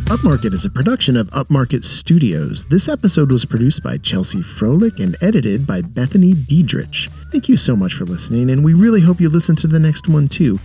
Upmarket 0.09 0.53
is 0.53 0.65
a 0.65 0.71
production 0.71 1.15
of 1.15 1.29
Upmarket 1.29 1.83
Studios. 1.83 2.65
This 2.65 2.89
episode 2.89 3.31
was 3.31 3.45
produced 3.45 3.83
by 3.83 3.99
Chelsea 3.99 4.39
Froelich 4.39 4.99
and 4.99 5.15
edited 5.21 5.67
by 5.67 5.83
Bethany 5.83 6.33
Diedrich. 6.33 7.09
Thank 7.31 7.47
you 7.47 7.55
so 7.55 7.75
much 7.75 7.93
for 7.93 8.05
listening, 8.05 8.49
and 8.49 8.65
we 8.65 8.73
really 8.73 9.01
hope 9.01 9.21
you 9.21 9.29
listen 9.29 9.55
to 9.57 9.67
the 9.67 9.77
next 9.77 10.07
one 10.07 10.27
too. 10.27 10.57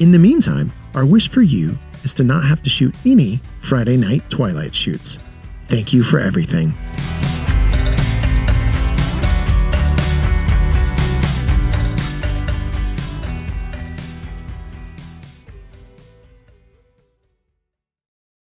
In 0.00 0.12
the 0.12 0.18
meantime, 0.18 0.72
our 0.94 1.04
wish 1.04 1.28
for 1.28 1.42
you 1.42 1.76
is 2.04 2.14
to 2.14 2.24
not 2.24 2.44
have 2.44 2.62
to 2.62 2.70
shoot 2.70 2.94
any 3.04 3.42
Friday 3.60 3.98
night 3.98 4.22
Twilight 4.30 4.74
shoots. 4.74 5.18
Thank 5.66 5.92
you 5.92 6.02
for 6.02 6.18
everything. 6.18 6.72